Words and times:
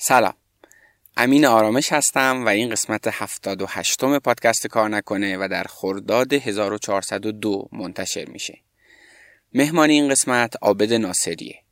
سلام. 0.00 0.34
امین 1.16 1.46
آرامش 1.46 1.92
هستم 1.92 2.44
و 2.44 2.48
این 2.48 2.70
قسمت 2.70 3.08
78 3.12 4.04
م 4.04 4.18
پادکست 4.18 4.66
کار 4.66 4.88
نکنه 4.88 5.36
و 5.36 5.48
در 5.50 5.64
خرداد 5.64 6.32
1402 6.32 7.68
منتشر 7.72 8.28
میشه. 8.28 8.58
مهمان 9.54 9.90
این 9.90 10.08
قسمت 10.08 10.54
عابد 10.62 10.92
ناصریه. 10.92 11.62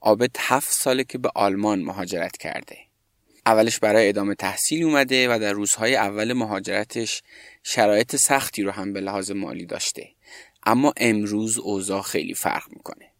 عابد 0.00 0.36
هفت 0.38 0.72
ساله 0.72 1.04
که 1.04 1.18
به 1.18 1.30
آلمان 1.34 1.82
مهاجرت 1.82 2.36
کرده. 2.36 2.78
اولش 3.46 3.78
برای 3.78 4.08
ادامه 4.08 4.34
تحصیل 4.34 4.84
اومده 4.84 5.34
و 5.34 5.38
در 5.38 5.52
روزهای 5.52 5.96
اول 5.96 6.32
مهاجرتش 6.32 7.22
شرایط 7.62 8.16
سختی 8.16 8.62
رو 8.62 8.70
هم 8.70 8.92
به 8.92 9.00
لحاظ 9.00 9.30
مالی 9.30 9.66
داشته. 9.66 10.08
اما 10.66 10.92
امروز 10.96 11.58
اوضاع 11.58 12.02
خیلی 12.02 12.34
فرق 12.34 12.64
می‌کنه. 12.70 13.11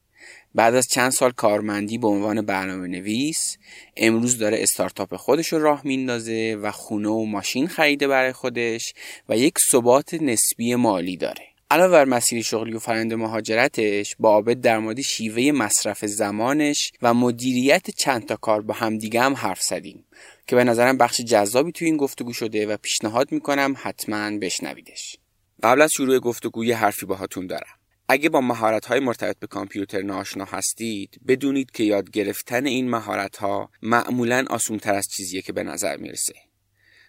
بعد 0.54 0.74
از 0.74 0.88
چند 0.88 1.10
سال 1.10 1.30
کارمندی 1.30 1.98
به 1.98 2.06
عنوان 2.06 2.42
برنامه 2.42 2.88
نویس 2.88 3.56
امروز 3.96 4.38
داره 4.38 4.62
استارتاپ 4.62 5.16
خودش 5.16 5.52
رو 5.52 5.62
راه 5.62 5.80
میندازه 5.84 6.58
و 6.62 6.70
خونه 6.70 7.08
و 7.08 7.24
ماشین 7.24 7.68
خریده 7.68 8.08
برای 8.08 8.32
خودش 8.32 8.92
و 9.28 9.36
یک 9.36 9.54
ثبات 9.70 10.14
نسبی 10.14 10.74
مالی 10.74 11.16
داره. 11.16 11.52
علاوه 11.70 11.92
بر 11.92 12.04
مسیر 12.04 12.42
شغلی 12.42 12.74
و 12.74 12.78
فرند 12.78 13.14
مهاجرتش 13.14 14.16
با 14.18 14.30
عابد 14.30 14.60
در 14.60 14.78
مورد 14.78 15.00
شیوه 15.00 15.52
مصرف 15.58 16.04
زمانش 16.04 16.92
و 17.02 17.14
مدیریت 17.14 17.90
چند 17.90 18.26
تا 18.26 18.36
کار 18.36 18.62
با 18.62 18.74
همدیگه 18.74 19.20
هم 19.20 19.34
حرف 19.34 19.62
زدیم 19.62 20.04
که 20.46 20.56
به 20.56 20.64
نظرم 20.64 20.98
بخش 20.98 21.20
جذابی 21.20 21.72
توی 21.72 21.86
این 21.86 21.96
گفتگو 21.96 22.32
شده 22.32 22.66
و 22.66 22.76
پیشنهاد 22.76 23.32
می‌کنم 23.32 23.74
حتما 23.78 24.38
بشنویدش. 24.38 25.16
قبل 25.62 25.82
از 25.82 25.90
شروع 25.92 26.18
گفتگوی 26.18 26.72
حرفی 26.72 27.06
باهاتون 27.06 27.46
دارم. 27.46 27.81
اگه 28.12 28.28
با 28.28 28.40
مهارت 28.40 28.86
های 28.86 29.00
مرتبط 29.00 29.38
به 29.38 29.46
کامپیوتر 29.46 30.02
ناآشنا 30.02 30.44
هستید 30.44 31.20
بدونید 31.28 31.70
که 31.70 31.84
یاد 31.84 32.10
گرفتن 32.10 32.66
این 32.66 32.90
مهارت 32.90 33.36
ها 33.36 33.70
معمولا 33.82 34.44
آسون 34.50 34.78
تر 34.78 34.94
از 34.94 35.08
چیزیه 35.08 35.42
که 35.42 35.52
به 35.52 35.62
نظر 35.62 35.96
می‌رسه. 35.96 36.34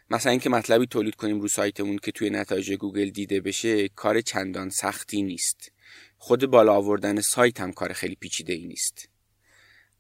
مثلا 0.09 0.31
اینکه 0.31 0.49
مطلبی 0.49 0.85
تولید 0.85 1.15
کنیم 1.15 1.41
رو 1.41 1.47
سایتمون 1.47 1.97
که 1.97 2.11
توی 2.11 2.29
نتایج 2.29 2.73
گوگل 2.73 3.09
دیده 3.09 3.41
بشه 3.41 3.87
کار 3.87 4.21
چندان 4.21 4.69
سختی 4.69 5.21
نیست. 5.21 5.71
خود 6.17 6.45
بالا 6.45 6.73
آوردن 6.73 7.21
سایت 7.21 7.59
هم 7.59 7.71
کار 7.71 7.93
خیلی 7.93 8.15
پیچیده 8.15 8.53
ای 8.53 8.65
نیست. 8.65 9.09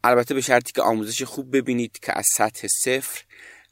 البته 0.03 0.33
به 0.33 0.41
شرطی 0.41 0.71
که 0.71 0.81
آموزش 0.81 1.23
خوب 1.23 1.57
ببینید 1.57 1.99
که 1.99 2.17
از 2.17 2.25
سطح 2.35 2.67
صفر 2.67 3.23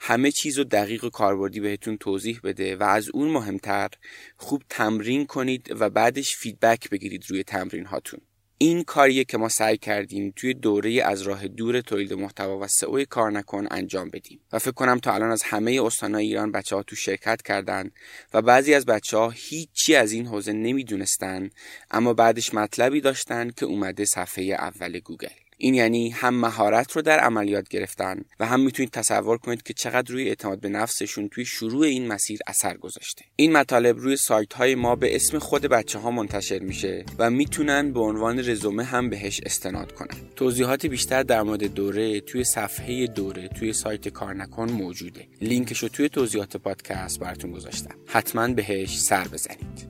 همه 0.04 0.32
چیز 0.32 0.58
رو 0.58 0.64
دقیق 0.64 1.04
و 1.04 1.10
کاربردی 1.10 1.60
بهتون 1.60 1.98
توضیح 1.98 2.40
بده 2.44 2.76
و 2.76 2.84
از 2.84 3.10
اون 3.10 3.32
مهمتر 3.32 3.90
خوب 4.38 4.64
تمرین 4.70 5.26
کنید 5.26 5.76
و 5.80 5.90
بعدش 5.90 6.36
feedback 6.36 6.90
بگیرید 6.90 7.26
روی 7.30 7.44
تمرین 7.44 7.86
هاتون. 7.86 8.20
این 8.58 8.84
کاریه 8.84 9.24
که 9.24 9.38
ما 9.38 9.50
سعی 9.50 9.78
کردیم 9.78 10.34
توی 10.36 10.54
دوره 10.54 11.04
از 11.04 11.22
راه 11.22 11.48
دور 11.48 11.82
تولید 11.82 12.14
محتوا 12.14 12.60
و 12.60 12.68
سئو 12.68 13.06
کار 13.06 13.32
نکن 13.32 13.68
انجام 13.72 14.10
بدیم. 14.10 14.40
و 14.52 14.60
فکر 14.60 14.72
کنم 14.72 15.00
تا 15.00 15.14
الان 15.14 15.32
از 15.32 15.44
همه 15.44 15.82
استانهای 15.84 16.26
ایران 16.26 16.52
بچه 16.52 16.76
ها 16.76 16.84
تو 16.84 16.96
شرکت 16.96 17.42
کردن 17.42 17.92
و 18.34 18.42
بعضی 18.42 18.74
از 18.74 18.86
بچه 18.86 19.18
ها 19.18 19.30
هیچی 19.30 19.96
از 19.96 20.12
این 20.12 20.28
حوزه 20.28 20.54
نمی‌دونستن 20.54 21.50
اما 21.92 22.14
بعدش 22.14 22.54
مطلبی 22.54 23.02
داشتن 23.02 23.50
که 23.50 23.66
اومده 23.66 24.06
صفحه 24.06 24.44
اول 24.44 25.00
گوگل. 25.00 25.41
این 25.64 25.74
یعنی 25.74 26.10
هم 26.10 26.36
مهارت 26.36 26.92
رو 26.92 27.02
در 27.02 27.20
عملیات 27.20 27.70
گرفتن 27.70 28.22
و 28.40 28.46
هم 28.46 28.60
می‌تونید 28.60 28.92
تصور 28.92 29.38
کنید 29.38 29.64
که 29.64 29.74
چقدر 29.74 30.12
روی 30.14 30.28
اعتماد 30.28 30.60
به 30.60 30.70
نفسشون 30.70 31.30
توی 31.30 31.46
شروع 31.46 31.86
این 31.86 32.08
مسیر 32.08 32.40
اثر 32.48 32.78
گذاشته. 32.78 33.26
این 33.36 33.52
مطالب 33.52 33.98
روی 33.98 34.18
سایت 34.18 34.54
های 34.54 34.76
ما 34.76 34.96
به 34.96 35.16
اسم 35.16 35.40
خود 35.40 35.62
بچه 35.62 36.00
ها 36.00 36.12
منتشر 36.12 36.60
میشه 36.60 37.06
و 37.20 37.30
می‌تونن 37.30 37.94
به 37.94 38.00
عنوان 38.00 38.40
رزومه 38.40 38.84
هم 38.84 39.10
بهش 39.10 39.42
استناد 39.46 39.92
کنن. 39.92 40.18
توضیحات 40.36 40.86
بیشتر 40.86 41.24
در 41.24 41.42
مورد 41.42 41.64
دوره 41.64 42.22
توی 42.22 42.44
صفحه 42.44 43.08
دوره 43.08 43.48
توی 43.48 43.74
سایت 43.74 44.08
کار 44.08 44.36
نکن 44.36 44.72
موجوده. 44.72 45.28
لینکش 45.42 45.78
رو 45.78 45.90
توی 45.90 46.10
توضیحات 46.10 46.58
پادکست 46.58 47.20
براتون 47.20 47.52
گذاشتم. 47.52 47.96
حتما 48.06 48.48
بهش 48.48 49.00
سر 49.00 49.28
بزنید. 49.28 49.88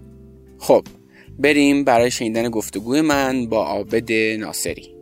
خب 0.59 0.83
بریم 1.39 1.83
برای 1.83 2.11
شنیدن 2.11 2.49
گفتگوی 2.49 3.01
من 3.01 3.45
با 3.45 3.65
عابد 3.65 4.11
ناصری. 4.39 5.00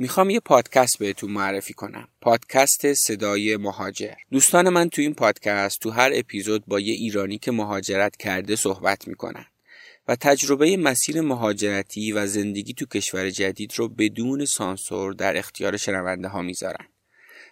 می‌خوام 0.00 0.30
یه 0.30 0.40
پادکست 0.40 0.98
بهتون 0.98 1.30
معرفی 1.30 1.74
کنم. 1.74 2.08
پادکست 2.20 2.92
صدای 2.92 3.56
مهاجر. 3.56 4.14
دوستان 4.30 4.68
من 4.68 4.88
تو 4.88 5.02
این 5.02 5.14
پادکست 5.14 5.80
تو 5.80 5.90
هر 5.90 6.10
اپیزود 6.14 6.66
با 6.66 6.80
یه 6.80 6.94
ایرانی 6.94 7.38
که 7.38 7.52
مهاجرت 7.52 8.16
کرده 8.16 8.56
صحبت 8.56 9.08
می‌کنن. 9.08 9.44
و 10.08 10.16
تجربه 10.16 10.76
مسیر 10.76 11.20
مهاجرتی 11.20 12.12
و 12.12 12.26
زندگی 12.26 12.72
تو 12.72 12.86
کشور 12.86 13.30
جدید 13.30 13.72
رو 13.76 13.88
بدون 13.88 14.44
سانسور 14.44 15.12
در 15.12 15.36
اختیار 15.36 15.76
شنونده 15.76 16.28
ها 16.28 16.42
می‌ذارن. 16.42 16.86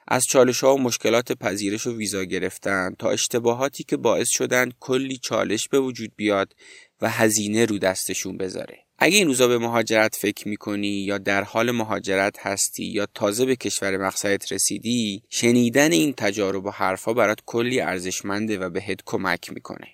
از 0.09 0.25
چالش 0.25 0.65
ها 0.65 0.75
و 0.75 0.81
مشکلات 0.81 1.33
پذیرش 1.33 1.87
و 1.87 1.97
ویزا 1.97 2.25
گرفتن 2.25 2.95
تا 2.99 3.11
اشتباهاتی 3.11 3.85
که 3.85 3.97
باعث 3.97 4.29
شدن 4.31 4.71
کلی 4.81 5.17
چالش 5.17 5.69
به 5.69 5.81
وجود 5.81 6.13
بیاد 6.17 6.57
و 7.01 7.11
هزینه 7.11 7.65
رو 7.65 7.79
دستشون 7.79 8.37
بذاره. 8.37 8.86
اگه 8.99 9.17
این 9.17 9.27
روزا 9.27 9.49
به 9.49 9.59
مهاجرت 9.59 10.17
فکر 10.17 10.49
می‌کنی 10.49 10.89
یا 10.89 11.19
در 11.19 11.45
حال 11.45 11.71
مهاجرت 11.71 12.47
هستی 12.47 12.85
یا 12.85 13.07
تازه 13.15 13.47
به 13.47 13.57
کشور 13.57 13.97
مقصدت 13.97 14.53
رسیدی 14.53 15.23
شنیدن 15.29 15.93
این 15.93 16.13
تجارب 16.13 16.67
و 16.67 16.71
حرفها 16.71 17.13
برات 17.13 17.39
کلی 17.47 17.81
ارزشمنده 17.81 18.59
و 18.59 18.71
بهت 18.71 19.01
کمک 19.07 19.53
می‌کنه. 19.53 19.87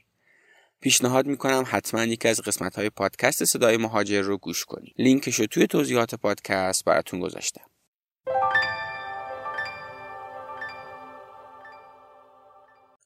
پیشنهاد 0.80 1.26
می‌کنم 1.26 1.64
حتما 1.66 2.04
یکی 2.04 2.28
از 2.28 2.40
قسمت 2.40 2.76
های 2.76 2.90
پادکست 2.90 3.44
صدای 3.44 3.76
مهاجر 3.76 4.20
رو 4.20 4.38
گوش 4.38 4.64
کنی. 4.64 4.94
لینکش 4.98 5.34
رو 5.34 5.46
توی 5.46 5.66
توضیحات 5.66 6.14
پادکست 6.14 6.84
براتون 6.84 7.20
گذاشتم. 7.20 7.64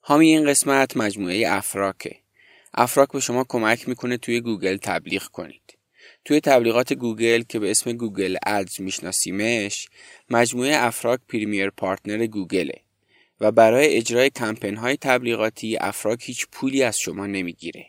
حامی 0.01 0.29
این 0.29 0.51
قسمت 0.51 0.97
مجموعه 0.97 1.45
افراکه. 1.49 2.17
افراک 2.75 3.09
به 3.13 3.21
شما 3.21 3.45
کمک 3.49 3.89
می‌کنه 3.89 4.17
توی 4.17 4.41
گوگل 4.41 4.77
تبلیغ 4.77 5.23
کنید. 5.23 5.66
توی 6.27 6.41
تبلیغات 6.41 6.93
گوگل 6.93 7.43
که 7.43 7.59
به 7.59 7.71
اسم 7.71 7.93
Google 7.93 8.37
Ads 8.47 8.81
میشناسیمش 8.81 9.89
مجموعه 10.31 10.77
افراک 10.77 11.21
Premier 11.29 11.71
Partner 11.71 12.27
گوگله 12.27 12.81
و 13.41 13.53
برای 13.53 13.97
اجرای 13.97 14.31
کمپین 14.31 14.77
های 14.77 14.97
تبلیغاتی 14.97 15.77
افراک 15.81 16.23
هیچ 16.29 16.47
پولی 16.53 16.83
از 16.83 16.99
شما 16.99 17.27
نمی‌گیره 17.27 17.87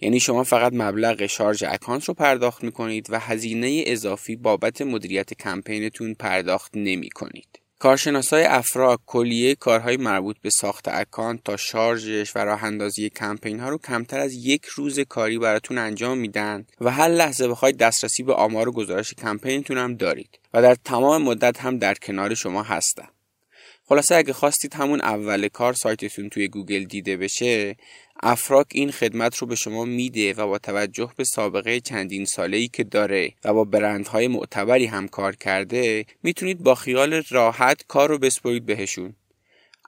یعنی 0.00 0.20
شما 0.20 0.44
فقط 0.44 0.72
مبلغ 0.74 1.26
شارژ 1.26 1.62
اکانت 1.68 2.04
رو 2.04 2.14
پرداخت 2.14 2.64
می‌کنید 2.64 3.06
و 3.10 3.18
هزینه 3.18 3.84
اضافی 3.86 4.36
بابت 4.36 4.82
مدیریت 4.82 5.34
کمپینتون 5.34 6.14
پرداخت 6.14 6.72
نمی 6.74 7.10
کنید. 7.10 7.61
کارشناسای 7.82 8.44
افراک 8.44 8.98
کلیه 9.06 9.54
کارهای 9.54 9.96
مربوط 9.96 10.36
به 10.42 10.50
ساخت 10.50 10.88
اکانت 10.88 11.44
تا 11.44 11.56
شارژش 11.56 12.36
و 12.36 12.38
راه 12.38 12.64
اندازی 12.64 13.10
کمپین 13.10 13.60
ها 13.60 13.68
رو 13.68 13.78
کمتر 13.78 14.18
از 14.20 14.32
یک 14.34 14.64
روز 14.64 15.00
کاری 15.00 15.38
براتون 15.38 15.78
انجام 15.78 16.18
میدن 16.18 16.66
و 16.80 16.90
هر 16.90 17.08
لحظه 17.08 17.48
بخواید 17.48 17.76
دسترسی 17.76 18.22
به 18.22 18.34
آمار 18.34 18.68
و 18.68 18.72
گزارش 18.72 19.14
کمپینتون 19.14 19.78
هم 19.78 19.94
دارید 19.94 20.38
و 20.54 20.62
در 20.62 20.74
تمام 20.74 21.22
مدت 21.22 21.60
هم 21.60 21.78
در 21.78 21.94
کنار 21.94 22.34
شما 22.34 22.62
هستن. 22.62 23.08
خلاصه 23.88 24.14
اگه 24.14 24.32
خواستید 24.32 24.74
همون 24.74 25.00
اول 25.00 25.48
کار 25.48 25.72
سایتتون 25.72 26.28
توی 26.28 26.48
گوگل 26.48 26.84
دیده 26.84 27.16
بشه 27.16 27.76
افراک 28.22 28.66
این 28.72 28.90
خدمت 28.90 29.36
رو 29.36 29.46
به 29.46 29.54
شما 29.54 29.84
میده 29.84 30.34
و 30.34 30.46
با 30.46 30.58
توجه 30.58 31.12
به 31.16 31.24
سابقه 31.24 31.80
چندین 31.80 32.24
ساله 32.24 32.56
ای 32.56 32.68
که 32.68 32.84
داره 32.84 33.32
و 33.44 33.54
با 33.54 33.64
برندهای 33.64 34.28
معتبری 34.28 34.86
هم 34.86 35.08
کار 35.08 35.36
کرده 35.36 36.04
می‌تونید 36.22 36.62
با 36.62 36.74
خیال 36.74 37.22
راحت 37.30 37.84
کار 37.88 38.08
رو 38.08 38.18
بسپرید 38.18 38.66
بهشون. 38.66 39.14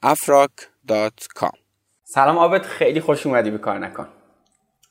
afrak.com 0.05 1.57
سلام 2.05 2.39
عابد 2.39 2.63
خیلی 2.63 3.01
خوش 3.01 3.27
اومدی 3.27 3.51
به 3.51 3.59
کار 3.59 3.79
نکن. 3.79 4.09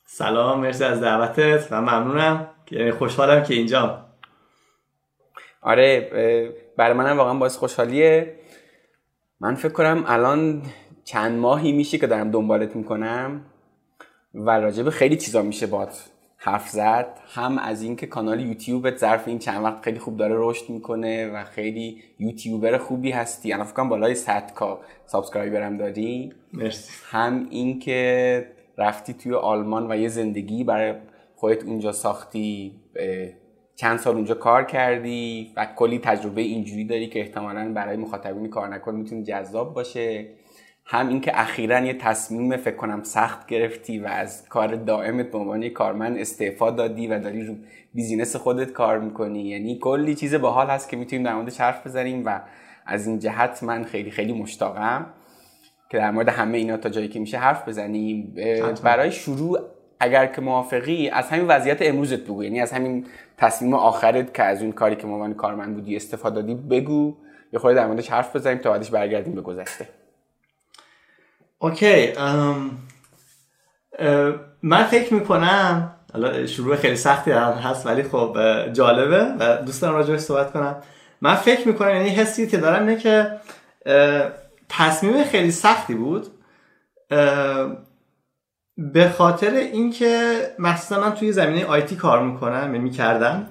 سلام 0.06 0.60
مرسی 0.60 0.84
از 0.84 1.02
دعوتت 1.02 1.68
و 1.72 1.82
ممنونم. 1.82 2.50
که 2.66 2.94
خوشحالم 3.00 3.44
که 3.44 3.54
اینجا 3.54 4.06
آره 5.62 6.10
برای 6.78 6.94
منم 6.94 7.18
واقعا 7.18 7.34
باعث 7.34 7.58
خوشحالیه. 7.58 8.36
من 9.44 9.56
فکر 9.56 9.72
کنم 9.72 10.04
الان 10.08 10.62
چند 11.04 11.40
ماهی 11.40 11.72
میشه 11.72 11.98
که 11.98 12.08
دارم 12.08 12.32
دنبالت 12.32 12.76
می‌کنم 12.76 13.42
و 14.34 14.50
راجب 14.50 14.90
خیلی 14.90 15.16
چیزا 15.16 15.42
میشه 15.42 15.68
بات 15.68 16.10
حرف 16.38 16.70
زد. 16.70 17.20
هم 17.28 17.58
از 17.58 17.82
اینکه 17.82 18.08
کانال 18.08 18.40
یوتیوبت 18.40 18.98
ظرف 18.98 19.28
این 19.28 19.40
چند 19.40 19.64
وقت 19.64 19.84
خیلی 19.84 20.00
خوب 20.00 20.18
داره 20.18 20.36
رشد 20.38 20.70
می‌کنه 20.70 21.32
و 21.32 21.44
خیلی 21.44 22.04
یوتیوبر 22.20 22.78
خوبی 22.78 23.12
هستی. 23.12 23.54
الان 23.54 23.64
فکر 23.64 23.84
بالای 23.84 24.16
100 24.16 24.52
K 24.56 24.80
subscriber 25.06 25.71
م 25.71 25.78
داری. 25.78 26.34
مرسی. 26.54 26.92
هم 27.10 27.48
اینکه 27.50 28.48
رفتی 28.78 29.14
توی 29.14 29.34
آلمان 29.34 29.92
و 29.92 29.96
یه 29.96 30.08
زندگی 30.08 30.64
برای 30.64 30.94
خودت 31.36 31.64
اونجا 31.64 31.92
ساختی 31.92 32.72
چند 33.76 34.00
سال 34.00 34.16
اونجا 34.16 34.36
کار 34.36 34.64
کردی 34.64 35.54
و 35.56 35.68
کلی 35.76 36.00
تجربه 36.00 36.42
اینجوری 36.42 36.86
داری 36.86 37.08
که 37.08 37.20
احتمالا 37.20 37.74
برای 37.74 37.98
مخاطبین 37.98 38.50
کار 38.50 38.68
نکن 38.68 38.96
می‌تونه 38.96 39.24
جذاب 39.24 39.74
باشه. 39.74 40.28
هم 40.86 41.10
اینکه 41.10 41.40
اخیرا 41.40 41.80
یه 41.80 41.94
تصمیم 41.94 42.58
فکر 42.58 42.76
کنم 42.76 43.04
سخت 43.04 43.48
گرفتی 43.48 44.00
و 44.00 44.08
از 44.08 44.50
کار 44.50 44.76
دائمت 44.76 45.32
به 45.32 45.38
عنوان 45.38 45.70
کارمند 45.70 46.18
استعفا 46.18 46.72
دادی 46.72 47.08
و 47.08 47.20
داری 47.20 47.46
رو 47.46 47.56
بیزینس 47.94 48.36
خودت 48.36 48.72
کار 48.72 49.00
می‌کنی. 49.00 49.44
یعنی 49.44 49.80
کلی 49.80 50.16
چیز 50.16 50.36
باحال 50.36 50.68
هست 50.68 50.90
که 50.90 50.98
می‌تونیم 50.98 51.26
در 51.26 51.36
موردش 51.36 51.62
حرف 51.62 51.88
بزنیم 51.88 52.26
و 52.26 52.42
از 52.86 53.08
این 53.08 53.20
جهت 53.20 53.64
من 53.64 53.84
خیلی 53.84 54.12
خیلی 54.12 54.34
مشتاقم 54.34 55.06
که 55.90 55.98
در 55.98 56.12
مورد 56.12 56.30
همه 56.30 56.58
اینا 56.58 56.78
تا 56.78 56.90
جایی 56.90 57.08
که 57.08 57.20
میشه 57.20 57.38
حرف 57.38 57.68
بزنیم. 57.68 58.36
برای 58.84 59.12
شروع 59.12 59.60
اگر 60.04 60.26
که 60.26 60.42
موافقی 60.42 61.10
از 61.10 61.30
همین 61.30 61.48
وضعیت 61.48 61.78
امروزت 61.82 62.20
بگو. 62.20 62.44
یعنی 62.44 62.62
از 62.62 62.72
همین 62.72 63.06
تصمیم 63.38 63.74
آخرت 63.74 64.34
که 64.34 64.44
از 64.44 64.62
اون 64.62 64.72
کاری 64.72 64.96
که 64.96 65.08
عنوان 65.08 65.34
کارمند 65.34 65.76
بودی 65.76 65.96
استفاده 65.96 66.36
دادی 66.36 66.56
بگو. 66.56 67.18
یه 67.54 67.60
خورده 67.60 67.76
در 67.76 67.88
موردش 67.88 68.10
حرف 68.10 68.36
بزنیم 68.36 68.58
تا 68.58 68.72
بعدش 68.72 68.90
برگردیم 68.90 69.36
به 69.36 69.42
گذشته. 69.42 69.88
اوکی 71.60 72.14
من 74.62 74.84
فکر 74.84 75.14
می‌کنم 75.14 75.96
حالا 76.14 76.46
شروع 76.46 76.76
خیلی 76.76 76.96
سختی 76.96 77.32
هست 77.32 77.86
ولی 77.86 78.04
خب 78.04 78.38
جالبه 78.74 79.26
و 79.40 79.58
دوست 79.58 79.82
دارم 79.82 79.96
راجعش 79.96 80.20
صحبت 80.20 80.52
کنم. 80.52 80.76
من 81.22 81.36
فکر 81.36 81.68
می‌کنم 81.68 81.96
یعنی 81.96 82.10
حسی 82.10 82.48
که 82.48 82.58
دارم 82.58 82.88
اینه 82.88 83.02
که 83.02 83.32
تصمیم 84.70 85.24
خیلی 85.24 85.52
سختی 85.52 85.96
بود. 85.96 86.28
به 88.78 89.10
خاطر 89.10 89.52
اینکه 89.52 90.38
مثلا 90.60 91.02
من 91.02 91.14
توی 91.14 91.32
زمینه 91.32 91.66
آیتی 91.66 91.96
کار 91.96 92.24
می‌کنم 92.24 92.62
یعنی 92.66 92.80
می‌کردم 92.80 93.48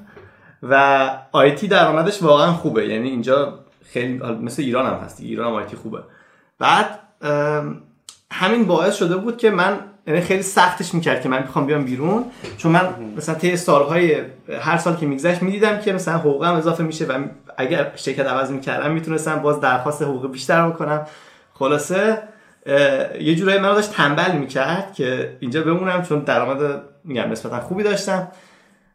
و 0.62 1.10
آیتی 1.32 1.68
درآمدش 1.68 2.22
واقعا 2.22 2.52
خوبه. 2.52 2.86
یعنی 2.86 3.08
اینجا 3.08 3.58
خیلی 3.84 4.18
مثل 4.18 4.62
ایران 4.62 4.86
هم 4.86 5.00
هست 5.04 5.20
ایران 5.20 5.46
هم 5.46 5.54
آیتی 5.54 5.76
خوبه. 5.76 5.98
بعد 6.58 6.98
همین 8.32 8.64
باعث 8.64 8.96
شده 8.96 9.16
بود 9.16 9.36
که 9.36 9.50
من 9.50 9.78
یعنی 10.06 10.20
خیلی 10.20 10.42
سختش 10.42 10.94
می‌کرد 10.94 11.22
که 11.22 11.28
من 11.28 11.42
می‌خوام 11.42 11.66
بیام 11.66 11.84
بیرون 11.84 12.24
چون 12.58 12.72
من 12.72 12.94
مثلا 13.16 13.34
طی 13.34 13.56
سالهای 13.56 14.16
هر 14.60 14.76
سال 14.76 14.96
که 14.96 15.06
میگذشت 15.06 15.42
می‌دیدم 15.42 15.80
که 15.80 15.92
مثلا 15.92 16.18
حقوقم 16.18 16.54
اضافه 16.54 16.84
میشه 16.84 17.06
و 17.06 17.24
اگر 17.56 17.92
شرکت 17.96 18.26
عوض 18.26 18.50
می‌کردم 18.50 18.90
می‌تونستم 18.90 19.38
باز 19.38 19.60
درخواست 19.60 20.02
حقوق 20.02 20.32
بیشتر 20.32 20.68
بکنم. 20.68 21.06
خلاصه 21.54 22.22
یه 23.20 23.34
جورایی 23.34 23.58
من 23.58 23.74
داشت 23.74 23.92
تنبل 23.92 24.32
می‌کرد 24.32 24.94
که 24.94 25.36
اینجا 25.40 25.62
بمونم 25.62 26.02
چون 26.02 26.18
درآمد 26.18 26.82
میگم 27.04 27.30
نسبتا 27.30 27.60
خوبی 27.60 27.82
داشتم. 27.82 28.28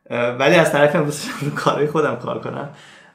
ولی 0.10 0.56
از 0.56 0.72
طرف 0.72 0.96
هم 0.96 1.04
دوست 1.04 1.30
رو 1.42 1.50
کارهای 1.50 1.88
خودم 1.88 2.16
کار 2.16 2.42
کنم. 2.42 2.70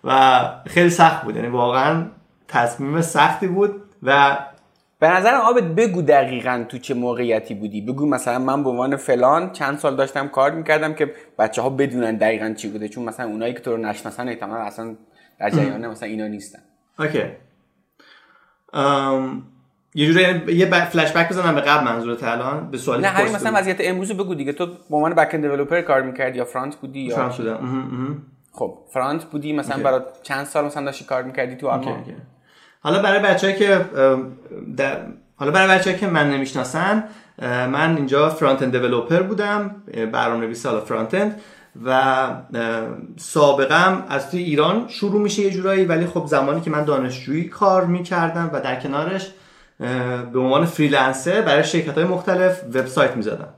و 0.05 0.41
خیلی 0.67 0.91
سخت 0.91 1.25
بود 1.25 1.37
یعنی 1.37 1.49
واقعا 1.49 2.07
تصمیم 2.49 3.01
سختی 3.01 3.47
بود 3.47 3.83
و 4.03 4.39
به 4.99 5.09
نظرم 5.09 5.41
آبت 5.41 5.63
بگو 5.63 6.03
دقیقا 6.03 6.65
تو 6.69 6.79
چه 6.79 6.95
موقعیتی 6.95 7.55
بودی. 7.55 7.81
بگو 7.81 8.07
مثلا 8.07 8.39
من 8.39 8.63
به 8.63 8.71
عنوان 8.71 8.97
فلان 8.97 9.53
چند 9.53 9.79
سال 9.79 9.97
داشتم 9.97 10.29
کار 10.29 10.51
می‌کردم 10.51 10.95
که 10.95 11.15
بچه 11.39 11.63
ها 11.63 11.71
بدونن 11.71 12.17
دقیقا 12.17 12.55
چی 12.57 12.69
بوده 12.69 12.89
چون 12.89 13.05
مثلا 13.05 13.27
اونایی 13.27 13.55
که 13.55 13.61
تو 13.61 13.71
رو 13.71 13.77
نشناسن 13.77 14.29
احتمالا 14.29 14.61
اصلا 14.61 14.95
در 15.41 15.51
جریان 15.51 15.87
مثلا 15.87 16.09
اینا 16.09 16.27
نیستن. 16.27 16.59
okay. 16.99 17.25
یه 19.95 20.07
جوری 20.07 20.55
یه 20.57 20.85
فلش 20.85 21.13
بک 21.13 21.29
بزنم 21.29 21.55
به 21.55 21.61
قبل 21.61 21.85
منظورت 21.85 22.25
الان 22.25 22.71
به 22.71 22.79
سوالی 22.79 23.03
نه 23.03 23.09
همین 23.09 23.35
مثلا 23.35 23.53
وضعیت 23.55 23.77
امروز 23.81 24.13
بگو 24.13 24.35
دیگه. 24.35 24.53
تو 24.53 24.67
به 24.67 24.97
عنوان 24.97 25.15
back 25.15 25.31
end 25.35 25.43
developer 25.43 25.81
کار 25.81 26.03
می‌کردی 26.03 26.39
یا 26.39 26.45
front 26.45 26.77
بودی 26.77 27.01
یا 27.01 27.17
front 27.17 27.37
بودم 27.37 28.23
خب 28.53 28.79
front 28.93 29.25
بودی 29.25 29.53
مثلا 29.53 29.83
برای 29.83 30.01
چند 30.23 30.47
سال 30.47 30.65
مثلا 30.65 30.85
داشتی 30.85 31.05
کار 31.05 31.23
می‌کردی 31.23 31.57
تو 31.57 31.69
آلمان 31.69 32.05
حالا 32.81 33.03
برای 33.03 33.21
بچه‌ای 33.21 33.57
که 33.57 33.85
حالا 35.37 35.51
برای 35.51 35.79
بچه‌ای 35.79 35.97
که 35.97 36.07
من 36.07 36.31
نمی‌شناسن 36.31 37.05
من 37.43 37.97
اینجا 37.97 38.29
front 38.29 38.63
end 38.63 38.79
developer 38.79 39.23
بودم 39.23 39.83
برنامه‌نویس 40.13 40.67
حالا 40.67 40.81
front 40.81 41.15
end 41.15 41.41
و 41.85 42.27
سابقم 43.17 44.05
از 44.09 44.31
توی 44.31 44.43
ایران 44.43 44.89
شروع 44.89 45.21
میشه 45.21 45.43
یه 45.43 45.51
جورایی 45.51 45.85
ولی 45.85 46.07
خب 46.07 46.27
زمانی 46.27 46.61
که 46.61 46.71
من 46.71 46.85
دانشجویی 46.85 47.45
کار 47.45 47.87
می‌کردم 47.87 48.51
و 48.53 48.61
در 48.61 48.81
کنارش 48.81 49.31
به 50.33 50.39
عنوان 50.39 50.65
فریلنسر 50.65 51.41
برای 51.41 51.65
شرکت 51.65 51.95
های 51.95 52.05
مختلف 52.05 52.61
وبسایت 52.75 53.17
می‌زدم. 53.17 53.49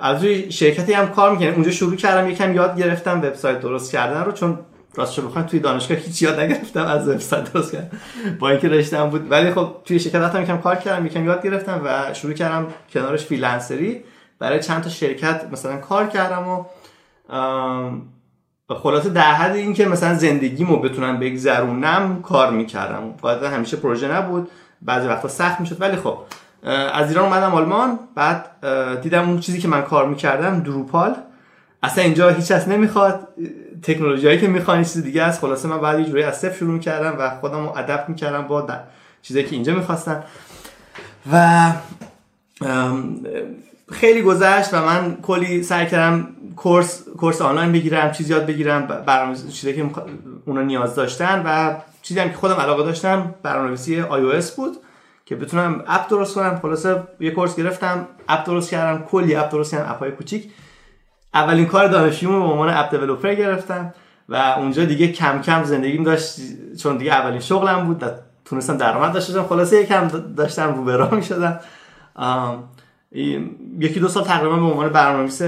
از 0.00 0.22
روی 0.24 0.52
شرکتی 0.52 0.92
هم 0.92 1.08
کار 1.08 1.30
می‌کنم 1.30 1.54
اونجا 1.54 1.70
شروع 1.70 1.96
کردم 1.96 2.30
یکم 2.30 2.54
یاد 2.54 2.78
گرفتم 2.78 3.18
وبسایت 3.18 3.60
درست 3.60 3.92
کردن 3.92 4.24
رو 4.24 4.32
چون 4.32 4.58
راستش 4.94 5.20
بخوام 5.20 5.44
توی 5.44 5.60
دانشگاه 5.60 5.98
هیچ 5.98 6.22
یاد 6.22 6.40
نگرفتم 6.40 6.86
از 6.86 7.08
وبسایت 7.08 7.52
درست 7.52 7.72
کردن. 7.72 7.90
با 8.38 8.48
اینکه 8.50 8.68
رشته‌ام 8.68 9.10
بود. 9.10 9.30
ولی 9.30 9.50
خب 9.50 9.76
توی 9.84 10.00
شرکت 10.00 10.34
هم 10.34 10.42
یکم 10.42 10.58
کار 10.58 10.76
کردم 10.76 11.06
یکم 11.06 11.24
یاد 11.24 11.42
گرفتم 11.42 11.80
و 11.84 12.14
شروع 12.14 12.32
کردم 12.32 12.66
کنارش 12.92 13.24
فریلنسری 13.24 14.04
برای 14.38 14.60
چند 14.60 14.82
تا 14.82 14.90
شرکت 14.90 15.46
مثلا 15.52 15.76
کار 15.76 16.06
کردم 16.06 16.48
و 16.48 16.64
خلاصه 18.74 19.10
در 19.10 19.32
حد 19.32 19.56
اینکه 19.56 19.86
مثلا 19.86 20.14
زندگیمو 20.14 20.76
بتونم 20.76 21.20
بگذرونم 21.20 22.22
کار 22.22 22.50
می‌کردم. 22.50 23.14
باید 23.22 23.42
همیشه 23.42 23.76
پروژه 23.76 24.12
نبود. 24.12 24.50
بعضی 24.82 25.08
وقتا 25.08 25.28
سخت 25.28 25.60
می‌شد. 25.60 25.80
ولی 25.80 25.96
خب 25.96 26.18
از 26.94 27.08
ایران 27.08 27.24
اومدم 27.24 27.54
آلمان. 27.54 27.98
بعد 28.14 28.46
دیدم 29.00 29.28
اون 29.28 29.40
چیزی 29.40 29.60
که 29.60 29.68
من 29.68 29.82
کار 29.82 30.08
می‌کردم 30.08 30.60
دروپال. 30.60 31.14
اصلا 31.82 32.04
اینجا 32.04 32.28
هیچ 32.28 32.52
کس 32.52 32.68
نمی‌خواد. 32.68 33.28
تکنولوژی 33.82 34.38
که 34.38 34.48
می‌خوان 34.48 34.82
چیز 34.82 35.02
دیگه 35.02 35.22
است. 35.22 35.40
خلاصه 35.40 35.68
من 35.68 35.80
بعد 35.80 35.98
یه 35.98 36.04
جوری 36.04 36.22
از 36.22 36.38
صفر 36.38 36.56
شروع 36.56 36.78
کردم 36.78 37.16
و 37.18 37.30
خودم 37.40 37.66
رو 37.66 37.78
ادپت 37.78 38.08
می‌کردم 38.08 38.42
با 38.42 38.68
چیزی 39.22 39.44
که 39.44 39.54
اینجا 39.54 39.74
می‌خواستن 39.74 40.22
و 41.32 41.72
خیلی 43.92 44.22
گذشت 44.22 44.74
و 44.74 44.82
من 44.86 45.16
کلی 45.22 45.62
سعی 45.62 45.86
کردم 45.86 46.28
کورس 46.56 47.04
کورس 47.18 47.42
آنلاین 47.42 47.72
بگیرم 47.72 48.12
چیز 48.12 48.30
یاد 48.30 48.46
بگیرم 48.46 48.86
برنامه 48.86 49.36
چیزی 49.36 49.74
که 49.74 49.90
اونا 50.46 50.62
نیاز 50.62 50.94
داشتن 50.94 51.42
و 51.46 51.74
چیزی 52.02 52.20
هم 52.20 52.28
که 52.28 52.36
خودم 52.36 52.54
علاقه 52.54 52.82
داشتم 52.82 53.34
برنامه‌نویسی 53.42 54.02
iOS 54.02 54.50
بود 54.50 54.76
که 55.24 55.36
بتونم 55.36 55.84
اپ 55.86 56.08
درست 56.08 56.34
کنم. 56.34 56.58
خلاصه 56.62 57.02
یه 57.20 57.30
کورس 57.30 57.56
گرفتم 57.56 58.08
اپ 58.28 58.46
درست 58.46 58.70
کردم 58.70 59.04
کلی 59.04 59.34
اپ 59.34 59.50
درست 59.50 59.70
کردم 59.70 59.90
اپای 59.90 60.10
کوچیک. 60.10 60.50
اولین 61.34 61.66
کار 61.66 61.88
دانشجویمو 61.88 62.40
به 62.40 62.52
عنوان 62.52 62.68
اپ 62.68 62.90
دیولپر 62.90 63.34
گرفتم 63.34 63.94
و 64.28 64.36
اونجا 64.36 64.84
دیگه 64.84 65.12
کم 65.12 65.40
کم 65.42 65.64
زندگیم 65.64 66.04
داشت 66.04 66.36
چون 66.82 66.96
دیگه 66.96 67.12
اولین 67.12 67.40
شغلم 67.40 67.86
بود 67.86 68.04
تونستم 68.44 68.76
درآمد 68.76 69.12
داشته 69.12 69.32
باشم. 69.32 69.48
خلاصه 69.48 69.80
یکم 69.80 70.08
داشتم 70.36 70.74
رو 70.74 70.84
به 70.84 70.96
راه 70.96 71.14
می‌شدم 71.14 71.60
یکی 73.78 74.00
دو 74.00 74.08
سال 74.08 74.24
تقریبا 74.24 74.56
به 74.56 74.62
عنوان 74.62 74.88
برنامه‌نویس 74.88 75.42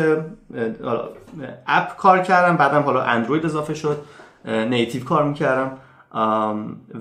اپ 1.67 1.97
کار 1.97 2.23
کردم 2.23 2.57
بعدم 2.57 2.83
حالا 2.83 3.03
اندروید 3.03 3.45
اضافه 3.45 3.75
شد 3.75 3.97
نیتیو 4.45 5.05
کار 5.05 5.25
می‌کردم. 5.25 5.73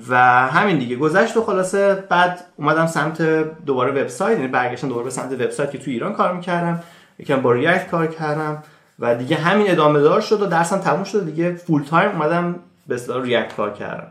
و 0.10 0.18
همین 0.48 0.78
دیگه. 0.78 0.96
گذشت 0.96 1.38
و 1.38 1.42
خلاصه 1.42 2.04
بعد 2.10 2.40
اومدم 2.56 2.86
سمت 2.86 3.22
دوباره 3.66 3.92
وبسایت 3.92 4.38
یعنی 4.38 4.52
برگشتم 4.52 4.90
دوباره 4.90 5.10
سمت 5.10 5.32
وبسایت 5.32 5.72
که 5.72 5.78
تو 5.78 5.92
ایران 5.92 6.14
کار 6.14 6.34
می‌کردم. 6.34 6.84
یکم 7.20 7.42
با 7.42 7.52
React 7.52 7.90
کار 7.90 8.08
کردم 8.08 8.64
و 9.00 9.16
دیگه 9.16 9.36
همین 9.36 9.72
ادامه 9.72 10.00
دار 10.00 10.22
شد 10.22 10.42
و 10.42 10.46
درسم 10.46 10.78
تموم 10.78 11.04
شد 11.04 11.26
دیگه 11.26 11.56
full 11.56 11.84
time 11.84 12.12
اومدم 12.12 12.56
به 12.88 12.96
اصطلاح 12.96 13.24
React 13.24 13.56
کار 13.56 13.74
کردم. 13.74 14.08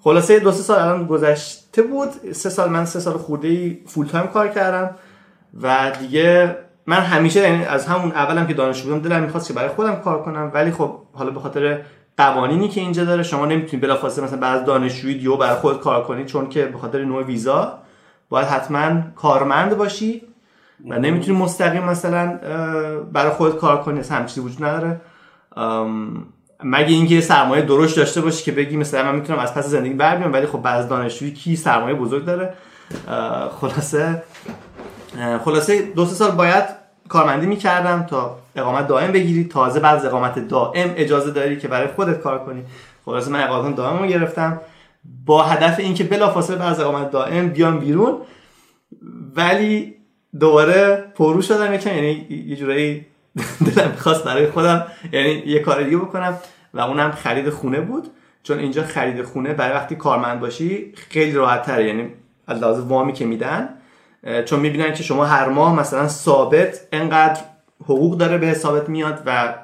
خلاصه 0.00 0.38
دو 0.38 0.52
سه 0.52 0.62
سال 0.62 0.78
الان 0.78 1.06
گذشته 1.78 1.82
بود 1.82 2.32
سه 2.32 2.50
سال 2.50 2.70
من 2.70 2.84
سه 2.84 3.00
سال 3.00 3.16
خورده 3.16 3.78
full 3.86 4.06
time 4.06 4.26
کار 4.26 4.48
کردم 4.48 4.94
و 5.62 5.92
دیگه 6.00 6.56
من 6.86 7.00
همیشه 7.00 7.40
یعنی 7.40 7.64
از 7.64 7.86
همون 7.86 8.12
اولم 8.12 8.46
که 8.46 8.54
دانشجو 8.54 8.88
بودم 8.88 9.08
دلم 9.08 9.22
می‌خواست 9.22 9.48
که 9.48 9.54
برای 9.54 9.68
خودم 9.68 9.96
کار 9.96 10.22
کنم 10.22 10.50
ولی 10.54 10.70
خب 10.70 10.98
حالا 11.12 11.30
به 11.30 11.40
خاطر 11.40 11.80
قوانینی 12.16 12.68
که 12.68 12.80
اینجا 12.80 13.04
داره 13.04 13.22
شما 13.22 13.46
نمی‌تونید 13.46 13.84
بلافاصله 13.84 14.24
مثلا 14.24 14.38
بعد 14.38 14.58
از 14.58 14.64
دانشجویی 14.64 15.18
دیو 15.18 15.36
برای 15.36 15.56
خود 15.56 15.80
کار 15.80 16.04
کنید 16.04 16.26
چون 16.26 16.48
که 16.48 16.64
به 16.64 16.78
خاطر 16.78 17.04
نوع 17.04 17.22
ویزا 17.22 17.78
باید 18.28 18.46
حتما 18.46 19.00
کارمند 19.16 19.76
باشی 19.76 20.22
و 20.88 20.98
نمی‌تونی 20.98 21.38
مستقیم 21.38 21.84
مثلا 21.84 22.38
برای 23.12 23.30
خود 23.30 23.56
کار 23.56 23.82
کنی 23.82 24.00
اصلا 24.00 24.24
چیزی 24.24 24.40
وجود 24.40 24.64
نداره. 24.64 25.00
مگه 26.64 26.88
اینکه 26.88 27.20
سرمایه 27.20 27.62
درشت 27.62 27.96
داشته 27.96 28.20
باشی 28.20 28.44
که 28.44 28.52
بگی 28.52 28.76
مثلا 28.76 29.02
من 29.02 29.14
می‌تونم 29.14 29.38
از 29.38 29.54
پس 29.54 29.66
زندگی 29.66 29.94
بر 29.94 30.16
بیام 30.16 30.32
ولی 30.32 30.46
خب 30.46 30.62
بعد 30.62 30.88
دانشجویی 30.88 31.32
کی 31.32 31.56
سرمایه 31.56 31.94
بزرگ 31.94 32.24
داره؟ 32.24 32.54
خلاصه 33.60 34.22
خلاصه 35.44 35.82
دو 35.82 36.06
سه 36.06 36.14
سال 36.14 36.30
باید 36.30 36.64
کارمندی 37.08 37.46
می‌کردم 37.46 38.06
تا 38.10 38.38
اقامت 38.56 38.86
دائم 38.86 39.12
بگیری. 39.12 39.44
تازه 39.44 39.80
بعد 39.80 39.96
از 39.96 40.04
اقامت 40.04 40.48
دائم 40.48 40.94
اجازه 40.96 41.30
داری 41.30 41.58
که 41.58 41.68
برای 41.68 41.86
خودت 41.86 42.20
کار 42.20 42.38
کنی. 42.44 42.62
خلاصه 43.04 43.30
من 43.30 43.42
اقامت 43.42 43.76
دائم 43.76 43.98
رو 43.98 44.06
گرفتم. 44.06 44.60
با 45.26 45.42
هدف 45.42 45.78
اینکه 45.78 46.04
بلافاصله 46.04 46.56
بعد 46.56 46.72
از 46.72 46.80
اقامت 46.80 47.10
دائم 47.10 47.48
بیام 47.48 47.78
بیرون. 47.78 48.18
ولی 49.36 49.94
دوباره 50.40 51.04
پرو 51.14 51.42
شدم 51.42 51.74
یکم 51.74 51.90
یعنی 51.90 52.26
یه 52.46 52.56
جورایی 52.56 53.06
دلم 53.66 53.90
می‌خواست 53.90 54.24
برای 54.24 54.46
خودم 54.46 54.86
یعنی 55.12 55.42
یه 55.46 55.58
کار 55.58 55.82
دیگه 55.82 55.96
بکنم 55.96 56.38
و 56.74 56.80
اونم 56.80 57.10
خرید 57.10 57.50
خونه 57.50 57.80
بود. 57.80 58.10
چون 58.42 58.58
اینجا 58.58 58.82
خرید 58.82 59.22
خونه 59.22 59.54
برای 59.54 59.74
وقتی 59.74 59.96
کارمند 59.96 60.40
باشی 60.40 60.92
خیلی 61.10 61.32
راحت 61.32 61.62
تره 61.62 61.86
یعنی 61.86 62.08
از 62.46 62.62
لحاظ 62.62 62.80
وامی 62.80 63.12
که 63.12 63.24
میدن 63.24 63.68
چون 64.44 64.60
می‌بینن 64.60 64.92
که 64.92 65.02
شما 65.02 65.24
هر 65.24 65.48
ماه 65.48 65.74
مثلا 65.74 66.08
ثابت 66.08 66.80
انقدر 66.92 67.40
حقوق 67.84 68.18
داره 68.18 68.38
به 68.38 68.46
حسابت 68.46 68.88
میاد 68.88 69.22
و 69.26 69.54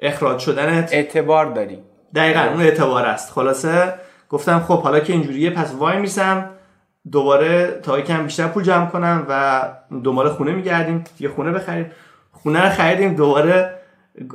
اخراج 0.00 0.38
شدنت 0.38 0.92
اعتبار 0.92 1.46
داری. 1.46 1.78
دقیقا 2.14 2.40
اون 2.40 2.60
اعتبار 2.60 3.04
است. 3.04 3.32
خلاصه 3.32 3.94
گفتم 4.28 4.60
خب 4.60 4.82
حالا 4.82 5.00
که 5.00 5.12
اینجوریه 5.12 5.50
پس 5.50 5.74
وای 5.74 5.98
میسم. 5.98 6.50
دوباره 7.12 7.80
تا 7.82 8.00
کم 8.00 8.22
بیشتر 8.22 8.46
پول 8.46 8.62
جمع 8.62 8.86
کنم 8.86 9.26
و 9.28 9.62
دنبال 10.04 10.28
خونه 10.28 10.52
میگردیم. 10.52 11.04
یه 11.20 11.28
خونه 11.28 11.50
بخریم. 11.50 11.90
خونه 12.46 12.62
رو 12.62 12.68
خریدیم 12.68 13.14
دوباره 13.14 13.74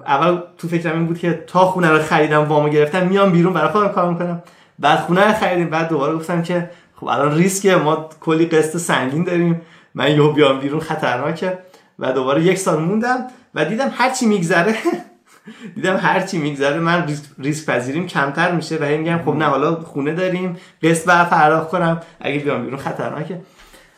اول 0.05 0.39
تو 0.57 0.67
فکرم 0.67 0.97
این 0.97 1.07
بود 1.07 1.19
که 1.19 1.43
تا 1.47 1.65
خونه 1.65 1.89
رو 1.89 1.99
خریدم 1.99 2.43
وامو 2.43 2.69
گرفتم 2.69 3.07
میام 3.07 3.31
بیرون 3.31 3.53
برای 3.53 3.69
خودم 3.69 3.87
کار 3.87 4.09
می‌کنم. 4.09 4.43
بعد 4.79 4.99
خونه 4.99 5.27
رو 5.27 5.33
خریدیم 5.33 5.69
بعد 5.69 5.89
دوباره 5.89 6.15
گفتم 6.15 6.43
که 6.43 6.69
خب 6.95 7.07
الان 7.07 7.37
ریسکه 7.37 7.75
ما 7.75 8.09
کلی 8.19 8.45
قسط 8.45 8.77
سنگین 8.77 9.23
داریم. 9.23 9.61
من 9.95 10.11
یهو 10.11 10.31
بیام 10.31 10.59
بیرون 10.59 10.79
خطرناکه. 10.79 11.57
و 11.99 12.11
دوباره 12.11 12.43
یک 12.43 12.57
سال 12.57 12.81
موندم 12.81 13.27
و 13.55 13.65
دیدم 13.65 13.91
هرچی 13.93 14.25
میگذره 14.25 14.75
دیدم 15.75 15.97
هرچی 15.97 16.37
میگذره 16.37 16.79
من 16.79 17.07
ریسک 17.39 17.65
پذیریم 17.65 18.07
کمتر 18.07 18.51
میشه. 18.51 18.77
و 18.77 18.85
میگم 18.85 19.21
خب 19.25 19.35
نه 19.35 19.45
حالا 19.45 19.75
خونه 19.75 20.13
داریم 20.13 20.57
قسط 20.83 21.07
بر 21.07 21.25
پرداخت 21.25 21.69
کنم. 21.69 22.01
اگه 22.19 22.39
بیام 22.39 22.63
بیرون 22.63 22.79
خطرناکه. 22.79 23.41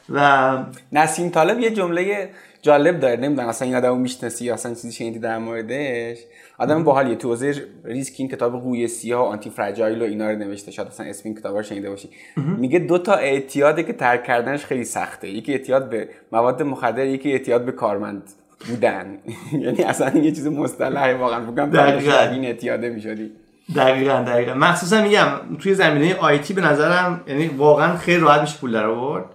و 0.09 0.57
نسیم 0.91 1.29
طالب 1.29 1.59
یه 1.59 1.69
جمله 1.71 2.29
جالب 2.63 2.99
داره 2.99 3.15
نمی‌دونم 3.15 3.47
اصلا 3.47 3.67
این 3.67 3.77
آدمو 3.77 3.95
می‌شناسی 3.95 4.51
اصلا 4.51 4.73
چیزی 4.73 4.91
شنیدی 4.91 5.19
در 5.19 5.37
موردش؟ 5.37 6.17
آدم 6.57 6.83
باحالیه 6.83 7.15
تو 7.15 7.27
حوزه 7.27 7.65
ریسک 7.83 8.15
این 8.17 8.27
کتاب 8.29 8.61
قوی 8.61 8.87
سیاه 8.87 9.21
و 9.21 9.23
آنتی 9.23 9.49
فرجایل 9.49 10.01
و 10.01 10.05
اینا 10.05 10.31
رو 10.31 10.37
نوشته 10.37 10.71
شاید 10.71 10.87
اصلا 10.87 11.05
اسم 11.05 11.21
این 11.25 11.35
کتابا 11.35 11.57
رو 11.57 11.63
شنیده 11.63 11.89
باشی. 11.89 12.09
میگه 12.57 12.79
دو 12.79 12.97
تا 12.97 13.13
اعتیاده 13.13 13.83
که 13.83 13.93
ترک 13.93 14.23
کردنش 14.23 14.65
خیلی 14.65 14.85
سخته. 14.85 15.29
یکی 15.29 15.51
اعتیاد 15.51 15.89
به 15.89 16.09
مواد 16.31 16.63
مخدر 16.63 17.05
یکی 17.05 17.31
اعتیاد 17.31 17.65
به 17.65 17.71
کارمند 17.71 18.23
بودن. 18.69 19.17
یعنی 19.63 19.83
اصلا 19.83 20.19
یه 20.19 20.31
چیز 20.31 20.47
مصطلحه 20.47 21.13
واقعا 21.13 21.51
فکر 21.51 22.31
این 22.31 22.45
اعتیاده 22.45 22.89
می‌شدی. 22.89 23.31
دقیقا 23.75 24.23
دقیقا. 24.27 24.53
مخصوصا 24.53 25.01
میگم 25.01 25.27
توی 25.59 25.73
زمینه 25.73 26.15
IT 26.15 26.53
به 26.53 26.61
نظرم 26.61 27.23
یعنی 27.27 27.47
واقعا 27.47 27.97
خیلی 27.97 28.19
راحت 28.19 28.41
میشه 28.41 28.57
پول 28.59 28.71
در 28.71 28.85
آورد 28.85 29.25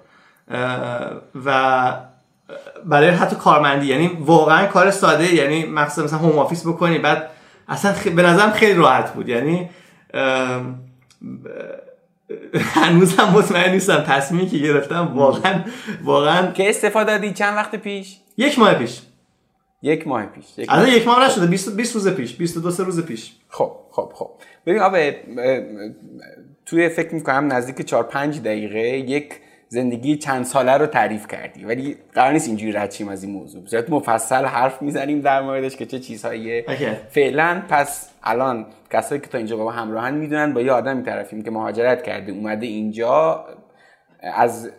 و 1.45 2.08
برای 2.85 3.11
حتی 3.11 3.37
کارمندی. 3.37 3.87
یعنی 3.87 4.11
واقعا 4.21 4.67
کار 4.67 4.91
ساده 4.91 5.35
یعنی 5.35 5.65
مخصوصا 5.65 6.05
مثلا 6.05 6.19
home 6.19 6.39
office 6.39 6.67
بکنی 6.67 6.99
بعد 6.99 7.31
اصلا 7.69 7.93
خ... 7.93 8.09
به 8.09 8.23
نظرم 8.23 8.51
خیلی 8.51 8.75
راحت 8.75 9.15
بود. 9.15 9.29
یعنی 9.29 9.71
هنوز 12.75 13.17
هم 13.19 13.29
مطمئن 13.29 13.73
نیستم 13.73 14.05
تصمیمی 14.09 14.47
که 14.47 14.59
گرفتم. 14.59 15.13
واقعا 15.15 15.65
واقعا 16.03 16.53
که 16.53 16.69
استفاده 16.69 17.13
دادی 17.13 17.33
چند 17.33 17.57
وقت 17.57 17.77
پیش؟ 17.77 18.17
یک 18.37 18.59
ماه 18.59 18.75
پیش. 18.75 19.01
یک 19.83 20.09
ماه 20.09 20.27
پیش. 20.27 20.45
یک 20.57 20.71
ماه, 20.71 20.91
یک 20.91 21.07
ماه 21.07 21.27
نشده 21.27 21.47
20 21.47 21.77
20 21.77 21.95
روز 21.95 22.09
پیش 22.09 22.37
22 22.37 22.71
سه 22.71 22.85
روز 22.85 23.07
پیش. 23.07 23.33
خب 23.49 23.73
خب 23.91 24.13
خب. 24.15 24.31
ببین 24.67 24.81
آبه 24.81 25.17
توی 26.67 26.89
فکر 26.89 27.15
می‌کنم 27.15 27.53
نزدیک 27.53 27.87
4 27.87 28.03
5 28.03 28.41
دقیقه 28.41 28.81
یک 28.81 29.35
زندگی 29.69 30.17
چند 30.17 30.45
ساله 30.45 30.73
رو 30.73 30.87
تعریف 30.87 31.27
کردی. 31.27 31.65
ولی 31.65 31.97
قرار 32.15 32.33
نیست 32.33 32.49
اینجوری 32.49 32.73
رد 32.73 32.93
شیم 32.93 33.09
از 33.09 33.25
این 33.25 33.33
موضوع. 33.33 33.67
زیاد 33.67 33.91
مفصل 33.91 34.45
حرف 34.45 34.83
می‌زنیم 34.83 35.21
در 35.21 35.43
موردش 35.43 35.77
که 35.77 35.87
چه 35.87 35.99
چیزهایی 35.99 36.63
فعلا 37.09 37.63
پس 37.69 38.11
الان 38.23 38.67
کسایی 38.91 39.21
که 39.21 39.27
تا 39.27 39.39
اینجا 39.39 39.57
با 39.57 39.65
ما 39.65 39.71
همراهن 39.71 40.15
می‌دونن 40.15 40.55
با 40.55 40.61
یه 40.61 40.73
آدمی 40.73 41.03
طرفیم 41.03 41.43
که 41.43 41.51
مهاجرت 41.51 42.03
کرده 42.03 42.33
اومده 42.33 42.67
اینجا 42.67 43.45
از 44.23 44.71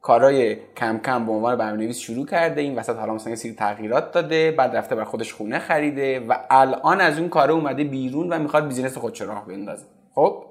کارهای 0.00 0.56
کم 0.76 0.98
کم 0.98 1.26
به 1.26 1.32
عنوان 1.32 1.56
برنامه‌نویس 1.56 1.98
شروع 1.98 2.26
کرده 2.26 2.60
این 2.60 2.78
وسط 2.78 2.96
حالا 2.96 3.14
مثلا 3.14 3.36
سری 3.36 3.52
تغییرات 3.52 4.12
داده 4.12 4.50
بعد 4.50 4.76
رفته 4.76 4.94
بر 4.94 5.04
خودش 5.04 5.32
خونه 5.32 5.58
خریده 5.58 6.20
و 6.20 6.34
الان 6.50 7.00
از 7.00 7.18
اون 7.18 7.28
کار 7.28 7.50
اومده 7.50 7.84
بیرون 7.84 8.32
و 8.32 8.38
می‌خواد 8.38 8.68
بیزینس 8.68 8.98
خودش 8.98 9.20
راه 9.20 9.46
بندازه. 9.46 9.84
خب؟ 10.14 10.44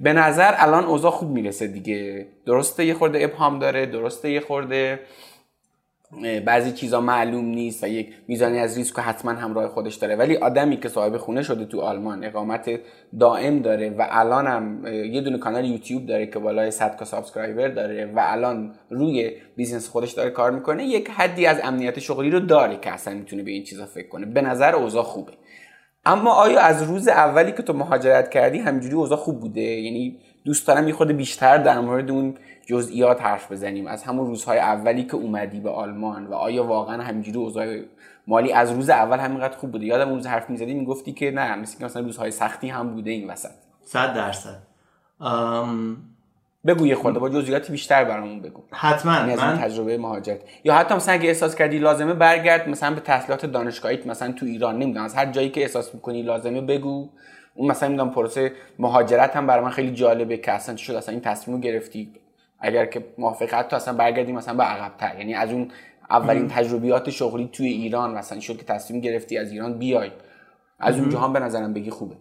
به 0.00 0.12
نظر 0.12 0.54
الان 0.56 0.84
اوضاع 0.84 1.10
خوب 1.10 1.30
می‌رسه 1.30 1.66
دیگه. 1.66 2.26
درسته 2.46 2.84
یه 2.84 2.94
خورده 2.94 3.24
ابهام 3.24 3.58
داره 3.58 3.86
درسته 3.86 4.30
یه 4.30 4.40
خورده 4.40 5.00
بعضی 6.46 6.72
چیزا 6.72 7.00
معلوم 7.00 7.44
نیست 7.44 7.84
و 7.84 7.86
یک 7.86 8.14
میزانی 8.28 8.58
از 8.58 8.76
ریسک 8.78 8.98
حتما 8.98 9.30
همراه 9.30 9.68
خودش 9.68 9.94
داره. 9.94 10.16
ولی 10.16 10.36
آدمی 10.36 10.76
که 10.76 10.88
صاحب 10.88 11.16
خونه 11.16 11.42
شده 11.42 11.64
تو 11.64 11.80
آلمان 11.80 12.24
اقامت 12.24 12.80
دائم 13.20 13.58
داره 13.58 13.90
و 13.90 14.06
الان 14.10 14.46
هم 14.46 14.86
یه 14.86 15.20
دونه 15.20 15.38
کانال 15.38 15.64
یوتیوب 15.64 16.06
داره 16.06 16.26
که 16.26 16.38
بالای 16.38 16.70
100 16.70 16.96
K 16.96 17.04
subscriber 17.04 17.68
داره 17.68 18.06
و 18.06 18.20
الان 18.22 18.74
روی 18.90 19.32
business 19.56 19.88
خودش 19.88 20.12
داره 20.12 20.30
کار 20.30 20.50
می‌کنه 20.50 20.84
یک 20.84 21.10
حدی 21.10 21.46
از 21.46 21.60
امنیت 21.64 21.98
شغلی 21.98 22.30
رو 22.30 22.40
داره 22.40 22.76
که 22.76 22.90
اصلا 22.90 23.14
می‌تونه 23.14 23.42
به 23.42 23.50
این 23.50 23.64
چیزا 23.64 23.86
فکر 23.86 24.08
کنه. 24.08 24.26
به 24.26 24.40
نظر 24.40 24.74
اوضاع 24.74 25.02
خوبه. 25.02 25.32
اما 26.06 26.32
آیا 26.32 26.60
از 26.60 26.82
روز 26.82 27.08
اولی 27.08 27.52
که 27.52 27.62
تو 27.62 27.72
مهاجرت 27.72 28.30
کردی 28.30 28.58
همینجوری 28.58 28.94
اوضاع 28.94 29.18
خوب 29.18 29.40
بوده؟ 29.40 29.60
یعنی 29.60 30.18
دوست 30.44 30.66
دارم 30.66 30.88
یه 30.88 30.94
بیشتر 30.94 31.58
در 31.58 31.80
مورد 31.80 32.10
اون 32.10 32.34
جزئیات 32.66 33.22
حرف 33.22 33.52
بزنیم. 33.52 33.86
از 33.86 34.02
همون 34.02 34.26
روزهای 34.26 34.58
اولی 34.58 35.04
که 35.04 35.14
اومدی 35.14 35.60
به 35.60 35.70
آلمان 35.70 36.26
و 36.26 36.34
آیا 36.34 36.64
واقعا 36.64 37.02
همینجوری 37.02 37.38
اوضاع 37.38 37.78
مالی 38.26 38.52
از 38.52 38.72
روز 38.72 38.90
اول 38.90 39.18
همینقدر 39.18 39.56
خوب 39.56 39.72
بوده؟ 39.72 39.86
یادم 39.86 40.08
اون 40.08 40.16
روز 40.16 40.26
حرف 40.26 40.50
می‌زدی 40.50 40.74
می‌گفتی 40.74 41.12
که 41.12 41.30
نه 41.30 41.56
مثل 41.56 41.78
که 41.78 41.84
مثلا 41.84 42.02
روزهای 42.02 42.30
سختی 42.30 42.68
هم 42.68 42.94
بوده 42.94 43.10
این 43.10 43.30
وسط. 43.30 43.50
صد 43.84 44.14
درصد. 44.14 44.62
بگو 46.66 46.86
یه 46.86 46.94
خورده 46.94 47.18
با 47.18 47.28
جزئیات 47.28 47.70
بیشتر 47.70 48.04
برامون 48.04 48.42
بگو. 48.42 48.62
حتما. 48.72 49.14
یعنی 49.14 49.32
از 49.32 49.38
من... 49.38 49.58
تجربه 49.58 49.98
مهاجرت. 49.98 50.40
یا 50.64 50.74
حتی 50.74 50.94
مثلا 50.94 51.14
اگه 51.14 51.28
احساس 51.28 51.54
کردی 51.54 51.78
لازمه 51.78 52.14
برگرد 52.14 52.68
مثلا 52.68 52.94
به 52.94 53.00
تحصیلات 53.00 53.46
دانشگاهیت 53.46 54.06
مثلا 54.06 54.32
تو 54.32 54.46
ایران 54.46 54.78
نمی‌دونم 54.78 55.04
از 55.04 55.14
هر 55.14 55.26
جایی 55.26 55.50
که 55.50 55.60
احساس 55.60 55.94
می‌کنی 55.94 56.22
لازمه 56.22 56.60
بگو. 56.60 57.10
اون 57.54 57.70
مثلا 57.70 57.88
می‌دونم 57.88 58.10
پروسه 58.10 58.52
مهاجرت 58.78 59.36
هم 59.36 59.46
برای 59.46 59.64
من 59.64 59.70
خیلی 59.70 59.90
جالبه 59.90 60.36
که 60.36 60.52
اصلا 60.52 60.76
شد 60.76 60.94
اصلا 60.94 61.12
این 61.12 61.20
تصمیم 61.20 61.60
گرفتی. 61.60 62.12
اگر 62.60 62.86
که 62.86 63.04
موافقت 63.18 63.68
تو 63.68 63.76
اصلا 63.76 63.94
برگردی 63.94 64.32
مثلا 64.32 64.54
به 64.54 64.62
عقبتر. 64.62 65.18
یعنی 65.18 65.34
از 65.34 65.52
اون 65.52 65.70
اولین 66.10 66.48
تجربیات 66.48 67.10
شغلی 67.10 67.50
توی 67.52 67.66
ایران 67.66 68.14
مثلا 68.14 68.40
شد 68.40 68.56
که 68.56 68.64
تصمیم 68.64 69.00
گرفتی 69.00 69.38
از 69.38 69.52
ایران 69.52 69.78
بیای. 69.78 70.10
از 70.78 70.98
اون 70.98 71.10
جهان 71.10 71.32
به 71.32 71.40
نظرم 71.40 71.72
بگی 71.74 71.90
خوبه. 71.90 72.14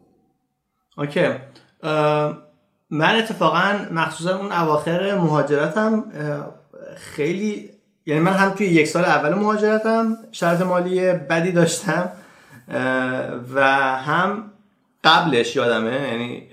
اوکی. 0.97 1.29
من 2.89 3.15
اتفاقا 3.15 3.79
مخصوصا 3.91 4.37
اون 4.37 4.51
اواخر 4.51 5.15
مهاجرتم 5.15 6.03
خیلی 6.97 7.69
یعنی 8.05 8.21
من 8.21 8.33
هم 8.33 8.49
توی 8.49 8.67
یک 8.67 8.87
سال 8.87 9.05
اول 9.05 9.33
مهاجرتم 9.33 10.17
شرط 10.31 10.61
مالی 10.61 11.13
بدی 11.13 11.51
داشتم 11.51 12.09
و 13.55 13.61
هم 13.95 14.51
قبلش 15.03 15.55
یادمه 15.55 16.09
یعنی 16.11 16.47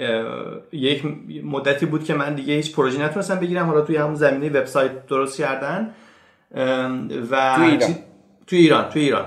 یک 0.73 1.03
مدتی 1.45 1.87
بود 1.87 2.05
که 2.05 2.15
من 2.15 2.35
دیگه 2.35 2.55
هیچ 2.55 2.75
پروژه 2.75 3.03
نتونستم 3.03 3.35
بگیرم 3.35 3.67
حالا 3.67 3.81
توی 3.81 3.97
همون 3.97 4.15
زمینه 4.15 4.61
وبسایت 4.61 5.07
درست 5.07 5.39
کردن 5.39 5.95
و 7.31 7.55
توی 7.57 7.65
ایران. 7.65 7.95
توی 8.47 8.59
ایران 8.59 8.89
توی 8.89 9.03
ایران. 9.03 9.27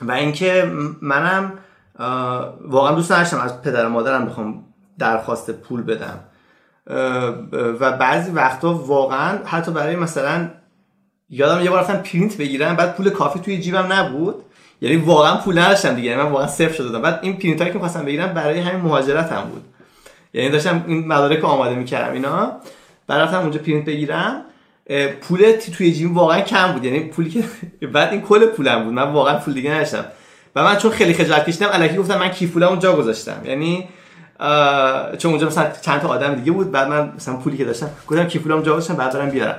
و 0.00 0.12
اینکه 0.12 0.72
منم 1.02 1.52
واقعا 2.60 2.94
دوست 2.94 3.10
داشتم 3.10 3.40
از 3.40 3.62
پدر 3.62 3.86
و 3.86 3.88
مادرم 3.88 4.26
بخوام 4.26 4.64
درخواست 4.98 5.50
پول 5.50 5.82
بدم. 5.82 6.20
و 7.80 7.92
بعضی 7.92 8.30
وقتا 8.30 8.74
واقعا 8.74 9.38
حتی 9.44 9.72
برای 9.72 9.96
مثلا 9.96 10.50
یادم 11.30 11.64
یه 11.64 11.70
بار 11.70 11.80
رفتم 11.80 11.96
پرینت 11.96 12.36
بگیرم 12.36 12.76
بعد 12.76 12.96
پول 12.96 13.10
کافی 13.10 13.40
توی 13.40 13.58
جیبم 13.58 13.92
نبود. 13.92 14.34
یعنی 14.80 14.96
واقعا 14.96 15.36
پول 15.36 15.58
نداشتم 15.58 15.94
دیگه 15.94 16.10
یعنی 16.10 16.22
من 16.22 16.30
واقعا 16.30 16.46
صفر 16.46 16.72
شده 16.72 16.86
بودم. 16.86 17.02
بعد 17.02 17.18
این 17.22 17.36
پرینت 17.36 17.60
هایی 17.60 17.72
که 17.72 17.78
خواستم 17.78 18.04
بگیرم 18.04 18.34
برای 18.34 18.60
همین 18.60 18.80
مهاجرت 18.80 19.32
هم 19.32 19.42
بود. 19.42 19.62
یعنی 20.34 20.50
داشتم 20.50 20.84
این 20.86 21.06
مدارک 21.06 21.44
آماده 21.44 21.74
می‌کردم 21.74 22.12
اینا. 22.12 22.52
بعد 23.06 23.20
رفتم 23.20 23.40
اونجا 23.40 23.58
پرینت 23.58 23.84
بگیرم. 23.84 24.42
پول 25.20 25.52
توی 25.52 25.92
جیبم 25.92 26.14
واقعا 26.14 26.40
کم 26.40 26.72
بود. 26.72 26.84
یعنی 26.84 27.00
پولی 27.00 27.30
که 27.30 27.44
بعد 27.86 28.12
این 28.12 28.20
کل 28.20 28.46
پولم 28.46 28.84
بود. 28.84 28.92
من 28.92 29.12
واقعا 29.12 29.38
پول 29.38 29.54
دیگه 29.54 29.70
نداشتم. 29.70 30.04
و 30.56 30.64
من 30.64 30.76
چون 30.76 30.90
خیلی 30.90 31.14
خجالت 31.14 31.48
کشیدم 31.48 31.68
الکی 31.72 31.96
گفتم 31.96 32.18
من 32.18 32.28
کیف 32.28 32.52
پولم 32.52 32.68
اونجا 32.68 32.96
گذاشتم. 32.96 33.42
یعنی 33.44 33.88
چون 35.18 35.30
اونجا 35.30 35.46
مثلا 35.46 35.70
چند 35.80 36.00
تا 36.00 36.08
آدم 36.08 36.34
دیگه 36.34 36.52
بود 36.52 36.70
بعد 36.70 36.88
من 36.88 37.12
مثلا 37.16 37.36
پولی 37.36 37.56
که 37.56 37.64
داشتم 37.64 37.90
گفتم 38.06 38.24
کی 38.24 38.38
پولم 38.38 38.62
جا 38.62 38.78
بعد 38.78 39.12
دارم 39.12 39.30
بیارم. 39.30 39.56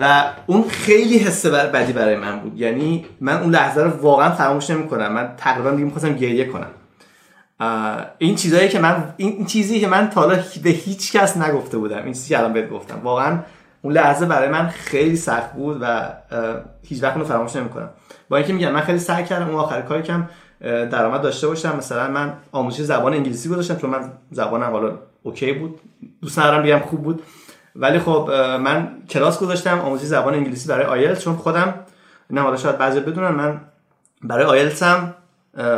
و 0.00 0.24
اون 0.46 0.64
خیلی 0.68 1.18
حس 1.18 1.46
بر 1.46 1.66
بدی 1.66 1.92
برای 1.92 2.16
من 2.16 2.38
بود. 2.40 2.60
یعنی 2.60 3.04
من 3.20 3.40
اون 3.40 3.50
لحظه 3.50 3.82
رو 3.82 3.90
واقعا 3.90 4.30
فراموش 4.30 4.70
نمی‌کنم. 4.70 5.12
من 5.12 5.30
تقریبا 5.36 5.70
دیگه 5.70 5.84
می‌خواستم 5.84 6.12
گریه 6.12 6.44
کنم. 6.44 6.70
این 8.18 8.34
چیزایی 8.34 8.68
که 8.68 8.78
من 8.78 9.14
این 9.16 9.46
چیزی 9.46 9.80
که 9.80 9.86
من 9.86 10.10
تا 10.10 10.20
حالا 10.20 10.38
به 10.62 10.70
هیچ 10.70 11.12
کس 11.12 11.36
نگفته 11.36 11.78
بودم 11.78 12.04
این 12.04 12.12
چیزی 12.12 12.28
که 12.28 12.38
الان 12.38 12.52
بهت 12.52 12.70
گفتم. 12.70 13.00
واقعا 13.02 13.38
اون 13.82 13.92
لحظه 13.92 14.26
برای 14.26 14.48
من 14.48 14.68
خیلی 14.68 15.16
سخت 15.16 15.52
بود 15.52 15.78
و 15.80 16.12
هیچ 16.82 17.02
وقت 17.02 17.22
فراموش 17.22 17.56
نمی‌کنم. 17.56 17.90
با 18.28 18.36
اینکه 18.36 18.52
میگم 18.52 18.72
من 18.72 18.80
خیلی 18.80 18.98
سعی 18.98 19.24
کردم 19.24 19.48
اون 19.48 19.56
آخر 19.56 19.82
کاری 19.82 20.02
کم 20.02 20.28
درآمد 20.62 21.22
داشته 21.22 21.46
باشم. 21.46 21.76
مثلا 21.76 22.08
من 22.10 22.32
آموزش 22.52 22.80
زبان 22.80 23.14
انگلیسی 23.14 23.48
گذاشتم 23.48 23.76
چون 23.76 23.90
من 23.90 24.12
زبانم 24.30 24.70
حالا 24.70 24.98
okay 25.22 25.52
بود. 25.52 25.80
دوست 26.22 26.38
ندارم 26.38 26.62
بگم 26.62 26.78
خوب 26.78 27.02
بود. 27.02 27.22
ولی 27.76 27.98
خب 27.98 28.30
من 28.60 28.88
کلاس 29.10 29.38
گذاشتم 29.38 29.78
آموزش 29.78 30.04
زبان 30.04 30.34
انگلیسی 30.34 30.68
برای 30.68 30.86
آیلتس 30.86 31.24
چون 31.24 31.36
خودم 31.36 31.74
نه 32.30 32.40
حالا 32.40 32.56
شاید 32.56 32.78
بعضی 32.78 33.00
بدونن 33.00 33.28
من 33.28 33.60
برای 34.22 34.44
آیلتس 34.44 34.82
هم 34.82 35.14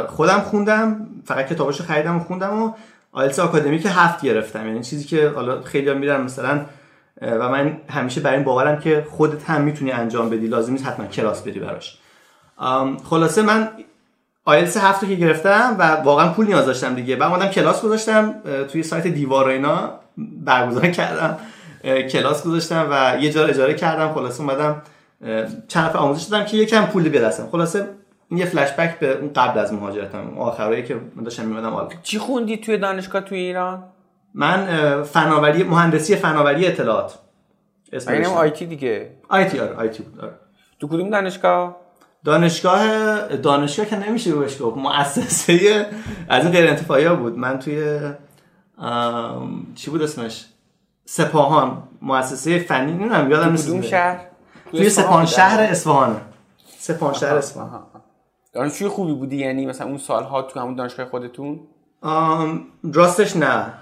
خودم 0.09 0.41
خوندم 0.41 1.07
فقط 1.25 1.47
کتاباشو 1.47 1.85
خریدم 1.85 2.17
و 2.17 2.21
خوندم 2.21 2.63
و 2.63 2.73
آیلتس 3.13 3.39
آکادمیک 3.39 3.87
هفت 3.91 4.23
گرفتم. 4.23 4.67
یعنی 4.67 4.83
چیزی 4.83 5.05
که 5.05 5.29
حالا 5.29 5.63
خیلی 5.63 5.95
میرن 5.95 6.21
مثلا 6.21 6.61
و 7.23 7.49
من 7.49 7.77
همیشه 7.89 8.21
برای 8.21 8.37
این 8.37 8.45
باورم 8.45 8.79
که 8.79 9.07
خودت 9.11 9.51
هم 9.51 9.61
می‌تونی 9.61 9.93
انجام 9.93 10.31
بدی. 10.31 10.47
لازم 10.47 10.73
نیست 10.73 10.87
حتما 10.87 11.07
کلاس 11.07 11.43
بری 11.43 11.61
براش. 11.61 11.99
خلاصه 13.05 13.43
من 13.43 13.69
آیلتس 14.45 14.77
هفت 14.77 15.09
که 15.09 15.15
گرفتم 15.15 15.77
و 15.79 15.83
واقعا 15.83 16.33
پول 16.33 16.47
نیاز 16.47 16.67
داشتم 16.67 16.95
دیگه. 16.95 17.17
بعد 17.17 17.33
اومدم 17.33 17.49
کلاس 17.49 17.83
گذاشتم 17.83 18.35
توی 18.69 18.83
سایت 18.83 19.07
دیوار 19.07 19.49
اینا. 19.49 19.91
برگزار 20.17 20.87
کردم 20.87 21.39
کلاس 22.11 22.47
گذاشتم 22.47 22.89
و 22.91 23.23
یه 23.23 23.31
جا 23.31 23.47
اجاره 23.47 23.75
کردم. 23.75 24.13
خلاصه 24.15 24.41
اومدم 24.41 24.83
چند 25.69 25.85
نفر 25.85 25.99
آموزش 25.99 26.23
دادم 26.23 26.45
که 26.45 26.57
یکم 26.57 26.87
پول 26.87 27.09
بدستم 27.09 27.49
خلاصه 27.53 27.89
این 28.29 28.39
یه 28.39 28.47
فلش 28.47 28.73
بک 28.73 28.99
به 28.99 29.19
اون 29.19 29.31
قبل 29.37 29.59
از 29.59 29.73
مهاجرتم. 29.73 30.39
آخرایی 30.39 30.83
که 30.83 30.97
من 31.17 31.25
داشتم 31.25 31.45
میمدم 31.45 31.75
آلمان 31.75 31.93
چی 32.03 32.19
خوندی 32.19 32.57
توی 32.57 32.79
دانشگاه 32.79 33.23
توی 33.23 33.39
ایران؟ 33.39 33.83
من 34.35 35.03
فناوری 35.03 35.63
مهندسی 35.63 36.17
فناوری 36.17 36.67
اطلاعات. 36.67 37.19
اینم 38.09 38.31
آیتی 38.31 38.67
دیگه؟ 38.67 39.11
آیتی 39.29 39.61
آره 39.61 39.75
آیتی 39.75 40.03
بود 40.03 40.21
آره. 40.21 40.33
تو 40.81 40.89
کدوم 40.89 41.11
دانشگاه؟ 41.11 41.77
دانشگاه 42.25 43.37
دانشگاه 43.37 43.87
که 43.87 43.97
نمیشه 43.97 44.35
بهش 44.35 44.63
گفت 44.63 44.77
مؤسسه 44.77 45.87
از 46.29 46.45
این 46.45 46.53
غیر 46.53 46.71
انتفاعی 46.71 47.09
بود. 47.09 47.39
من 47.39 47.59
توی 47.59 47.99
چی 49.75 49.91
بود 49.91 50.03
اسمش؟ 50.03 50.47
سپاهان. 51.05 51.83
مؤسسه 52.03 52.59
فنی 52.59 52.93
نمی‌دونم 52.93 53.31
یادم 53.31 53.51
نیست. 53.51 53.67
کدوم 53.67 53.81
شهر؟ 53.81 54.21
توی 54.71 54.91
سپاهان 54.91 55.27
شهر 55.27 55.61
اصفهان. 55.61 56.21
سپاهان 56.79 57.15
شهر 57.15 57.35
اصفهان. 57.35 57.83
دانشجوی 58.53 58.89
خوبی 58.89 59.15
بودی؟ 59.15 59.37
یعنی 59.37 59.67
مثلا 59.67 59.87
اون 59.87 59.99
سالها 59.99 60.43
تو 60.43 60.61
همون 60.61 60.75
دانشگاه 60.75 61.07
خودتون؟ 61.07 61.61
راستش 62.95 63.37
نه. 63.37 63.73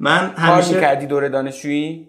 من 0.00 0.30
همیشه 0.30 0.74
می‌کردی 0.74 1.06
دوره 1.06 1.28
دانشجویی؟ 1.28 2.08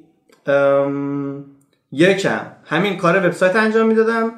یکم. 1.92 2.42
همین 2.66 2.98
کار 2.98 3.28
وبسایت 3.28 3.56
انجام 3.56 3.88
می‌دادم. 3.88 4.32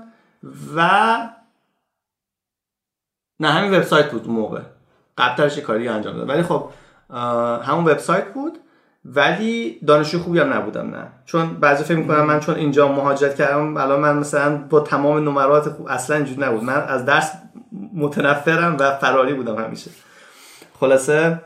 و 0.75 0.89
نه 3.39 3.51
همین 3.51 3.74
وبسایت 3.74 4.12
بود 4.12 4.27
موقع. 4.27 4.62
قبلترش 5.17 5.60
کاری 5.60 5.88
انجام 5.88 6.13
دادم. 6.13 6.29
ولی 6.29 6.44
خب 6.44 6.70
همون 7.63 7.84
وبسایت 7.84 8.34
بود. 8.34 8.58
ولی 9.06 9.79
دانشجو 9.88 10.20
خوبی 10.20 10.39
هم 10.39 10.53
نبودم 10.53 10.89
نه. 10.89 11.08
چون 11.25 11.53
بعضی 11.53 11.84
فکر 11.84 11.98
می‌کنم 11.98 12.25
من 12.25 12.39
چون 12.39 12.56
اینجا 12.56 12.88
مهاجرت 12.88 13.36
کردم 13.36 13.77
الان 13.77 14.00
من 14.00 14.17
مثلا 14.17 14.58
با 14.58 14.79
تمام 14.79 15.17
نمرات 15.17 15.70
خوب 15.70 15.88
اصلا 15.88 16.15
اینجوری 16.15 16.41
نبود. 16.41 16.63
من 16.63 16.82
از 16.82 17.06
درس 17.06 17.32
متنفرم 17.94 18.77
و 18.79 18.98
فراری 18.98 19.34
بودم 19.34 19.63
همیشه. 19.63 19.91
خلاصه 20.79 21.41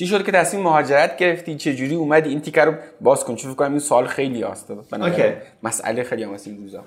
چی 0.00 0.06
شد 0.06 0.24
که 0.24 0.32
تصمیم 0.32 0.62
مهاجرت 0.62 1.16
گرفتی؟ 1.16 1.56
چه 1.56 1.74
جوری 1.74 1.94
اومدی؟ 1.94 2.28
این 2.28 2.40
تیکر 2.40 2.64
رو 2.64 2.74
باز 3.00 3.24
کن. 3.24 3.36
چون 3.36 3.50
فکر 3.50 3.58
کنم 3.58 3.70
این 3.70 3.78
سوال 3.78 4.06
خیلی 4.06 4.42
هست 4.42 4.70
اوکی. 4.70 5.22
مسئله 5.62 6.02
خیلی 6.02 6.22
هم 6.22 6.30
این 6.46 6.56
روزا. 6.56 6.84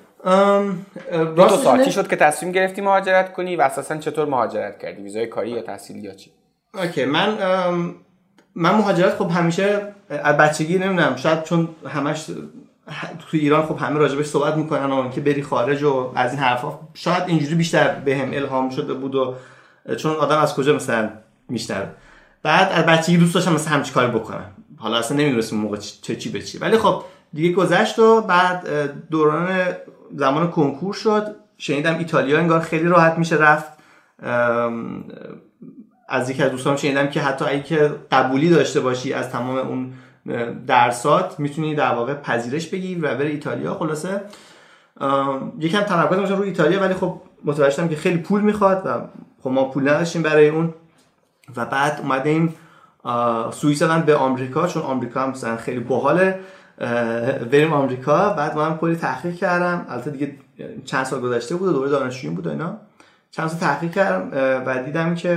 دو 1.36 1.50
سال 1.50 1.86
چی 1.86 1.92
شد 1.92 2.08
که 2.08 2.16
تصمیم 2.16 2.52
گرفتی 2.52 2.82
مهاجرت 2.82 3.34
کنی 3.34 3.56
و 3.56 3.62
اساسا 3.62 3.98
چطور 3.98 4.26
مهاجرت 4.26 4.80
کردی؟ 4.80 5.02
ویزای 5.02 5.28
کاری 5.28 5.50
یا 5.50 5.62
تحصیلی 5.62 6.00
یا 6.00 6.14
چی؟ 6.14 6.32
اوکی. 6.74 7.06
من 7.06 7.38
من 8.56 8.76
مهاجرت 8.76 9.16
خب 9.16 9.30
همیشه 9.32 9.82
از 10.10 10.38
بچگی 10.38 10.78
نمی‌دونم. 10.78 11.16
شاید 11.16 11.44
چون 11.44 11.70
همش 11.88 12.26
تو 13.20 13.28
ایران 13.32 13.66
خب 13.66 13.78
همه 13.78 14.00
راجبش 14.00 14.26
صحبت 14.26 14.56
می‌کنن 14.56 14.92
و 14.92 15.10
که 15.10 15.22
بری 15.22 15.44
خارج 15.44 15.84
و 15.84 16.12
از 16.16 16.32
این 16.32 16.40
حرفا. 16.40 16.80
شاید 16.94 17.24
اینجوری 17.28 17.56
بیشتر 17.56 17.88
بهم 17.88 18.32
به 18.32 18.38
الهام 18.38 18.70
شده 18.70 18.94
بود 18.94 19.16
و 19.16 19.36
چون 19.96 20.16
آدم 20.16 20.38
از 20.38 20.56
کجا 20.56 20.76
مثلا 20.76 21.10
میشنوه؟ 21.50 21.88
بعد 22.44 22.72
از 22.72 22.86
بچگی 22.86 23.18
دوست 23.18 23.36
داشتم 23.36 23.54
مثلا 23.54 23.74
همچی 23.74 23.94
کاری 23.94 24.12
بکنم. 24.12 24.46
حالا 24.78 24.98
اصلا 24.98 25.18
نمی‌دونستم 25.18 25.56
موقع 25.56 25.78
چه 25.78 26.16
چی 26.16 26.30
به 26.30 26.42
چی. 26.42 26.58
ولی 26.58 26.78
خب 26.78 27.04
دیگه 27.34 27.52
گذشت 27.52 28.00
و 28.00 28.22
بعد 28.22 28.68
دوران 29.10 29.50
زمان 30.16 30.52
کنکور 30.52 30.94
شد. 30.94 31.36
شنیدم 31.58 31.98
ایتالیا 31.98 32.40
انگار 32.40 32.60
خیلی 32.60 32.88
راحت 32.88 33.18
میشه 33.18 33.36
رفت. 33.36 33.74
از 36.10 36.30
یکی 36.30 36.44
از 36.44 36.52
دوستان 36.52 36.78
شنیدم 36.78 37.08
که 37.08 37.22
حتی 37.22 37.46
اگه 37.46 37.64
که 37.64 37.92
قبولی 38.12 38.50
داشته 38.50 38.80
باشی 38.80 39.14
از 39.14 39.30
تمام 39.30 39.58
اون 39.58 39.94
درسات 40.68 41.40
می‌تونی 41.40 41.76
در 41.76 41.96
واقع 41.96 42.14
پذیرش 42.14 42.68
بگیری 42.68 43.02
و 43.02 43.16
بری 43.16 43.32
ایتالیا. 43.32 43.74
خلاصه 43.74 44.22
یکم 45.60 45.82
تمرکز 45.82 46.16
داشتم 46.16 46.36
روی 46.36 46.48
ایتالیا 46.48 46.82
ولی 46.82 46.94
خب 46.94 47.22
متوجه 47.44 47.76
شدم 47.76 47.88
که 47.88 47.96
خیلی 47.96 48.18
پول 48.18 48.42
می‌خواد 48.42 48.82
و 48.86 48.90
خب 49.44 49.50
ما 49.50 49.64
پول 49.64 49.90
نداشتیم 49.90 50.22
برای 50.22 50.50
اون. 50.50 50.74
و 51.56 51.66
بعد 51.66 52.00
اومدیم 52.02 52.56
سوئیس 53.52 53.80
دادن 53.80 54.02
به 54.02 54.16
آمریکا 54.16 54.68
چون 54.68 54.84
آمریکا 54.84 55.22
هم 55.22 55.30
مثلا 55.30 55.58
خیلی 55.58 55.80
باحاله. 55.80 56.40
بریم 57.52 57.74
آمریکا. 57.74 58.30
بعد 58.30 58.58
من 58.58 58.78
کلی 58.78 58.96
تحقیق 58.96 59.36
کردم. 59.36 59.86
البته 59.90 60.12
دیگه 60.12 60.36
چند 60.86 61.06
سال 61.06 61.22
گذشته 61.22 61.56
بود 61.56 61.74
دوره 61.74 61.90
دانشجویی 61.90 62.36
بود 62.36 62.48
اینا. 62.48 62.78
چند 63.32 63.48
سال 63.48 63.60
تحقیق 63.60 63.92
کردم 63.92 64.32
و 64.66 64.84
دیدم 64.84 65.16
که 65.16 65.36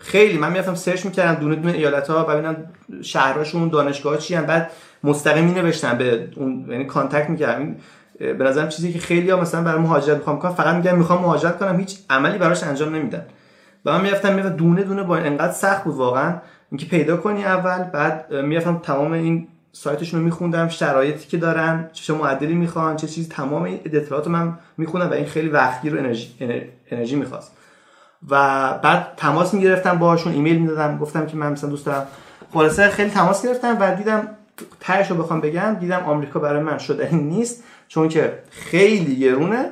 خیلی 0.00 0.38
من 0.38 0.52
می‌رفتم 0.52 0.74
search 0.74 1.04
می‌کردم 1.04 1.40
دونه 1.40 1.56
دونه 1.56 1.72
ایالت 1.72 2.10
ها 2.10 2.24
ببینم 2.24 2.56
شهرهاشون 3.02 3.68
دانشگاه 3.68 4.18
چی 4.18 4.34
هم 4.34 4.46
بعد 4.46 4.70
مستقیم 5.04 5.44
می 5.44 5.52
نوشتم 5.52 5.98
به 5.98 6.28
اون 6.36 6.66
یعنی 6.68 6.84
contact 6.84 7.30
می‌کردم. 7.30 7.76
به 8.18 8.44
نظرم 8.44 8.68
چیزی 8.68 8.92
که 8.92 8.98
خیلی 8.98 9.30
ها 9.30 9.40
مثلا 9.40 9.62
برای 9.62 9.80
مهاجرت 9.80 10.16
می‌خوام 10.16 10.38
کنم 10.38 10.54
فقط 10.54 10.74
میگم 10.74 10.98
می‌خوام 10.98 11.22
مهاجرت 11.22 11.58
کنم 11.58 11.78
هیچ 11.78 11.98
عملی 12.10 12.38
براش 12.38 12.62
انجام 12.62 12.94
نمیدن. 12.94 13.26
و 13.84 13.92
من 13.92 14.00
می‌رفتم 14.00 14.34
می‌رفتم 14.34 14.56
دونه 14.56 14.82
دونه 14.82 15.02
با 15.02 15.16
انقدر 15.16 15.52
سخت 15.52 15.84
بود 15.84 15.94
واقعا. 15.94 16.34
اینکه 16.70 16.86
پیدا 16.86 17.16
کنی 17.16 17.44
اول 17.44 17.82
بعد 17.82 18.34
می‌رفتم 18.34 18.78
تمام 18.78 19.12
این 19.12 19.48
سایتشون 19.72 20.20
رو 20.20 20.26
میخوندم 20.26 20.68
شرایطی 20.68 21.28
که 21.28 21.36
دارن 21.36 21.90
چه 21.92 22.14
معدلی 22.14 22.54
می‌خوان 22.54 22.96
چه 22.96 23.06
چیز 23.06 23.28
تمام 23.28 23.62
این 23.62 23.80
اطلاعات 23.84 24.28
من 24.28 24.58
میخوندم 24.76 25.10
و 25.10 25.12
این 25.12 25.26
خیلی 25.26 25.48
وقتی 25.48 25.90
رو 25.90 25.98
انرژی, 25.98 26.34
انرژی 26.90 27.16
می‌خواست. 27.16 27.56
و 28.28 28.34
بعد 28.78 29.12
تماس 29.16 29.54
می‌گرفتم 29.54 29.98
باهاشون 29.98 30.32
ایمیل 30.32 30.58
می‌دادم 30.58 30.98
گفتم 30.98 31.26
که 31.26 31.36
من 31.36 31.52
مثلا 31.52 31.70
دوست 31.70 31.86
دارم. 31.86 32.06
خلاصه 32.52 32.88
خیلی 32.88 33.10
تماس 33.10 33.46
گرفتم 33.46 33.76
و 33.80 33.96
دیدم 33.96 34.28
تهش 34.80 35.10
رو 35.10 35.16
بخوام 35.16 35.40
بگم 35.40 35.74
دیدم 35.80 36.00
آمریکا 36.06 36.40
برای 36.40 36.62
من 36.62 36.78
شده 36.78 37.14
نیست. 37.14 37.64
چون 37.88 38.08
که 38.08 38.38
خیلی 38.50 39.16
گرونه 39.16 39.70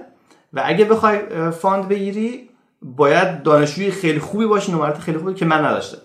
و 0.52 0.62
اگه 0.64 0.84
بخوای 0.84 1.18
فاند 1.50 1.88
بگیری 1.88 2.47
باید 2.82 3.42
دانشجوی 3.42 3.90
خیلی 3.90 4.18
خوبی 4.18 4.46
باشی 4.46 4.72
نمرات 4.72 4.98
خیلی 4.98 5.18
خوبی 5.18 5.34
که 5.34 5.44
من 5.44 5.64
نداشته 5.64 5.98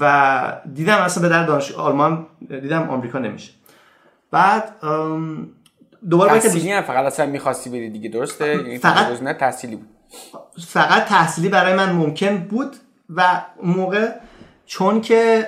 و 0.00 0.62
دیدم 0.74 0.96
اصلا 0.96 1.22
به 1.22 1.28
در 1.28 1.46
دانش 1.46 1.72
آلمان 1.72 2.26
دیدم 2.48 2.90
آمریکا 2.90 3.18
نمیشه. 3.18 3.52
بعد 4.30 4.74
دوباره 6.10 6.38
تحصیلی 6.38 6.72
هم 6.72 6.82
فقط 6.82 7.04
اصلا 7.04 7.26
می‌خواستی 7.26 7.70
بری 7.70 7.90
دیگه 7.90 8.08
درسته؟ 8.08 8.48
یعنی 8.48 8.78
فقط 8.78 9.22
نه 9.22 9.34
تحصیلی 9.34 9.76
بود. 9.76 9.88
فقط 10.66 11.04
تحصیلی 11.04 11.48
برای 11.48 11.74
من 11.74 11.92
ممکن 11.92 12.36
بود 12.36 12.76
و 13.14 13.42
موقع 13.62 14.10
چون 14.66 15.00
که 15.00 15.46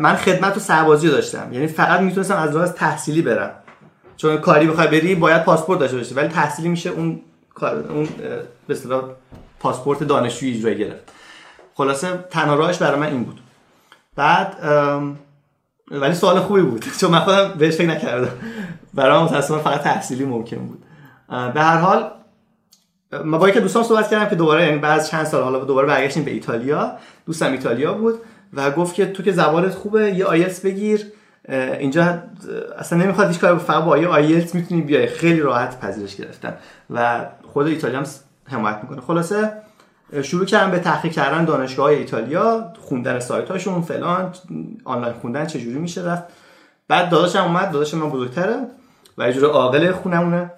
من 0.00 0.16
خدمت 0.16 0.56
و 0.56 0.60
سربازی 0.60 1.08
داشتم. 1.08 1.52
یعنی 1.52 1.66
فقط 1.66 2.00
می‌تونستم 2.00 2.36
از 2.36 2.56
راه 2.56 2.68
تحصیلی 2.68 3.22
برم. 3.22 3.54
چون 4.16 4.36
کاری 4.36 4.66
بخوای 4.66 4.86
بری 4.86 5.14
باید 5.14 5.44
پاسپورت 5.44 5.80
داشته 5.80 5.96
باشی. 5.96 6.14
ولی 6.14 6.28
تحصیلی 6.28 6.68
میشه 6.68 6.90
اون 6.90 7.20
اون 7.62 8.08
به 8.66 8.74
پاسپورت 9.62 10.02
دانشجویی 10.02 10.58
اجرا 10.58 10.72
گرفت. 10.72 11.12
خلاصه 11.74 12.24
تنها 12.30 12.56
برای 12.56 13.00
من 13.00 13.06
این 13.06 13.24
بود. 13.24 13.40
بعد 14.16 14.56
ولی 15.90 16.14
سوال 16.14 16.40
خوبی 16.40 16.62
بود. 16.62 16.84
چون 17.00 17.10
من 17.10 17.20
خودم 17.20 17.52
بهش 17.58 17.74
فکر 17.74 17.86
نکردم. 17.86 18.32
برای 18.94 19.18
من 19.18 19.24
متاسفانه 19.24 19.62
فقط 19.62 19.80
تحصیلی 19.80 20.24
ممکن 20.24 20.56
بود. 20.56 20.84
به 21.28 21.60
هر 21.60 21.76
حال 21.76 22.10
ما 23.24 23.38
با 23.38 23.48
یکی 23.48 23.60
دوستان 23.60 23.82
صحبت 23.82 24.10
کردم 24.10 24.28
که 24.28 24.36
دوباره 24.36 24.64
یعنی 24.64 24.78
بعد 24.78 25.04
چند 25.04 25.24
سال 25.26 25.42
حالا 25.42 25.64
دوباره 25.64 25.86
برگشتیم 25.86 26.24
به 26.24 26.30
ایتالیا. 26.30 26.92
دوستم 27.26 27.52
ایتالیا 27.52 27.94
بود 27.94 28.20
و 28.52 28.70
گفت 28.70 28.94
که 28.94 29.06
تو 29.06 29.22
که 29.22 29.32
زبانت 29.32 29.74
خوبه 29.74 30.10
یه 30.10 30.24
آیلتس 30.24 30.60
بگیر. 30.60 31.06
اینجا 31.48 32.22
اصلا 32.78 32.98
نمی‌خواد 32.98 33.28
هیچ 33.28 33.38
کار 33.38 33.58
فقط 33.58 33.84
با 33.84 33.90
آیلتس 33.90 34.54
می‌تونی 34.54 34.82
بیای. 34.82 35.06
خیلی 35.06 35.40
راحت 35.40 35.80
پذیرش 35.80 36.16
گرفتن 36.16 36.54
و 36.90 37.26
خود 37.52 37.66
ایتالیا 37.66 37.98
هم 37.98 38.04
حمایت 38.44 38.78
می‌کنه. 38.82 39.00
خلاصه 39.00 39.52
شروع 40.22 40.44
کردم 40.44 40.70
به 40.70 40.78
تحقیق 40.78 41.12
کردن 41.12 41.44
دانشگاه 41.44 41.86
ایتالیا 41.86 42.72
خوندن 42.80 43.20
سایت 43.20 43.50
هاشون 43.50 43.82
فلان 43.82 44.32
آنلاین 44.84 45.14
خوندن 45.14 45.46
چجوری 45.46 45.78
میشه 45.78 46.02
رفت. 46.02 46.22
بعد 46.88 47.10
داداشم 47.10 47.42
اومد 47.42 47.70
داداشم 47.70 47.98
من 47.98 48.10
بزرگتره 48.10 48.56
و 49.18 49.30
یه 49.30 49.46
عاقل 49.46 49.92
خونمونه. 49.92 50.50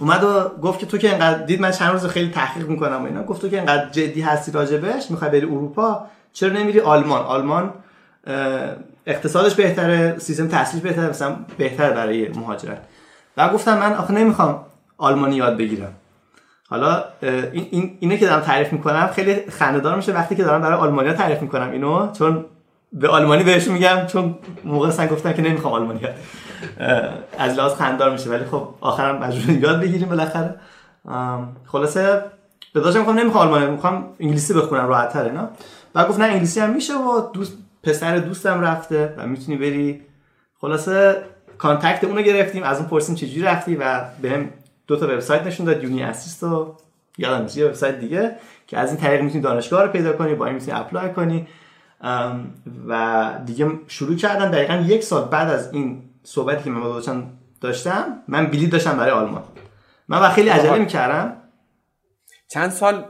اومد 0.00 0.24
و 0.24 0.48
گفت 0.62 0.78
که 0.78 0.86
تو 0.86 0.98
که 0.98 1.08
اینقدر 1.08 1.44
دید 1.44 1.60
من 1.60 1.70
چند 1.70 1.92
روز 1.92 2.06
خیلی 2.06 2.30
تحقیق 2.30 2.68
می‌کنم 2.68 3.02
و 3.02 3.06
اینا. 3.06 3.22
گفت 3.22 3.40
تو 3.40 3.48
که 3.48 3.56
اینقدر 3.56 3.88
جدی 3.88 4.20
هستی 4.20 4.52
راجبش 4.52 5.10
می‌خوای 5.10 5.30
بری 5.30 5.46
اروپا 5.46 6.06
چرا 6.32 6.52
نمیری 6.52 6.80
آلمان؟ 6.80 7.22
آلمان 7.24 7.72
اقتصادش 9.06 9.54
بهتره 9.54 10.18
سیستم 10.18 10.48
تحصیلش 10.48 10.82
بهتره 10.82 11.08
مثلا 11.08 11.36
بهتر 11.58 11.90
برای 11.90 12.28
مهاجرت. 12.28 12.82
و 13.36 13.48
گفتم 13.48 13.78
من 13.78 13.92
آخه 13.92 14.14
نمی‌خوام 14.14 14.64
آلمانی 14.98 15.36
یاد 15.36 15.56
بگیرم. 15.56 15.92
حالا 16.72 17.04
این, 17.22 17.66
این 17.70 17.96
اینه 18.00 18.18
که 18.18 18.26
دارم 18.26 18.40
تعریف 18.40 18.72
می‌کنم 18.72 19.06
خیلی 19.06 19.50
خنده‌دار 19.50 19.96
میشه 19.96 20.12
وقتی 20.12 20.36
که 20.36 20.44
دارم 20.44 20.60
برای 20.60 20.78
آلمانیا 20.78 21.12
تعریف 21.12 21.42
می‌کنم 21.42 21.70
اینو 21.70 22.12
چون 22.12 22.44
به 22.92 23.08
آلمانی 23.08 23.44
بهش 23.44 23.68
میگم 23.68 24.06
چون 24.06 24.38
موقع 24.64 24.90
سن 24.90 25.06
گفتن 25.06 25.32
که 25.32 25.42
نمی‌خوام 25.42 25.74
آلمانی 25.74 26.00
از 27.38 27.58
لحاظ 27.58 27.72
خنددار 27.72 28.10
میشه 28.10 28.30
ولی 28.30 28.44
خب 28.44 28.68
آخرم 28.80 29.18
مجبور 29.18 29.56
یاد 29.64 29.80
بگیریم 29.80 30.08
بالاخره. 30.08 30.54
خلاصه 31.66 32.22
به 32.74 32.80
داشتم 32.80 32.98
می‌خوام 32.98 33.18
نمی‌خوام 33.18 33.48
آلمانی 33.48 33.70
می‌خوام 33.70 34.04
انگلیسی 34.20 34.54
بخونم 34.54 34.86
راحت 34.88 35.12
تره 35.12 35.32
نه 35.32 35.48
و 35.94 36.04
گفت 36.04 36.18
نه 36.18 36.24
انگلیسی 36.24 36.60
هم 36.60 36.70
میشه 36.70 36.94
و 36.94 37.32
دوست 37.32 37.58
پسر 37.82 38.16
دوستم 38.16 38.60
رفته 38.60 39.14
و 39.18 39.26
می‌تونی 39.26 39.58
بری. 39.58 40.00
خلاصه 40.60 41.16
contact 41.58 42.04
اونو 42.04 42.22
گرفتیم 42.22 42.62
از 42.62 42.78
اون 42.78 42.88
پرسیم 42.88 43.14
چجوری 43.14 43.42
رفتی 43.42 43.76
و 43.76 44.00
بهم 44.22 44.48
دو 44.86 44.96
تا 44.96 45.06
وبسایت 45.06 45.46
نشون 45.46 45.66
داد 45.66 45.84
Uni-assist 45.84 46.42
و 46.42 46.76
یادم 47.18 47.42
نیست 47.42 47.56
یه 47.56 47.66
وبسایت 47.66 48.00
دیگه 48.00 48.36
که 48.66 48.78
از 48.78 48.88
این 48.88 49.00
طریق 49.00 49.22
می‌تونی 49.22 49.42
دانشگاه 49.42 49.82
رو 49.82 49.88
پیدا 49.88 50.12
کنی 50.12 50.34
با 50.34 50.46
این 50.46 50.54
می‌تونی 50.54 50.78
apply 50.78 51.12
کنی. 51.12 51.46
و 52.88 53.30
دیگه 53.46 53.70
شروع 53.86 54.16
کردم 54.16 54.50
دقیقا 54.50 54.74
یک 54.74 55.02
سال 55.04 55.28
بعد 55.28 55.50
از 55.50 55.72
این 55.72 56.02
صحبتی 56.22 56.64
که 56.64 56.70
من 56.70 56.80
با 56.80 57.00
داشتم 57.60 58.22
من 58.28 58.46
بلیط 58.46 58.70
داشتم 58.70 58.96
برای 58.96 59.10
آلمان. 59.10 59.44
من 60.08 60.18
و 60.18 60.28
خیلی 60.28 60.48
عجله 60.48 60.78
می‌کردم. 60.78 61.36
چند 62.48 62.70
سال 62.70 63.04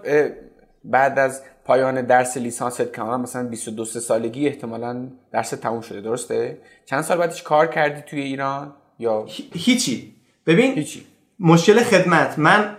بعد 0.84 1.18
از 1.18 1.42
پایان 1.64 2.02
درس 2.02 2.36
لیسانست 2.36 2.92
که 2.94 3.02
مثلا 3.02 3.48
22 3.48 3.84
سالگی 3.84 4.48
احتمالا 4.48 5.08
درس 5.32 5.50
تموم 5.50 5.80
شده 5.80 6.00
درسته؟ 6.00 6.58
چند 6.86 7.02
سال 7.02 7.18
بعدش 7.18 7.42
کار 7.42 7.66
کردی 7.66 8.02
توی 8.02 8.20
ایران؟ 8.20 8.72
یا 8.98 9.26
هیچی. 9.52 10.14
ببین 10.46 10.74
هیچی. 10.74 11.06
مشکل 11.42 11.82
خدمت. 11.82 12.38
من 12.38 12.76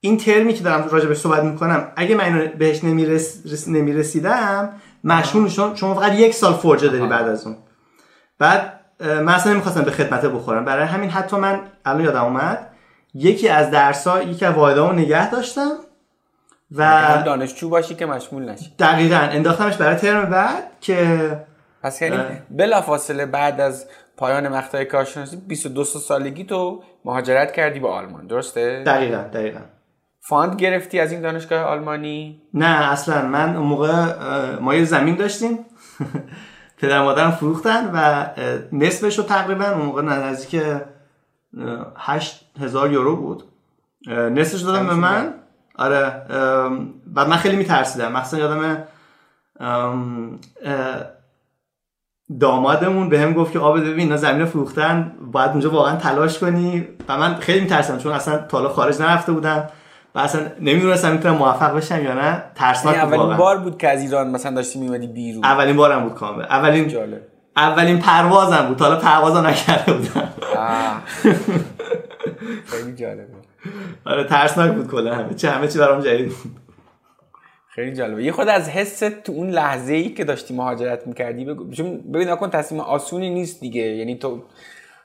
این 0.00 0.18
ترمی 0.18 0.54
که 0.54 0.64
دارم 0.64 0.88
راجع 0.88 1.08
به 1.08 1.14
صحبت 1.14 1.42
می‌کنم 1.42 1.92
اگه 1.96 2.14
من 2.14 2.24
اینو 2.24 2.46
بهش 2.58 2.84
نمیرس... 2.84 3.68
نمی‌رسیدم 3.68 4.72
مشهور 5.04 5.74
شما 5.74 5.94
فقط 5.94 6.12
یک 6.12 6.34
سال 6.34 6.52
فرجه 6.52 6.88
داری 6.88 7.06
بعد 7.06 7.28
از 7.28 7.46
اون. 7.46 7.56
بعد 8.38 8.80
من 9.00 9.28
اصلا 9.28 9.52
نمی‌خواستم 9.52 9.82
به 9.82 9.90
خدمت 9.90 10.26
بخورم. 10.26 10.64
برای 10.64 10.86
همین 10.86 11.10
حتی 11.10 11.36
من 11.36 11.60
الان 11.84 12.04
یادم 12.04 12.24
اومد 12.24 12.70
یکی 13.14 13.48
از 13.48 13.70
درسا 13.70 14.22
یکی 14.22 14.44
از 14.44 14.54
واحدامو 14.54 14.92
نگه 14.92 15.30
داشتم 15.30 15.70
و 16.72 17.22
دانشجو 17.26 17.68
باشی 17.68 17.94
که 17.94 18.06
مشمول 18.06 18.50
نشی. 18.50 18.72
دقیقا 18.78 19.16
انداختمش 19.16 19.76
برای 19.76 19.96
ترم 19.96 20.30
بعد 20.30 20.64
که 20.80 21.30
پس 21.82 22.02
یعنی 22.02 22.18
بلافاصله 22.50 23.26
بعد 23.26 23.60
از 23.60 23.86
پایان 24.16 24.48
مقطع 24.48 24.84
کارشناسی 24.84 25.36
22 25.36 25.84
سالگی 25.84 26.44
تو 26.44 26.82
مهاجرت 27.06 27.52
کردی 27.52 27.80
به 27.80 27.88
آلمان. 27.88 28.26
درسته؟ 28.26 28.82
دقیقا 28.86 29.22
دقیقا. 29.32 29.60
فاند 30.20 30.56
گرفتی 30.56 31.00
از 31.00 31.12
این 31.12 31.20
دانشگاه 31.20 31.60
آلمانی؟ 31.60 32.42
نه 32.54 32.90
اصلا. 32.92 33.26
من 33.26 33.56
اون 33.56 33.66
موقع 33.66 33.94
ما 34.60 34.74
یه 34.74 34.84
زمین 34.84 35.14
داشتیم. 35.14 35.58
پدر 36.78 37.02
مادرم 37.02 37.30
فروختن 37.30 37.90
و 37.94 38.26
نصفش 38.72 39.18
رو 39.18 39.24
تقریبا 39.24 39.64
اون 39.64 39.82
موقع 39.86 40.02
نزدیک 40.02 40.62
8 41.96 42.44
هزار 42.60 42.92
یورو 42.92 43.16
بود. 43.16 43.42
نصفش 44.08 44.60
دادم 44.60 44.86
به 44.86 44.94
من. 44.94 45.34
آره 45.74 46.22
بعد 47.06 47.28
من 47.28 47.36
خیلی 47.36 47.56
میترسیدم. 47.56 48.12
مثلا 48.12 48.40
یادم 48.40 48.84
دامادمون 52.40 53.08
به 53.08 53.20
هم 53.20 53.32
گفت 53.32 53.52
که 53.52 53.58
آب 53.58 53.80
ببین 53.80 53.98
اینا 53.98 54.16
زمین 54.16 54.44
فروختن 54.44 55.12
باید 55.32 55.50
اونجا 55.50 55.70
واقعا 55.70 55.96
تلاش 55.96 56.38
کنی. 56.38 56.88
و 57.08 57.18
من 57.18 57.34
خیلی 57.34 57.60
میترسیدم 57.60 57.98
چون 57.98 58.12
اصلا 58.12 58.38
تا 58.38 58.68
خارج 58.68 59.02
نرفته 59.02 59.32
بودم 59.32 59.68
و 60.14 60.18
اصلا 60.18 60.40
نمی‌دونستم 60.60 61.12
می‌تونم 61.12 61.34
موفق 61.34 61.76
بشم 61.76 62.04
یا 62.04 62.14
نه. 62.14 62.42
ترسناک 62.54 62.94
یعنی 62.96 63.14
اولین 63.14 63.36
بار 63.36 63.58
بود 63.58 63.78
که 63.78 63.88
از 63.88 64.02
ایران 64.02 64.30
مثلا 64.30 64.54
داشتی 64.54 64.78
میومدی 64.78 65.06
بیرون؟ 65.06 65.44
اولین 65.44 65.76
بارم 65.76 66.02
بود 66.02 66.14
کامل. 66.14 66.42
اولین 66.42 66.88
جالب. 66.88 67.20
اولین 67.56 67.98
پروازم 67.98 68.66
بود. 68.68 68.80
حالا 68.80 68.96
پروازا 68.96 69.40
نکرده 69.40 69.92
بودم. 69.92 70.28
خیلی 72.66 72.94
جالبه 72.96 73.26
آره 74.06 74.24
ترسناک 74.24 74.72
بود 74.72 74.90
کلا. 74.90 75.14
همه 75.14 75.34
چی 75.34 75.46
همه 75.46 75.68
چی 75.68 75.78
برام 75.78 76.00
جدید 76.00 76.28
بود. 76.28 76.65
خیلی 77.76 77.92
جالبه. 77.92 78.24
یه 78.24 78.32
خود 78.32 78.48
از 78.48 78.68
حس 78.68 78.98
تو 78.98 79.32
اون 79.32 79.50
لحظه 79.50 79.94
ای 79.94 80.10
که 80.10 80.24
داشتی 80.24 80.54
مهاجرت 80.54 81.06
می‌کردی 81.06 81.44
بگو 81.44 81.70
چون 81.70 81.98
ببین 81.98 82.28
نکن 82.28 82.50
تصمیم 82.50 82.80
آسونی 82.80 83.30
نیست 83.30 83.60
دیگه. 83.60 83.82
یعنی 83.82 84.18
تو 84.18 84.42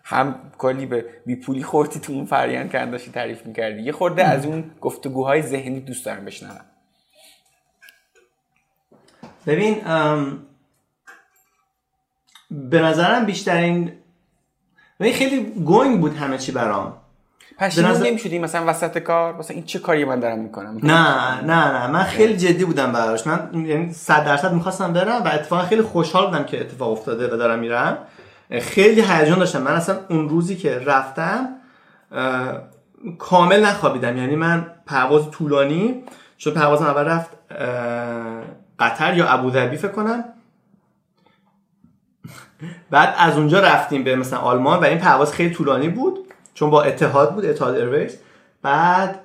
هم 0.04 0.52
کلی 0.58 0.86
به 0.86 1.06
بی 1.26 1.36
پولی 1.36 1.64
خوردی 1.64 2.00
تو 2.00 2.14
اون 2.14 2.26
فرآیند 2.26 2.72
که 2.72 2.86
داشتی 2.86 3.12
تعریف 3.12 3.46
می‌کردی. 3.46 3.82
یه 3.82 3.92
خورده 3.92 4.24
از 4.24 4.46
اون 4.46 4.72
گفتگوهای 4.82 5.42
ذهنی 5.42 5.80
دوست 5.80 6.06
دارم 6.06 6.26
بشنوم. 6.26 6.66
ببین 9.48 9.76
به 12.52 12.82
نظرم 12.82 13.26
بیشترین 13.26 13.92
خیلی 15.00 15.44
گوینگ 15.44 16.00
بود 16.00 16.16
همه 16.16 16.38
چی 16.38 16.52
برام. 16.52 17.01
پشیمون 17.62 17.92
نظر... 17.92 18.06
نمی‌شدی 18.06 18.40
مثلا 18.40 18.64
وسط 18.68 18.98
کار؟ 18.98 19.38
مثلا 19.38 19.56
این 19.56 19.66
چه 19.66 19.80
کاری 19.80 20.06
من 20.06 20.20
دارم 20.20 20.40
می‌کنم؟ 20.40 20.80
نه 20.84 21.42
نه 21.42 21.72
نه. 21.72 21.88
من 21.88 22.04
خیلی 22.04 22.38
جدی 22.38 22.66
بودم 22.66 22.92
براش. 22.92 23.28
من 23.28 23.50
یعنی 23.54 23.94
100 23.94 24.26
درصد 24.26 24.54
می‌خواستم 24.54 24.94
برم 24.94 25.24
و 25.24 25.28
اتفاقا 25.28 25.62
خیلی 25.62 25.82
خوشحال 25.82 26.26
بودم 26.26 26.44
که 26.44 26.62
اتفاق 26.62 26.92
افتاده 26.92 27.34
و 27.34 27.38
دارم 27.38 27.60
میرم. 27.60 27.98
خیلی 28.62 29.02
هیجان 29.02 29.40
داشتم. 29.40 29.62
من 29.62 29.72
اصلا 29.72 30.00
اون 30.10 30.30
روزی 30.30 30.56
که 30.56 30.80
رفتم 30.86 31.50
کامل 33.18 33.66
نخوابیدم. 33.66 34.18
یعنی 34.18 34.36
من 34.36 34.68
پرواز 34.86 35.32
طولانی 35.32 36.04
چون 36.38 36.54
پروازم 36.54 36.86
اول 36.86 37.04
رفت 37.04 37.30
قطر 38.80 39.18
یا 39.18 39.28
ابوظبی 39.28 39.78
فکر 39.78 39.92
کنم. 39.92 40.24
بعد 42.92 43.16
از 43.18 43.38
اونجا 43.38 43.60
رفتیم 43.60 44.04
به 44.04 44.16
مثلا 44.16 44.40
آلمان 44.40 44.80
و 44.80 44.84
این 44.84 44.98
پرواز 44.98 45.34
خیلی 45.34 45.54
طولانی 45.54 45.90
بود. 45.90 46.20
چون 46.62 46.70
با 46.70 46.84
اتحاد 46.84 47.34
بود 47.34 47.46
اتحاد 47.46 47.76
ایرویز. 47.76 48.18
بعد 48.62 49.20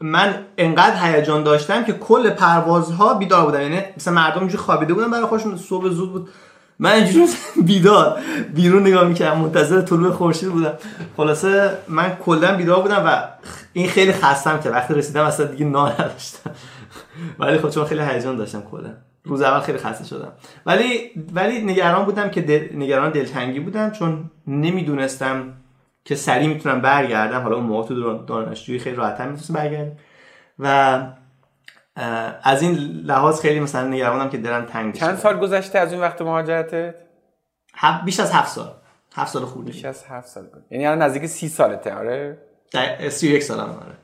من 0.00 0.34
انقدر 0.58 0.96
هیجان 1.02 1.42
داشتم 1.42 1.84
که 1.84 1.92
کل 1.92 2.30
پروازها 2.30 3.14
بیدار 3.14 3.44
بودن 3.44 3.62
یعنی 3.62 3.80
مثلا 3.96 4.14
مردم 4.14 4.38
اینجوری 4.38 4.62
خوابیده 4.62 4.94
بودن 4.94 5.10
برای 5.10 5.26
خودشون. 5.26 5.56
صبح 5.56 5.88
زود 5.88 6.12
بود. 6.12 6.28
من 6.78 6.90
اینجوری 6.90 7.26
بیدار 7.66 8.20
بیرون 8.54 8.82
نگاه 8.82 9.08
می‌کردم. 9.08 9.40
منتظر 9.40 9.80
طلوع 9.80 10.12
خورشید 10.12 10.48
بودم. 10.48 10.72
خلاصه 11.16 11.70
من 11.88 12.16
کلا 12.24 12.56
بیدار 12.56 12.82
بودم 12.82 13.02
و 13.06 13.22
این 13.72 13.88
خیلی 13.88 14.12
خستم 14.12 14.60
که 14.60 14.70
وقتی 14.70 14.94
رسیدم 14.94 15.24
اصلا 15.24 15.46
دیگه 15.46 15.66
نا 15.66 15.88
نداشتم. 15.88 16.50
ولی 17.38 17.58
خب 17.58 17.70
چون 17.70 17.84
خیلی 17.84 18.00
هیجان 18.00 18.36
داشتم 18.36 18.62
کلا. 18.70 18.90
روز 19.24 19.42
اول 19.42 19.60
خیلی 19.60 19.78
خسته 19.78 20.04
شدم. 20.04 20.32
ولی 20.66 21.10
ولی 21.34 21.62
نگران 21.62 22.04
بودم 22.04 22.28
که 22.28 22.40
دل... 22.40 22.68
نگران 22.74 23.10
دلتنگی 23.10 23.60
بودم 23.60 23.90
چون 23.90 24.30
نمی‌دونستم 24.46 25.52
که 26.04 26.14
سریع 26.14 26.48
می‌تونم 26.48 26.80
برگردم. 26.80 27.42
حالا 27.42 27.56
اون 27.56 27.66
موقع 27.66 27.88
تو 27.88 28.24
دانشجویی 28.24 28.78
خیلی 28.78 28.96
راحت‌تر 28.96 29.24
می‌تونستم 29.24 29.54
برگردم. 29.54 29.96
و 30.58 30.98
از 32.42 32.62
این 32.62 32.74
لحاظ 33.04 33.40
خیلی 33.40 33.60
مثلا 33.60 33.88
نگرانم 33.88 34.30
که 34.30 34.38
دلم 34.38 34.64
تنگ 34.64 34.94
چند 34.94 35.16
سال 35.16 35.38
گذشته 35.38 35.78
از 35.78 35.92
اون 35.92 36.02
وقت 36.02 36.22
مهاجرتت؟ 36.22 36.94
بیش 38.04 38.20
از 38.20 38.32
هفت 38.32 38.48
سال. 38.48 38.70
هفت 39.14 39.32
سال 39.32 39.44
خوردی 39.44 39.72
بیش 39.72 39.84
از 39.84 40.04
هفت 40.08 40.28
سال 40.28 40.48
یعنی 40.70 40.86
الان 40.86 41.02
نزدیک 41.02 41.26
سی 41.26 41.48
سالته 41.48 41.94
آره؟ 41.94 42.38
سی 43.08 43.28
یک 43.28 43.42
سالم 43.42 43.78
آره. 43.82 43.94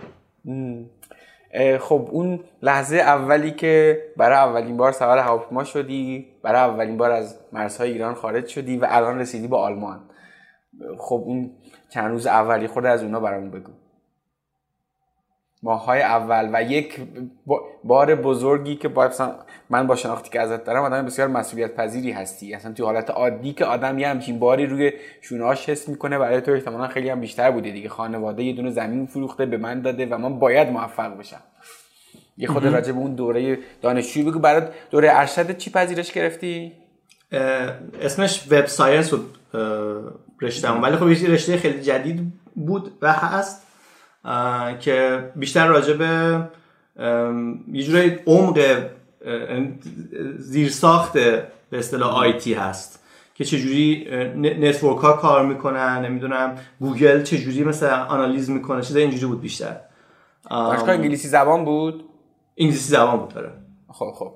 خب 1.78 2.08
اون 2.10 2.40
لحظه 2.62 2.96
اولی 2.96 3.50
که 3.50 4.02
برای 4.16 4.38
اولین 4.38 4.76
بار 4.76 4.92
سوار 4.92 5.18
هواپیما 5.18 5.64
شدی 5.64 6.26
برای 6.42 6.60
اولین 6.60 6.96
بار 6.96 7.10
از 7.10 7.38
مرزهای 7.52 7.92
ایران 7.92 8.14
خارج 8.14 8.46
شدی 8.46 8.76
و 8.76 8.86
الان 8.90 9.18
رسیدی 9.18 9.48
به 9.48 9.56
آلمان. 9.56 10.00
خب 10.98 11.22
اون 11.26 11.50
چند 11.90 12.10
روز 12.10 12.26
اولی 12.26 12.66
خود 12.66 12.86
از 12.86 13.02
اونا 13.02 13.20
برامون 13.20 13.50
بگو. 13.50 13.72
ماهای 15.62 16.02
اول 16.02 16.50
و 16.52 16.62
یک 16.62 17.00
بار 17.84 18.14
بزرگی 18.14 18.76
که 18.76 18.88
با 18.88 19.10
من 19.70 19.86
با 19.86 19.96
شناختی 19.96 20.30
که 20.30 20.40
ازت 20.40 20.64
دارم 20.64 20.82
آدم 20.82 21.06
بسیار 21.06 21.28
مسئولیت 21.28 21.74
پذیری 21.74 22.12
هستی. 22.12 22.54
اصلا 22.54 22.72
توی 22.72 22.84
حالت 22.84 23.10
عادی 23.10 23.52
که 23.52 23.64
آدم 23.64 23.98
یه 23.98 24.08
همچین 24.08 24.38
باری 24.38 24.66
روی 24.66 24.92
شونهاش 25.20 25.68
حس 25.68 25.88
می‌کنه 25.88 26.18
برای 26.18 26.40
تو 26.40 26.52
احتمالا 26.52 26.88
خیلی 26.88 27.08
هم 27.08 27.20
بیشتر 27.20 27.50
بوده 27.50 27.70
دیگه. 27.70 27.88
خانواده 27.88 28.42
یه 28.42 28.52
دونه 28.52 28.70
زمین 28.70 29.06
فروخته 29.06 29.46
به 29.46 29.56
من 29.56 29.80
داده 29.80 30.06
و 30.06 30.18
من 30.18 30.38
باید 30.38 30.68
موفق 30.68 31.18
بشم. 31.18 31.42
یه 32.38 32.48
خود 32.48 32.66
راجع 32.66 32.92
به 32.92 32.98
اون 32.98 33.14
دوره 33.14 33.58
دانشجویی 33.82 34.30
بگو. 34.30 34.38
برات 34.38 34.72
دوره 34.90 35.08
ارشد 35.12 35.56
چی 35.56 35.70
پذیرش 35.70 36.12
گرفتی؟ 36.12 36.72
اسمش 38.02 38.52
وب 38.52 38.66
ساینس 38.66 39.10
بود 39.10 39.38
رشتهمون 40.40 40.80
ولی 40.80 40.96
خب 40.96 41.08
یه 41.08 41.30
رشته 41.30 41.56
خیلی 41.56 41.82
جدید 41.82 42.32
بود 42.54 42.92
و 43.02 43.12
هست 43.12 43.66
که 44.80 45.24
بیشتر 45.36 45.66
راجع 45.66 45.92
به 45.92 46.42
یه 47.72 47.82
جورایی 47.82 48.18
عمق 48.26 48.86
زیرساخت 50.36 51.12
به 51.70 51.78
اصطلاح 51.78 52.16
IT 52.16 52.54
هست 52.54 53.04
که 53.34 53.44
چجوری 53.44 54.06
network 54.36 54.98
ها 54.98 55.12
کار 55.12 55.46
می‌کنن 55.46 56.04
نمی‌دونم 56.04 56.58
گوگل 56.80 57.22
چجوری 57.22 57.64
مثلا 57.64 58.04
آنالیز 58.04 58.50
می‌کنه 58.50 58.82
چیز 58.82 58.96
اینجوری 58.96 59.26
بود 59.26 59.40
بیشتر. 59.40 59.76
دانشگاه 60.50 60.90
انگلیسی 60.90 61.28
زبان 61.28 61.64
بود؟ 61.64 62.04
انگلیسی 62.58 62.88
زبان 62.88 63.18
بود 63.18 63.28
داره 63.28 63.52
خب 63.88 64.12
خب. 64.14 64.34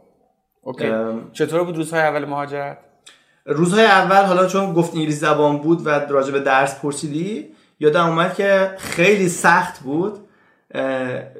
OK. 0.62 0.92
چطور 1.32 1.64
بود 1.64 1.76
روزهای 1.76 2.02
اول 2.02 2.24
مهاجرت؟ 2.24 2.78
روزهای 3.46 3.84
اول 3.84 4.24
حالا 4.24 4.46
چون 4.46 4.72
گفت 4.72 4.94
انگلیسی 4.94 5.18
زبان 5.18 5.58
بود 5.58 5.86
و 5.86 5.90
راجع 5.90 6.32
به 6.32 6.40
درس 6.40 6.80
پرسیدی 6.80 7.48
یادم 7.80 8.06
اومد 8.06 8.34
که 8.34 8.70
خیلی 8.78 9.28
سخت 9.28 9.80
بود 9.80 10.18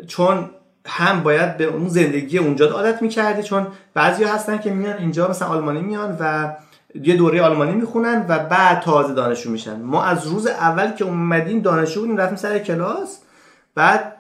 چون 0.07 0.51
هم 0.87 1.23
باید 1.23 1.57
به 1.57 1.65
اون 1.65 1.89
زندگی 1.89 2.39
اونجا 2.39 2.71
عادت 2.71 3.03
می‌کردی 3.03 3.43
چون 3.43 3.67
بعضی 3.95 4.25
هستن 4.25 4.59
که 4.59 4.71
میان 4.71 4.99
اینجا 4.99 5.29
مثلا 5.29 5.49
آلمانی 5.49 5.81
میان 5.81 6.17
و 6.21 6.55
یه 6.95 7.17
دوره 7.17 7.43
آلمانی 7.43 7.73
می‌خونن 7.73 8.25
و 8.29 8.39
بعد 8.39 8.81
تازه 8.81 9.15
دانشجو 9.15 9.51
میشن. 9.51 9.81
ما 9.81 10.05
از 10.05 10.27
روز 10.27 10.47
اول 10.47 10.91
که 10.93 11.05
اومدیم 11.05 11.61
دانشجو 11.61 12.01
بودیم 12.01 12.17
رفتیم 12.17 12.37
سر 12.37 12.59
کلاس 12.59 13.19
بعد 13.75 14.17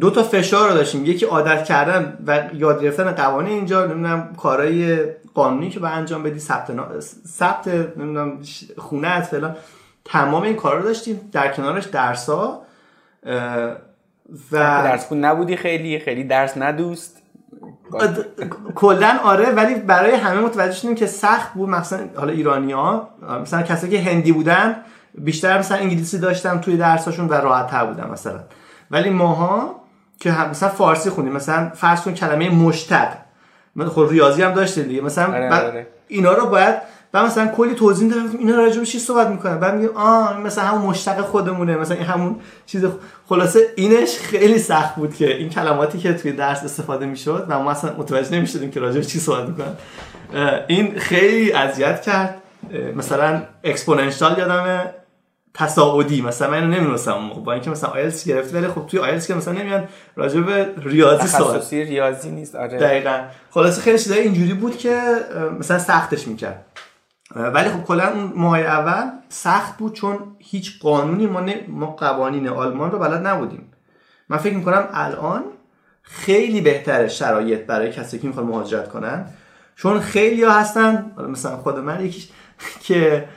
دو 0.00 0.10
تا 0.10 0.22
فشار 0.22 0.68
رو 0.68 0.74
داشتیم. 0.74 1.04
یکی 1.04 1.26
عادت 1.26 1.64
کردن 1.64 2.18
و 2.26 2.42
یاد 2.54 2.82
گرفتن 2.82 3.12
قوانین 3.12 3.52
اینجا 3.52 3.86
نمی‌دونم 3.86 4.34
کارهای 4.36 4.98
قانونی 5.34 5.70
که 5.70 5.80
با 5.80 5.88
انجام 5.88 6.22
بدی 6.22 6.38
ثبت 6.38 6.70
ثبت 7.26 7.68
نمی‌دونم 7.68 8.38
خونه 8.78 9.20
فلان. 9.20 9.56
تمام 10.04 10.42
این 10.42 10.56
کار 10.56 10.76
رو 10.76 10.82
داشتیم. 10.82 11.20
در 11.32 11.52
کنارش 11.52 11.84
درسا 11.84 12.62
و 14.52 14.52
درس 14.52 15.06
خون 15.06 15.24
نبودی 15.24 15.56
خیلی 15.56 15.98
خیلی 15.98 16.24
درس 16.24 16.56
ندوست 16.56 17.22
کلا 18.74 19.18
آره 19.24 19.50
ولی 19.50 19.74
برای 19.74 20.14
همه 20.14 20.40
متوجه 20.40 20.74
شدیم 20.74 20.94
که 20.94 21.06
سخت 21.06 21.54
بود. 21.54 21.68
مثلا 21.68 22.08
حالا 22.16 22.32
ایرانی 22.32 22.72
ها 22.72 23.08
مثلا 23.42 23.62
کسایی 23.62 23.92
که 23.92 24.10
هندی 24.10 24.32
بودن 24.32 24.76
بیشتر 25.14 25.58
مثلا 25.58 25.78
انگلیسی 25.78 26.18
داشتن 26.18 26.60
توی 26.60 26.76
درساشون 26.76 27.28
و 27.28 27.32
راحت 27.32 27.66
تر 27.70 27.84
بودن 27.84 28.10
مثلا. 28.10 28.40
ولی 28.90 29.10
ماها 29.10 29.80
که 30.20 30.32
مثلا 30.50 30.68
فارسی 30.68 31.10
خوندیم 31.10 31.32
مثلا 31.32 31.70
فرض 31.74 32.02
کن 32.02 32.14
کلمه 32.14 32.50
مشتق 32.50 33.08
خب 33.86 34.06
ریاضی 34.10 34.42
هم 34.42 34.54
داشته 34.54 34.82
دیگه. 34.82 35.00
مثلا 35.00 35.26
آره 35.26 35.66
آره. 35.66 35.86
اینا 36.08 36.32
رو 36.32 36.46
باید 36.46 36.74
و 37.14 37.26
مثلا 37.26 37.46
کلی 37.46 37.74
توضیح 37.74 38.10
دادم 38.10 38.38
اینا 38.38 38.56
راجع 38.56 38.80
به 38.80 38.86
چی 38.86 38.98
صحبت 38.98 39.26
می‌کنن؟ 39.26 39.60
بعد 39.60 39.74
میگه 39.74 39.90
آ 39.94 40.32
مثلا 40.32 40.64
همون 40.64 40.90
مشتق 40.90 41.20
خودمونه. 41.20 41.76
مثلا 41.76 41.96
این 41.96 42.06
همون 42.06 42.36
چیز 42.66 42.84
خلاصه 43.28 43.60
اینش 43.76 44.18
خیلی 44.18 44.58
سخت 44.58 44.94
بود 44.94 45.14
که 45.14 45.36
این 45.36 45.48
کلماتی 45.48 45.98
که 45.98 46.14
توی 46.14 46.32
درس 46.32 46.64
استفاده 46.64 47.06
می‌شد 47.06 47.46
و 47.48 47.58
ما 47.58 47.70
اصلا 47.70 47.94
متوجه 47.98 48.34
نمی‌شدیم 48.34 48.70
که 48.70 48.80
راجع 48.80 48.98
به 48.98 49.04
چی 49.04 49.18
صحبت 49.18 49.48
می‌کنن. 49.48 49.74
این 50.66 50.98
خیلی 50.98 51.52
اذیت 51.52 52.02
کرد. 52.02 52.42
مثلا 52.96 53.42
exponential 53.64 54.38
یادمه. 54.38 54.94
تصاعدی. 55.58 56.22
مثلا 56.22 56.50
من 56.50 56.70
نمی‌دونستم 56.70 57.12
اون 57.12 57.24
موقع. 57.24 57.40
با 57.40 57.52
اینکه 57.52 57.70
مثلا 57.70 57.90
آیلتس 57.90 58.24
گرفت 58.24 58.54
ولی 58.54 58.68
خب 58.68 58.86
توی 58.86 59.00
آیلتس 59.00 59.26
که 59.26 59.34
مثلا 59.34 59.54
نمیان 59.54 59.88
راجع 60.16 60.40
به 60.40 60.68
ریاضی 60.76 61.26
سوال. 61.26 61.62
ریاضی 61.70 62.30
نیست 62.30 62.54
آره. 62.54 62.78
دقیقاً. 62.78 63.24
خلاصه 63.50 63.82
خیلی 63.82 63.98
چیزای 63.98 64.18
اینجوری 64.20 64.54
بود 64.54 64.78
که 64.78 65.00
مثلا 65.58 65.78
سختش 65.78 66.28
می‌کرد. 66.28 66.64
ولی 67.36 67.68
خب 67.68 67.84
کلا 67.84 68.08
اون 68.12 68.32
ماه 68.36 68.58
اول 68.58 69.10
سخت 69.28 69.76
بود 69.76 69.92
چون 69.92 70.18
هیچ 70.38 70.80
قانونی 70.82 71.26
ما, 71.26 71.44
ما 71.68 71.86
قوانین 71.86 72.48
آلمان 72.48 72.90
رو 72.90 72.98
بلد 72.98 73.26
نبودیم. 73.26 73.72
من 74.28 74.36
فکر 74.36 74.54
می‌کنم 74.54 74.88
الان 74.92 75.44
خیلی 76.02 76.60
بهتره 76.60 77.08
شرایط 77.08 77.66
برای 77.66 77.92
کسی 77.92 78.18
که 78.18 78.26
می‌خواد 78.26 78.46
مهاجرت 78.46 78.88
کنن. 78.88 79.26
چون 79.76 80.00
خیلی 80.00 80.44
ها 80.44 80.52
هستن 80.52 81.12
مثلا 81.28 81.56
خود 81.56 81.78
من 81.78 82.04
یکیش 82.04 82.28
که 82.86 83.28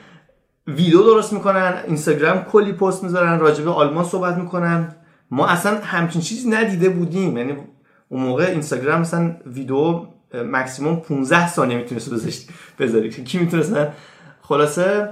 ویدیو 0.66 1.02
درست 1.02 1.32
می‌کنن 1.32 1.74
اینستاگرام 1.86 2.44
کلی 2.44 2.72
پست 2.72 3.04
می‌ذارن 3.04 3.40
راجع 3.40 3.64
به 3.64 3.70
آلمان 3.70 4.04
صحبت 4.04 4.36
می‌کنن. 4.36 4.94
ما 5.30 5.46
اصلا 5.46 5.78
همچین 5.80 6.22
چیزی 6.22 6.50
ندیده 6.50 6.88
بودیم. 6.88 7.36
یعنی 7.36 7.56
اون 8.08 8.22
موقع 8.22 8.44
اینستاگرام 8.44 9.00
مثلا 9.00 9.36
ویدیو 9.46 10.06
مکسیموم 10.34 10.96
15 10.96 11.48
ثانیه 11.48 11.76
می‌تونست 11.76 12.10
بذاری 12.78 13.10
کی 13.24 13.38
می‌تونست 13.38 13.76
خلاصه 14.42 15.08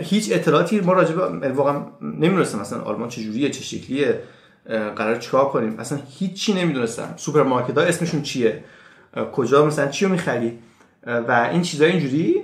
هیچ 0.00 0.32
اطلاعاتی 0.32 0.80
ما 0.80 0.92
راجع 0.92 1.14
به 1.14 1.48
واقعا 1.48 1.82
نمی‌دونستم 2.00 2.60
مثلا 2.60 2.80
آلمان 2.80 3.08
چه 3.08 3.22
جوریه 3.22 3.50
چه 3.50 3.62
شکلیه. 3.62 4.20
قرار 4.96 5.16
چیکار 5.16 5.48
کنیم؟ 5.48 5.78
اصلا 5.78 5.98
هیچی 6.18 6.52
نمی‌دونستم. 6.52 7.14
سوپرمارکت 7.16 7.78
ها 7.78 7.84
اسمشون 7.84 8.22
چیه؟ 8.22 8.64
کجا 9.32 9.66
مثلا 9.66 9.88
چی 9.88 10.04
رو 10.04 10.10
می‌خری؟ 10.10 10.58
و 11.06 11.48
این 11.52 11.62
چیزای 11.62 11.90
اینجوری؟ 11.90 12.42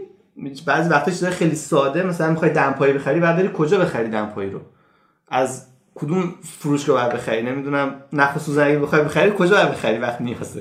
بعضی 0.67 0.89
وقتا 0.91 1.11
چیزای 1.11 1.31
خیلی 1.31 1.57
ساده 1.57 2.03
مثلا 2.03 2.31
می‌خوای 2.31 2.51
دمپایی 2.51 2.93
بخری 2.93 3.21
بعد 3.21 3.37
بری 3.37 3.51
کجا 3.55 3.79
بخری 3.79 4.09
دمپایی 4.09 4.51
رو؟ 4.51 4.61
از 5.29 5.67
کدوم 5.95 6.35
فروشگاه 6.59 6.97
باید 6.97 7.21
بخری؟ 7.21 7.43
نمی‌دونم 7.43 7.95
نخ 8.13 8.39
سوزن 8.39 8.83
بخوای 8.83 9.05
بخری 9.05 9.33
کجا 9.39 9.57
باید 9.57 9.71
بخری 9.71 9.99
وقتی 9.99 10.25
نیاز 10.25 10.59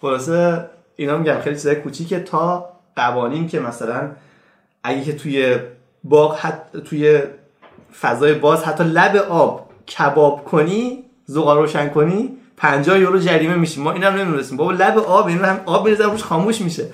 خلاصه 0.00 0.64
اینا 0.96 1.18
میگم 1.18 1.40
خیلی 1.40 1.56
چیزای 1.56 1.76
کوچیکه 1.76 2.20
تا 2.20 2.68
قوانین 2.96 3.48
که 3.48 3.60
مثلا 3.60 4.10
اگه 4.82 5.02
که 5.02 5.12
توی 5.16 5.58
باغ 6.04 6.38
حت 6.38 6.76
توی 6.76 7.20
فضای 8.00 8.34
باز 8.34 8.64
حتی 8.64 8.84
لب 8.84 9.16
آب 9.16 9.70
کباب 9.98 10.44
کنی 10.44 11.04
زغال 11.24 11.56
روشن 11.56 11.88
کنی 11.88 12.36
50 12.56 12.98
یورو 12.98 13.18
جریمه 13.18 13.54
میشیم 13.54 13.82
ما 13.82 13.92
اینم 13.92 14.14
نمی‌دونستیم. 14.14 14.56
بابا 14.56 14.72
لب 14.72 14.98
آب 14.98 15.26
این 15.26 15.38
هم 15.38 15.60
آب 15.66 15.84
میریزن 15.84 16.04
روش 16.04 16.22
خاموش 16.22 16.60
میشه. 16.60 16.86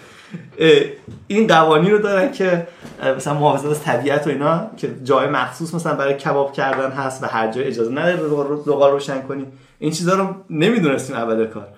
این 1.26 1.46
قوانین 1.46 1.90
رو 1.90 1.98
دارن 1.98 2.32
که 2.32 2.68
مثلا 3.16 3.34
محافظت 3.34 3.66
از 3.66 3.82
طبیعت 3.82 4.26
و 4.26 4.30
اینا 4.30 4.70
که 4.76 4.94
جای 5.02 5.28
مخصوص 5.28 5.74
مثلا 5.74 5.94
برای 5.94 6.14
کباب 6.14 6.52
کردن 6.52 6.90
هست 6.90 7.22
و 7.22 7.26
هر 7.26 7.50
جای 7.50 7.64
اجازه 7.64 7.92
نداره 7.92 8.56
زغال 8.56 8.90
روشن 8.90 9.22
کنی. 9.22 9.46
این 9.78 9.90
چیزا 9.90 10.14
رو 10.14 10.34
نمی‌دونستیم 10.50 11.16
اول 11.16 11.46
کار. 11.46 11.68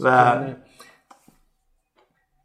و 0.00 0.38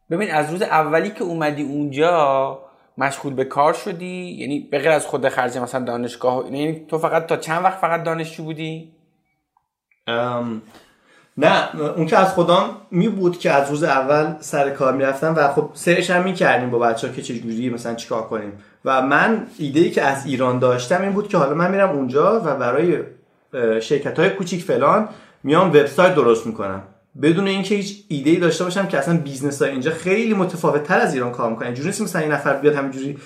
ببین 0.10 0.32
از 0.32 0.52
روز 0.52 0.62
اولی 0.62 1.10
که 1.10 1.24
اومدی 1.24 1.64
اونجا 1.64 2.60
مشغول 2.98 3.34
به 3.34 3.46
کار 3.46 3.74
شدی؟ 3.74 4.38
یعنی 4.40 4.60
به 4.60 4.80
غیر 4.80 4.90
از 4.90 5.06
خود 5.06 5.30
خرج 5.30 5.58
مثلا 5.58 5.86
دانشگاه 5.86 6.46
یعنی 6.46 6.86
تو 6.88 6.98
فقط 6.98 7.26
تا 7.26 7.38
چند 7.38 7.64
وقت 7.64 7.78
فقط 7.78 8.04
دانشجو 8.04 8.44
بودی؟ 8.44 8.92
نه 11.38 11.82
اون 11.98 12.06
که 12.06 12.18
از 12.18 12.34
خودم 12.34 12.70
می 12.92 13.10
بود 13.10 13.40
که 13.40 13.52
از 13.52 13.70
روز 13.70 13.84
اول 13.84 14.34
سر 14.40 14.70
کار 14.70 14.94
می‌رفتم 14.94 15.34
و 15.38 15.48
خب 15.48 15.70
سرش 15.74 16.10
هم 16.10 16.24
می‌کردیم 16.24 16.70
با 16.70 16.80
بچه 16.80 17.08
ها 17.08 17.14
که 17.14 17.22
چجوری 17.22 17.70
مثلا 17.70 17.96
چیکار 17.96 18.22
کنیم. 18.22 18.52
و 18.86 19.02
من 19.02 19.48
ایده 19.58 19.80
ای 19.80 19.92
که 19.92 20.02
از 20.02 20.26
ایران 20.26 20.60
داشتم 20.60 21.02
این 21.02 21.12
بود 21.12 21.28
که 21.28 21.38
حالا 21.38 21.54
من 21.54 21.72
میرم 21.72 21.90
اونجا 21.90 22.42
و 22.46 22.56
برای 22.56 23.00
شرکت 23.82 24.20
های 24.20 24.30
کوچیک 24.30 24.64
فلان 24.64 25.10
میام 25.44 25.70
وبسایت 25.70 26.16
درست 26.16 26.48
می‌کنم. 26.48 26.84
بدون 27.22 27.48
اینکه 27.48 27.76
هیچ 27.76 28.04
ایده 28.08 28.30
ای 28.30 28.38
داشته 28.38 28.64
باشم 28.64 28.86
که 28.88 28.98
اصلا 28.98 29.18
business 29.18 29.62
های 29.62 29.72
اینجا 29.72 29.92
خیلی 29.92 30.34
متفاوت 30.34 30.84
تر 30.84 31.00
از 31.00 31.14
ایران 31.14 31.32
کار 31.32 31.50
می‌کنه 31.50 31.66
اینجوری 31.66 31.88
نیست 31.88 32.02
مثلا 32.02 32.22
این 32.22 32.32
نفر 32.32 32.54
بیاد 32.54 32.76
همینجوری 32.76 33.18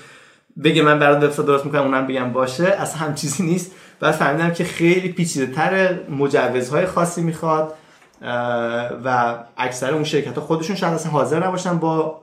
بگه 0.63 0.81
من 0.81 0.99
برات 0.99 1.23
وبسایت 1.23 1.47
درست 1.47 1.65
می‌کنم 1.65 1.81
اونم 1.81 2.07
بگم 2.07 2.31
باشه. 2.31 2.65
اصلا 2.65 2.97
هم 2.97 3.15
چیزی 3.15 3.43
نیست. 3.43 3.71
بعد 3.99 4.11
فهمیدم 4.11 4.51
که 4.51 4.63
خیلی 4.63 5.09
پیچیده 5.09 5.53
تر 5.53 5.99
مجوزهای 6.09 6.85
خاصی 6.85 7.21
می‌خواد. 7.21 7.73
و 9.05 9.35
اکثر 9.57 9.93
اون 9.93 10.03
شرکت 10.03 10.37
ها 10.37 10.41
خودشون 10.41 10.75
شاید 10.75 10.93
اصلا 10.93 11.11
حاضر 11.11 11.45
نباشن 11.45 11.77
با 11.77 12.21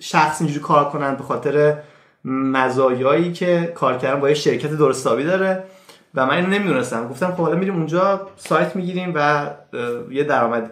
شخص 0.00 0.40
اینجوری 0.40 0.60
کار 0.60 0.88
کنن 0.90 1.14
به 1.14 1.22
خاطر 1.22 1.78
مزایایی 2.24 3.32
که 3.32 3.72
کار 3.74 3.98
کردن 3.98 4.20
با 4.20 4.28
یه 4.28 4.34
شرکت 4.34 4.70
درستابی 4.70 5.24
داره. 5.24 5.64
و 6.14 6.26
من 6.26 6.34
اینو 6.34 6.48
نمی‌دونستم. 6.48 7.08
گفتم 7.08 7.30
خب 7.30 7.42
حالا 7.42 7.56
میریم 7.56 7.74
اونجا 7.76 8.28
سایت 8.36 8.76
می‌گیریم 8.76 9.12
و 9.14 9.50
یه 10.10 10.24
درآمد. 10.24 10.70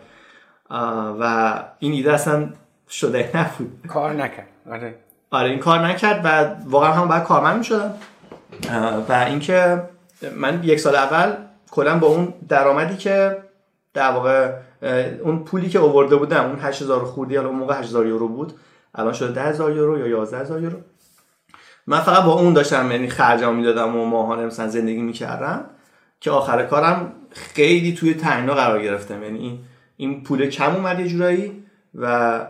و 1.21 1.55
این 1.79 1.93
ایده 1.93 2.13
اصلا 2.13 2.49
شده 2.91 3.31
نبود. 3.35 3.87
کار 3.89 4.13
نکرد. 4.13 4.47
آره. 4.71 4.95
آره 5.31 5.51
این 5.51 5.59
کار 5.59 5.87
نکرد 5.87 6.21
و 6.25 6.55
واقعا 6.71 6.93
هم 6.93 7.09
باید 7.09 7.23
کارمند 7.23 7.59
می‌شدم 7.59 7.95
و 9.09 9.13
اینکه 9.13 9.83
من 10.37 10.61
یک 10.65 10.81
سال 10.81 10.97
اول 10.97 11.33
کلا 11.71 11.99
با 11.99 12.07
اون 12.07 12.35
درآمدی 12.49 12.97
که 12.97 13.37
در 13.99 14.11
واقع 14.11 14.53
اون 15.23 15.45
پولی 15.45 15.69
که 15.69 15.79
آورده 15.79 16.17
بودم 16.17 16.45
اون 16.45 16.59
8000 16.59 17.05
خوردی 17.05 17.37
حالا 17.37 17.49
اون 17.49 17.59
موقع 17.59 17.79
8000 17.79 18.07
یورو 18.07 18.29
بود. 18.29 18.53
الان 18.95 19.13
شده 19.13 19.33
10000 19.33 19.77
یورو 19.77 19.99
یا 19.99 20.07
11000 20.07 20.63
یورو. 20.63 20.77
من 21.87 22.01
فقط 22.01 22.25
با 22.25 22.33
اون 22.33 22.53
داشتم 22.53 22.91
یعنی 22.91 23.09
خرجام 23.09 23.57
می‌دادم 23.57 23.97
و 23.97 24.05
ماهانه 24.05 24.47
مثلا 24.47 24.69
زندگی 24.69 25.03
می‌کردم 25.03 25.65
که 26.21 26.31
آخر 26.31 26.67
کارم 26.67 27.13
خیلی 27.31 27.95
توی 27.95 28.15
تنگنا 28.15 28.55
قرار 28.55 28.83
گرفتم. 28.83 29.23
یعنی 29.23 29.39
این 29.39 29.59
این 29.97 30.23
پول 30.23 30.47
کم 30.47 30.75
اومد 30.75 31.01
یه 31.01 31.09
جورایی 31.09 31.65
و 31.95 32.41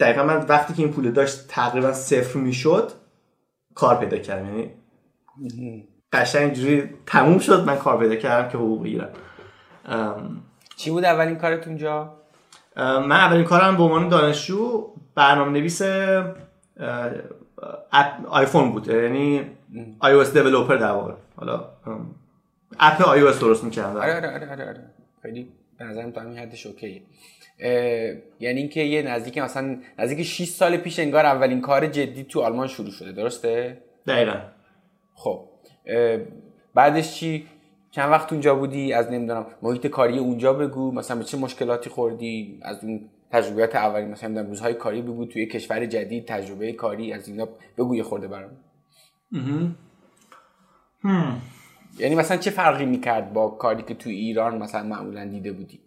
دقیقا 0.00 0.22
من 0.22 0.46
وقتی 0.48 0.74
که 0.74 0.82
این 0.82 0.92
پول 0.92 1.10
داشت 1.10 1.48
تقریبا 1.48 1.92
صفر 1.92 2.38
می‌شد 2.38 2.92
کار 3.74 3.96
پیدا 3.96 4.18
کردم. 4.18 4.46
یعنی 4.46 4.70
قشنگ 6.12 6.42
اینجوری 6.42 6.90
تموم 7.06 7.38
شد 7.38 7.64
من 7.66 7.76
کار 7.76 7.98
پیدا 7.98 8.16
کردم 8.16 8.48
که 8.48 8.58
حقوق 8.58 8.84
بگیرم. 8.84 9.08
چی 10.76 10.90
بود 10.90 11.04
اولین 11.04 11.36
کارت 11.36 11.66
اونجا؟ 11.66 12.16
من 12.76 13.12
اولین 13.12 13.44
کارم 13.44 13.76
به 13.76 13.82
عنوان 13.82 14.08
دانشجو 14.08 14.90
برنامه 15.14 15.50
نویس 15.50 15.82
آیفون 18.28 18.72
بود. 18.72 18.88
یعنی 18.88 19.50
iOS 19.98 20.36
developer 20.36 20.76
در 20.76 20.90
واقع. 20.90 21.12
حالا 21.36 21.64
app 22.78 23.02
iOS 23.08 23.40
درست 23.40 23.64
می‌کردم. 23.64 23.96
آره 23.96 24.16
آره 24.16 24.34
آره 24.34 24.50
آره, 24.50 24.68
آره. 24.68 24.84
خیلی 25.22 25.48
به 25.78 25.84
نظرم 25.84 26.10
تا 26.10 26.20
همین 26.20 26.38
حدش 26.38 26.66
OK 26.66 26.90
ـه 26.90 27.02
یعنی 28.40 28.60
اینکه 28.60 28.80
یه 28.80 29.02
نزدیک 29.02 29.38
مثلا 29.38 29.76
نزدیک 29.98 30.22
6 30.22 30.44
سال 30.44 30.76
پیش 30.76 30.98
انگار 30.98 31.26
اولین 31.26 31.60
کار 31.60 31.86
جدی 31.86 32.24
تو 32.24 32.40
آلمان 32.40 32.66
شروع 32.66 32.90
شده 32.90 33.12
درسته؟ 33.12 33.78
دقیقا. 34.06 34.36
خب 35.14 35.40
بعدش 36.74 37.14
چی؟ 37.14 37.46
چند 37.90 38.10
وقت 38.10 38.32
اونجا 38.32 38.54
بودی؟ 38.54 38.92
از 38.92 39.10
نمی‌دونم 39.10 39.46
محیط 39.62 39.86
کاری 39.86 40.18
اونجا 40.18 40.52
بگو. 40.52 40.92
مثلا 40.92 41.16
به 41.16 41.24
چه 41.24 41.38
مشکلاتی 41.38 41.90
خوردی؟ 41.90 42.58
از 42.62 42.84
اون 42.84 43.00
تجربیات 43.30 43.76
اولی 43.76 44.06
مثلا 44.06 44.28
نمی‌دونم 44.28 44.48
روزهای 44.48 44.74
کاری 44.74 45.02
بگو 45.02 45.24
توی 45.24 45.46
کشور 45.46 45.86
جدید 45.86 46.26
تجربه 46.26 46.72
کاری 46.72 47.12
از 47.12 47.28
اینا 47.28 47.48
بگو 47.78 47.96
یه 47.96 48.02
خورده 48.02 48.28
برام. 48.28 48.50
یعنی 51.98 52.14
مثلا 52.14 52.36
چه 52.36 52.50
فرقی 52.50 52.86
می‌کرد 52.86 53.32
با 53.32 53.48
کاری 53.48 53.82
که 53.82 53.94
تو 53.94 54.10
ایران 54.10 54.58
مثلا 54.58 54.82
معمولا 54.82 55.24
دیده 55.24 55.52
بودی؟ 55.52 55.80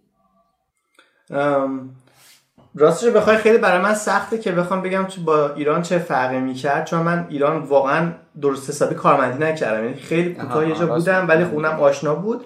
راستش 2.79 3.09
بخوای 3.09 3.37
خیلی 3.37 3.57
برای 3.57 3.81
من 3.81 3.93
سخته 3.93 4.37
که 4.37 4.51
بخوام 4.51 4.81
بگم 4.81 5.03
تو 5.03 5.21
با 5.21 5.53
ایران 5.53 5.81
چه 5.81 5.97
فرقی 5.97 6.39
می‌کرد 6.39 6.85
چون 6.85 6.99
من 7.01 7.25
ایران 7.29 7.57
واقعا 7.57 8.11
درست 8.41 8.69
حسابی 8.69 8.95
کارمندی 8.95 9.45
نکردم. 9.45 9.83
یعنی 9.83 9.95
خیلی 9.95 10.33
کوتاه 10.33 10.69
یه 10.69 10.75
جا 10.75 10.87
بودم 10.87 11.27
ولی 11.27 11.45
خونم 11.45 11.79
آشنا 11.79 12.15
بود 12.15 12.45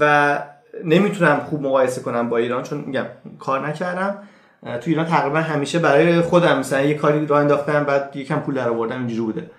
و 0.00 0.38
نمی‌تونم 0.84 1.40
خوب 1.50 1.62
مقایسه 1.62 2.02
کنم 2.02 2.28
با 2.28 2.36
ایران 2.36 2.62
چون 2.62 2.84
میگم 2.86 3.04
کار 3.38 3.68
نکردم. 3.68 4.18
تو 4.62 4.82
ایران 4.86 5.06
تقریبا 5.06 5.38
همیشه 5.38 5.78
برای 5.78 6.20
خودم 6.20 6.58
مثلا 6.58 6.80
یه 6.80 6.94
کاری 6.94 7.26
راه 7.26 7.40
انداختم 7.40 7.84
بعد 7.84 8.16
یکم 8.16 8.40
پول 8.40 8.54
در 8.54 8.68
آوردم 8.68 8.98
اینجوری 8.98 9.20
بوده. 9.20 9.50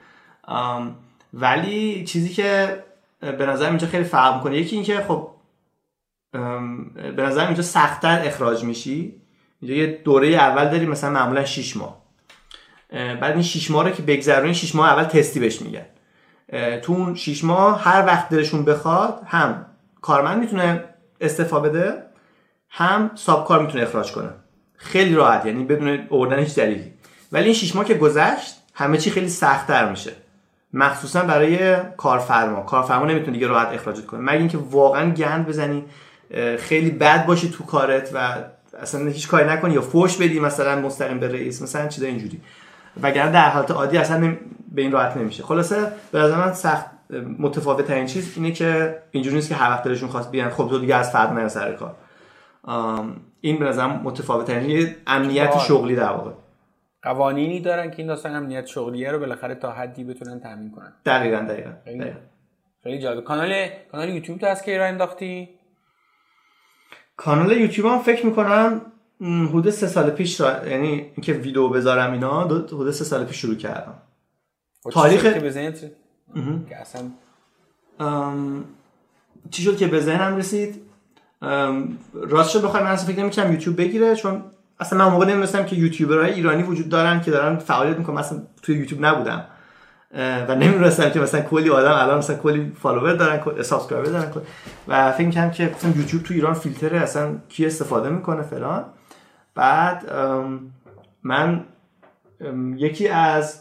ولی 1.34 2.04
چیزی 2.04 2.30
که 2.30 2.78
به 3.20 3.46
نظر 3.46 3.68
اینجا 3.70 3.88
خیلی 3.88 4.04
فرق 4.04 4.36
می‌کنه 4.36 4.58
یکی 4.58 4.76
اینکه 4.76 5.06
خب 5.08 5.30
به 7.16 7.24
نظر 7.24 7.46
اینجا 7.46 7.64
سختتر 7.64 8.22
اخراج 8.26 8.64
میشی. 8.64 9.23
یه 9.64 10.02
دوره 10.04 10.28
اول 10.28 10.70
داری 10.70 10.86
مثلا 10.86 11.10
معمولا 11.10 11.46
6 11.46 11.78
ماه. 11.78 12.04
بعد 12.92 13.34
این 13.34 13.44
6 13.44 13.72
ماه 13.72 13.84
رو 13.84 13.90
که 13.90 14.02
بگذرونی 14.02 14.54
6 14.54 14.76
ماه 14.76 14.90
اول 14.90 15.04
تستی 15.04 15.40
بهش 15.40 15.62
میگن. 15.62 15.86
تو 16.82 16.94
اون 16.94 17.16
6 17.16 17.44
ماه 17.44 17.84
هر 17.84 18.06
وقت 18.06 18.30
دلشون 18.30 18.66
بخواد 18.66 19.22
هم 19.28 19.66
کارمند 20.02 20.40
می‌تونه 20.40 20.84
استفا 21.22 21.60
بده 21.60 22.04
هم 22.70 23.12
ساب 23.16 23.48
کار 23.48 23.62
می‌تونه 23.62 23.84
اخراج 23.84 24.12
کنه. 24.12 24.30
خیلی 24.76 25.16
راحت 25.16 25.46
یعنی 25.46 25.64
بدون 25.64 26.08
آوردن 26.10 26.40
هیچ 26.40 26.56
دلیلی. 26.56 26.94
ولی 27.32 27.46
این 27.46 27.54
6 27.54 27.76
ماه 27.76 27.86
که 27.86 27.94
گذشت 27.94 28.56
همه 28.74 28.98
چی 28.98 29.12
خیلی 29.12 29.30
سختتر 29.30 29.90
میشه. 29.90 30.12
مخصوصا 30.74 31.24
برای 31.24 31.76
کارفرما. 31.98 32.62
کارفرما 32.62 33.06
نمی‌تونه 33.06 33.32
دیگه 33.32 33.48
راحت 33.48 33.68
اخراجت 33.68 34.06
کنه 34.06 34.20
مگه 34.20 34.40
اینکه 34.40 34.58
واقعا 34.58 35.12
گند 35.12 35.48
بزنی 35.48 35.86
خیلی 36.60 36.92
بد 36.92 37.26
باشی 37.26 37.50
تو 37.50 37.64
کارت 37.64 38.10
و 38.14 38.36
اصلا 38.80 39.06
هیچ 39.06 39.28
کاری 39.28 39.50
نکنی 39.50 39.74
یا 39.74 39.82
فوش 39.82 40.18
بدی 40.18 40.40
مثلا 40.40 40.82
مستقیم 40.82 41.20
به 41.20 41.28
رئیس 41.28 41.62
مثلا 41.62 41.88
چیزا 41.88 42.08
اینجوری. 42.08 42.42
وگرنه 43.02 43.32
در 43.32 43.50
حالت 43.50 43.72
عادی 43.72 43.98
اصلا 43.98 44.36
به 44.72 44.82
این 44.82 44.92
راحت 44.92 45.18
نمیشه. 45.18 45.44
خلاصه 45.44 45.92
به 46.12 46.20
نظر 46.20 46.38
من 46.38 46.54
سخت 46.54 46.86
متفاوت 47.40 47.86
ترین 47.86 48.06
چیز 48.06 48.34
اینه 48.38 48.52
که 48.52 49.00
اینجوری 49.12 49.36
نیست 49.36 49.50
که 49.50 49.56
هر 49.56 49.70
وقت 49.70 49.84
دلشون 49.84 50.10
خواست 50.10 50.32
بیان 50.32 50.50
خب 50.50 50.68
تو 50.70 50.80
دیگه 50.80 50.96
از 50.96 51.12
فرد 51.12 51.34
نرو 51.34 51.50
سر 51.50 51.74
کار. 51.74 51.96
این 53.42 53.60
به 53.60 53.66
نظرم 53.66 54.02
متفاوت 54.04 54.48
ترین 54.48 54.96
امنیت 55.08 55.60
شغلی 55.60 55.96
در 55.96 56.12
واقع. 56.12 56.32
قوانینی 57.04 57.60
دارن 57.60 57.92
که 57.92 57.98
این 57.98 58.08
داستان 58.08 58.36
امنیت 58.36 58.66
شغلیه 58.66 59.12
رو 59.12 59.20
بالاخره 59.20 59.56
تا 59.56 59.72
حدی 59.72 60.04
بتونن 60.04 60.40
تامین 60.40 60.72
کنن. 60.72 60.94
دقیقاً 61.06 61.38
دقیقاً. 61.38 61.72
خیلی 62.84 63.00
جالب. 63.00 63.24
کانال 63.24 63.70
کانال 63.92 64.10
یوتیوب 64.10 64.40
تو 64.40 64.46
از 64.46 64.62
کی 64.62 64.78
راه 64.78 64.88
انداختی؟ 64.88 65.50
کانال 67.18 67.52
یوتیوب 67.52 67.92
هم 67.92 68.00
فکر 68.00 68.26
می‌کنم 68.26 68.82
حدود 69.22 69.70
سه 69.70 69.88
سال 69.88 70.10
پیش 70.10 70.42
را... 70.42 70.68
یعنی 70.68 70.88
اینکه 70.88 71.34
ویدیو 71.34 71.70
بذارم 71.70 72.12
اینا 72.14 72.44
حدود 72.44 72.92
سه 72.92 73.04
سال 73.04 73.26
پیش 73.26 73.42
شروع 73.42 73.56
کردم. 73.56 73.94
تاریخ 74.92 75.24
که 76.70 76.82
اصلا 76.82 77.02
چی 79.52 79.64
شد 79.64 79.78
که 79.78 79.88
به 79.88 80.00
ذهنم 80.00 80.36
رسید؟ 80.36 80.82
راستش 82.14 82.50
رو 82.50 82.64
بخوام 82.64 82.84
من 82.84 82.92
اصلا 82.92 83.08
فکر 83.14 83.20
نمی‌کنم 83.20 83.52
یوتیوب 83.52 83.78
بگیره 83.78 84.16
چون 84.16 84.44
اصلا 84.80 85.06
من 85.06 85.12
موقع 85.12 85.26
نمی‌دونستم 85.26 85.66
که 85.66 85.76
یوتیوبرهای 85.76 86.34
ایرانی 86.34 86.64
وجود 86.64 86.90
دارن 86.90 87.22
که 87.22 87.32
دارن 87.32 87.58
فعالیت 87.58 87.98
می‌کنن. 87.98 88.16
مثلا 88.16 88.42
توی 88.62 88.76
یوتیوب 88.76 89.06
نبودم. 89.06 89.46
و 90.14 90.56
نمی‌دونستم 90.56 91.10
که 91.10 91.20
مثلا 91.20 91.42
کلی 91.42 91.70
آدم 91.70 91.92
الان 91.92 92.18
مثلا 92.18 92.36
کلی 92.36 92.72
follower 92.82 93.14
دارن 93.14 93.62
subscriber 93.62 94.10
دارن 94.10 94.32
و 94.88 95.12
فکر 95.12 95.32
کنم 95.32 95.52
که 95.52 95.72
مثلا 95.76 95.92
یوتیوب 95.92 96.24
تو 96.24 96.34
ایران 96.34 96.54
فیلتره 96.54 97.00
اصلا 97.00 97.36
کی 97.50 97.66
استفاده 97.66 98.10
می‌کنه 98.10 98.42
فلان. 98.42 98.86
بعد 99.56 100.14
من 101.24 101.64
یکی 102.78 103.08
از 103.08 103.60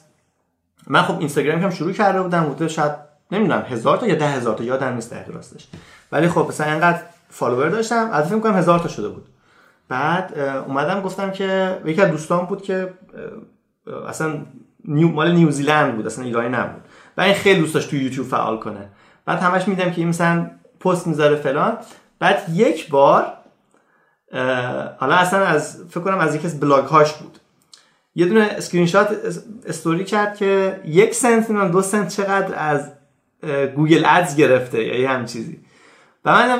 من 0.87 1.03
خب 1.03 1.19
اینستاگرام 1.19 1.61
هم 1.61 1.71
شروع 1.71 1.93
کرده 1.93 2.23
بودم 2.23 2.45
بوده 2.45 2.69
شاید 2.69 2.93
نمی‌دونم 3.33 3.63
هزار 3.69 3.97
تا 3.97 4.07
یا 4.07 4.15
ده 4.15 4.29
هزار 4.29 4.55
تا 4.55 4.65
یادم 4.65 4.95
نیست 4.95 5.15
دقیق 5.15 5.35
راستش. 5.35 5.69
ولی 6.13 6.29
خب 6.29 6.47
مثلا 6.49 6.73
اینقدر 6.73 7.01
فالوور 7.29 7.69
داشتم 7.69 8.11
از 8.13 8.29
فکر 8.29 8.39
کنم 8.39 8.57
هزار 8.57 8.79
تا 8.79 8.89
شده 8.89 9.09
بود. 9.09 9.27
بعد 9.89 10.39
اومدم 10.67 11.01
گفتم 11.01 11.31
که 11.31 11.79
یکی 11.85 12.03
از 12.03 12.11
دوستان 12.11 12.47
بود 12.47 12.63
که 12.63 12.93
اصلا 14.09 14.35
نیو 14.85 15.09
مال 15.09 15.33
نیوزیلند 15.33 15.97
بود 15.97 16.07
اصلا 16.07 16.25
ایرانی 16.25 16.49
نبود. 16.49 16.83
و 17.17 17.21
این 17.21 17.35
خیلی 17.35 17.61
دوست 17.61 17.75
داشت 17.75 17.91
تو 17.91 17.97
یوتیوب 17.97 18.27
فعالیت 18.27 18.59
کنه. 18.59 18.89
بعد 19.25 19.39
همش 19.39 19.69
می‌دیدم 19.69 19.91
که 19.91 20.01
این 20.01 20.09
مثلا 20.09 20.51
پست 20.81 21.07
می‌ذاره 21.07 21.37
فلان. 21.37 21.79
بعد 22.19 22.43
یک 22.55 22.91
بار 22.91 23.33
حالا 24.99 25.15
اصلا 25.15 25.47
از 25.47 25.85
فکر 25.91 26.01
کنم 26.01 26.19
از 26.19 26.35
یکی 26.35 26.47
از 26.47 26.61
بلاگ 26.61 26.85
هاش 26.85 27.13
بود. 27.13 27.39
یه 28.15 28.27
دونه 28.27 28.41
screenshot 28.41 29.17
story 29.67 30.05
کرد 30.05 30.37
که 30.37 30.81
یک 30.85 31.15
سنت 31.15 31.51
من 31.51 31.71
دو 31.71 31.83
سنت 31.83 32.09
چقدر 32.09 32.55
از 32.57 32.93
Google 33.77 34.05
Ads 34.07 34.37
گرفته 34.37 34.85
یا 34.85 35.01
یه 35.01 35.09
هم 35.09 35.25
چیزی. 35.25 35.61
و 36.25 36.33
من 36.33 36.51
اه 36.51 36.59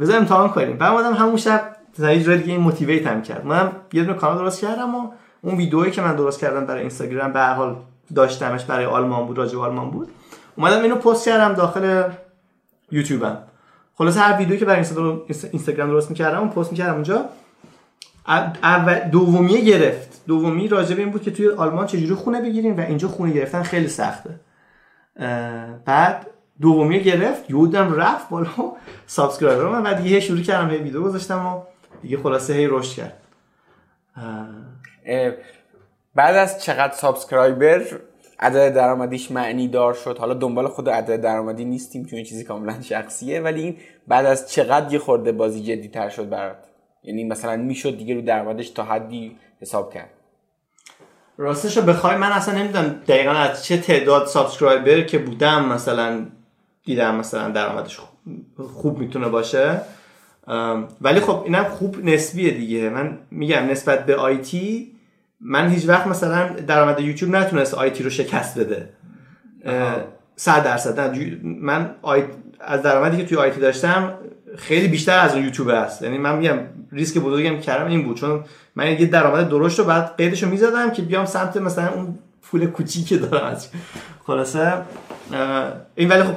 بذار 0.00 0.16
امتحان 0.16 0.48
کنیم. 0.48 0.78
بعد 0.78 0.92
اومدم 0.92 1.14
همون 1.14 1.36
شب 1.36 1.76
یه 1.98 2.22
جوری 2.22 2.38
دیگه 2.38 2.52
این 2.52 2.60
موتیویت 2.60 3.06
هم 3.06 3.22
کرد. 3.22 3.46
من 3.46 3.72
یه 3.92 4.04
دونه 4.04 4.18
کانال 4.18 4.38
درست 4.38 4.60
کردم 4.60 4.94
و 4.94 5.10
اون 5.44 5.56
ویدئویی 5.56 5.90
که 5.90 6.02
من 6.02 6.16
درست 6.16 6.40
کردم 6.40 6.66
برای 6.66 6.80
اینستاگرام 6.80 7.32
به 7.32 7.38
هر 7.38 7.54
حال 7.54 7.76
داشتمش 8.14 8.64
برای 8.64 8.84
آلمان 8.84 9.26
بود 9.26 9.38
راجع 9.38 9.58
آلمان 9.58 9.90
بود. 9.90 10.08
اومدم 10.56 10.82
اینو 10.82 10.96
پست 10.96 11.24
کردم 11.24 11.54
داخل 11.54 12.02
یوتیوبم. 12.90 13.38
خلاص 13.94 14.16
هر 14.16 14.36
ویدیویی 14.38 14.58
که 14.58 14.64
برای 14.64 14.84
اینستاگرام 15.50 15.90
درست 15.90 16.10
می‌کردم 16.10 16.38
اون 16.38 16.48
پست 16.48 16.70
می‌کردم 16.70 16.94
اونجا. 16.94 17.24
اول 18.62 18.98
دومیه 18.98 19.60
گرفت. 19.60 20.22
دومی 20.26 20.68
راجع 20.68 20.94
به 20.94 21.02
این 21.02 21.10
بود 21.10 21.22
که 21.22 21.30
توی 21.30 21.48
آلمان 21.48 21.86
چجوری 21.86 22.14
خونه 22.14 22.42
بگیریم 22.42 22.76
و 22.76 22.80
اینجا 22.80 23.08
خونه 23.08 23.32
گرفتن 23.32 23.62
خیلی 23.62 23.88
سخته. 23.88 24.40
بعد 25.84 26.26
دومیه 26.60 27.02
گرفت 27.02 27.50
یودم 27.50 27.94
رفت 27.94 28.28
بالا 28.28 28.48
subscriber 29.06 29.68
من 29.68 29.82
بعد 29.82 30.06
یه 30.06 30.20
شروع 30.20 30.40
کردم 30.40 30.72
یه 30.72 30.78
ویدیو 30.78 31.02
گذاشتم 31.02 31.46
و 31.46 31.60
دیگه 32.02 32.18
خلاصه 32.22 32.54
هی 32.54 32.66
رشد 32.66 32.96
کرد. 32.96 33.16
بعد 36.14 36.36
از 36.36 36.62
چقدر 36.62 36.94
subscriber 36.94 37.84
عدد 38.40 38.74
درآمدیش 38.74 39.30
معنی 39.30 39.68
دار 39.68 39.94
شد 39.94 40.18
حالا 40.18 40.34
دنبال 40.34 40.68
خود 40.68 40.88
عدد 40.88 41.20
درآمدی 41.20 41.64
نیستیم 41.64 42.04
چون 42.04 42.22
چیزی 42.22 42.44
کاملا 42.44 42.80
شخصیه 42.80 43.40
ولی 43.40 43.62
این 43.62 43.76
بعد 44.08 44.26
از 44.26 44.50
چقدر 44.50 44.92
یه 44.92 44.98
خورده 44.98 45.32
بازی 45.32 45.62
جدی 45.62 45.88
تر 45.88 46.08
شد 46.08 46.28
برات؟ 46.28 46.56
یعنی 47.02 47.24
مثلا 47.24 47.56
می‌شد 47.56 47.96
دیگه 47.96 48.14
رو 48.14 48.20
درآمدش 48.20 48.70
تا 48.70 48.82
حدی 48.82 49.36
حساب 49.60 49.94
کرد. 49.94 50.10
راستش 51.36 51.76
رو 51.76 51.82
بخوای 51.82 52.16
من 52.16 52.32
اصلا 52.32 52.58
نمی‌دونم 52.58 53.00
دقیقا 53.08 53.30
از 53.30 53.64
چه 53.64 53.76
تعداد 53.76 54.26
subscriber 54.26 55.00
که 55.00 55.18
بودم 55.18 55.68
مثلا 55.68 56.26
دیدم 56.84 57.14
مثلا 57.14 57.50
درآمدش 57.50 58.00
خوب 58.74 58.98
می‌تونه 58.98 59.28
باشه. 59.28 59.80
ولی 61.00 61.20
خب 61.20 61.42
اینم 61.44 61.64
خوب 61.64 62.04
نسبیه 62.04 62.50
دیگه. 62.50 62.88
من 62.88 63.18
میگم 63.30 63.66
نسبت 63.66 64.06
به 64.06 64.16
آیتی 64.16 64.93
من 65.44 65.68
هیچ 65.68 65.88
وقت 65.88 66.06
مثلا 66.06 66.48
درآمد 66.66 67.00
یوتیوب 67.00 67.36
نتونست 67.36 67.74
آیتی 67.74 68.02
رو 68.02 68.10
شکست 68.10 68.58
بده. 68.58 68.88
صد 70.36 70.64
درصد. 70.64 71.16
من 71.42 71.90
از 72.60 72.82
درآمدی 72.82 73.16
که 73.16 73.24
توی 73.24 73.36
آیتی 73.36 73.60
داشتم 73.60 74.14
خیلی 74.56 74.88
بیشتر 74.88 75.18
از 75.18 75.36
یوتیوب 75.36 75.70
هست 75.70 76.02
یعنی 76.02 76.18
من 76.18 76.38
میگم 76.38 76.58
ریسک 76.92 77.18
بزرگی 77.18 77.50
که 77.50 77.58
کردم 77.58 77.86
این 77.86 78.04
بود. 78.04 78.16
چون 78.16 78.44
من 78.76 78.86
یه 78.86 79.06
درآمد 79.06 79.48
درشت 79.48 79.78
رو 79.78 79.84
بعد 79.84 80.16
قیدش 80.16 80.42
رو 80.42 80.48
می‌زدم 80.48 80.90
که 80.90 81.02
بیام 81.02 81.24
سمت 81.24 81.56
مثلا 81.56 81.88
اون 81.88 82.18
پول 82.42 82.66
کوچیکی 82.66 83.18
دارم 83.18 83.46
از 83.46 83.68
خلاصه 84.26 84.72
این 85.94 86.08
ولی 86.08 86.22
خب 86.22 86.34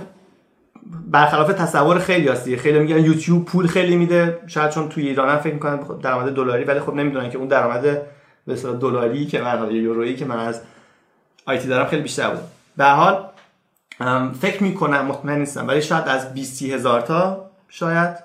برخلاف 1.08 1.54
تصور 1.54 2.00
خیلی 2.00 2.28
هستی 2.28 2.58
خیلی 2.58 2.80
میگن 2.80 3.06
یوتیوب 3.06 3.46
پول 3.46 3.68
خیلی 3.68 3.96
میده. 3.96 4.40
شاید 4.48 4.70
چون 4.70 4.90
توی 4.90 5.08
ایران 5.08 5.30
هم 5.30 5.38
فکر 5.38 5.54
می‌کنن 5.54 5.80
درآمد 6.02 6.34
دلاری 6.34 6.64
ولی 6.64 6.80
خب 6.80 6.94
نمی‌دونن 6.94 7.30
که 7.30 7.38
اون 7.38 7.48
درآمد 7.48 8.02
به 8.48 8.54
اصطلاح 8.54 8.78
دلاری 8.78 9.26
که 9.26 9.42
من 9.42 9.72
یا 9.72 9.82
یورویی 9.82 10.16
که 10.16 10.26
من 10.26 10.40
از 10.40 10.62
IT 11.46 11.68
دارم 11.68 11.86
خیلی 11.86 12.02
بیشتر 12.02 12.30
بود. 12.30 12.44
به 12.78 12.86
حال 12.86 13.30
فکر 14.42 14.64
می‌کنم 14.64 15.06
مطمئن 15.06 15.40
نیستم 15.40 15.68
ولی 15.68 15.82
شاید 15.82 16.08
از 16.08 16.34
20 16.34 16.64
هزار 16.64 17.02
تا 17.02 17.50
شاید. 17.70 18.18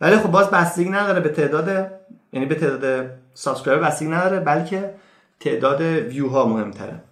ولی 0.00 0.16
خب 0.16 0.30
باز 0.30 0.50
بستگی 0.50 0.90
نداره 0.90 1.20
به 1.20 1.28
تعداد 1.28 1.90
یعنی 2.32 2.46
به 2.46 2.54
تعداد 2.54 3.10
subscriber 3.34 3.86
بستگی 3.86 4.08
نداره 4.08 4.40
بلکه 4.40 4.94
تعداد 5.40 5.80
ویو 5.80 6.28
ها 6.28 6.46
مهمتره 6.46 7.02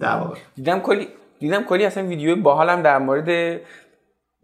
در 0.00 0.16
واقع. 0.16 0.38
دیدم 0.54 0.80
کلی 0.80 1.08
دیدم 1.38 1.62
کلی 1.62 1.84
اصلا 1.84 2.06
ویدیو 2.06 2.36
باحالم 2.36 2.82
در 2.82 2.98
مورد 2.98 3.60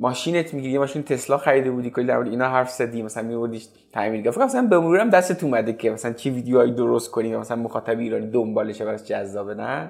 ماشینت 0.03 0.55
می‌گیری 0.55 0.72
یه 0.72 0.78
ماشین 0.78 1.03
تسلا 1.03 1.38
خریده 1.38 1.70
بودی 1.70 1.90
کلی 1.90 2.05
در 2.05 2.18
اینا 2.18 2.48
حرف 2.48 2.70
زدی 2.70 3.03
مثلا 3.03 3.22
میوردیش 3.22 3.66
تعمیر 3.92 4.30
فکر 4.30 4.44
مثلا 4.44 4.62
به 4.62 4.78
مرورم 4.78 5.11
دستت 5.11 5.44
اومده 5.44 5.72
که 5.72 5.90
مثلا 5.90 6.12
چی 6.12 6.30
ویدیوهایی 6.30 6.72
درست 6.72 7.11
کنی 7.11 7.36
مثلا 7.36 7.57
مخاطب 7.57 7.98
ایرانی 7.98 8.30
دنبالشه 8.30 8.84
براش 8.84 9.03
جذابه 9.03 9.55
نه؟ 9.55 9.88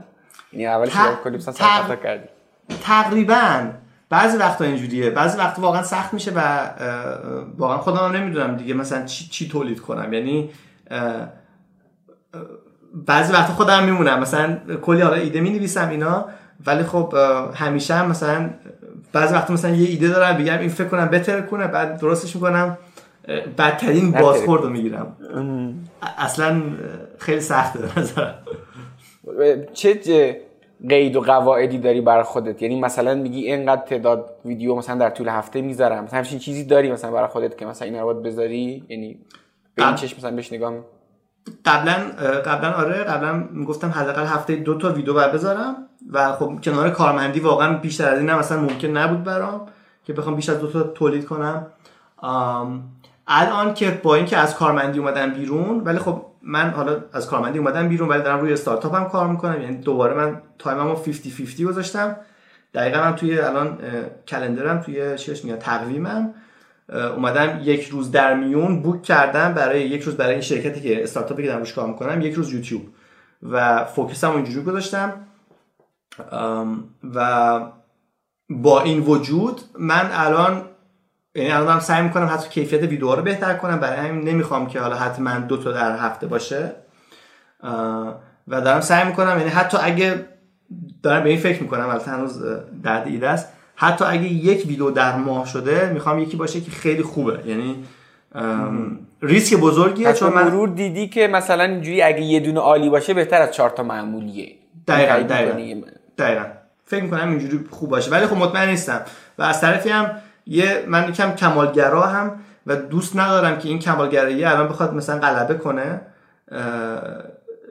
یعنی 0.52 0.66
اولش 0.66 0.92
کلی 1.24 1.36
مثلا 1.36 1.54
تق... 1.54 2.02
کردی. 2.02 2.28
تقریبا. 2.82 3.70
بعضی 4.10 4.38
وقتا 4.38 4.64
اینجوریه. 4.64 5.10
بعضی 5.10 5.38
وقتا 5.38 5.62
واقعا 5.62 5.82
سخت 5.82 6.14
میشه 6.14 6.32
و 6.36 6.70
واقعا 7.58 7.78
خودم 7.78 8.16
نمی‌دونم 8.16 8.56
دیگه 8.56 8.74
مثلا 8.74 9.04
چی, 9.04 9.28
چی 9.28 9.48
تولید 9.48 9.80
کنم. 9.80 10.12
یعنی 10.12 10.50
بعضی 12.94 13.32
وقتا 13.32 13.52
خودم 13.52 13.84
میمونم. 13.84 14.20
مثلا 14.20 14.58
کلی 14.82 15.00
حالا 15.00 15.16
ایده 15.16 15.40
می 15.40 15.50
نویسم 15.50 15.88
اینا 15.88 16.26
ولی 16.66 16.82
خب 16.82 17.14
همیشه 17.54 17.94
هم 17.94 18.08
مثلا 18.08 18.50
بعضی 19.12 19.34
وقتا 19.34 19.54
مثلا 19.54 19.70
یه 19.70 19.88
ایده 19.88 20.08
دارم 20.08 20.38
بگم 20.38 20.58
این 20.58 20.68
فکر 20.68 20.88
کنم 20.88 21.08
بهتر 21.08 21.40
کنه 21.40 21.66
بعد 21.66 22.00
درستش 22.00 22.36
می‌کنم 22.36 22.78
بدترین 23.58 24.10
بازخورد 24.10 24.62
رو 24.62 24.70
می‌گیرم. 24.70 25.16
اصلا 26.18 26.62
خیلی 27.18 27.40
سخته 27.40 27.78
چه 29.72 30.40
قید 30.88 31.16
و 31.16 31.20
قواعدی 31.20 31.78
داری 31.78 32.00
برای 32.00 32.22
خودت؟ 32.22 32.62
یعنی 32.62 32.80
مثلا 32.80 33.14
میگی 33.14 33.40
اینقدر 33.40 33.82
تعداد 33.82 34.36
ویدیو 34.44 34.74
مثلا 34.74 34.98
در 34.98 35.10
طول 35.10 35.28
هفته 35.28 35.60
می‌ذارم 35.60 36.04
مثلا 36.04 36.18
همچین 36.18 36.38
چیزی 36.38 36.64
داری 36.64 36.92
مثلا 36.92 37.10
برای 37.10 37.28
خودت 37.28 37.58
که 37.58 37.66
مثلا 37.66 37.88
این 37.88 37.96
رو 37.96 38.14
بذاری؟ 38.14 38.84
یعنی 38.88 39.18
به 39.74 39.86
این 39.86 39.94
چشم 39.94 40.16
مثلا 40.18 40.30
بهش 40.30 40.52
نگاه 40.52 40.74
قبلا 41.64 41.95
قبلا 42.45 42.72
آره 42.72 42.95
قبلا 42.95 43.32
می‌گفتم 43.51 43.88
حداقل 43.88 44.26
هفته‌ای 44.26 44.57
دو 44.57 44.78
تا 44.78 44.93
ویدیو 44.93 45.28
بذارم 45.28 45.76
و 46.12 46.32
خب 46.32 46.59
کنار 46.64 46.90
کارمندی 46.90 47.40
واقعا 47.40 47.78
بیشتر 47.78 48.09
از 48.09 48.18
این 48.18 48.30
هم 48.30 48.38
مثلا 48.38 48.61
ممکن 48.61 48.88
نبود 48.88 49.24
برام 49.24 49.68
که 50.05 50.12
بخوام 50.12 50.36
بیشتر 50.36 50.55
دو 50.55 50.72
تا 50.72 50.82
تولید 50.82 51.26
کنم. 51.26 51.66
الان 53.26 53.74
که 53.74 54.01
با 54.03 54.14
اینکه 54.14 54.36
از 54.36 54.55
کارمندی 54.55 54.99
اومدم 54.99 55.30
بیرون 55.30 55.80
ولی 55.80 55.99
خب 55.99 56.22
من 56.43 56.70
حالا 56.70 56.97
از 57.12 57.26
کارمندی 57.26 57.59
اومدم 57.59 57.88
بیرون 57.88 58.09
ولی 58.09 58.22
دارم 58.22 58.40
روی 58.40 58.53
استارتاپ 58.53 58.95
هم 58.95 59.09
کار 59.09 59.28
می‌کنم 59.28 59.62
یعنی 59.62 59.76
دوباره 59.76 60.14
من 60.14 60.40
تایممو 60.59 60.95
50 60.95 61.14
50 61.38 61.68
گذاشتم. 61.68 62.16
دقیقا 62.74 63.01
من 63.01 63.16
توی 63.16 63.38
الان 63.38 63.78
کلندرم 64.28 64.80
توی 64.80 65.18
چیش 65.18 65.45
میاد 65.45 65.59
تقویمم. 65.59 66.34
اومدم 66.89 67.61
یک 67.62 67.89
روز 67.89 68.11
در 68.11 68.35
میون 68.35 68.83
بوک 68.83 69.03
کردم 69.03 69.55
برای 69.55 69.83
یک 69.83 70.03
روز 70.03 70.16
برای 70.16 70.33
این 70.33 70.41
شرکتی 70.41 70.80
که 70.80 71.03
استارتاپی 71.03 71.43
که 71.43 71.49
دارم 71.49 71.61
روش 71.61 71.72
کار 71.72 71.89
می‌کنم 71.89 72.20
یک 72.20 72.35
روز 72.35 72.53
یوتیوب 72.53 72.83
و 73.43 73.85
فوکسم 73.85 74.30
اونجوری 74.30 74.64
گذاشتم. 74.64 75.12
و 77.14 77.61
با 78.51 78.83
این 78.83 79.01
وجود 79.01 79.61
من 79.78 80.11
الان 80.12 80.62
یعنی 81.35 81.51
الان 81.51 81.80
سعی 81.80 82.03
می‌کنم 82.03 82.26
حتی 82.26 82.49
کیفیت 82.49 82.83
ویدیو 82.83 83.14
رو 83.14 83.22
بهتر 83.22 83.55
کنم. 83.55 83.80
برای 83.80 84.09
همین 84.09 84.28
نمی‌خوام 84.28 84.66
که 84.66 84.80
حالا 84.80 84.97
حتما 84.97 85.39
دو 85.39 85.57
تا 85.57 85.72
در 85.72 85.97
هفته 85.97 86.26
باشه. 86.26 86.72
و 88.49 88.61
دارم 88.61 88.80
سعی 88.80 89.07
می‌کنم 89.09 89.39
یعنی 89.39 89.51
حتی 89.51 89.78
اگه 89.83 90.24
دارم 91.03 91.22
به 91.22 91.28
این 91.28 91.39
فکر 91.39 91.62
می‌کنم 91.62 91.89
البته 91.89 92.11
هنوز 92.11 92.43
درد 92.83 93.07
ایده 93.07 93.28
است 93.28 93.49
حتی 93.77 94.05
اگه 94.05 94.25
یک 94.25 94.66
ویدیو 94.66 94.91
در 94.91 95.16
ماه 95.16 95.47
شده 95.47 95.91
می‌خوام 95.93 96.18
یکی 96.18 96.37
باشه 96.37 96.61
که 96.61 96.70
خیلی 96.70 97.03
خوبه. 97.03 97.39
یعنی 97.47 97.85
ریسک 99.23 99.57
بزرگیه 99.57 100.12
چون 100.12 100.33
من 100.33 100.45
مرور 100.45 100.68
دیدی 100.68 101.09
که 101.09 101.29
مثلا 101.29 101.64
اینجوری 101.64 102.03
اگه 102.03 102.20
یه 102.20 102.41
دونه 102.41 102.61
عالی 102.61 102.91
باشه 102.91 103.14
بهتر 103.14 103.43
از 103.43 103.51
چهار 103.51 103.70
تا 103.70 103.83
معمولیه. 103.83 104.53
دقیقا 104.89 105.14
دقیقا, 105.14 105.81
دقیقا. 106.18 106.45
فکر 106.87 107.03
می‌کنم 107.03 107.29
اینجوری 107.29 107.64
خوب 107.70 107.91
باشه. 107.91 108.11
ولی 108.11 108.27
خب 108.27 108.37
مطمئن 108.37 108.68
نیستم. 108.68 109.01
و 109.39 109.43
از 109.43 109.61
طرفی 109.61 109.89
هم 109.89 110.11
یه 110.47 110.85
من 110.89 111.09
یکم 111.09 111.35
کمالگرا 111.35 112.03
هم 112.03 112.41
و 112.66 112.77
دوست 112.77 113.16
ندارم 113.16 113.59
که 113.59 113.68
این 113.68 113.79
کمالگرایی 113.79 114.45
الان 114.45 114.68
بخواد 114.68 114.95
مثلا 114.95 115.18
غلبه 115.18 115.55
کنه 115.55 116.01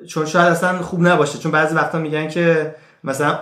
چون 0.08 0.26
شاید 0.26 0.47
اصلا 0.47 0.78
خوب 0.78 1.08
نباشه. 1.08 1.39
چون 1.39 1.52
بعضی 1.52 1.76
وقتا 1.76 1.99
میگن 1.99 2.28
که 2.28 2.76
مثلا 3.04 3.39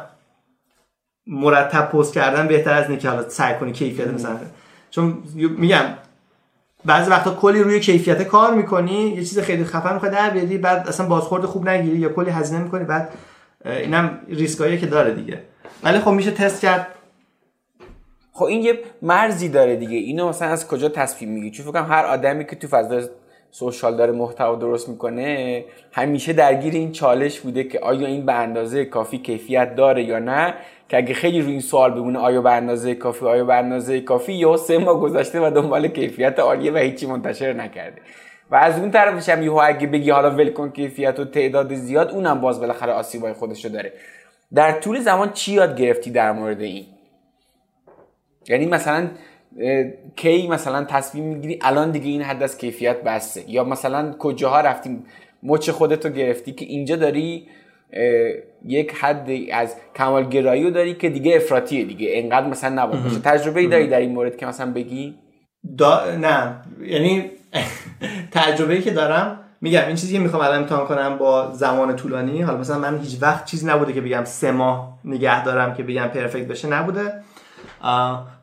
مرتب 1.30 1.90
پست 1.90 2.14
کردن 2.14 2.48
بهتر 2.48 2.74
از 2.74 2.90
اینکه 2.90 3.10
حالا 3.10 3.30
سعی 3.30 3.56
کنی 3.56 3.72
کیفیت 3.72 4.08
مثلا. 4.08 4.38
چون 4.90 5.18
میگم 5.36 5.86
بعضی 6.86 7.12
وقتا 7.12 7.36
کلی 7.36 7.64
روی 7.64 7.80
کیفیت 7.80 8.24
کار 8.24 8.54
می‌کنی 8.54 9.08
یه 9.08 9.24
چیز 9.24 9.40
خیلی 9.40 9.64
خفن 9.64 9.94
می‌خوای 9.94 10.12
در 10.12 10.30
بیاری 10.30 10.58
بعد 10.58 10.88
اصلا 10.88 11.06
بازخورد 11.06 11.46
خوب 11.46 11.70
نگیری 11.70 11.98
یا 11.98 12.10
کلی 12.10 12.30
هزینه 12.30 12.64
می‌کنی 12.64 12.84
بعد 12.84 13.10
اینم 13.66 14.20
ریسکاییه 14.28 14.78
که 14.78 14.86
داره 14.86 15.14
دیگه. 15.14 15.42
ولی 15.84 16.00
خب 16.00 16.12
میشه 16.12 16.32
تست 16.32 16.62
کرد. 16.62 16.88
خب 18.34 18.46
این 18.46 18.62
یه 18.62 18.80
مرزی 19.02 19.50
داره 19.50 19.76
دیگه. 19.76 19.98
اینو 19.98 20.30
مثلا 20.30 20.48
از 20.48 20.68
کجا 20.68 20.90
تصمیم 20.90 21.32
میگی 21.32 21.52
چون 21.52 21.66
فکر 21.66 21.84
هر 21.84 22.06
آدمی 22.06 22.46
که 22.46 22.56
تو 22.56 22.68
فضای 22.68 23.04
سوشال 23.52 23.98
داره 23.98 24.12
محتوا 24.12 24.56
درست 24.56 24.90
می‌کنه 24.90 25.66
همیشه 25.92 26.34
درگیر 26.34 26.74
این 26.74 26.92
چالش 26.92 27.40
بوده 27.40 27.64
که 27.64 27.80
آیا 27.80 28.08
این 28.08 28.26
به 28.26 28.34
اندازه 28.34 28.86
کافی 28.86 29.18
کیفیت 29.18 29.76
داره 29.76 30.04
یا 30.04 30.20
نه. 30.20 30.54
که 30.90 30.98
اگه 30.98 31.14
خیلی 31.14 31.42
روی 31.42 31.52
این 31.52 31.62
سوال 31.62 31.92
بمونه 31.92 32.20
آیا 32.20 32.42
به 32.42 32.96
کافی؟ 32.96 33.26
آیا 33.26 33.46
به 33.46 34.02
کافی؟ 34.02 34.34
یا 34.34 34.58
سه 34.58 34.78
ماه 34.78 35.00
گذشته 35.00 35.40
و 35.40 35.52
دنبال 35.52 35.88
کیفیت 35.88 36.40
عالیه 36.40 36.72
و 36.72 36.78
هیچی 36.78 37.06
منتشر 37.06 37.54
نکرده. 37.54 38.02
و 38.52 38.56
از 38.56 38.80
اون 38.80 38.92
طرفش 38.92 39.30
هم 39.30 39.44
یهو 39.44 39.62
اگه 39.64 39.88
بگی 39.88 40.10
حالا 40.10 40.32
ول 40.32 40.70
کیفیت 40.70 41.20
و 41.20 41.26
تعداد 41.26 41.74
زیاد 41.74 42.12
اونم 42.12 42.42
باز 42.42 42.60
بالاخره 42.60 42.94
آسیبای 42.94 43.34
خودشو 43.34 43.70
داره. 43.70 43.94
در 44.54 44.72
طول 44.72 45.00
زمان 45.00 45.32
چی 45.34 45.54
یاد 45.54 45.78
گرفتی 45.78 46.12
در 46.12 46.32
مورد 46.32 46.62
این؟ 46.62 46.86
یعنی 48.48 48.66
مثلا 48.66 49.08
کی 50.16 50.48
مثلا 50.48 50.84
تصمیم 50.84 51.24
می‌گیری 51.24 51.60
الان 51.62 51.92
دیگه 51.92 52.08
این 52.08 52.22
حد 52.22 52.44
از 52.44 52.58
کیفیت 52.58 53.04
بسته؟ 53.04 53.50
یا 53.50 53.64
مثلا 53.64 54.16
کجاها 54.20 54.62
رفتیم 54.62 55.06
مچ 55.44 55.70
خودتو 55.70 56.10
گرفتی 56.10 56.52
که 56.52 56.66
اینجا 56.66 56.96
داری 56.96 57.48
یک 58.66 58.94
حد 58.96 59.30
از 59.54 59.76
کمالگرایی 59.96 60.64
رو 60.64 60.70
داری 60.70 60.94
که 60.94 61.10
دیگه 61.10 61.36
افراطیه 61.36 61.86
دیگه. 61.86 62.10
انقدر 62.14 62.48
مثلا 62.48 62.84
نباید 62.84 63.04
باشه. 63.04 63.20
تجربه 63.20 63.60
ای 63.60 63.68
داری 63.68 63.88
در 63.88 64.00
این 64.00 64.12
مورد 64.12 64.38
که 64.38 64.46
مثلا 64.46 64.72
بگی؟ 64.72 65.16
دا... 65.78 66.16
نه. 66.16 66.56
یعنی 66.82 67.26
تجربه 68.32 68.82
که 68.82 68.92
دارم 68.92 69.40
میگم 69.62 69.82
این 69.88 69.96
چیزی 69.96 70.14
که 70.14 70.20
می‌خوام 70.20 70.44
الان 70.44 70.58
امتحان 70.58 70.86
کنم 70.86 71.18
با 71.18 71.52
زمان 71.54 71.96
طولانی 71.96 72.42
حالا 72.42 72.58
مثلا 72.58 72.80
من 72.80 73.00
هیچ 73.00 73.18
وقت 73.22 73.46
چیزی 73.46 73.68
نبوده 73.68 73.94
که 73.94 74.02
بگم 74.02 74.24
سه 74.24 74.52
ماه 74.52 75.00
نگه 75.06 75.44
دارم 75.44 75.74
که 75.74 75.84
بگم 75.84 76.08
پرفکت 76.08 76.48
بشه 76.48 76.68
نبوده. 76.68 77.14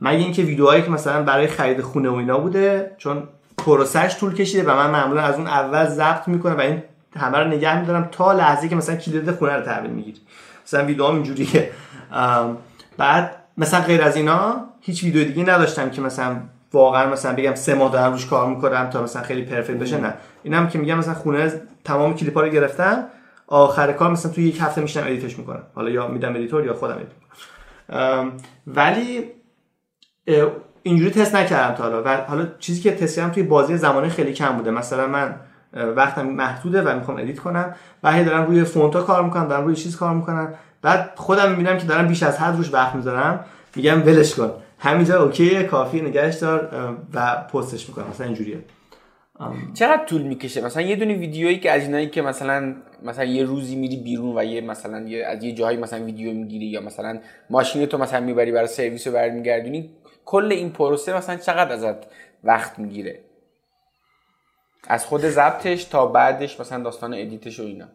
مگه 0.00 0.18
اینکه 0.18 0.42
ویدیوهایی 0.42 0.82
که 0.82 0.90
مثلا 0.90 1.22
برای 1.22 1.46
خرید 1.46 1.80
خونه 1.80 2.08
و 2.08 2.14
اینا 2.14 2.38
بوده 2.38 2.94
چون 2.98 3.22
پروسش 3.58 4.16
طول 4.18 4.34
کشیده 4.34 4.70
و 4.70 4.76
من 4.76 4.90
معمولا 4.90 5.22
از 5.22 5.34
اون 5.34 5.46
اول 5.46 5.86
ضبط 5.86 6.28
می‌کنم 6.28 6.56
و 6.56 6.60
این 6.60 6.82
همه 7.16 7.38
رو 7.38 7.46
نگه 7.46 7.80
میدارم 7.80 8.08
تا 8.12 8.32
لحظه 8.32 8.68
که 8.68 8.76
مثلا 8.76 8.96
کلید 8.96 9.30
خونه 9.30 9.52
رو 9.52 9.62
تحویل 9.62 9.90
می‌گیری. 9.90 10.20
مثلا 10.64 10.84
ویدیو 10.84 11.04
اینجوریه. 11.04 11.70
بعد 12.98 13.36
مثلا 13.56 13.80
غیر 13.80 14.02
از 14.02 14.16
اینا 14.16 14.64
هیچ 14.80 15.04
ویدیو 15.04 15.24
دیگه 15.24 15.42
نداشتم 15.42 15.90
که 15.90 16.00
مثلا 16.00 16.36
واقعا 16.72 17.12
مثلا 17.12 17.32
بگم 17.32 17.54
سه 17.54 17.74
ماه 17.74 17.92
دارم 17.92 18.12
روش 18.12 18.26
کار 18.26 18.48
می‌کنم 18.48 18.90
تا 18.90 19.02
مثلا 19.02 19.22
خیلی 19.22 19.42
perfect 19.42 19.76
بشه 19.76 20.00
نه. 20.00 20.14
اینم 20.42 20.68
که 20.68 20.78
میگم 20.78 20.98
مثلا 20.98 21.14
خونه 21.14 21.52
تمام 21.84 22.14
کلیپا 22.14 22.40
رو 22.40 22.48
گرفتم 22.48 23.04
آخر 23.46 23.92
کار 23.92 24.10
مثلا 24.10 24.32
توی 24.32 24.44
یک 24.44 24.58
هفته 24.60 24.80
میشینم 24.80 25.06
edit 25.06 25.27
ش 25.27 25.38
می‌کنم. 25.38 25.62
حالا 25.74 25.90
یا 25.90 26.08
میدم 26.08 26.34
editor 26.34 26.64
یا 26.64 26.74
خودم 26.74 26.94
edit 26.94 28.32
ولی 28.66 29.30
اینجوری 30.82 31.10
تست 31.10 31.34
نکردم 31.34 31.74
تا 31.74 31.82
حالا. 31.82 32.02
و 32.02 32.16
حالا 32.28 32.46
چیزی 32.58 32.80
که 32.80 32.92
تست 32.92 33.16
کردم 33.16 33.30
توی 33.30 33.42
بازی 33.42 33.76
زمانه 33.76 34.08
خیلی 34.08 34.32
کم 34.32 34.56
بوده. 34.56 34.70
مثلا 34.70 35.06
من 35.06 35.34
وقتم 35.76 36.26
محدوده 36.26 36.82
و 36.82 36.98
می‌خوام 36.98 37.16
edit 37.16 37.38
کنم. 37.38 37.74
و 38.02 38.24
دارم 38.24 38.46
روی 38.46 38.64
فونتا 38.64 39.02
کار 39.02 39.24
می‌کنم 39.24 39.48
دارم 39.48 39.64
روی 39.64 39.76
چیز 39.76 39.96
کار 39.96 40.14
می‌کنم 40.14 40.54
بعد 40.82 41.12
خودم 41.16 41.50
می‌بینم 41.50 41.78
که 41.78 41.86
دارم 41.86 42.08
بیش 42.08 42.22
از 42.22 42.38
حد 42.38 42.56
روش 42.56 42.74
وقت 42.74 42.94
می‌ذارم. 42.94 43.44
میگم 43.76 44.02
ولش 44.06 44.34
کن. 44.34 44.50
همینجا 44.78 45.22
okay 45.22 45.64
کافیه 45.64 46.00
نگهش 46.00 46.34
دار 46.34 46.68
و 47.14 47.36
پستش 47.52 47.88
می‌کنم. 47.88 48.04
مثلا 48.10 48.26
اینجوریه. 48.26 48.58
چقدر 49.74 50.04
طول 50.04 50.22
می‌کشه؟ 50.22 50.64
مثلا 50.64 50.82
یه 50.82 50.96
دونه 50.96 51.14
ویدیویی 51.14 51.58
که 51.58 51.72
از 51.72 51.82
اینایی 51.82 52.10
که 52.10 52.22
مثلا 52.22 52.74
مثلا 53.02 53.24
یه 53.24 53.44
روزی 53.44 53.76
میری 53.76 53.96
بیرون 53.96 54.38
و 54.38 54.44
یه 54.44 54.60
مثلا 54.60 55.00
یه 55.00 55.26
از 55.26 55.44
یه 55.44 55.52
جایی 55.52 55.78
مثلا 55.78 56.04
ویدیو 56.04 56.32
می‌گیری 56.32 56.66
یا 56.66 56.80
مثلا 56.80 57.18
ماشینتو 57.50 57.98
مثلا 57.98 58.20
می‌بری 58.20 58.52
برای 58.52 58.66
سرویس 58.66 59.06
رو 59.06 59.12
برمیگردونی 59.12 59.90
کل 60.24 60.52
این 60.52 60.70
پروسه 60.70 61.16
مثلا 61.16 61.36
چقدر 61.36 61.72
ازت 61.72 61.96
وقت 62.44 62.78
می‌گیره؟ 62.78 63.18
از 64.88 65.06
خود 65.06 65.20
ضبطش 65.20 65.84
تا 65.84 66.06
بعدش 66.06 66.60
مثلا 66.60 66.82
داستان 66.82 67.14
edit 67.14 67.45
ش 67.45 67.60
و 67.60 67.62
اینا. 67.62 67.86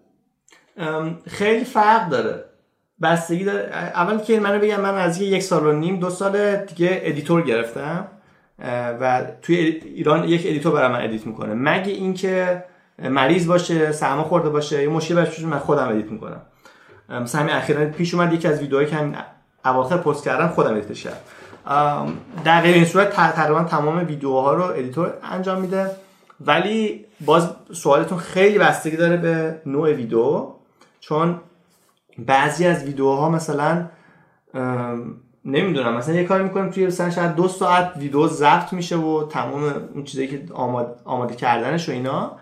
خیلی 1.27 1.65
فرق 1.65 2.09
داره. 2.09 2.45
بستگی 3.01 3.43
داره. 3.43 3.69
اول 3.73 4.17
که 4.17 4.39
منو 4.39 4.59
بگم 4.59 4.81
من 4.81 4.95
از 4.95 5.21
یک 5.21 5.43
سال 5.43 5.65
و 5.65 5.71
نیم 5.71 5.99
دو 5.99 6.09
سال 6.09 6.55
دیگه 6.55 7.01
editor 7.03 7.41
گرفتم 7.41 8.07
و 9.01 9.23
توی 9.41 9.55
ایران 9.55 10.23
یک 10.23 10.41
editor 10.45 10.73
برای 10.73 10.91
من 10.91 11.03
edit 11.03 11.27
می‌کنه. 11.27 11.53
مگه 11.53 11.91
اینکه 11.91 12.63
مریض 12.99 13.47
باشه 13.47 13.91
سرما 13.91 14.23
خورده 14.23 14.49
باشه 14.49 14.81
یه 14.81 14.89
مشکل 14.89 15.15
براش 15.15 15.39
من 15.39 15.59
خودم 15.59 15.87
edit 15.87 16.11
می‌کنم. 16.11 16.41
مثلا 17.09 17.41
همین 17.41 17.55
اخیرا 17.55 17.85
پیش 17.85 18.13
اومد 18.13 18.33
یکی 18.33 18.47
از 18.47 18.59
ویدیوهایی 18.59 18.89
که 18.89 18.95
همین 18.95 19.15
اواخر 19.65 19.97
پست 19.97 20.23
کردم 20.23 20.47
خودم 20.47 20.73
edit 20.73 20.93
ش 20.93 21.03
کردم. 21.03 21.17
در 22.43 22.61
غیر 22.61 22.75
این 22.75 22.85
صورت 22.85 23.09
تقریبا 23.09 23.63
تمام 23.63 24.07
ویدیوها 24.07 24.53
رو 24.53 24.63
editor 24.63 25.13
انجام 25.23 25.61
میده. 25.61 25.91
ولی 26.45 27.05
باز 27.25 27.49
سوالتون 27.71 28.17
خیلی 28.17 28.57
بستگی 28.59 28.97
داره 28.97 29.17
به 29.17 29.61
نوع 29.65 29.93
ویدیو 29.93 30.47
چون 30.99 31.39
بعضی 32.17 32.65
از 32.65 32.83
ویدیوها 32.83 33.29
مثلا 33.29 33.85
نمی‌دونم 35.45 35.93
مثلا 35.97 36.15
یه 36.15 36.23
کاری 36.23 36.43
می‌کنیم 36.43 36.69
توی 36.69 36.87
مثلا 36.87 37.09
شاید 37.09 37.35
دو 37.35 37.47
ساعت 37.47 37.93
ویدیو 37.97 38.27
ضبط 38.27 38.73
میشه 38.73 38.97
و 38.97 39.27
تمام 39.27 39.63
اون 39.93 40.03
چیزایی 40.03 40.27
که 40.27 40.43
آماده, 40.53 40.89
آماده 41.05 41.35
کردنش 41.35 41.89
و 41.89 41.91
اینا. 41.91 42.37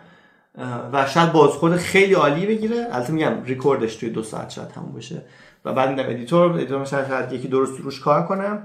و 0.93 1.05
شاید 1.05 1.31
بازخورد 1.31 1.75
خیلی 1.77 2.13
عالی 2.13 2.45
بگیره. 2.45 2.87
البته 2.91 3.13
میگم 3.13 3.43
ریکوردش 3.43 3.95
توی 3.95 4.09
دو 4.09 4.23
ساعت 4.23 4.49
شاید 4.49 4.67
تموم 4.67 4.93
بشه. 4.93 5.21
و 5.65 5.73
بعد 5.73 5.89
میدم 5.89 6.09
editor، 6.09 6.51
editor 6.51 6.81
مثلا 6.81 7.07
شاید 7.07 7.31
یکی 7.31 7.47
درست 7.47 7.79
روش 7.79 7.99
کار 7.99 8.25
کنم. 8.25 8.63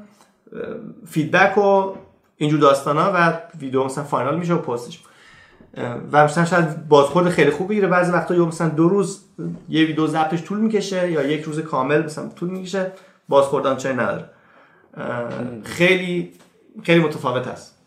feedback 1.07 1.59
و 1.59 1.93
اینجور 2.37 2.61
داستانا 2.61 3.13
و 3.15 3.33
ویدیو 3.61 3.85
مثلا 3.85 4.05
final 4.05 4.39
میشه 4.39 4.55
و 4.55 4.59
پستش. 4.59 5.03
و 6.13 6.25
مثلا 6.25 6.45
شاید 6.45 6.89
بازخورد 6.89 7.29
خیلی 7.29 7.51
خوب 7.51 7.69
بگیره. 7.69 7.89
بعضی 7.89 8.13
وقتا 8.13 8.35
یا 8.35 8.45
مثلا 8.45 8.69
دو 8.69 8.89
روز 8.89 9.25
یه 9.69 9.87
ویدیو 9.87 10.07
ضبطش 10.07 10.43
طول 10.43 10.59
می‌کشه 10.59 11.11
یا 11.11 11.23
یک 11.23 11.43
روز 11.43 11.61
کامل 11.61 12.05
مثلا 12.05 12.29
طول 12.29 12.51
می‌کشه 12.51 12.93
بازخورد 13.29 13.77
آنچنانی 13.77 13.93
نداره. 13.93 14.25
خیلی 15.63 16.33
خیلی 16.83 17.01
متفاوت 17.01 17.47
هست 17.47 17.79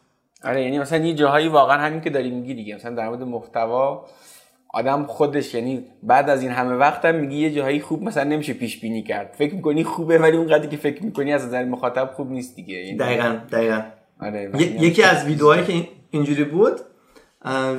آره 0.43 0.63
یعنی 0.63 0.79
مثلا 0.79 1.05
یه 1.05 1.13
جاهایی 1.13 1.47
واقعا 1.47 1.77
همین 1.77 2.01
که 2.01 2.09
داری 2.09 2.31
میگی 2.31 2.53
دیگه. 2.53 2.75
مثلا 2.75 2.95
در 2.95 3.09
مورد 3.09 3.23
محتوا 3.23 4.05
آدم 4.73 5.05
خودش 5.05 5.53
یعنی 5.53 5.85
بعد 6.03 6.29
از 6.29 6.41
این 6.41 6.51
همه 6.51 6.75
وقت 6.75 7.05
هم 7.05 7.15
میگی 7.15 7.37
یه 7.37 7.51
جاهایی 7.51 7.79
خوب 7.79 8.03
مثلا 8.03 8.23
نمیشه 8.23 8.53
پیش 8.53 8.79
بینی 8.79 9.03
کرد. 9.03 9.35
فکر 9.37 9.55
می‌کنی 9.55 9.83
خوبه 9.83 10.17
ولی 10.17 10.37
اون 10.37 10.47
قدری 10.47 10.67
که 10.67 10.77
فکر 10.77 11.03
می‌کنی 11.03 11.33
از 11.33 11.45
نظر 11.45 11.65
مخاطب 11.65 12.11
خوب 12.15 12.31
نیست 12.31 12.55
دیگه. 12.55 12.75
یعنی 12.75 12.97
دقیقاً 12.97 13.37
دقیقاً. 13.51 13.81
آره 14.21 14.51
یکی 14.59 15.03
از 15.03 15.25
ویدیوهایی 15.25 15.63
که 15.63 15.89
اینجوری 16.11 16.43
بود 16.43 16.79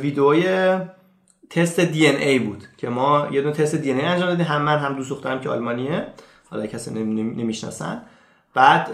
ویدیوی 0.02 0.78
تست 1.50 1.80
دی 1.80 2.06
ان 2.06 2.16
ای 2.16 2.38
بود 2.38 2.64
که 2.76 2.88
ما 2.88 3.28
یه 3.30 3.42
دونه 3.42 3.54
تست 3.54 3.74
دی 3.74 3.92
ان 3.92 3.98
ای 3.98 4.06
انجام 4.06 4.28
دادیم. 4.28 4.46
هم 4.46 4.62
من 4.62 4.78
هم 4.78 4.94
دوست 4.94 5.10
دخترم 5.10 5.40
که 5.40 5.48
آلمانیه. 5.48 6.06
حالا 6.50 6.66
کسی 6.66 6.90
نمی‌شناسن. 6.90 8.02
بعد 8.54 8.90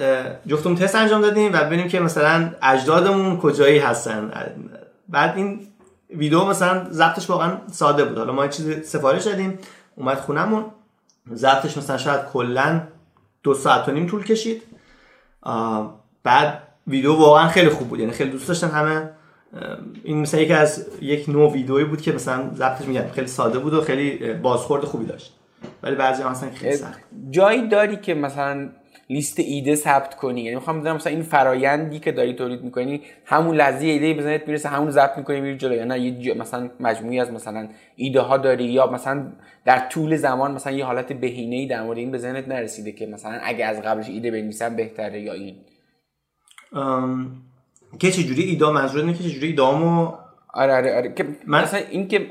جفتمون 0.46 0.76
تست 0.76 0.94
انجام 0.94 1.20
دادیم 1.20 1.52
و 1.52 1.56
ببینیم 1.64 1.88
که 1.88 2.00
مثلا 2.00 2.50
اجدادمون 2.62 3.38
کجایی 3.38 3.78
هستن. 3.78 4.32
بعد 5.08 5.36
این 5.36 5.60
ویدیو 6.10 6.44
مثلا 6.44 6.86
ضبطش 6.90 7.30
واقعا 7.30 7.56
ساده 7.72 8.04
بود. 8.04 8.18
حالا 8.18 8.32
ما 8.32 8.48
چیز 8.48 8.88
سفارش 8.88 9.24
دادیم. 9.24 9.58
اومد 9.96 10.18
خونمون. 10.18 10.64
ضبطش 11.34 11.76
مثلا 11.76 11.98
شاید 11.98 12.20
کلا 12.32 12.82
دو 13.42 13.54
ساعت 13.54 13.88
و 13.88 13.92
نیم 13.92 14.06
طول 14.06 14.24
کشید. 14.24 14.62
بعد 16.22 16.62
ویدیو 16.86 17.14
واقعا 17.14 17.48
خیلی 17.48 17.68
خوب 17.68 17.88
بود. 17.88 18.00
یعنی 18.00 18.12
خیلی 18.12 18.30
دوست 18.30 18.48
داشتن 18.48 18.68
همه. 18.68 19.10
این 20.04 20.20
مثلا 20.20 20.40
یکی 20.40 20.52
از 20.52 20.86
یک 21.00 21.28
نوع 21.28 21.52
ویدئویی 21.52 21.84
بود 21.84 22.00
که 22.00 22.12
مثلا 22.12 22.50
ضبطش 22.54 22.84
میگم 22.84 23.08
خیلی 23.12 23.26
ساده 23.26 23.58
بود 23.58 23.74
و 23.74 23.80
خیلی 23.80 24.32
بازخورد 24.32 24.84
خوبی 24.84 25.06
داشت. 25.06 25.34
ولی 25.82 25.96
بعضی 25.96 26.22
مثلا 26.24 26.50
خیلی 26.50 26.76
سخت. 26.76 27.00
جایی 27.30 27.68
داری 27.68 27.96
که 27.96 28.14
مثلا 28.14 28.68
لیست 29.10 29.38
ایده 29.38 29.74
ثبت 29.74 30.14
کنی؟ 30.14 30.40
یعنی 30.40 30.54
می‌خوام 30.54 30.80
بدونم 30.80 30.96
مثلا 30.96 31.12
این 31.12 31.22
فرایندی 31.22 31.98
که 31.98 32.12
داری 32.12 32.34
تولید 32.34 32.62
می‌کنی 32.62 33.00
همون 33.24 33.56
لحظه 33.56 33.86
ایده 33.86 34.14
بزنت 34.14 34.46
می‌رسه 34.48 34.68
همون 34.68 34.90
ضبط 34.90 35.18
می‌کنی 35.18 35.40
میری 35.40 35.56
جلو. 35.56 35.74
یا 35.74 35.84
نه 35.84 36.00
یه 36.00 36.34
مثلا 36.34 36.70
مجموعی 36.80 37.20
از 37.20 37.32
مثلا 37.32 37.68
ایده 37.96 38.20
ها 38.20 38.36
داری 38.36 38.64
یا 38.64 38.86
مثلا 38.86 39.32
در 39.64 39.88
طول 39.88 40.16
زمان 40.16 40.52
مثلا 40.52 40.72
یه 40.72 40.84
حالت 40.84 41.12
بهینه 41.12 41.56
ای 41.56 41.66
در 41.66 41.82
مورد 41.82 41.98
این 41.98 42.12
بزنت 42.12 42.48
نرسیده 42.48 42.92
که 42.92 43.06
مثلا 43.06 43.38
اگه 43.42 43.64
از 43.64 43.82
قبلش 43.82 44.08
ایده 44.08 44.30
بنویسم 44.30 44.76
بهتره 44.76 45.20
یا 45.20 45.32
این؟ 45.32 45.54
که 47.98 48.10
چجوری 48.10 48.42
ایده 48.42 48.70
منظور 48.70 49.00
اینه 49.00 49.14
که 49.14 49.24
چجوری 49.24 49.46
ایدامو 49.46 50.12
آره 50.54 50.74
آره 50.74 50.96
آره. 50.96 51.12
که 51.12 51.36
من 51.46 51.62
مثلا 51.62 51.80
این 51.90 52.08
که 52.08 52.30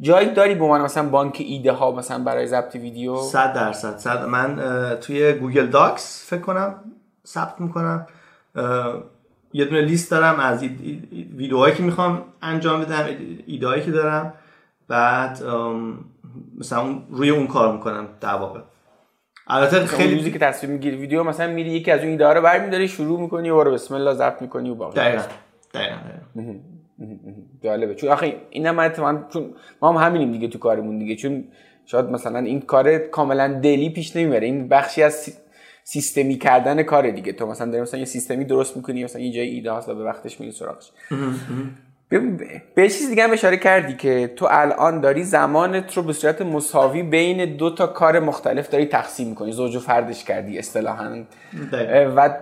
جایی 0.00 0.30
داری 0.30 0.54
به 0.54 0.68
عنوان 0.68 0.80
مثلا 0.80 1.08
بانک 1.08 1.36
ایده 1.38 1.72
ها 1.72 1.92
مثلا 1.92 2.24
برای 2.24 2.46
ضبط 2.46 2.74
ویدیو؟ 2.74 3.16
100 3.16 3.54
درصد 3.54 3.98
صد. 3.98 4.24
من 4.24 4.60
توی 5.00 5.32
Google 5.32 5.66
Docs 5.66 6.26
فکر 6.30 6.40
کنم 6.40 6.74
ثبت 7.26 7.60
می‌کنم. 7.60 8.06
یه 9.52 9.64
دونه 9.64 9.80
لیست 9.80 10.10
دارم 10.10 10.40
از 10.40 10.62
ویدیوهایی 11.36 11.74
که 11.74 11.82
می‌خوام 11.82 12.22
انجام 12.42 12.80
بدم 12.80 13.06
ایده 13.46 13.66
هایی 13.66 13.82
که 13.82 13.90
دارم. 13.90 14.32
بعد 14.88 15.42
مثلا 16.58 16.98
روی 17.10 17.30
اون 17.30 17.46
کار 17.46 17.72
می‌کنم 17.72 18.08
در 18.20 18.34
واقع. 18.34 18.60
البته 19.46 19.86
خیلی 19.86 20.14
روزی 20.14 20.32
که 20.32 20.38
تصویر 20.38 20.72
می‌گیری 20.72 20.96
ویدیو 20.96 21.24
مثلا 21.24 21.52
میری 21.52 21.70
یکی 21.70 21.90
از 21.90 22.00
اون 22.00 22.08
ایده 22.08 22.28
رو 22.28 22.42
برمی‌داری 22.42 22.88
شروع 22.88 23.20
می‌کنی 23.20 23.50
و 23.50 23.62
رو 23.62 23.72
بسم 23.72 23.94
الله 23.94 24.14
ضبط 24.14 24.42
می‌کنی 24.42 24.70
و 24.70 24.74
باقی. 24.74 24.96
دقیقاً. 24.96 25.22
دقیقاً 25.74 25.96
جالبه. 27.62 27.94
چون 27.94 28.10
آخه 28.10 28.36
اینم 28.50 28.74
من 28.74 28.92
چون 29.32 29.54
ما 29.82 29.92
هم 29.92 30.06
همینیم 30.06 30.32
دیگه 30.32 30.48
تو 30.48 30.58
کارمون 30.58 30.98
دیگه. 30.98 31.16
چون 31.16 31.44
شاید 31.86 32.04
مثلا 32.04 32.38
این 32.38 32.60
کار 32.60 32.98
کاملا 32.98 33.60
دلی 33.60 33.90
پیش 33.90 34.16
نمی‌بره. 34.16 34.46
این 34.46 34.68
بخشی 34.68 35.02
از 35.02 35.32
سیستمی 35.84 36.38
کردن 36.38 36.82
کار 36.82 37.10
دیگه. 37.10 37.32
تو 37.32 37.46
مثلا 37.46 37.70
داری 37.70 37.82
مثلا 37.82 38.00
یه 38.00 38.06
سیستمی 38.06 38.44
درست 38.44 38.76
می‌کنی 38.76 39.04
مثلا 39.04 39.22
یه 39.22 39.32
جای 39.32 39.48
ایده 39.48 39.74
هست 39.74 39.88
و 39.88 39.94
به 39.94 40.04
وقتش 40.04 40.40
میری 40.40 40.52
سراغش. 40.52 40.90
به 42.08 42.88
چیز 42.88 43.08
دیگه 43.08 43.24
هم 43.24 43.32
اشاره 43.32 43.56
کردی 43.56 43.96
که 43.96 44.32
تو 44.36 44.46
الان 44.50 45.00
داری 45.00 45.24
زمانت 45.24 45.94
رو 45.94 46.02
به 46.02 46.12
صورت 46.12 46.42
مساوی 46.42 47.02
بین 47.02 47.56
دو 47.56 47.70
تا 47.70 47.86
کار 47.86 48.20
مختلف 48.20 48.70
داری 48.70 48.86
تقسیم 48.86 49.28
می‌کنی. 49.28 49.52
زوج 49.52 49.76
و 49.76 49.80
فردش 49.80 50.24
کردی 50.24 50.58
اصطلاحا. 50.58 51.24
و 52.16 52.36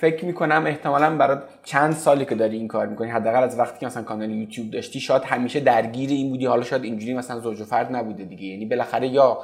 فکر 0.00 0.24
می‌کنم 0.24 0.64
احتمالا 0.66 1.16
برای 1.16 1.38
چند 1.64 1.92
سالی 1.92 2.24
که 2.24 2.34
داری 2.34 2.56
این 2.56 2.68
کار 2.68 2.86
می‌کنی 2.86 3.10
حداقل 3.10 3.42
از 3.42 3.58
وقتی 3.58 3.80
که 3.80 3.86
مثلا 3.86 4.02
کانال 4.02 4.30
یوتیوب 4.30 4.70
داشتی 4.70 5.00
شاید 5.00 5.22
همیشه 5.22 5.60
درگیر 5.60 6.10
این 6.10 6.30
بودی. 6.30 6.46
حالا 6.46 6.62
شاید 6.62 6.84
اینجوری 6.84 7.14
مثلا 7.14 7.40
زوج 7.40 7.60
و 7.60 7.64
فرد 7.64 7.96
نبوده 7.96 8.24
دیگه. 8.24 8.44
یعنی 8.44 8.66
بالاخره 8.66 9.08
یا 9.08 9.38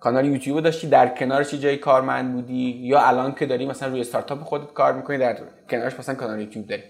کانال 0.00 0.24
یوتیوب 0.24 0.60
داشتی 0.60 0.86
در 0.86 1.08
کنارش 1.08 1.54
جای 1.54 1.76
کارمند 1.76 2.32
بودی 2.32 2.80
یا 2.80 3.00
الان 3.00 3.34
که 3.34 3.46
داری 3.46 3.66
مثلا 3.66 3.88
روی 3.88 4.00
استارتاپ 4.00 4.40
خودت 4.40 4.72
کار 4.72 4.92
می‌کنی 4.92 5.18
در 5.18 5.36
کنارش 5.70 5.98
مثلا 5.98 6.14
کانال 6.14 6.40
یوتیوب 6.40 6.66
داری. 6.66 6.82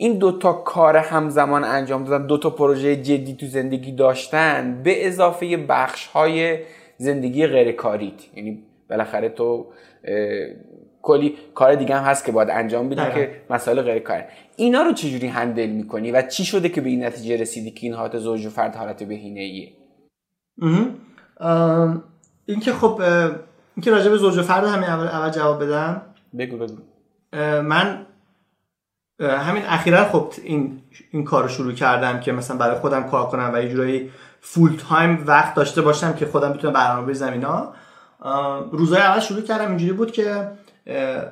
این 0.00 0.18
دوتا 0.18 0.52
کار 0.52 0.96
همزمان 0.96 1.64
انجام 1.64 2.04
دادن 2.04 2.26
دوتا 2.26 2.50
پروژه 2.50 2.96
جدی 2.96 3.34
تو 3.34 3.46
زندگی 3.46 3.92
داشتن 3.92 4.82
به 4.82 5.06
اضافه 5.06 5.56
بخش 5.56 6.06
های 6.06 6.58
زندگی 6.96 7.46
غیر 7.46 7.72
کاریت 7.72 8.36
یعنی 8.36 8.62
بالاخره 8.90 9.28
تو 9.28 9.66
کلی 11.02 11.36
کار 11.54 11.74
دیگه 11.74 11.96
هم 11.96 12.04
هست 12.04 12.24
که 12.24 12.32
باید 12.32 12.50
انجام 12.50 12.88
بدی 12.88 13.14
که 13.14 13.30
مسائل 13.50 13.82
غیر 13.82 13.98
کار 13.98 14.24
اینا 14.56 14.82
رو 14.82 14.92
چجوری 14.92 15.26
هندل 15.26 15.66
می‌کنی 15.66 16.12
و 16.12 16.22
چی 16.22 16.44
شده 16.44 16.68
که 16.68 16.80
به 16.80 16.88
این 16.88 17.04
نتیجه 17.04 17.36
رسیدی 17.36 17.70
که 17.70 17.86
این 17.86 17.94
حالت 17.94 18.18
زوج 18.18 18.46
و 18.46 18.50
فرد 18.50 18.76
حالت 18.76 19.02
بهینه 19.02 19.40
ایه 19.40 19.72
این 22.46 22.60
که 22.60 22.72
خب 22.72 23.00
این 23.76 23.82
که 23.82 23.90
راجع 23.90 24.10
به 24.10 24.16
زوج 24.16 24.38
و 24.38 24.42
فرد 24.42 24.64
همین 24.64 24.88
اول 24.88 25.30
جواب 25.30 25.64
بدم. 25.64 26.02
بگو 26.38 26.56
بگو. 26.56 26.76
من 27.62 28.06
همین 29.20 29.62
اخیرا 29.66 30.04
خب 30.04 30.32
این 30.42 30.82
این 31.10 31.24
کار 31.24 31.42
رو 31.42 31.48
شروع 31.48 31.72
کردم 31.72 32.20
که 32.20 32.32
مثلا 32.32 32.56
برای 32.56 32.78
خودم 32.78 33.02
کار 33.02 33.26
کنم 33.26 33.50
و 33.54 33.62
یه 33.62 33.68
جورایی 33.68 34.10
فول 34.40 34.76
تایم 34.88 35.24
وقت 35.26 35.54
داشته 35.54 35.82
باشم 35.82 36.12
که 36.12 36.26
خودم 36.26 36.52
بتونم 36.52 36.72
برنامه 36.72 37.06
بریزم 37.06 37.32
اینا. 37.32 37.72
روزهای 38.72 39.02
اول 39.02 39.20
شروع 39.20 39.42
کردم 39.42 39.68
اینجوری 39.68 39.92
بود 39.92 40.12
که 40.12 40.48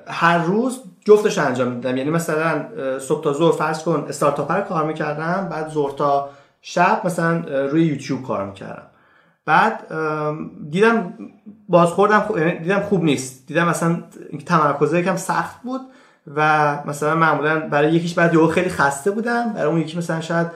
هر 0.06 0.38
روز 0.38 0.80
جفتش 1.04 1.38
انجام 1.38 1.68
میدم 1.68 1.96
یعنی 1.96 2.10
مثلا 2.10 2.66
صبح 2.98 3.24
تا 3.24 3.32
ظهر 3.32 3.52
فرض 3.52 3.84
کن 3.84 4.06
استارتاپ 4.08 4.68
کار 4.68 4.84
می‌کردم 4.84 5.48
بعد 5.50 5.68
ظهر 5.68 5.92
تا 5.92 6.30
شب 6.62 7.00
مثلا 7.04 7.44
روی 7.70 7.84
یوتیوب 7.84 8.26
کار 8.26 8.46
می‌کردم. 8.46 8.86
بعد 9.44 9.86
دیدم 10.70 11.14
بازخوردم 11.68 12.24
یعنی 12.36 12.58
دیدم 12.58 12.80
خوب 12.80 13.04
نیست. 13.04 13.46
دیدم 13.46 13.68
مثلا 13.68 14.02
تمرکزه 14.46 14.98
یکم 14.98 15.16
سخت 15.16 15.62
بود. 15.62 15.80
و 16.34 16.78
مثلا 16.86 17.14
معمولا 17.14 17.60
برای 17.60 17.92
یکیش 17.92 18.14
بعد 18.14 18.34
یهو 18.34 18.46
خیلی 18.46 18.68
خسته 18.68 19.10
بودم 19.10 19.52
برای 19.52 19.66
اون 19.66 19.80
یکی 19.80 19.98
مثلا 19.98 20.20
شاید 20.20 20.46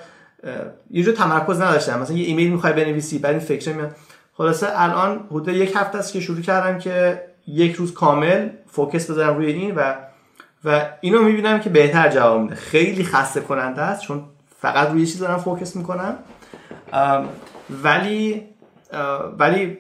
یه 0.91 1.03
جور 1.03 1.15
تمرکز 1.15 1.61
نداشتم. 1.61 2.01
مثلا 2.01 2.17
یه 2.17 2.27
ایمیل 2.27 2.51
می‌خوای 2.51 2.73
بنویسی 2.73 3.19
بعد 3.19 3.31
این 3.31 3.41
فکر 3.41 3.73
میاد 3.73 3.97
خلاصه 4.35 4.67
الان 4.75 5.27
حدود 5.31 5.49
یک 5.49 5.73
هفته 5.77 5.99
است 5.99 6.13
که 6.13 6.21
شروع 6.21 6.41
کردم 6.41 6.79
که 6.79 7.25
یک 7.47 7.73
روز 7.73 7.95
کامل 7.95 8.49
focus 8.67 9.11
بذارم 9.11 9.37
روی 9.37 9.47
این 9.47 9.75
و 9.75 9.95
و 10.65 10.83
اینو 11.01 11.23
می‌بینم 11.23 11.61
که 11.61 11.71
بهتر 11.71 12.09
جواب 12.09 12.41
میده. 12.41 12.55
خیلی 12.55 13.05
خسته 13.05 13.41
کننده 13.41 13.83
است 13.83 14.03
چون 14.03 14.23
فقط 14.61 14.89
روی 14.89 15.07
چیز 15.07 15.19
دارم 15.19 15.39
focus 15.39 15.77
می‌کنم. 15.77 16.15
ولی 17.83 18.43
ولی 19.39 19.79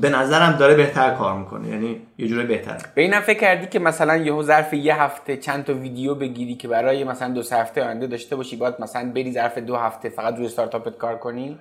به 0.00 0.10
نظرم 0.10 0.56
داره 0.56 0.74
بهتر 0.74 1.10
کار 1.10 1.38
می‌کنه 1.38 1.68
یعنی 1.68 2.00
یه 2.18 2.28
جوره 2.28 2.42
بهتر 2.46 2.76
به 2.94 3.02
اینم 3.02 3.20
فکر 3.20 3.38
کردی 3.38 3.66
که 3.66 3.78
مثلا 3.78 4.16
یهو 4.16 4.42
ظرف 4.42 4.74
یه 4.74 5.02
هفته 5.02 5.36
چند 5.36 5.64
تا 5.64 5.74
ویدیو 5.74 6.14
بگیری 6.14 6.54
که 6.54 6.68
برای 6.68 7.04
مثلا 7.04 7.28
دو 7.28 7.42
سه 7.42 7.56
هفته 7.56 7.84
آینده 7.84 8.06
داشته 8.06 8.36
باشی 8.36 8.56
باید 8.56 8.74
مثلا 8.78 9.12
بری 9.12 9.32
ظرف 9.32 9.58
دو 9.58 9.76
هفته 9.76 10.08
فقط 10.08 10.36
روی 10.36 10.46
استارتاپت 10.46 10.98
کار 10.98 11.18
کنی؟ 11.18 11.58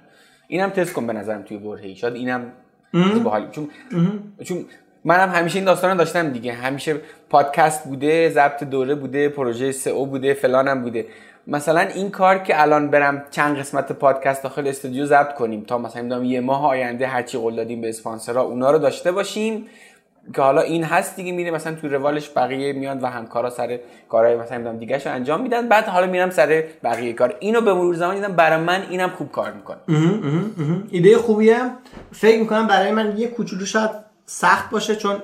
اینم 0.47 0.69
تست 0.69 0.93
کن 0.93 1.07
به 1.07 1.13
نظرم 1.13 1.41
توی 1.41 1.57
برهی 1.57 1.95
شاید 1.95 2.15
اینم 2.15 2.51
باحال. 3.23 3.49
چون 3.51 3.69
چون 4.43 4.65
منم 5.05 5.29
همیشه 5.29 5.55
این 5.55 5.65
داستان 5.65 5.97
داشتم 5.97 6.29
دیگه. 6.29 6.53
همیشه 6.53 6.95
پادکست 7.29 7.85
بوده 7.85 8.29
ضبط 8.29 8.63
دوره 8.63 8.95
بوده 8.95 9.29
پروژه 9.29 9.71
سئو 9.71 10.05
بوده 10.05 10.33
فلانم 10.33 10.81
بوده. 10.81 11.05
مثلا 11.47 11.79
این 11.79 12.11
کار 12.11 12.37
که 12.37 12.61
الان 12.61 12.89
برم 12.89 13.23
چند 13.31 13.57
قسمت 13.57 13.91
پادکست 13.91 14.43
داخل 14.43 14.67
استودیو 14.67 15.05
ضبط 15.05 15.33
کنیم 15.33 15.63
تا 15.63 15.77
مثلا 15.77 16.23
یه 16.23 16.41
ماه 16.41 16.65
آینده 16.65 17.07
هرچی 17.07 17.37
قول 17.37 17.55
دادیم 17.55 17.81
به 17.81 17.89
اسپانسرها 17.89 18.41
اونا 18.41 18.71
رو 18.71 18.77
داشته 18.77 19.11
باشیم 19.11 19.65
که 20.35 20.41
حالا 20.41 20.61
این 20.61 20.83
هست 20.83 21.15
دیگه 21.15 21.31
میره 21.31 21.51
مثلا 21.51 21.75
تو 21.75 21.87
روالش 21.87 22.29
بقیه 22.35 22.73
میاد 22.73 23.03
و 23.03 23.07
همکارا 23.07 23.49
سر 23.49 23.79
کارهای 24.09 24.35
مثلا 24.35 24.57
می‌دونم 24.57 24.77
دیگه 24.77 25.07
انجام 25.07 25.41
میدن. 25.41 25.69
بعد 25.69 25.85
حالا 25.85 26.07
میرم 26.07 26.29
سر 26.29 26.63
بقیه 26.83 27.13
کار. 27.13 27.35
اینو 27.39 27.61
به 27.61 27.73
مرور 27.73 27.95
زمان 27.95 28.15
دیدم 28.15 28.33
برای 28.33 28.63
من 28.63 28.81
اینم 28.89 29.09
خوب 29.09 29.31
کار 29.31 29.51
می‌کنه. 29.51 29.77
ایده 30.89 31.17
خوبیه. 31.17 31.57
فکر 32.11 32.39
می‌کنم 32.39 32.67
برای 32.67 32.91
من 32.91 33.17
یه 33.17 33.27
کوچولو 33.27 33.65
شاید 33.65 33.89
سخت 34.25 34.69
باشه 34.69 34.95
چون 34.95 35.15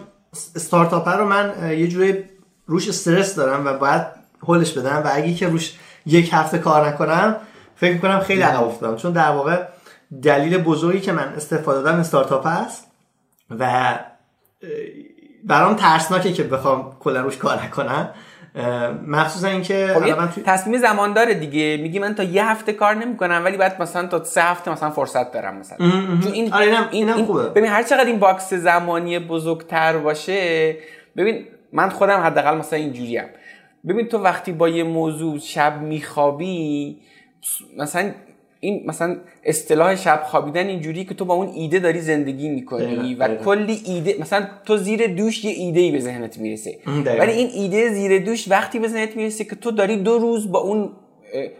استارتاپ 0.56 1.10
رو 1.10 1.26
من 1.26 1.54
یه 1.78 1.88
جوری 1.88 2.24
روش 2.66 2.90
استرس 2.90 3.36
دارم 3.36 3.66
و 3.66 3.74
باید 3.74 4.02
هولش 4.44 4.74
بدم 4.74 5.02
و 5.06 5.10
اگه 5.14 5.34
که 5.34 5.48
روش 5.48 5.80
یک 6.08 6.30
هفته 6.34 6.58
کار 6.58 6.88
نکنم 6.88 7.36
فکر 7.76 7.94
می‌کنم 7.94 8.20
خیلی 8.20 8.42
عقب 8.42 8.64
افتادم. 8.64 8.96
چون 8.96 9.12
در 9.12 9.30
واقع 9.30 9.58
دلیل 10.24 10.58
بزرگی 10.58 11.00
که 11.00 11.12
من 11.12 11.34
استفاده 11.36 11.82
دادم 11.82 12.00
استارتاپ 12.00 12.48
هست 12.48 12.88
و 13.60 13.94
برام 15.44 15.76
ترسناکه 15.76 16.34
که 16.34 16.44
بخوام 16.44 16.96
کلا 17.00 17.22
روش 17.22 17.38
کار 17.38 17.64
نکنم. 17.64 18.10
مخصوصا 19.08 19.48
اینکه 19.48 19.92
خب 19.94 20.42
تصمیم 20.46 20.78
زمان 20.78 21.14
داره 21.14 21.34
دیگه. 21.34 21.78
میگی 21.82 22.00
من 22.00 22.16
تا 22.16 22.24
یه 22.24 22.50
هفته 22.50 22.74
کار 22.74 22.96
نمی‌کنم 22.96 23.42
ولی 23.46 23.58
بعد 23.58 23.82
مثلا 23.82 24.08
تا 24.08 24.24
سه 24.24 24.42
هفته 24.42 24.72
مثلا 24.72 24.90
فرصت 24.90 25.32
دارم 25.32 25.56
مثلا. 25.56 25.78
چون 26.24 26.32
این 26.32 26.54
آره 26.54 26.66
اینم 26.66 26.88
اینم 26.92 27.26
خوبه. 27.26 27.50
ببین 27.50 27.72
هر 27.72 27.84
چقدر 27.84 28.06
این 28.06 28.20
box 28.20 28.54
زمانی 28.54 29.20
بزرگتر 29.20 29.98
باشه 29.98 30.76
ببین 31.18 31.46
من 31.74 31.90
خودم 31.90 32.20
حداقل 32.20 32.58
مثلا 32.58 32.80
اینجوریم. 32.80 33.24
ببین 33.88 34.08
تو 34.08 34.18
وقتی 34.18 34.52
با 34.52 34.70
یه 34.70 34.84
موضوع 34.84 35.40
شب 35.40 35.82
میخوابی 35.82 36.98
مثلا 37.78 38.12
این 38.60 38.84
مثلا 38.86 39.18
اصطلاح 39.44 39.96
شب 39.96 40.24
خوابیدن 40.26 40.68
اینجوری 40.68 41.06
که 41.06 41.14
تو 41.14 41.26
با 41.26 41.34
اون 41.34 41.48
ایده 41.48 41.80
داری 41.80 42.02
زندگی 42.02 42.50
می‌کنی 42.50 43.16
و 43.16 43.36
کلی 43.36 43.82
ایده 43.86 44.16
مثلا 44.20 44.48
تو 44.66 44.78
زیر 44.78 45.08
دوش 45.08 45.46
یه 45.46 45.52
ایده 45.52 45.80
ای 45.80 45.92
به 45.92 46.00
ذهنت 46.00 46.38
می‌رسه. 46.38 46.80
ولی 47.20 47.32
این 47.32 47.50
ایده 47.54 47.90
زیر 47.90 48.20
دوش 48.20 48.48
وقتی 48.52 48.80
به 48.80 48.88
ذهنت 48.88 49.16
می‌رسه 49.16 49.44
که 49.44 49.56
تو 49.56 49.72
داری 49.72 49.98
دو 49.98 50.18
روز 50.18 50.52
با 50.52 50.60
اون 50.60 50.90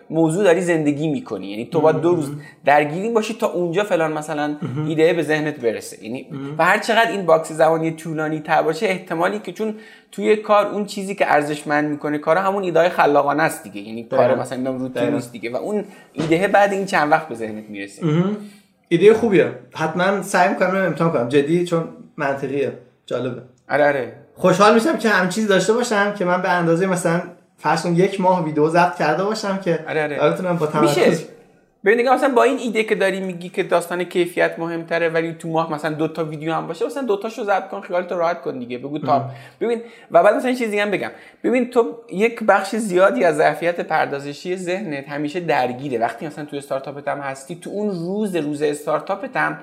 موضوع 0.10 0.44
داری 0.44 0.62
زندگی 0.62 1.08
می‌کنی. 1.08 1.48
یعنی 1.48 1.66
تو 1.66 1.82
باید 1.82 2.02
دو 2.02 2.16
روز 2.16 2.32
درگیری 2.66 3.10
باشی 3.10 3.34
تا 3.34 3.48
اونجا 3.48 3.84
فلان 3.84 4.14
مثلا 4.14 4.56
ایده 4.88 5.14
به 5.14 5.24
ذهنت 5.24 5.60
برسه. 5.60 6.04
یعنی 6.04 6.28
و 6.58 6.66
هر 6.66 6.78
چقدر 6.78 7.12
این 7.12 7.26
box 7.26 7.52
زمانی 7.52 7.92
طولانی 7.92 8.40
تر 8.40 8.62
باشه 8.62 8.86
احتمالی 8.86 9.40
که 9.40 9.52
چون 9.52 9.76
توی 10.12 10.36
کار 10.36 10.68
اون 10.68 10.86
چیزی 10.86 11.16
که 11.16 11.34
ارزشمند 11.34 11.90
می‌کنه 11.90 12.18
کار 12.18 12.38
همون 12.38 12.64
ایده 12.64 12.90
خلاقانه 12.90 13.44
است 13.44 13.64
دیگه. 13.64 13.82
یعنی 13.82 14.04
کار 14.04 14.36
مثلا 14.36 14.72
روتین 14.72 15.10
نیست 15.10 15.32
دیگه. 15.32 15.50
و 15.50 15.56
اون 15.56 15.84
ایده 16.14 16.48
بعد 16.48 16.74
این 16.74 16.86
چند 16.86 17.12
وقت 17.12 17.28
به 17.28 17.36
ذهنت 17.36 17.70
می‌رسه. 17.70 18.02
ایده 18.90 19.14
خوبیه. 19.14 19.52
حتما 19.76 20.22
سعی 20.22 20.50
می‌کنم 20.50 20.76
امتحان 20.76 21.12
کنم. 21.12 21.30
جدی 21.30 21.66
چون 21.66 21.84
منطقیه. 22.18 22.74
جالبه. 23.06 23.42
آره 23.70 23.88
آره. 23.88 24.14
خوشحال 24.36 24.74
میشم 24.74 24.98
که 24.98 25.10
هم 25.10 25.30
چیز 25.30 25.48
داشته 25.48 25.74
باشم 25.74 26.14
که 26.14 26.26
من 26.26 26.42
به 26.42 26.50
اندازه 26.50 26.86
مثلا 26.86 27.22
فرض 27.58 27.86
یک 27.86 28.22
ماه 28.22 28.46
ویدیو 28.46 28.70
ضبط 28.70 28.98
کرده 28.98 29.24
باشم 29.24 29.58
که 29.58 29.86
آره 29.90 30.04
آره. 30.04 30.34
بتونم 30.34 30.58
با 30.58 30.68
تمرکز 30.68 31.28
ببین 31.86 32.10
مثلا 32.10 32.34
با 32.34 32.44
این 32.44 32.58
ایده 32.58 32.84
که 32.84 32.96
داری 32.96 33.20
میگی 33.20 33.50
که 33.50 33.64
داستان 33.64 34.04
کیفیت 34.04 34.60
مهمتره 34.60 35.10
ولی 35.10 35.34
تو 35.34 35.48
ماه 35.48 35.74
مثلا 35.74 35.94
دو 35.94 36.08
تا 36.08 36.26
ویدیو 36.26 36.54
هم 36.54 36.68
باشه 36.68 36.86
مثلا 36.86 37.04
دو 37.04 37.18
تاشو 37.18 37.44
ضبط 37.44 37.70
کن 37.70 37.82
خیالت 37.82 38.12
راحت 38.12 38.42
کن 38.42 38.60
دیگه 38.60 38.78
بگو 38.78 39.00
تا 39.00 39.30
ببین 39.62 39.82
و 40.12 40.24
بعد 40.24 40.36
مثلا 40.36 40.54
چیزی 40.54 40.80
هم 40.80 40.92
بگم. 40.92 41.12
ببین 41.44 41.70
تو 41.70 41.98
یک 42.12 42.44
بخش 42.44 42.76
زیادی 42.76 43.24
از 43.24 43.38
ظرفیت 43.38 43.80
پردازشی 43.80 44.58
ذهنت 44.58 45.10
همیشه 45.10 45.40
درگیره. 45.40 46.00
وقتی 46.00 46.28
مثلا 46.28 46.46
تو 46.46 46.58
استارتاپت 46.58 47.08
هم 47.08 47.20
هستی 47.20 47.56
تو 47.56 47.70
اون 47.70 47.90
روز 47.90 48.36
روز 48.36 48.62
استارتاپت 48.62 49.38
هم 49.38 49.60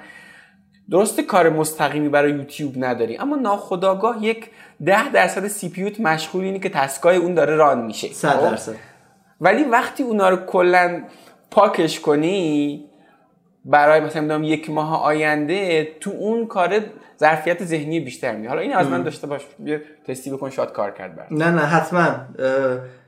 درسته 0.91 1.22
کار 1.22 1.49
مستقیمی 1.49 2.09
برای 2.09 2.32
یوتیوب 2.32 2.74
نداری 2.76 3.16
اما 3.16 3.37
ناخداگاه 3.37 4.24
یک 4.24 4.51
ده 4.85 5.12
درصد 5.12 5.47
سی 5.47 5.68
پیوت 5.68 6.01
مشغول 6.01 6.45
اینی 6.45 6.61
که 6.61 6.68
تسکای 6.68 7.16
اون 7.16 7.35
داره 7.35 7.57
ران 7.57 7.85
میشه. 7.85 8.09
صد 8.09 8.28
خب؟ 8.28 8.51
درصد. 8.51 8.74
ولی 9.41 9.64
وقتی 9.64 10.03
اونا 10.03 10.28
رو 10.28 10.37
کلا 10.37 11.03
پاکش 11.51 12.01
کنی 12.01 12.85
برای 13.64 14.01
مثلا 14.01 14.39
یک 14.39 14.70
ماه 14.70 15.03
آینده 15.03 15.89
تو 16.01 16.11
اون 16.11 16.47
کار 16.47 16.80
ظرفیت 17.20 17.64
ذهنی 17.64 18.01
بیشتر 18.01 18.37
می 18.37 18.47
حالا 18.47 18.61
این 18.61 18.74
از 18.74 18.87
من 18.87 19.03
داشته 19.03 19.26
باش 19.26 19.43
یه 19.64 19.82
تستی 20.07 20.30
بکن 20.30 20.51
شاد 20.51 20.72
کار 20.72 20.91
کرد 20.91 21.16
بر 21.16 21.26
نه 21.30 21.51
نه 21.51 21.61
حتما. 21.61 22.14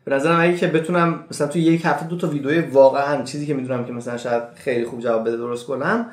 به 0.05 0.15
نظرم 0.15 0.41
اگه 0.41 0.57
که 0.57 0.67
بتونم 0.67 1.25
مثلا 1.31 1.47
تو 1.47 1.59
یک 1.59 1.83
هفته 1.85 2.07
دو 2.07 2.17
تا 2.19 2.29
ویدیو 2.29 2.73
واقعا 2.73 3.23
چیزی 3.23 3.47
که 3.47 3.55
می‌دونم 3.55 3.85
که 3.85 3.93
مثلا 3.93 4.17
شاید 4.17 4.43
خیلی 4.55 4.85
خوب 4.85 5.01
جواب 5.01 5.29
بده 5.29 5.37
درست 5.37 5.67
کنم 5.67 6.07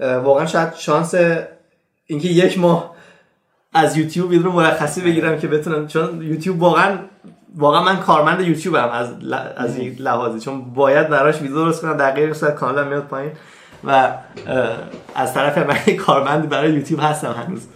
واقعا 0.00 0.46
شاید 0.46 0.74
شانس 0.74 1.14
اینکه 2.06 2.28
یک 2.28 2.58
ماه 2.58 2.94
از 3.74 3.96
یوتیوب 3.96 4.32
یه 4.32 4.38
مرخصی 4.38 5.00
بگیرم 5.00 5.38
که 5.38 5.48
بتونم 5.48 5.86
چون 5.86 6.22
یوتیوب 6.22 6.62
واقعا 6.62 6.98
واقعا 7.56 7.82
من 7.82 7.96
کارمند 7.96 8.40
یوتیوب 8.40 8.74
هم 8.74 8.88
از 8.88 9.12
از 9.56 9.78
این 9.78 9.96
لحاظی 9.98 10.40
چون 10.40 10.74
باید 10.74 11.08
براش 11.08 11.40
ویدیو 11.42 11.56
درست 11.56 11.82
کنم 11.82 11.96
دقیقه 11.96 12.32
صورت 12.32 12.54
کانالم 12.54 12.88
میاد 12.88 13.04
پایین 13.04 13.32
و 13.84 14.12
از 15.14 15.34
طرف 15.34 15.58
من 15.58 15.96
کارمند 15.96 16.48
برای 16.48 16.72
یوتیوب 16.72 17.00
هستم 17.02 17.32
هنوز. 17.32 17.66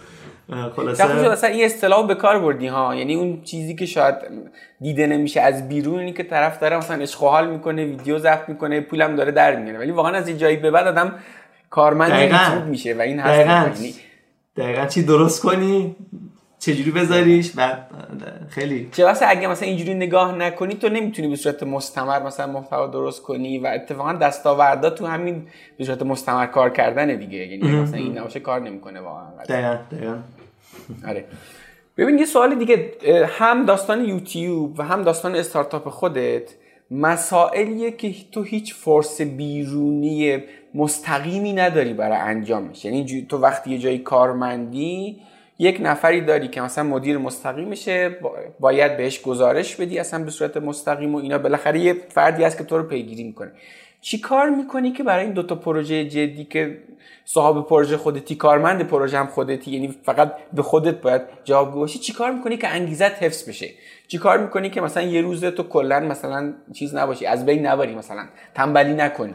خلاصه 0.75 1.03
اصلا 1.03 1.49
این 1.49 1.65
اصطلاح 1.65 2.07
به 2.07 2.15
کار 2.15 2.39
بردی 2.39 2.67
ها؟ 2.67 2.95
یعنی 2.95 3.15
اون 3.15 3.41
چیزی 3.41 3.75
که 3.75 3.85
شاید 3.85 4.15
دیده 4.81 5.07
نمیشه 5.07 5.41
از 5.41 5.69
بیرون 5.69 5.99
اینی 5.99 6.13
که 6.13 6.23
طرف 6.23 6.59
داره 6.59 6.77
مثلا 6.77 7.01
اشغال 7.01 7.47
می‌کنه 7.47 7.85
ویدیو 7.85 8.19
ضبط 8.19 8.49
می‌کنه 8.49 8.81
پولم 8.81 9.15
داره 9.15 9.31
در 9.31 9.55
میاره. 9.55 9.79
ولی 9.79 9.91
واقعا 9.91 10.11
از 10.11 10.27
این 10.27 10.37
جایی 10.37 10.57
به 10.57 10.71
بعد 10.71 10.87
آدم 10.87 11.15
کارمند 11.73 12.11
یوتیوب 12.11 12.65
میشه 12.65 12.93
و 12.93 13.01
این 13.01 13.19
هست. 13.19 13.39
یعنی 13.79 13.93
دقیقا. 14.57 14.85
چی 14.85 15.03
درست 15.03 15.41
کنی؟ 15.41 15.95
چجوری 16.59 16.91
بذاریش؟ 16.91 17.51
و 17.57 17.77
خیلی. 18.49 18.89
چه 18.91 19.05
واسه 19.05 19.25
اگه 19.29 19.47
مثلا 19.47 19.67
اینجوری 19.67 19.93
نگاه 19.93 20.35
نکنی 20.35 20.73
تو 20.73 20.89
نمی‌تونی 20.89 21.27
به 21.27 21.35
صورت 21.35 21.63
مستمر 21.63 22.23
مثلا 22.23 22.47
محتوا 22.47 22.87
درست 22.87 23.21
کنی 23.21 23.59
و 23.59 23.67
اتفاقا 23.67 24.13
دستاوردا 24.13 24.89
تو 24.89 25.05
همین 25.05 25.47
به 25.77 25.85
صورت 25.85 26.03
مستمر 26.03 26.45
کار 26.45 26.69
کردن 26.69 27.15
دیگه. 27.15 27.37
یعنی 27.37 27.81
مثلا 27.81 27.97
این 27.97 28.17
نباشه 28.17 28.39
کار 28.39 28.61
نمی‌کنه 28.61 28.99
واقعا. 29.01 29.25
دقیقاً. 29.49 29.77
دقیقاً. 29.91 30.17
آره. 31.07 31.25
ببین 31.97 32.19
یه 32.19 32.25
سوال 32.25 32.55
دیگه. 32.55 32.91
هم 33.27 33.65
داستان 33.65 34.05
یوتیوب 34.05 34.79
و 34.79 34.83
هم 34.83 35.03
داستان 35.03 35.35
استارتاپ 35.35 35.89
خودت 35.89 36.49
مسائلیه 36.91 37.91
که 37.91 38.13
تو 38.31 38.43
هیچ 38.43 38.73
فورس 38.73 39.21
بیرونی 39.21 40.43
مستقیمی 40.75 41.53
نداری 41.53 41.93
برای 41.93 42.17
انجامش 42.17 42.85
یعنی 42.85 43.25
تو 43.29 43.37
وقتی 43.37 43.71
یه 43.71 43.77
جایی 43.77 43.97
کارمندی 43.99 45.21
یک 45.59 45.77
نفری 45.81 46.21
داری 46.21 46.47
که 46.47 46.61
مثلا 46.61 46.83
مدیر 46.83 47.17
مستقیم 47.17 47.67
میشه 47.67 48.17
باید 48.59 48.97
بهش 48.97 49.21
گزارش 49.21 49.75
بدی 49.75 49.99
اصلا 49.99 50.23
به 50.23 50.31
صورت 50.31 50.57
مستقیم 50.57 51.15
و 51.15 51.17
اینا. 51.17 51.37
بالاخره 51.37 51.79
یه 51.79 51.93
فردی 52.09 52.43
هست 52.43 52.57
که 52.57 52.63
تو 52.63 52.77
رو 52.77 52.83
پیگیری 52.83 53.23
می‌کنه. 53.23 53.51
چی 54.01 54.19
کار 54.19 54.49
می‌کنی 54.49 54.91
که 54.91 55.03
برای 55.03 55.25
این 55.25 55.33
دوتا 55.33 55.55
پروژه 55.55 56.05
جدی 56.05 56.45
که 56.45 56.77
صاحب 57.25 57.67
پروژه 57.67 57.97
خودتی 57.97 58.35
کارمند 58.35 58.87
پروژه 58.87 59.17
هم 59.17 59.27
خودتی 59.27 59.71
یعنی 59.71 59.95
فقط 60.03 60.33
به 60.53 60.61
خودت 60.61 61.01
باید 61.01 61.21
جواب 61.43 61.73
باشی 61.73 61.99
چی 61.99 62.13
کار 62.13 62.31
می‌کنی 62.31 62.57
که 62.57 62.67
انگیزت 62.67 63.23
حفظ 63.23 63.49
بشه؟ 63.49 63.69
چی 64.07 64.17
کار 64.17 64.37
می‌کنی 64.37 64.69
که 64.69 64.81
مثلا 64.81 65.03
یه 65.03 65.21
روز 65.21 65.45
تو 65.45 65.63
کلا 65.63 65.99
مثلا 65.99 66.53
چیز 66.73 66.95
نباشی 66.95 67.25
از 67.25 67.45
بین 67.45 67.65
نبری 67.65 67.95
مثلا 67.95 68.25
تنبلی 68.55 68.93
نکنی؟ 68.93 69.33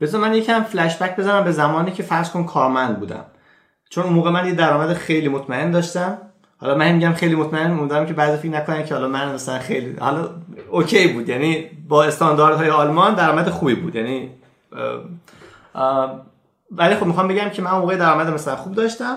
بذار 0.00 0.20
من 0.20 0.34
یکم 0.34 0.62
فلش 0.62 1.02
بک 1.02 1.16
بزنم 1.16 1.44
به 1.44 1.52
زمانی 1.52 1.90
که 1.90 2.02
فرض 2.02 2.30
کن 2.30 2.44
کارمند 2.44 2.98
بودم. 3.00 3.24
چون 3.90 4.04
اون 4.04 4.12
موقع 4.12 4.30
من 4.30 4.46
یه 4.46 4.52
درآمد 4.52 4.92
خیلی 4.94 5.28
مطمئن 5.28 5.70
داشتم. 5.70 6.18
حالا 6.60 6.74
من 6.74 6.92
میگم 6.92 7.12
خیلی 7.12 7.34
مطمئن 7.34 7.70
موندم 7.70 8.06
که 8.06 8.12
بعضی 8.12 8.36
فکر 8.36 8.48
نکنن 8.48 8.84
که 8.84 8.94
حالا 8.94 9.08
من 9.08 9.34
مثلا 9.34 9.58
خیلی 9.58 9.96
حالا 10.00 10.28
اوکی 10.70 11.08
بود. 11.08 11.28
یعنی 11.28 11.64
با 11.88 12.04
استانداردهای 12.04 12.70
آلمان 12.70 13.14
درآمد 13.14 13.48
خوبی 13.48 13.74
بود. 13.74 13.94
یعنی 13.94 14.30
ولی 16.70 16.94
خب 16.94 17.06
می‌خوام 17.06 17.28
بگم 17.28 17.48
که 17.48 17.62
من 17.62 17.70
موقع 17.70 17.96
درآمد 17.96 18.30
مثلا 18.30 18.56
خوب 18.56 18.74
داشتم. 18.74 19.16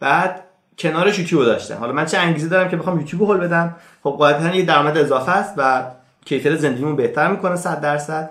بعد 0.00 0.44
کنارش 0.78 1.18
یوتیوب 1.18 1.44
داشتم. 1.44 1.76
حالا 1.76 1.92
من 1.92 2.04
چه 2.04 2.18
انگیزه 2.18 2.48
دارم 2.48 2.68
که 2.68 2.76
بخوام 2.76 3.00
یوتیوب 3.00 3.22
هول 3.22 3.36
بدم؟ 3.36 3.76
خب 4.02 4.10
قاعدتا 4.10 4.54
یه 4.56 4.64
درآمد 4.64 4.98
اضافه 4.98 5.32
است 5.32 5.54
و 5.56 5.82
کیفیت 6.24 6.56
زندگیمو 6.56 6.96
بهتر 6.96 7.30
می‌کنه 7.30 7.56
100 7.56 7.80
درصد. 7.80 8.30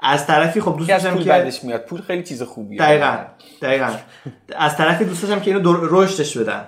از 0.00 0.26
طرفی 0.26 0.60
خب 0.60 0.76
دوست 0.76 0.90
داشتم 0.90 1.18
که 1.18 1.24
بعدش 1.24 1.64
میاد. 1.64 1.84
پول 1.84 2.00
خیلی 2.00 2.22
چیز 2.22 2.42
خوبیه. 2.42 2.78
دقیقاً 2.78 3.16
دقیقاً. 3.62 3.90
از 4.56 4.76
طرفی 4.76 5.04
دوست 5.04 5.22
داشتم 5.22 5.40
که 5.40 5.54
اینو 5.54 5.76
رشدش 5.82 6.38
بدم 6.38 6.64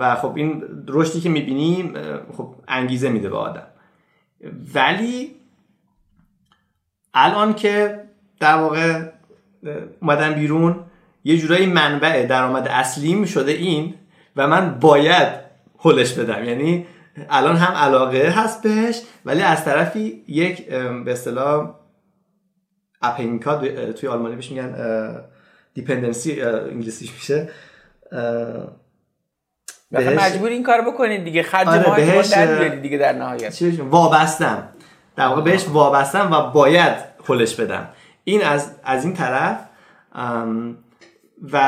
و 0.00 0.16
خب 0.22 0.36
این 0.36 0.64
رشدی 0.88 1.20
که 1.20 1.28
می‌بینیم 1.28 1.94
خب 2.36 2.54
انگیزه 2.68 3.08
میده 3.08 3.28
به 3.28 3.36
آدم. 3.36 3.66
ولی 4.74 5.34
الان 7.14 7.54
که 7.54 8.00
در 8.40 8.54
واقع 8.54 9.02
اومدم 10.02 10.34
بیرون 10.34 10.84
یه 11.24 11.38
جورایی 11.38 11.66
منبع 11.66 12.26
درآمد 12.26 12.68
اصلیم 12.68 13.24
شده 13.24 13.52
این 13.52 13.94
و 14.36 14.48
من 14.48 14.78
باید 14.78 15.28
هلش 15.78 16.12
بدم. 16.12 16.44
یعنی 16.44 16.86
الان 17.30 17.56
هم 17.56 17.74
علاقه 17.74 18.28
هست 18.28 18.62
بهش 18.62 19.02
ولی 19.24 19.42
از 19.42 19.64
طرفی 19.64 20.24
یک 20.28 20.68
به 21.04 21.12
اصطلاح 21.12 21.74
اپینکا 23.02 23.56
توی 23.92 24.08
آلمانی 24.08 24.36
بهش 24.36 24.50
میگن 24.50 24.74
دیپندنسی 25.74 26.42
انگلیسیش 26.42 27.12
میشه 27.12 27.48
بهش 29.90 30.18
مجبور 30.18 30.48
این 30.48 30.62
کار 30.62 30.80
بکنید 30.80 31.24
دیگه 31.24 31.42
خرج 31.42 31.68
آره 31.68 31.96
بهش 31.96 32.32
دیگه 32.82 32.98
در 32.98 33.12
نهایت. 33.12 33.62
وابستم. 33.78 34.68
در 35.16 35.26
واقع 35.26 35.42
بهش 35.42 35.68
وابستم 35.68 36.32
و 36.32 36.50
باید 36.50 36.96
هلش 37.24 37.54
بدم. 37.54 37.88
این 38.24 38.44
از 38.44 38.74
از 38.84 39.04
این 39.04 39.14
طرف 39.14 39.58
و 41.52 41.58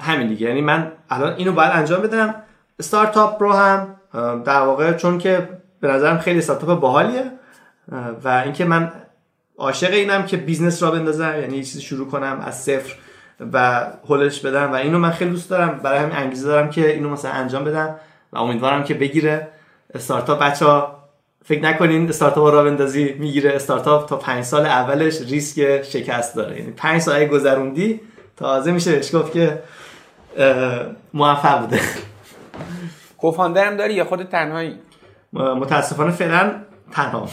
همین 0.00 0.28
دیگه. 0.28 0.46
یعنی 0.46 0.60
من 0.60 0.92
الان 1.10 1.34
اینو 1.34 1.52
باید 1.52 1.70
انجام 1.74 2.02
بدم. 2.02 2.34
استارتاپ 2.78 3.42
رو 3.42 3.52
هم 3.52 3.97
در 4.44 4.60
واقع 4.60 4.92
چون 4.92 5.18
که 5.18 5.48
به 5.80 5.88
نظرم 5.88 6.18
خیلی 6.18 6.38
استارتاپ 6.38 6.80
باحالیه 6.80 7.24
و 8.24 8.28
اینکه 8.44 8.64
من 8.64 8.92
عاشق 9.58 9.92
اینم 9.92 10.26
که 10.26 10.36
business 10.36 10.82
راه 10.82 10.90
بندازم 10.90 11.40
یعنی 11.40 11.56
یه 11.56 11.62
چیزی 11.62 11.80
شروع 11.80 12.08
کنم 12.08 12.42
از 12.46 12.62
صفر 12.62 12.94
و 13.52 13.86
هولش 14.08 14.40
بدم 14.40 14.72
و 14.72 14.74
اینو 14.74 14.98
من 14.98 15.10
خیلی 15.10 15.30
دوست 15.30 15.50
دارم. 15.50 15.78
برای 15.78 15.98
همین 15.98 16.16
انگیزه 16.16 16.48
دارم 16.48 16.70
که 16.70 16.94
اینو 16.94 17.08
مثلا 17.08 17.30
انجام 17.30 17.64
بدم 17.64 17.94
و 18.32 18.38
امیدوارم 18.38 18.84
که 18.84 18.94
بگیره. 18.94 19.48
استارتاپ 19.94 20.42
بچه 20.42 20.64
ها 20.64 20.98
فکر 21.44 21.62
نکنین 21.62 22.08
استارتاپ 22.08 22.54
را 22.54 22.64
بندازی 22.64 23.12
می‌گیره 23.18 23.50
استارتاپ 23.50 24.08
تا 24.08 24.16
پنج 24.16 24.44
سال 24.44 24.66
اولش 24.66 25.20
ریسک 25.20 25.82
شکست 25.82 26.36
داره. 26.36 26.58
یعنی 26.58 26.72
پنج 26.72 27.02
سال 27.02 27.24
گذروندی 27.24 28.00
تازه 28.36 28.72
میشه 28.72 28.92
بهش 28.92 29.14
گفت 29.14 29.32
که 29.32 29.62
موفق 31.14 31.60
بوده. 31.60 31.80
کوفاندر 33.18 33.66
هم 33.66 33.76
داری 33.76 33.94
یا 33.94 34.04
خود 34.04 34.22
تنهایی؟ 34.22 34.78
متاسفانه 35.32 36.10
فعلا 36.10 36.52
تنها. 36.92 37.28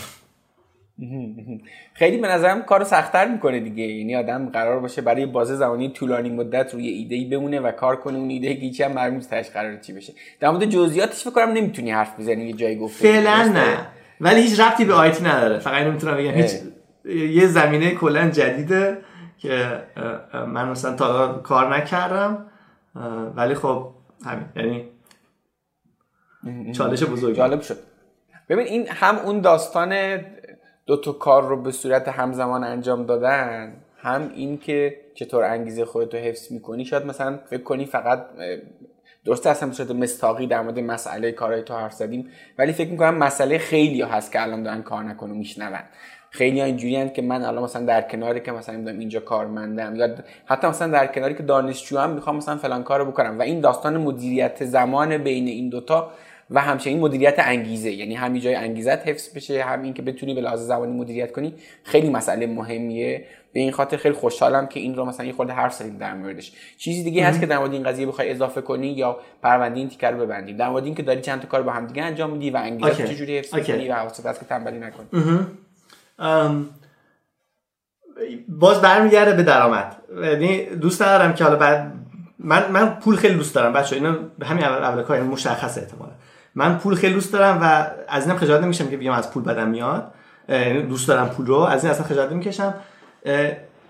خیلی 1.94 2.18
به 2.18 2.28
نظرم 2.28 2.64
کارو 2.64 2.86
سختتر 2.86 3.28
می‌کنه 3.28 3.60
دیگه. 3.60 3.84
یعنی 3.84 4.16
آدم 4.16 4.50
قرار 4.50 4.80
باشه 4.80 5.02
برای 5.02 5.26
بازه 5.26 5.56
زمانی 5.56 5.90
طولانی 5.90 6.30
مدت 6.30 6.74
روی 6.74 6.88
ایده 6.88 7.16
ای 7.16 7.26
بمونه 7.26 7.60
و 7.60 7.72
کار 7.72 7.96
کنه. 7.96 8.18
اون 8.18 8.30
ایده 8.30 8.50
هیچ 8.50 8.82
هم 8.82 8.92
مرموز 8.92 9.30
تاش 9.30 9.50
قرار 9.50 9.78
چی 9.78 9.94
بشه. 9.94 10.14
در 10.40 10.50
مورد 10.50 10.66
جزئیاتش 10.66 11.24
فکر 11.24 11.32
کنم 11.32 11.52
نمی‌تونی 11.52 11.92
حرف 11.92 12.20
بزنی 12.20 12.46
یه 12.46 12.54
جایی 12.54 12.76
گفته 12.76 13.04
فعلا 13.04 13.44
نه. 13.44 13.88
ولی 14.22 14.42
هیچ 14.42 14.60
ربطی 14.60 14.86
به 14.86 14.94
آیتی 14.94 15.24
نداره. 15.24 15.60
فقط 15.60 15.74
اینو 15.74 15.92
می‌تونم 15.92 16.18
بگم. 16.18 16.32
هیچ 16.32 16.52
یه 17.32 17.48
زمینه 17.48 17.92
کلا 17.92 18.30
جدیده 18.30 18.98
که 19.38 19.84
من 20.48 20.70
مثلا 20.70 20.96
تا 20.96 21.34
کار 21.34 21.78
نکردم. 21.78 22.46
ولی 23.36 23.54
خب 23.54 23.90
همین. 24.26 24.46
یعنی 24.56 24.86
چالش 26.78 27.04
بزرگی. 27.04 27.38
جالب 27.38 27.62
شد. 27.62 27.78
ببین 28.50 28.68
این 28.68 28.88
هم 28.88 29.18
اون 29.18 29.42
داستان 29.42 30.20
دو 30.86 30.98
تا 30.98 31.12
کار 31.12 31.48
رو 31.48 31.62
به 31.62 31.72
صورت 31.72 32.08
همزمان 32.08 32.64
انجام 32.64 33.06
دادن 33.06 33.74
هم 33.98 34.32
این 34.36 34.58
که 34.58 34.98
چطور 35.14 35.44
انگیزه 35.44 35.86
خودت 35.86 36.14
رو 36.14 36.20
حفظ 36.20 36.52
می‌کنی. 36.52 36.86
شاید 36.86 37.06
مثلا 37.06 37.40
فکر 37.50 37.64
کنی 37.64 37.86
فقط 37.86 38.26
درسته 39.26 39.50
اصلا 39.50 39.70
به 39.70 39.76
صورت 39.76 39.92
مستاقی 39.92 40.48
در 40.48 40.62
مورد 40.62 40.80
مسئله 40.80 41.32
کارهای 41.32 41.64
تو 41.64 41.74
حرف 41.74 41.94
زدیم 41.94 42.30
ولی 42.58 42.74
فکر 42.74 42.90
می‌کنم 42.90 43.18
مسئله 43.18 43.58
خیلی 43.58 44.02
هست 44.02 44.32
که 44.32 44.42
الان 44.42 44.64
دارن 44.64 44.82
کار 44.82 45.04
نکنه 45.04 45.32
و 45.32 45.36
میشنون. 45.36 45.80
خیلی 46.30 46.60
ها 46.60 46.66
اینجوری 46.66 47.10
که 47.10 47.22
من 47.22 47.42
الان 47.42 47.64
مثلا 47.64 47.86
در 47.86 48.02
کناری 48.02 48.40
که 48.40 48.52
مثلا 48.52 48.78
می‌دونم 48.78 49.00
اینجا 49.00 49.20
کارمندم 49.20 49.96
یا 49.96 50.16
حتی 50.46 50.68
مثلا 50.68 50.92
در 50.92 51.08
کناری 51.08 51.36
که 51.36 51.44
دانشجو 51.44 51.98
هم 51.98 52.10
می‌خوام 52.10 52.36
مثلا 52.36 52.58
فلان 52.58 52.84
کارو 52.84 53.06
بکنم. 53.06 53.40
و 53.40 53.42
این 53.42 53.62
داستان 53.62 53.98
مدیریت 53.98 54.66
زمان 54.66 55.18
بین 55.18 55.48
این 55.48 55.70
دوتا 55.70 56.12
و 56.50 56.62
همچنین 56.62 57.00
مدیریت 57.00 57.36
انگیزه. 57.38 57.92
یعنی 57.92 58.16
همین 58.16 58.42
جای 58.42 58.56
انگیزت 58.56 59.08
حفظ 59.08 59.36
بشه 59.36 59.64
هم 59.64 59.82
این 59.82 59.94
که 59.94 60.02
بتونی 60.02 60.34
به 60.34 60.42
لحاظ 60.42 60.68
زمانی 60.68 60.94
مدیریت 60.94 61.32
کنی 61.32 61.54
خیلی 61.84 62.10
مسئله 62.10 62.48
مهمیه. 62.48 63.26
به 63.54 63.60
این 63.60 63.72
خاطر 63.72 63.98
خیلی 63.98 64.16
خوشحالم 64.16 64.68
که 64.68 64.80
این 64.80 64.96
رو 64.96 65.06
مثلا 65.06 65.26
یه 65.26 65.34
خورده 65.34 65.54
حرف 65.54 65.74
زدیم 65.74 65.98
در 65.98 66.14
موردش. 66.14 66.52
چیزی 66.78 67.04
دیگه 67.04 67.26
هست 67.26 67.40
که 67.40 67.46
در 67.46 67.58
مورد 67.58 67.74
این 67.74 67.84
قضیه 67.84 68.06
بخوای 68.06 68.32
اضافه 68.32 68.62
کنی 68.62 68.88
یا 68.88 69.20
پرونده 69.42 69.80
این 69.80 69.90
تیکر 69.90 70.12
رو 70.12 70.18
ببندیم. 70.26 70.58
در 70.58 70.70
مورد 70.70 70.86
این 70.86 70.96
که 70.96 71.04
داری 71.04 71.22
چند 71.22 71.42
تا 71.42 71.48
کار 71.48 71.62
با 71.64 71.72
هم 71.72 71.88
دیگه 71.88 72.04
انجام 72.04 72.30
میدی 72.30 72.50
و 72.50 72.58
انگیزه 72.58 73.08
چجوری 73.08 73.38
حفظ 73.38 73.56
کنی 73.56 73.88
و 73.90 73.94
حواست 73.94 74.26
هست 74.26 74.40
که 74.40 74.46
تنبلی 74.46 74.80
نکنی. 74.80 75.08
باز 78.48 78.82
برمیگرده 78.82 79.34
به 79.34 79.44
درآمد. 79.44 79.96
یعنی 80.24 80.66
دوست 80.66 81.02
ندارم 81.02 81.34
که 81.34 81.44
حالا 81.44 81.56
بعد 81.56 81.94
من 82.40 82.72
من 82.72 83.00
پول 83.00 83.16
خیلی 83.16 83.36
دوست 83.36 83.56
دارم. 83.56 83.74
بچه 83.74 83.96
اینا 83.96 84.18
همین 84.42 84.64
اول 84.64 84.84
اول 84.84 85.04
کار 85.04 85.24
مشخصه 85.24 85.82
احتمالاً. 85.82 86.12
من 86.56 86.78
پول 86.78 86.96
خیلی 86.96 87.14
دوست 87.14 87.34
دارم 87.34 87.60
و 87.62 87.88
از 88.08 88.24
اینم 88.28 88.38
خجالت 88.38 88.64
نمیشم 88.64 88.88
که 88.88 88.98
بگم 88.98 89.12
از 89.12 89.32
پول 89.32 89.44
بدم 89.44 89.68
میاد. 89.68 90.12
دوست 90.90 91.08
دارم 91.08 91.30
پول 91.30 91.46
رو. 91.46 91.56
از 91.56 91.84
این 91.84 91.94
اصلا 91.94 92.06
خجالت 92.06 92.32
می‌کشم 92.32 92.74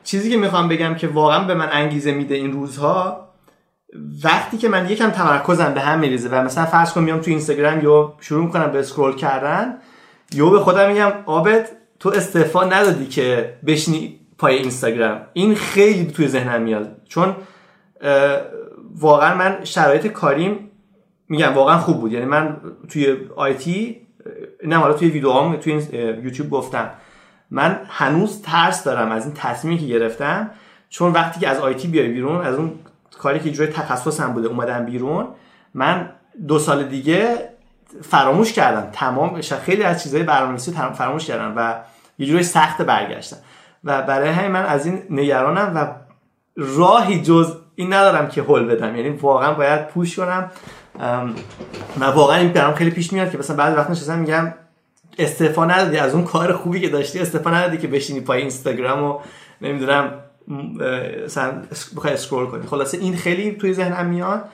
چیزی 0.03 0.29
که 0.31 0.37
می‌خوام 0.37 0.67
بگم 0.67 0.95
که 0.95 1.07
واقعا 1.07 1.43
به 1.43 1.53
من 1.53 1.69
انگیزه 1.71 2.11
میده 2.11 2.35
این 2.35 2.51
روزها 2.51 3.29
وقتی 4.23 4.57
که 4.57 4.69
من 4.69 4.89
یکم 4.89 5.09
تمرکزم 5.09 5.73
به 5.73 5.81
هم 5.81 5.99
میریزه 5.99 6.29
و 6.29 6.35
مثلا 6.35 6.65
فرض 6.65 6.93
کنم 6.93 7.03
میام 7.03 7.19
تو 7.19 7.31
اینستاگرام 7.31 7.83
یا 7.83 8.13
شروع 8.19 8.45
می‌کنم 8.45 8.71
به 8.71 8.79
اسکرول 8.79 9.15
کردن 9.15 9.77
یا 10.33 10.49
به 10.49 10.59
خودم 10.59 10.89
میگم 10.89 11.11
آبد 11.25 11.69
تو 11.99 12.09
استعفا 12.09 12.63
ندادی 12.63 13.05
که 13.05 13.53
بشنی 13.67 14.19
پای 14.37 14.55
اینستاگرام. 14.55 15.21
این 15.33 15.55
خیلی 15.55 16.05
توی 16.05 16.27
ذهنم 16.27 16.61
میاد. 16.61 17.01
چون 17.09 17.35
واقعا 18.95 19.35
من 19.35 19.57
شرایط 19.63 20.07
کاریم 20.07 20.71
میگم 21.29 21.53
واقعا 21.53 21.77
خوب 21.77 21.99
بود. 21.99 22.11
یعنی 22.11 22.25
من 22.25 22.57
توی 22.89 23.17
آیتی 23.35 24.07
نه 24.65 24.77
حالا 24.77 24.93
توی 24.93 25.09
ویدیوهام 25.09 25.55
توی 25.55 25.73
یوتیوب 26.23 26.49
گفتم. 26.49 26.89
من 27.51 27.79
هنوز 27.89 28.41
ترس 28.41 28.83
دارم 28.83 29.11
از 29.11 29.25
این 29.25 29.33
تصمیمی 29.33 29.79
که 29.79 29.85
گرفتم. 29.85 30.51
چون 30.89 31.11
وقتی 31.11 31.39
که 31.39 31.49
از 31.49 31.59
آیتی 31.59 31.87
بیای 31.87 32.07
بیرون 32.07 32.41
از 32.41 32.55
اون 32.55 32.71
کاری 33.19 33.39
که 33.39 33.51
جوری 33.51 33.71
تخصصم 33.71 34.33
بوده 34.33 34.47
اومدم 34.47 34.85
بیرون 34.85 35.27
من 35.73 36.09
دو 36.47 36.59
سال 36.59 36.83
دیگه 36.83 37.49
فراموش 38.01 38.53
کردم. 38.53 38.89
تمام 38.91 39.41
خیلی 39.41 39.83
از 39.83 40.03
چیزهای 40.03 40.23
برنامه‌نویسی 40.23 40.71
فراموش 40.71 41.25
کردم 41.25 41.53
و 41.57 41.75
یه 42.17 42.27
جوری 42.27 42.43
سخت 42.43 42.81
برگشتم. 42.81 43.37
و 43.83 44.01
برای 44.01 44.29
همین 44.29 44.51
من 44.51 44.65
از 44.65 44.85
این 44.85 45.03
نگرانم 45.09 45.71
و 45.75 45.87
راهی 46.55 47.21
جز 47.21 47.57
این 47.75 47.93
ندارم 47.93 48.27
که 48.27 48.41
هول 48.41 48.65
بدم. 48.65 48.95
یعنی 48.95 49.09
واقعا 49.09 49.53
باید 49.53 49.87
پوش 49.87 50.19
کنم. 50.19 50.51
و 51.99 52.05
واقعا 52.05 52.37
این 52.37 52.53
برام 52.53 52.73
خیلی 52.73 52.91
پیش 52.91 53.13
میاد 53.13 53.31
که 53.31 53.37
مثلا 53.37 53.55
بعد 53.55 53.77
وقت 53.77 53.89
نشستم 53.89 54.19
میگم 54.19 54.53
استفاده 55.19 55.77
ندادی 55.77 55.97
از 55.97 56.13
اون 56.13 56.23
کار 56.23 56.53
خوبی 56.53 56.81
که 56.81 56.89
داشتی 56.89 57.19
استفاده 57.19 57.57
ندادی 57.57 57.77
که 57.77 57.87
بشینی 57.87 58.21
پای 58.21 58.41
اینستاگرام 58.41 59.03
و 59.03 59.19
نمی‌دونم 59.61 60.13
مثلا 61.25 61.61
بخوای 61.95 62.13
اسکرول 62.13 62.47
کنی. 62.47 62.67
خلاصه 62.67 62.97
این 62.97 63.15
خیلی 63.15 63.51
توی 63.51 63.73
ذهنم 63.73 64.05
میاد. 64.05 64.49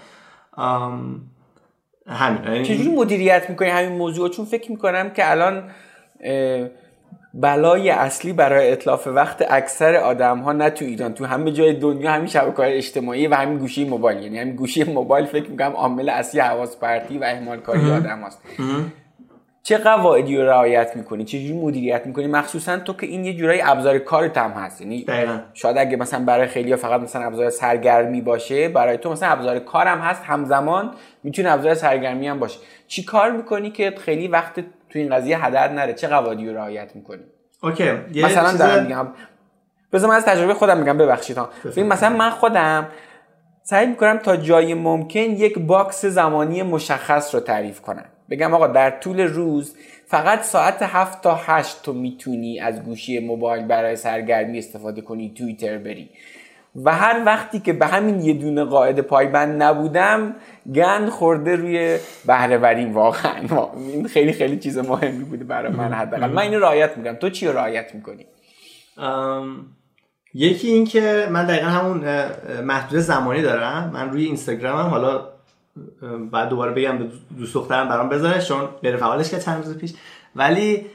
همین. 2.07 2.43
یعنی 2.43 2.65
چجوری 2.65 2.89
مدیریت 2.89 3.49
می‌کنی؟ 3.49 3.69
همین 3.69 3.91
موضوع 3.97 4.29
چون 4.29 4.45
فکر 4.45 4.71
می‌کنم 4.71 5.09
که 5.09 5.31
الان 5.31 5.63
بلای 7.33 7.89
اصلی 7.89 8.33
برای 8.33 8.71
اطلاف 8.71 9.07
وقت 9.07 9.45
اکثر 9.49 9.95
آدم 9.95 10.39
ها 10.39 10.51
نه 10.51 10.69
تو 10.69 10.85
ایران 10.85 11.13
تو 11.13 11.25
همه 11.25 11.51
جای 11.51 11.73
دنیا 11.73 12.11
همین 12.11 12.27
شبکه 12.27 12.77
اجتماعی 12.77 13.27
و 13.27 13.35
همین 13.35 13.57
گوشی 13.57 13.89
موبایل. 13.89 14.23
یعنی 14.23 14.39
همین 14.39 14.55
گوشی 14.55 14.83
موبایل 14.83 15.25
فکر 15.25 15.49
می‌کنم 15.49 15.71
عامل 15.71 16.09
اصلی 16.09 16.41
حواس 16.41 16.77
پرتی 16.77 17.17
و 17.17 17.23
اهمال 17.23 17.57
کاری 17.57 17.91
آدم 17.91 18.19
هست 18.19 18.41
چه 19.63 19.77
قواعدی 19.77 20.37
رو 20.37 20.43
رعایت 20.43 20.95
می‌کنی؟ 20.95 21.25
چه 21.25 21.39
جوری 21.39 21.59
مدیریت 21.59 22.05
می‌کنی؟ 22.05 22.27
مخصوصا 22.27 22.77
تو 22.77 22.93
که 22.93 23.05
این 23.05 23.25
یه 23.25 23.33
جورایی 23.33 23.61
ابزار 23.61 23.97
کارت 23.97 24.37
هم 24.37 24.51
هست. 24.51 24.81
یعنی 24.81 25.05
شاید 25.53 25.77
اگه 25.77 25.97
مثلا 25.97 26.25
برای 26.25 26.47
خیلی 26.47 26.75
فقط 26.75 27.01
مثلا 27.01 27.25
ابزار 27.25 27.49
سرگرمی 27.49 28.21
باشه 28.21 28.69
برای 28.69 28.97
تو 28.97 29.11
مثلا 29.11 29.29
ابزار 29.29 29.59
کارم 29.59 29.99
هست 29.99 30.23
همزمان 30.23 30.91
می‌تونه 31.23 31.51
ابزار 31.51 31.73
سرگرمی 31.73 32.27
هم 32.27 32.39
باشه. 32.39 32.59
چی 32.87 33.03
کار 33.03 33.31
می‌کنی 33.31 33.71
که 33.71 33.93
خیلی 33.97 34.27
وقت 34.27 34.63
تو 34.91 34.99
این 34.99 35.15
قضیه 35.15 35.45
هدر 35.45 35.73
نره. 35.73 35.93
چه 35.93 36.07
قواعدی 36.07 36.49
رو 36.49 36.55
رعایت 36.55 36.95
می‌کنی؟ 36.95 37.23
okay 37.63 37.91
مثلا 38.23 38.53
دارم 38.53 38.83
میگم 38.83 39.07
بذار 39.93 40.09
من 40.09 40.15
از 40.15 40.25
تجربه 40.25 40.53
خودم 40.53 40.77
میگم 40.77 40.97
ببخشید 40.97 41.37
ها. 41.37 41.49
ببین 41.65 41.87
مثلا 41.87 42.17
من 42.17 42.29
خودم 42.29 42.87
سعی 43.63 43.87
می‌کنم 43.87 44.17
تا 44.17 44.37
جای 44.37 44.73
ممکن 44.73 45.19
یک 45.19 45.59
box 45.59 46.05
زمانی 46.05 46.63
مشخص 46.63 47.35
رو 47.35 47.41
تعریف 47.41 47.81
کنم. 47.81 48.05
بگم 48.29 48.53
آقا 48.53 48.67
در 48.67 48.89
طول 48.99 49.19
روز 49.21 49.75
فقط 50.07 50.41
ساعت 50.41 50.81
7 50.81 51.21
تا 51.21 51.35
8 51.35 51.81
تو 51.83 51.93
می‌تونی 51.93 52.59
از 52.59 52.83
گوشی 52.83 53.19
موبایل 53.19 53.65
برای 53.65 53.95
سرگرمی 53.95 54.57
استفاده 54.57 55.01
کنی 55.01 55.33
توییتر 55.37 55.77
بری. 55.77 56.09
و 56.75 56.95
هر 56.95 57.23
وقتی 57.25 57.59
که 57.59 57.73
به 57.73 57.87
همین 57.87 58.21
یه 58.21 58.33
دونه 58.33 58.63
قاعده 58.63 59.01
پایبند 59.01 59.63
نبودم 59.63 60.35
گند 60.75 61.09
خورده 61.09 61.55
روی 61.55 61.97
بهرهوری. 62.25 62.85
واقعا 62.85 63.31
این 63.75 64.07
خیلی 64.07 64.33
خیلی 64.33 64.59
چیز 64.59 64.77
مهمی 64.77 65.23
بوده 65.23 65.43
برای 65.43 65.71
من 65.71 65.93
حداقل. 65.93 66.27
من 66.27 66.41
اینو 66.41 66.59
رعایت 66.59 66.97
می‌کنم. 66.97 67.15
تو 67.15 67.29
چی 67.29 67.47
رعایت 67.47 67.95
می‌کنی؟ 67.95 68.25
یکی 70.33 70.67
این 70.67 70.85
که 70.85 71.27
من 71.31 71.45
دقیقا 71.45 71.67
همون 71.67 72.03
محدود 72.61 72.99
زمانی 72.99 73.41
دارم. 73.41 73.91
من 73.93 74.09
روی 74.09 74.25
اینستاگرامم 74.25 74.89
حالا 74.89 75.27
بعد 76.31 76.49
دوباره 76.49 76.71
بگم 76.71 76.97
به 76.97 77.05
دوست 77.37 77.53
دخترم 77.53 77.89
برام 77.89 78.09
بذاره 78.09 78.41
چون 78.41 78.65
غیر 78.65 78.97
فعالش 78.97 79.31
کرد 79.31 79.41
چند 79.41 79.65
روز 79.65 79.77
پیش. 79.77 79.93
ولی 80.35 80.85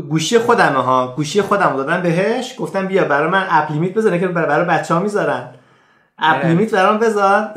گوشی 0.00 0.38
خودمه 0.38 0.82
ها 0.82 1.12
گوشی 1.16 1.42
خودم 1.42 1.70
رو 1.70 1.76
دادم 1.76 2.02
بهش 2.02 2.54
گفتم 2.58 2.86
بیا 2.86 3.04
برای 3.04 3.30
من 3.30 3.46
اپ 3.50 3.72
لیمیت 3.72 3.94
بذاره 3.94 4.18
که 4.18 4.28
برای 4.28 4.64
بچه 4.64 4.94
ها 4.94 5.00
می‌ذارن. 5.00 5.48
اپ 6.18 6.36
آره. 6.36 6.48
لیمیت 6.48 6.70
برام 6.74 6.98
بذار. 6.98 7.48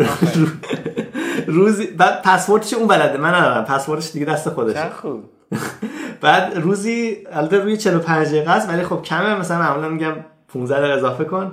روزی 1.47 1.87
بعد 1.87 2.21
پسوردش 2.21 2.73
اون 2.73 2.87
بلده 2.87 3.17
من 3.17 3.33
ندارم. 3.35 3.65
پسوردش 3.65 4.11
دیگه 4.11 4.25
دست 4.25 4.49
خودشه. 4.49 4.89
خوب. 5.01 5.23
بعد 6.21 6.57
روزی 6.57 7.17
البته 7.31 7.57
روی 7.59 7.77
45 7.77 8.27
دقیقه 8.27 8.51
است 8.51 8.69
ولی 8.69 8.83
خب 8.83 9.01
کمه. 9.01 9.35
مثلا 9.35 9.59
معمولا 9.59 9.89
میگم 9.89 10.13
15 10.53 10.77
دقیقه 10.79 10.93
اضافه 10.93 11.23
کن. 11.25 11.51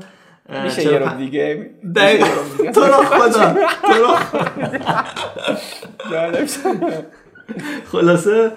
میشه 0.64 0.82
45 0.82 0.92
یه 0.92 0.98
رو 0.98 1.16
دیگه؟ 1.16 1.70
تو 2.74 2.80
رو 2.80 2.92
خدا. 2.92 3.54
تو 3.82 3.92
رو 3.92 4.16
شد. 6.46 7.06
خلاصه 7.92 8.52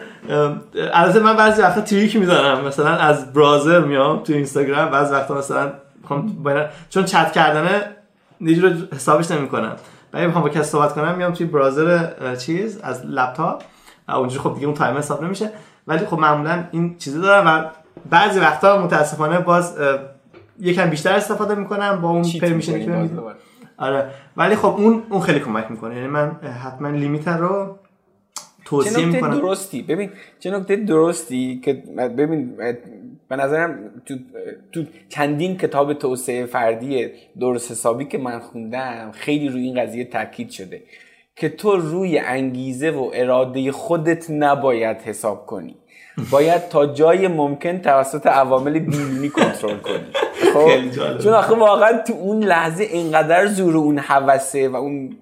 البته 0.94 1.20
من 1.20 1.36
بعضی 1.36 1.62
وقتا 1.62 1.82
trick 1.82 2.16
می‌زنم. 2.16 2.66
مثلا 2.66 2.90
از 2.90 3.34
browser 3.34 3.80
میام 3.80 4.20
تو 4.24 4.34
اینستاگرام 4.34 4.90
بعضی 4.90 5.14
وقتا 5.14 5.38
مثلا 5.38 5.72
چون 6.90 7.06
چت 7.06 7.32
کردنه 7.32 7.82
یه 8.42 8.62
رو 8.62 8.70
حسابش 8.96 9.32
نمی‌کنم. 9.32 9.76
ولی 10.14 10.26
می‌خوام 10.26 10.44
با 10.44 10.50
کسی 10.50 10.64
صحبت 10.64 10.94
کنم 10.94 11.16
میام 11.16 11.34
توی 11.34 11.46
browser 11.46 12.08
اه، 12.22 12.36
چیز 12.36 12.80
از 12.84 13.06
لپتاپ. 13.06 13.64
اونجوری 14.10 14.44
خب 14.44 14.54
دیگه 14.54 14.66
اون 14.66 14.76
time 14.76 14.98
حساب 14.98 15.24
نمیشه. 15.24 15.52
ولی 15.88 16.06
خب 16.06 16.20
معمولا 16.20 16.64
این 16.72 16.98
چیزی 16.98 17.22
دارم 17.22 17.48
و 17.48 17.64
بعضی 18.10 18.40
وقتا 18.40 18.82
متاسفانه 18.82 19.40
باز 19.40 19.78
یکم 20.60 20.90
بیشتر 20.90 21.14
استفاده 21.14 21.56
می‌کنم 21.56 22.02
با 22.02 22.10
اون 22.10 22.22
می‌کنی 22.22 22.86
که. 22.86 23.10
آره. 23.78 24.10
ولی 24.38 24.56
خب 24.56 24.76
اون 24.78 25.04
اون 25.10 25.22
خیلی 25.22 25.40
کمک 25.40 25.72
می‌کنه. 25.72 25.96
یعنی 25.96 26.08
من 26.08 26.32
حتما 26.66 26.90
لیمیت 26.90 27.28
رو 27.28 27.80
توصیه 28.70 29.06
نکته 29.06 29.06
می‌کنم. 29.06 29.40
درستی؟ 29.40 29.82
ببین 29.82 30.10
چه 30.40 30.52
نکته 30.52 30.76
درستی 30.76 31.62
که 31.64 31.74
ببین 32.18 32.56
به 33.30 33.36
نظرم 33.36 33.92
تو, 34.06 34.16
تو 34.72 34.84
چندین 35.10 35.58
کتاب 35.58 35.94
توسعه 35.94 36.46
فردی 36.46 37.10
درست 37.40 37.72
حسابی 37.72 38.06
که 38.06 38.18
من 38.18 38.40
خوندم 38.40 39.12
خیلی 39.14 39.50
روی 39.50 39.62
این 39.62 39.82
قضیه 39.82 40.06
تاکید 40.06 40.50
شده 40.50 40.84
که 41.36 41.50
تو 41.50 41.72
روی 41.72 42.18
انگیزه 42.18 42.92
و 42.92 43.12
اراده 43.14 43.72
خودت 43.72 44.30
نباید 44.30 44.98
حساب 44.98 45.46
کنی. 45.46 45.76
باید 46.32 46.70
تا 46.70 46.86
جای 46.86 47.28
ممکن 47.28 47.78
توسط 47.78 48.28
عوامل 48.28 48.80
بیرونی 48.80 49.30
کنترل 49.30 49.78
کنی. 49.78 50.06
خب. 50.54 51.18
چون 51.18 51.34
آخه 51.34 51.56
واقعا 51.56 51.98
تو 52.08 52.14
اون 52.14 52.44
لحظه 52.44 52.84
اینقدر 52.84 53.48
زور 53.48 53.78
اون 53.78 53.98
هوسه 53.98 54.70
و 54.70 54.76
اون 54.76 55.18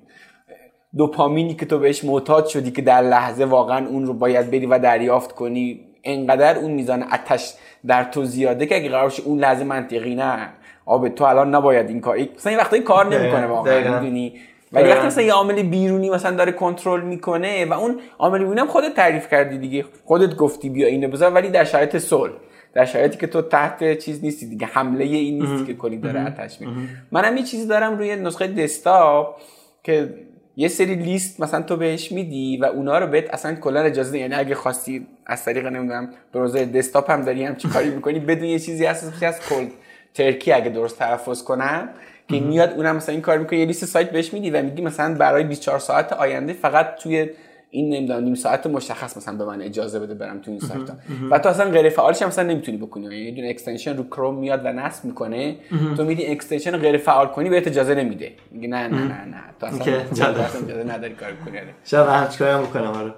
دوپامینی 0.97 1.53
که 1.53 1.65
تو 1.65 1.79
بهش 1.79 2.03
معتاد 2.03 2.45
شدی 2.45 2.71
که 2.71 2.81
در 2.81 3.01
لحظه 3.01 3.45
واقعا 3.45 3.87
اون 3.87 4.05
رو 4.05 4.13
باید 4.13 4.51
بری 4.51 4.65
و 4.65 4.79
دریافت 4.79 5.31
کنی 5.31 5.79
انقدر 6.03 6.57
اون 6.57 6.71
میزان 6.71 7.03
آتش 7.03 7.53
در 7.87 8.03
تو 8.03 8.25
زیاده 8.25 8.65
که 8.65 8.75
اگه 8.75 8.89
قرار 8.89 9.13
اون 9.25 9.39
لحظه 9.39 9.63
منطقی 9.63 10.15
نه. 10.15 10.49
آب 10.85 11.09
تو 11.09 11.23
الان 11.23 11.55
نباید 11.55 11.89
این 11.89 12.01
کار 12.01 12.17
مثلا 12.35 12.49
این 12.49 12.59
وقتایی 12.59 12.81
کار 12.81 13.05
نمی‌کنه 13.05 13.47
واقعا. 13.47 13.99
می‌دونی؟ 13.99 14.33
ولی. 14.71 14.89
وقتی 14.89 15.07
مثلا 15.07 15.23
یه 15.23 15.33
عامل 15.33 15.63
بیرونی 15.63 16.09
مثلا 16.09 16.35
داره 16.35 16.51
کنترل 16.51 17.01
می‌کنه 17.01 17.65
و 17.65 17.73
اون 17.73 17.99
عامل 18.19 18.39
بیرونی 18.39 18.59
هم 18.59 18.67
خودت 18.67 18.95
تعریف 18.95 19.29
کردی 19.29 19.57
دیگه. 19.57 19.85
خودت 20.05 20.35
گفتی 20.35 20.69
بیا 20.69 20.87
اینو 20.87 21.07
بذار 21.07 21.33
ولی 21.33 21.49
در 21.49 21.63
شرایط 21.63 21.97
صلح. 21.97 22.33
در 22.73 22.85
شرایطی 22.85 23.17
که 23.17 23.27
تو 23.27 23.41
تحت 23.41 23.97
چیز 23.97 24.23
نیستی 24.23 24.49
دیگه 24.49 24.67
حمله 24.67 25.03
این 25.03 25.43
نیستی 25.43 25.65
که 25.65 25.73
کلی 25.73 25.97
داره 25.97 26.27
آتش 26.27 26.61
می 26.61 26.67
منم 27.11 27.37
یه 27.37 27.43
چیزی 27.43 27.67
دارم 27.67 27.97
روی 27.97 28.15
نسخه 28.15 28.47
دسکتاپ 28.47 29.35
که 29.83 30.13
یه 30.59 30.67
سری 30.67 30.95
لیست 30.95 31.39
مثلا 31.39 31.61
تو 31.61 31.77
بهش 31.77 32.11
میدی 32.11 32.57
و 32.57 32.65
اونا 32.65 32.99
رو 32.99 33.07
بهت 33.07 33.33
اصلا 33.33 33.55
کلا 33.55 33.81
اجازه. 33.81 34.19
یعنی 34.19 34.35
اگه 34.35 34.55
خواستی 34.55 35.07
از 35.25 35.45
طریق 35.45 35.65
نمی‌دونم 35.65 36.09
بروزر 36.33 36.65
دسکتاپ 36.65 37.11
هم 37.11 37.21
داری 37.21 37.43
هم 37.43 37.55
چی 37.55 37.67
کاری 37.67 37.89
می‌کنی 37.89 38.19
بدون 38.19 38.45
یه 38.45 38.59
چیزی 38.59 38.85
هست 38.85 39.03
اسمش 39.03 39.23
از 39.23 39.39
کل 39.49 39.67
ترکی 40.13 40.51
اگه 40.51 40.69
درست 40.69 40.99
تلفظ 40.99 41.43
کنم 41.43 41.89
که 42.29 42.39
میاد 42.39 42.73
اونم 42.73 42.95
مثلا 42.95 43.13
این 43.13 43.21
کار 43.21 43.37
می‌کنه 43.37 43.59
یه 43.59 43.65
لیست 43.65 43.85
سایت 43.85 44.11
بهش 44.11 44.33
میدی 44.33 44.49
و 44.49 44.61
میگی 44.61 44.81
مثلا 44.81 45.15
برای 45.15 45.43
24 45.43 45.79
ساعت 45.79 46.13
آینده 46.13 46.53
فقط 46.53 46.95
توی 46.95 47.29
این 47.69 47.93
نمی‌دونم 47.93 48.23
نیم 48.23 48.35
ساعت 48.35 48.67
مشخص 48.67 49.17
مثلا 49.17 49.37
به 49.37 49.45
من 49.45 49.61
اجازه 49.61 49.99
بده 49.99 50.13
برم 50.13 50.39
تو 50.39 50.51
این 50.51 50.59
سایت 50.59 50.89
و 51.31 51.39
تو 51.39 51.49
اصلا 51.49 51.71
غیر 51.71 51.89
فعالش 51.89 52.21
هم 52.21 52.27
مثلا 52.27 52.47
نمی‌تونی 52.47 52.77
بکنی. 52.77 53.03
یعنی 53.03 53.15
یه 53.15 53.31
دونه 53.31 53.47
extension 53.47 53.97
رو 53.97 54.03
کروم 54.03 54.35
میاد 54.35 54.61
و 54.65 54.67
نصب 54.73 55.05
می‌کنه 55.05 55.55
تو 55.97 56.03
میری 56.03 56.25
extension 56.25 56.77
غیر 56.77 56.97
فعال 56.97 57.27
کنی 57.27 57.49
بهت 57.49 57.67
اجازه 57.67 57.95
نمیده. 57.95 58.31
میگه 58.51 58.67
نه 58.67 58.87
نه 58.87 58.99
نه 58.99 59.25
نه. 59.25 59.43
تو 59.59 59.65
اصلا 59.65 59.93
اجازه 60.11 60.93
نداری 60.93 61.13
کار 61.13 61.31
کنی 61.45 61.57
آره. 61.57 61.73
شاید 61.85 62.07
هم 62.07 62.27
چیکاری 62.27 62.51
هم 62.51 62.61
بکنم 62.61 62.83
آره. 62.83 63.13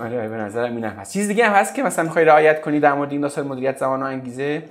آره 0.00 0.18
آره، 0.18 0.28
به 0.28 0.36
نظرم 0.36 0.76
اینم 0.76 0.90
هست. 0.90 1.12
چیز 1.12 1.28
دیگه 1.28 1.48
هم 1.48 1.52
هست 1.52 1.74
که 1.74 1.82
مثلا 1.82 2.04
می‌خوای 2.04 2.24
رعایت 2.24 2.60
کنی 2.60 2.80
در 2.80 2.92
مورد 2.92 3.12
این 3.12 3.20
داستان 3.20 3.46
مدیریت 3.46 3.76
زمان 3.76 4.02
و 4.02 4.06
انگیزه؟ 4.06 4.62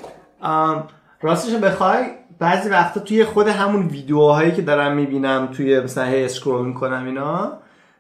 راستش 1.22 1.54
بخوای 1.54 2.04
بعضی 2.40 2.70
وقتا 2.70 3.00
توی 3.00 3.24
خود 3.24 3.48
همون 3.48 3.88
ویدیوهایی 3.88 4.52
که 4.52 4.62
دارم 4.62 4.96
می‌بینم 4.96 5.50
توی 5.54 5.80
مثلا 5.80 6.06
هی 6.06 6.26
scroll 6.26 6.68
می‌کنم 6.68 7.06
اینا 7.06 7.58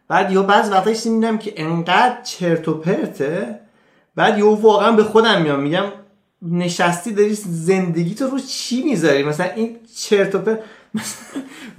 بعد 0.09 0.31
یا 0.31 0.43
بعضی 0.43 0.71
وقتا 0.71 0.93
چیزی 0.93 1.37
که 1.37 1.53
انقدر 1.57 2.21
چرت 2.23 2.67
و 2.67 2.73
پرته 2.73 3.59
بعد 4.15 4.37
یهو 4.37 4.55
واقعا 4.55 4.91
به 4.91 5.03
خودم 5.03 5.41
میام 5.41 5.59
میگم 5.59 5.85
نشستی 6.41 7.11
داری 7.11 7.33
زندگی 7.45 8.15
تو 8.15 8.27
رو 8.27 8.39
چی 8.39 8.83
می‌ذاری؟ 8.83 9.23
مثلا 9.23 9.45
این 9.55 9.77
چرت 9.95 10.35
و 10.35 10.39
پرت 10.39 10.59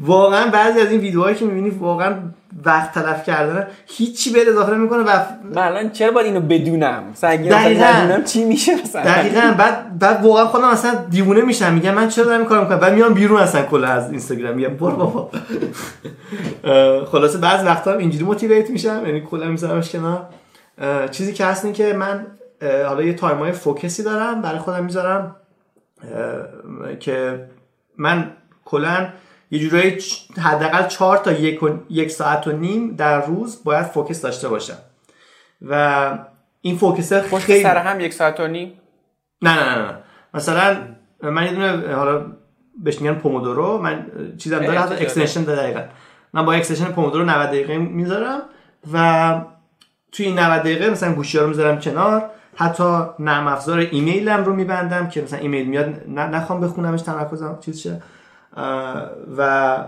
واقعا 0.01 0.51
بعضی 0.51 0.81
از 0.81 0.91
این 0.91 1.01
ویدیوهایی 1.01 1.37
که 1.37 1.45
می‌بینی 1.45 1.71
واقعا 1.71 2.15
وقت 2.65 2.93
تلف 2.95 3.27
کردن 3.27 3.67
هیچی 3.87 4.33
به 4.33 4.49
اضافه 4.49 4.75
نمی‌کنه 4.75 5.03
و 5.03 5.25
من 5.55 5.63
الان 5.63 5.91
چرا 5.91 6.11
باید 6.11 6.27
اینو 6.27 6.41
بدونم؟ 6.41 7.05
مثلا 7.13 8.23
چی 8.23 8.45
میشه 8.45 8.83
مثلا؟ 8.83 9.03
دقیقا. 9.03 9.55
بعد 9.59 9.99
بعد 9.99 10.25
واقعا 10.25 10.45
خودم 10.45 10.65
اصلا 10.65 10.95
دیوونه 10.95 11.41
میشم. 11.41 11.75
میگم 11.75 11.95
من 11.95 12.09
چرا 12.09 12.25
دارم 12.25 12.39
این 12.39 12.49
کارو 12.49 12.63
می‌کنم؟ 12.63 12.79
بعد 12.79 12.95
میام 12.95 13.15
بیرون 13.15 13.41
اصلا 13.41 13.63
کلا 13.63 13.89
از 13.89 14.11
اینستاگرام. 14.11 14.57
میگم 14.57 14.75
برو 14.75 14.97
بابا. 14.97 15.31
خلاصه 17.05 17.39
بعض 17.39 17.65
وقتا 17.65 17.93
هم 17.93 17.99
اینجوری 17.99 18.25
motivate 18.25 18.71
میشم. 18.71 19.03
یعنی 19.07 19.21
کلا 19.21 19.47
میذارمش 19.47 19.91
کنار. 19.91 20.29
چیزی 21.11 21.33
که 21.33 21.45
هست 21.45 21.75
که 21.75 21.93
من 21.93 22.27
حالا 22.87 23.03
یه 23.03 23.15
time 23.15 23.39
های 23.39 23.53
focus 23.53 23.94
ی 23.94 24.03
دارم. 24.03 24.43
برای 24.43 24.59
خودم 24.59 24.85
می‌ذارم. 24.85 25.37
که 27.01 27.47
من 27.99 28.31
کلا 28.71 29.09
یه 29.51 29.59
جورایی 29.59 29.99
حداقل 30.39 30.87
چهار 30.87 31.17
تا 31.17 31.33
یک, 31.33 31.63
و- 31.63 31.69
یک 31.91 32.11
ساعت 32.11 32.47
و 32.47 32.53
نیم 32.53 32.97
در 32.97 33.27
روز 33.27 33.65
باید 33.65 33.87
focus 33.87 34.23
داشته 34.23 34.49
باشم. 34.49 34.79
و 35.63 36.19
این 36.61 36.77
focus 36.77 37.13
پشت 37.13 37.45
خیلی 37.45 37.63
سر 37.63 37.77
هم 37.77 38.01
یک 38.01 38.15
ساعت 38.15 38.41
و 38.41 38.47
نیم؟ 38.47 38.73
نه 39.43 39.55
نه 39.55 39.79
نه 39.79 39.83
نه. 39.87 39.97
مثلا 40.35 40.77
من 41.23 41.45
یه 41.47 41.53
دونه 41.53 41.95
حالا 41.95 42.27
بهش 42.83 43.01
میگن 43.01 43.15
Pomodoro. 43.15 43.79
من 43.79 44.07
چیزم 44.39 44.59
داره 44.59 44.81
حتی 44.81 44.95
extension 44.95 45.45
داره 45.45 45.63
دقیقا. 45.63 45.83
من 46.33 46.45
با 46.45 46.53
extension 46.53 46.85
Pomodoro 46.85 47.25
90 47.25 47.49
دقیقه 47.49 47.79
می‌ذارم 47.79 48.43
و 48.93 49.41
توی 50.13 50.27
این 50.27 50.39
90 50.39 50.61
دقیقه 50.61 50.91
مثلا 50.91 51.13
گوشی 51.13 51.39
رو 51.39 51.47
می‌ذارم 51.47 51.79
کنار. 51.81 52.31
حتی 52.57 53.03
نرم 53.19 53.47
افزار 53.47 53.79
ایمیلم 53.79 54.45
رو 54.45 54.55
میبندم 54.55 55.09
که 55.09 55.23
مثلا 55.23 55.39
ایمیل 55.39 55.67
میاد 55.67 56.09
نخوام 56.09 56.61
بخونمش 56.61 57.03
تمرکزم 57.03 57.59
چیز 57.61 57.81
شه. 57.81 58.03
و 59.37 59.79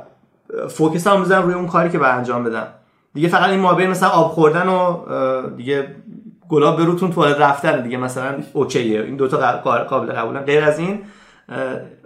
focus 0.69 1.07
هم 1.07 1.23
روی 1.43 1.55
اون 1.55 1.67
کاری 1.67 1.91
که 1.91 1.99
باید 1.99 2.15
انجام 2.15 2.45
بدم. 2.45 2.67
دیگه 3.15 3.29
فقط 3.29 3.49
این 3.51 3.61
مابین 3.61 3.91
مثلا 3.91 4.09
آب 4.09 4.31
خوردن 4.31 4.69
و 4.69 4.99
دیگه 5.57 5.97
گلاب 6.49 6.77
بروتون 6.77 7.11
توالت 7.11 7.41
رفتن. 7.41 7.83
دیگه 7.83 7.97
مثلا 7.97 8.35
okay 8.53 8.93
ه 8.93 9.03
این 9.03 9.17
دوتا 9.17 9.61
قابل 9.63 10.13
قبولن 10.13 10.41
غیر 10.41 10.65
از 10.65 10.79
این 10.79 11.01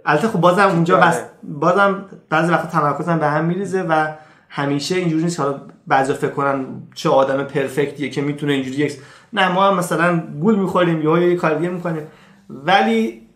البته 0.05 0.27
خب 0.27 0.39
بازم 0.39 0.67
اونجا 0.67 0.97
بس 0.97 1.21
بازم 1.43 2.05
بعضی 2.29 2.51
وقت 2.51 2.71
تمرکزم 2.71 3.19
به 3.19 3.27
هم 3.27 3.45
میریزه 3.45 3.81
و 3.81 4.07
همیشه 4.49 4.95
اینجوری 4.95 5.23
نیست 5.23 5.39
حالا 5.39 5.61
بعضی 5.87 6.13
فکر 6.13 6.31
کنن 6.31 6.65
چه 6.95 7.09
آدم 7.09 7.43
پرفکتیه 7.43 8.09
که 8.09 8.21
می‌تونه 8.21 8.53
اینجوری 8.53 8.77
یک 8.77 8.97
نه 9.33 9.51
ما 9.51 9.67
هم 9.67 9.77
مثلا 9.77 10.19
گول 10.41 10.55
می‌خوریم 10.55 11.01
یا 11.01 11.17
یه 11.17 11.35
کار 11.35 11.53
دیگه 11.53 11.69
می‌کنیم. 11.69 12.07
ولی 12.49 13.27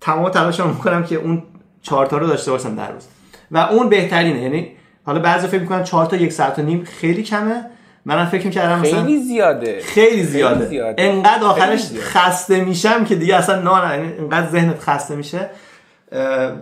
تمام 0.00 0.28
تلاشم 0.28 0.68
می‌کنم 0.68 1.02
که 1.02 1.16
اون 1.16 1.42
چهار 1.82 2.06
تا 2.06 2.18
رو 2.18 2.26
داشته 2.26 2.50
باشم 2.50 2.74
در 2.74 2.92
روز. 2.92 3.06
و 3.50 3.58
اون 3.58 3.88
بهترینه 3.88 4.42
یعنی 4.42 4.72
حالا 5.04 5.20
بعضی 5.20 5.46
فکر 5.46 5.60
می‌کنن 5.60 5.84
چهار 5.84 6.06
تا 6.06 6.16
یک 6.16 6.32
ساعت 6.32 6.58
و 6.58 6.62
نیم 6.62 6.84
خیلی 6.84 7.22
کمه. 7.22 7.64
منم 8.04 8.26
فکر 8.26 8.46
می‌کردم 8.46 8.78
مثلا 8.78 9.04
خیلی 9.04 9.22
زیاده. 9.22 9.80
خیلی 9.80 10.22
زیاده, 10.22 10.54
خیلی 10.54 10.68
زیاده. 10.68 11.02
انقدر 11.02 11.44
آخرش 11.44 11.90
خسته 11.98 12.64
میشم 12.64 13.04
که 13.04 13.14
دیگه 13.14 13.36
اصلا 13.36 13.62
نه 13.62 13.96
یعنی 13.96 14.12
انقدر 14.18 14.48
ذهنت 14.48 14.80
خسته 14.80 15.16
میشه. 15.16 15.50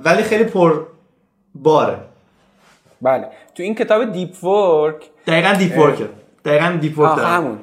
ولی 0.05 0.23
خیلی 0.23 0.45
پر 0.45 0.87
باره. 1.55 1.99
بله. 3.03 3.29
تو 3.55 3.63
این 3.63 3.75
کتاب 3.75 4.13
Deep 4.13 4.45
Work 4.45 5.05
دقیقا 5.27 5.53
Deep 5.53 5.79
Work 5.79 5.99
دقیقا 6.45 6.79
Deep 6.81 6.99
Work 6.99 7.19
همون. 7.19 7.59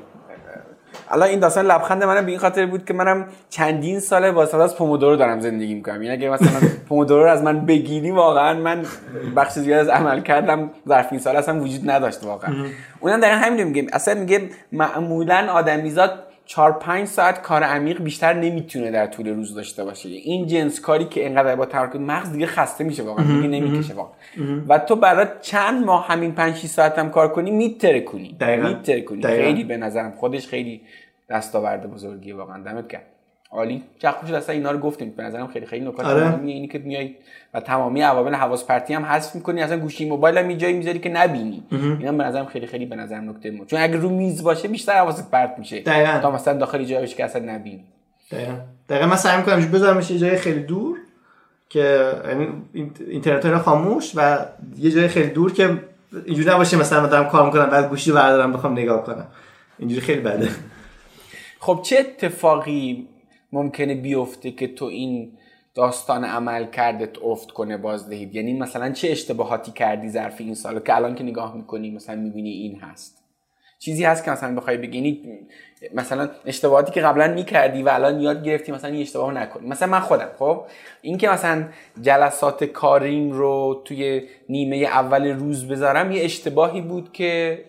الان 1.12 1.30
این 1.30 1.40
داستان 1.40 1.66
لبخند 1.66 2.04
منم 2.04 2.26
به 2.26 2.32
این 2.32 2.40
خاطر 2.40 2.66
بود 2.66 2.86
که 2.86 2.94
منم 2.94 3.26
چندین 3.50 4.00
ساله 4.00 4.32
واسه 4.32 4.58
از 4.58 4.76
Pomodoro 4.78 5.16
دارم 5.16 5.40
زندگی 5.40 5.74
می‌کنم. 5.74 6.02
یعنی 6.02 6.16
اگه 6.16 6.30
مثلا 6.30 6.70
Pomodoro 6.90 7.24
رو 7.24 7.30
از 7.30 7.44
من 7.44 7.66
بگیری 7.66 8.12
واقعا 8.12 8.60
من 8.60 8.86
بخش 9.36 9.54
زیاد 9.54 9.80
از 9.80 9.88
عملکردم 9.88 10.70
ظرف 10.88 11.08
این 11.12 11.20
سال 11.20 11.36
اصلا 11.36 11.60
وجود 11.62 11.90
نداشت 11.90 12.24
واقعا. 12.24 12.54
اونم 13.00 13.20
دقیقا 13.20 13.38
همین 13.38 13.64
میگه. 13.64 13.88
اصلا 13.94 14.14
میگه 14.14 14.42
معمولا 14.72 15.48
آدمیزاد 15.52 16.25
4 16.46 16.72
5 16.72 17.08
ساعت 17.08 17.42
کار 17.42 17.64
عمیق 17.64 18.04
بیشتر 18.04 18.34
نمی‌تونه 18.34 18.92
در 18.92 19.08
طول 19.08 19.28
روز 19.28 19.56
داشته 19.56 19.84
باشه. 19.84 20.10
این 20.10 20.48
جنس 20.48 20.80
کاری 20.80 21.06
که 21.06 21.26
انقدر 21.26 21.56
با 21.56 21.66
تمرکز 21.66 22.00
مغز 22.00 22.32
دیگه 22.32 22.46
خسته 22.46 22.84
میشه 22.84 23.04
واقعا 23.04 23.26
دیگه 23.26 23.48
نمی‌کشه 23.48 23.94
واقعا. 23.94 24.14
و 24.68 24.80
تو 24.80 24.96
برای 24.96 25.28
چند 25.42 25.86
ماه 25.86 26.08
همین 26.08 26.32
5 26.32 26.56
6 26.56 26.66
ساعت 26.66 27.00
هم 27.00 27.10
کار 27.10 27.32
کنی 27.32 27.52
میتره 27.52 28.02
کنی. 28.02 28.38
میتره 28.40 29.02
کنی. 29.02 29.24
خیلی 29.24 29.64
به 29.64 29.78
نظرم 29.78 30.12
خودش 30.12 30.48
خیلی 30.48 30.82
دستاورد 31.30 31.92
بزرگی 31.92 32.32
واقعا. 32.32 32.64
دمت 32.64 32.88
گرم. 32.88 33.02
عالی. 33.56 33.84
چه 34.00 34.12
خوش 34.12 34.32
اصلا 34.32 34.56
اینا 34.56 34.72
رو 34.72 34.80
گفتیم. 34.80 35.14
به 35.18 35.24
نظرم 35.24 35.48
خیلی 35.48 35.66
خیلی 35.66 35.86
نکات 35.86 36.06
آره. 36.06 36.30
مهمیه 36.30 36.54
اینی 36.54 36.68
که 36.68 36.80
میای 36.80 37.16
و 37.54 37.60
تمامی 37.60 38.02
عوامل 38.02 38.34
حواس 38.34 38.66
پرتی 38.66 38.94
هم 38.94 39.06
حذف 39.06 39.36
می‌کنی. 39.36 39.62
اصلا 39.62 39.78
گوشی 39.78 40.10
موبایل 40.10 40.38
هم 40.38 40.54
جایی 40.54 40.74
می‌ذاری 40.74 41.00
که 41.00 41.10
نبینی. 41.10 41.64
اینا 41.72 42.12
به 42.12 42.24
نظرم 42.24 42.46
خیلی 42.46 42.68
خیلی 42.68 42.86
به 42.86 42.96
نظرم 42.96 43.30
نکته 43.30 43.52
مهمه 43.52 43.66
چون 43.66 43.80
اگه 43.80 43.98
رو 43.98 44.10
میز 44.10 44.44
باشه 44.44 44.68
بیشتر 44.68 44.98
حواست 44.98 45.32
پرت 45.32 45.56
میشه. 45.60 45.82
دقیقاً. 45.82 46.20
تا 46.22 46.32
مثلا 46.32 46.54
داخل 46.58 46.84
جایی 46.84 47.02
باشه 47.02 47.16
که 47.16 47.26
اصلا 47.26 47.54
نبینی. 47.54 47.84
دقیقاً. 48.32 48.54
دقیقاً 48.90 49.06
من 49.06 49.16
سعی 49.16 49.38
می‌کنم 49.38 49.72
بذارمش 49.72 50.12
یه 50.12 50.18
جای 50.18 50.36
خیلی 50.36 50.60
دور 50.60 50.98
که 51.70 52.14
یعنی 52.28 52.48
اینترنت 53.08 53.46
رو 53.46 53.58
خاموش 53.60 54.12
و 54.16 54.46
یه 54.78 54.92
جای 54.92 55.08
خیلی 55.08 55.30
دور 55.30 55.54
که 55.54 55.78
اینجوری 56.26 56.50
نباشه 56.50 56.78
مثلا 56.78 57.08
دارم 57.08 57.30
کار 57.30 57.46
می‌کنم 57.46 57.66
بعد 57.66 57.90
گوشی 57.90 58.12
بردارم 58.12 58.54
بخوام 58.54 58.74
نگاه 58.74 59.04
کنم. 59.04 59.28
اینجوری 59.80 60.02
خیلی 60.02 60.22
بده. 60.22 60.50
خب 61.60 61.80
چه 61.84 62.00
اتفاقی 62.00 63.08
ممکنه 63.56 63.96
بیفته 63.96 64.52
که 64.52 64.68
تو 64.68 64.86
این 64.86 65.38
داستان 65.76 66.26
عمل 66.26 66.66
کردت 66.66 67.18
افت 67.24 67.52
کنه 67.52 67.78
بازدهید. 67.78 68.36
یعنی 68.36 68.60
مثلا 68.60 68.92
چه 68.92 69.12
اشتباهاتی 69.12 69.72
کردی 69.72 70.10
ظرف 70.10 70.42
این 70.42 70.56
سال 70.56 70.80
که 70.80 70.96
الان 70.96 71.16
که 71.16 71.24
نگاه 71.24 71.58
می‌کنی 71.58 71.92
مثلا 71.92 72.16
می‌بینی 72.16 72.50
این 72.50 72.80
هست. 72.80 73.22
چیزی 73.80 74.04
هست 74.04 74.26
که 74.26 74.32
مثلا 74.32 74.56
بخوای 74.56 74.78
بگینی 74.78 75.22
مثلا 75.94 76.30
اشتباهاتی 76.46 76.92
که 76.92 77.02
قبلا 77.02 77.34
می‌کردی 77.34 77.84
و 77.84 77.90
الان 77.90 78.20
یاد 78.20 78.44
گرفتی 78.44 78.72
مثلا 78.72 78.92
این 78.92 79.02
اشتباه 79.02 79.34
نکنی. 79.34 79.68
مثلا 79.68 79.88
من 79.88 80.00
خودم 80.00 80.30
خب؟ 80.40 80.64
این 81.02 81.18
که 81.18 81.30
مثلا 81.30 81.66
جلسات 82.02 82.64
کاریم 82.64 83.32
رو 83.32 83.82
توی 83.86 84.22
نیمه 84.50 84.76
اول 84.76 85.28
روز 85.28 85.68
بذارم 85.68 86.12
یه 86.12 86.24
اشتباهی 86.24 86.82
بود 86.82 87.12
که 87.12 87.66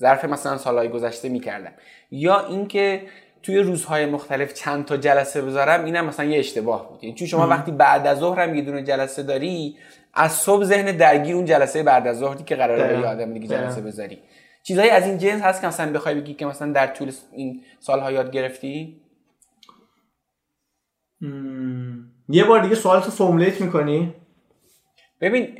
ظرف 0.00 0.24
مثلا 0.24 0.58
سالهای 0.58 0.88
گذشته 0.88 1.28
می‌کردم. 1.28 1.72
یا 2.10 2.46
اینکه 2.46 3.02
توی 3.42 3.58
روزهای 3.58 4.06
مختلف 4.06 4.54
چند 4.54 4.84
تا 4.84 4.96
جلسه 4.96 5.42
بذارم 5.42 5.84
اینم 5.84 6.06
مثلا 6.06 6.26
یه 6.26 6.38
اشتباه 6.38 6.88
بود. 6.88 7.04
یعنی 7.04 7.16
چون 7.16 7.28
شما 7.28 7.46
وقتی 7.46 7.72
بعد 7.72 8.06
از 8.06 8.18
ظهر 8.18 8.40
هم 8.40 8.54
یه 8.54 8.62
دونه 8.62 8.82
جلسه 8.82 9.22
داری 9.22 9.76
از 10.14 10.32
صبح 10.32 10.64
ذهن 10.64 10.96
درگیر 10.96 11.36
اون 11.36 11.44
جلسه 11.44 11.82
بعد 11.82 12.06
از 12.06 12.18
ظهری 12.18 12.44
که 12.44 12.56
قراره 12.56 13.00
به 13.00 13.08
آدم 13.08 13.34
دیگه 13.34 13.46
جلسه 13.48 13.80
بذاری. 13.80 14.18
چیزهایی 14.62 14.90
از 14.90 15.06
این 15.06 15.18
جنس 15.18 15.42
هست 15.42 15.60
که 15.60 15.66
مثلا 15.66 15.92
بخوای 15.92 16.14
بگی 16.14 16.34
که 16.34 16.46
مثلا 16.46 16.72
در 16.72 16.86
طول 16.86 17.12
این 17.32 17.62
سالها 17.80 18.12
یاد 18.12 18.30
گرفتی؟ 18.30 19.00
یه 22.28 22.44
بار 22.44 22.62
دیگه 22.62 22.74
سوالتو 22.74 23.10
فرمولیت 23.10 23.60
می‌کنی؟ 23.60 24.14
ببین 25.20 25.54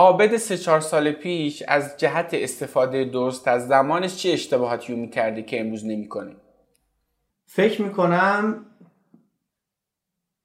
عابد 0.00 0.36
سه 0.36 0.56
چهار 0.56 0.80
سال 0.80 1.12
پیش 1.12 1.62
از 1.68 1.96
جهت 1.96 2.30
استفاده 2.32 3.04
درست 3.04 3.48
از 3.48 3.68
زمانش 3.68 4.16
چه 4.16 4.30
اشتباهاتی 4.30 4.92
رو 4.92 4.98
می‌کرده 4.98 5.42
که 5.42 5.60
امروز 5.60 5.86
نمی‌کنه؟ 5.86 6.36
فکر 7.46 7.82
می‌کنم 7.82 8.66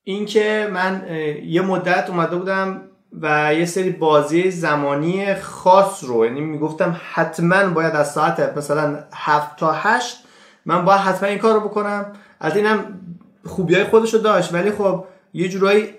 اینکه 0.03 0.69
من 0.73 1.07
یه 1.45 1.61
مدت 1.61 2.09
اومده 2.09 2.35
بودم 2.35 2.81
و 3.21 3.53
یه 3.53 3.65
سری 3.65 3.89
بازی 3.89 4.51
زمانی 4.51 5.35
خاص 5.35 6.03
رو 6.03 6.25
یعنی 6.25 6.41
می‌گفتم 6.41 7.01
حتما 7.13 7.69
باید 7.69 7.95
از 7.95 8.13
ساعت 8.13 8.57
مثلا 8.57 9.03
هفت 9.13 9.55
تا 9.55 9.71
هشت 9.71 10.17
من 10.65 10.85
باید 10.85 10.99
حتما 10.99 11.29
این 11.29 11.37
کار 11.37 11.53
رو 11.53 11.59
بکنم. 11.59 12.13
از 12.39 12.55
اینم 12.55 12.99
خوبی 13.45 13.75
های 13.75 13.83
خودش 13.83 14.13
رو 14.13 14.19
داشت 14.19 14.53
ولی 14.53 14.71
خب 14.71 15.05
یه 15.33 15.49
جورایی 15.49 15.93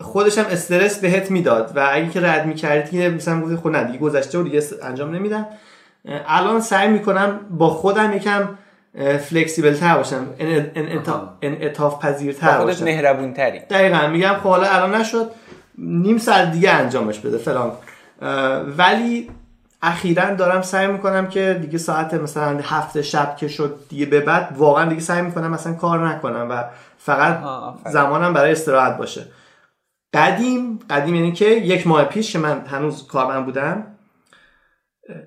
خودش 0.00 0.38
هم 0.38 0.44
استرس 0.50 0.98
بهت 0.98 1.30
می‌داد 1.30 1.72
و 1.76 1.88
اگه 1.92 2.08
که 2.08 2.20
رد 2.20 2.46
می‌کردی 2.46 2.98
که 2.98 3.10
مثلا 3.10 3.40
گفتی 3.40 3.56
خود 3.56 3.76
نه 3.76 3.84
دیگه 3.84 3.98
گذشته 3.98 4.38
و 4.38 4.42
دیگه 4.42 4.62
انجام 4.82 5.14
نمیدم. 5.14 5.46
الان 6.28 6.60
سعی 6.60 6.88
می‌کنم 6.88 7.40
با 7.50 7.68
خودم 7.68 8.12
یکم 8.12 8.48
فلکسیبل 9.18 9.74
تر 9.74 9.96
باشم 9.96 10.26
انعطاف 11.42 12.04
پذیرتر 12.04 12.58
خودت 12.58 12.82
مهربون 12.82 13.34
تری 13.34 13.58
دقیقا. 13.58 14.06
میگم 14.06 14.34
خب 14.34 14.48
حالا 14.48 14.68
الان 14.68 14.94
نشد 14.94 15.30
نیم 15.78 16.18
ساعت 16.18 16.52
دیگه 16.52 16.70
انجامش 16.70 17.18
بده 17.18 17.38
فلان. 17.38 17.72
ولی 18.78 19.30
اخیرا 19.82 20.34
دارم 20.34 20.62
سعی 20.62 20.86
می‌کنم 20.86 21.26
که 21.26 21.58
دیگه 21.60 21.78
ساعت 21.78 22.14
مثلا 22.14 22.58
هفته 22.62 23.02
شب 23.02 23.36
که 23.36 23.48
شد 23.48 23.78
دیگه 23.88 24.06
به 24.06 24.20
بعد 24.20 24.48
واقعا 24.56 24.88
دیگه 24.88 25.00
سعی 25.00 25.22
می‌کنم 25.22 25.50
مثلا 25.50 25.72
کار 25.72 26.08
نکنم 26.08 26.46
و 26.50 26.64
فقط 26.98 27.40
زمانم 27.86 28.32
برای 28.32 28.52
استراحت 28.52 28.96
باشه. 28.96 29.26
قدیم 30.14 30.78
قدیم 30.90 31.14
یعنی 31.14 31.32
که 31.32 31.44
یک 31.44 31.86
ماه 31.86 32.04
پیش 32.04 32.32
که 32.32 32.38
من 32.38 32.60
هنوز 32.66 33.06
کارمند 33.06 33.44
بودم 33.44 33.86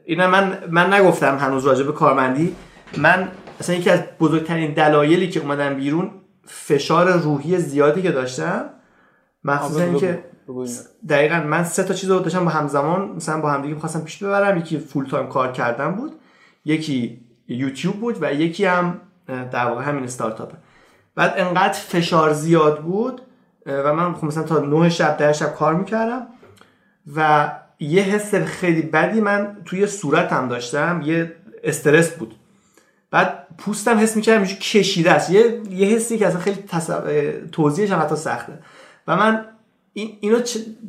اینا 0.06 0.28
من 0.28 0.64
من 0.70 0.94
نگفتم 0.94 1.38
هنوز 1.38 1.66
راجع 1.66 1.84
به 1.84 1.92
کارمندی. 1.92 2.56
من 2.98 3.28
اصلا 3.60 3.76
یکی 3.76 3.90
از 3.90 4.00
بزرگترین 4.20 4.74
دلایلی 4.74 5.30
که 5.30 5.40
اومدم 5.40 5.74
بیرون 5.74 6.12
فشار 6.46 7.12
روحی 7.12 7.58
زیادی 7.58 8.02
که 8.02 8.12
داشتم 8.12 8.70
مخصوصا 9.44 9.84
اینکه 9.84 10.24
دقیقا 11.10 11.40
من 11.40 11.64
سه 11.64 11.84
تا 11.84 11.94
چیز 11.94 12.10
رو 12.10 12.20
داشتم 12.20 12.46
با 12.46 12.52
همزمان 12.52 13.12
مثلا 13.16 13.42
با 13.42 13.52
همدیگه 13.52 13.74
می‌خواستم 13.74 14.02
پیش 14.02 14.24
ببرم 14.24 14.58
یکی 14.58 14.80
فول 14.80 15.06
تایم 15.06 15.28
کار 15.28 15.52
کردن 15.52 15.92
بود 15.92 16.12
یکی 16.66 17.22
یوتیوب 17.48 18.00
بود 18.00 18.18
و 18.22 18.34
یکی 18.34 18.66
هم 18.66 19.02
در 19.28 19.66
واقع 19.66 19.84
همین 19.84 20.04
استارتاپ 20.04 20.54
بعد 21.16 21.34
انقدر 21.38 21.74
فشار 21.74 22.34
زیاد 22.34 22.84
بود 22.84 23.22
و 23.68 23.93
من 23.93 24.13
خب 24.13 24.26
مثلا 24.26 24.43
تا 24.43 24.59
9 24.59 24.89
شب 24.89 25.18
ده 25.18 25.34
شب 25.34 25.55
کار 25.55 25.74
می‌کردم 25.76 26.28
و 27.15 27.51
یه 27.80 28.03
حس 28.03 28.36
خیلی 28.36 28.82
بدی 28.82 29.22
من 29.22 29.57
توی 29.65 29.88
صورتم 29.88 30.47
داشتم 30.47 31.01
یه 31.05 31.36
استرس 31.63 32.11
بود. 32.11 32.36
بعد 33.11 33.47
پوستم 33.57 33.97
حس 33.97 34.15
می‌کردم 34.15 34.38
اینجور 34.38 34.57
کشیده 34.57 35.11
است. 35.11 35.30
یه 35.30 35.61
یه 35.70 35.88
حسی 35.88 36.18
که 36.18 36.28
اصلا 36.28 36.39
خیلی 36.39 36.63
تصف... 36.68 37.03
توضیحش 37.51 37.91
هم 37.91 37.99
حتی 37.99 38.15
سخته. 38.15 38.59
و 39.07 39.15
من 39.15 39.45
این 39.93 40.18
اینو 40.20 40.39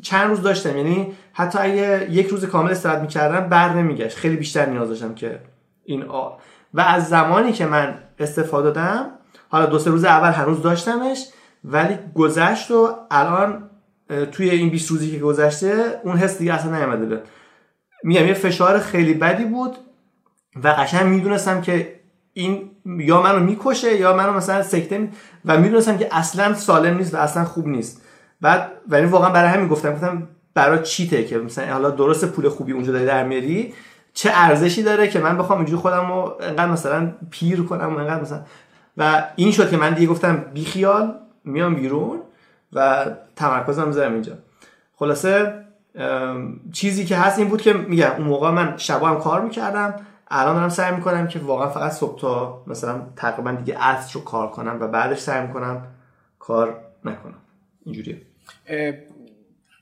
چند 0.03 0.29
روز 0.29 0.43
داشتم. 0.43 0.77
یعنی 0.77 1.13
حتی 1.33 1.59
اگه 1.59 2.09
یک 2.11 2.27
روز 2.27 2.45
کامل 2.45 2.71
استراحت 2.71 2.99
می‌کردم 2.99 3.49
بر 3.49 3.75
نمیگشت. 3.75 4.17
خیلی 4.17 4.37
بیشتر 4.37 4.67
نیاز 4.67 4.89
داشتم 4.89 5.15
که 5.15 5.41
این 5.85 6.03
آ... 6.03 6.31
و 6.75 6.81
از 6.81 7.09
زمانی 7.09 7.53
که 7.53 7.67
من 7.67 7.99
استفاده 8.19 8.71
دادم 8.71 9.11
حالا 9.49 9.67
دو 9.67 9.79
سه 9.79 9.91
روز 9.91 10.05
اول 10.05 10.31
هنوز 10.31 10.63
داشتمش 10.63 11.27
ولی 11.65 11.99
گذشت 12.15 12.71
و 12.71 12.97
الان 13.11 13.71
توی 14.33 14.51
این 14.51 14.71
20 14.71 14.91
روزی 14.91 15.11
که 15.11 15.19
گذشته 15.19 16.01
اون 16.05 16.17
حس 16.17 16.39
دیگه 16.39 16.55
اصلا 16.55 16.77
نیومده 16.79 17.23
میگم 18.05 18.27
یه 18.27 18.35
فشار 18.35 18.79
خیلی 18.79 19.15
بدی 19.15 19.45
بود 19.45 19.77
و 20.65 20.69
قشنگ 20.69 21.07
می‌دونستم 21.07 21.61
که 21.61 22.01
این 22.33 22.71
یا 22.99 23.23
منو 23.23 23.41
می‌کشه 23.41 23.97
یا 23.97 24.17
منو 24.17 24.33
مثلا 24.33 24.63
سکته 24.63 25.09
و 25.45 25.59
می‌دونستم 25.59 25.99
که 25.99 26.09
اصلا 26.11 26.55
سالم 26.55 26.97
نیست 26.97 27.15
و 27.15 27.17
اصلا 27.17 27.45
خوب 27.45 27.69
نیست. 27.69 28.03
بعد 28.41 28.73
ولی 28.89 29.07
واقعا 29.07 29.31
برای 29.31 29.51
همین 29.51 29.69
گفتم 29.69 29.93
گفتم 29.93 30.29
برای 30.55 30.83
چیته 30.83 31.25
که 31.25 31.39
مثلا 31.39 31.73
حالا 31.73 31.91
درست 31.91 32.25
پول 32.25 32.49
خوبی 32.49 32.73
اونجا 32.73 32.93
داری 32.93 33.07
در 33.07 33.25
میاری؟ 33.25 33.75
چه 34.15 34.31
ارزشی 34.35 34.83
داره 34.83 35.09
که 35.09 35.19
من 35.19 35.39
بخوام 35.39 35.59
اینجوری 35.59 35.81
خودم 35.81 36.13
رو 36.13 36.37
انقدر 36.41 36.67
مثلا 36.67 37.13
پیر 37.31 37.63
کنم 37.63 37.97
و 37.97 37.99
انقدر 37.99 38.23
مثلا 38.23 38.41
و 38.97 39.25
این 39.37 39.53
شد 39.53 39.71
که 39.71 39.77
من 39.77 39.95
دیگه 39.95 40.07
گفتم 40.07 40.45
بی 40.55 40.65
خیال 40.65 41.15
میام 41.49 41.75
بیرون 41.75 42.21
و 42.73 43.07
تمرکزم 43.37 43.87
می‌ذارم 43.87 44.13
اینجا. 44.13 44.33
خلاصه 44.97 45.65
چیزی 46.73 47.05
که 47.05 47.17
هست 47.17 47.39
این 47.39 47.49
بود 47.49 47.63
که 47.63 47.73
میگم 47.73 48.11
اون 48.19 48.27
موقع 48.27 48.51
من 48.51 48.77
شبا 48.77 49.09
هم 49.09 49.19
کار 49.19 49.41
می‌کردم 49.41 49.95
الان 50.31 50.55
دارم 50.55 50.69
سعی 50.69 50.95
می‌کنم 50.95 51.29
که 51.29 51.39
واقعا 51.39 51.69
فقط 51.69 51.93
صبح 51.93 52.21
تا 52.21 52.63
مثلا 52.67 53.03
تقریبا 53.17 53.53
دیگه 53.53 53.79
عصر 53.79 54.15
رو 54.15 54.25
کار 54.25 54.51
کنم 54.51 54.77
و 54.81 54.89
بعدش 54.89 55.19
سعی 55.19 55.47
می‌کنم 55.47 55.87
کار 56.39 56.81
نکنم. 57.05 57.39
اینجوریه. 57.85 58.23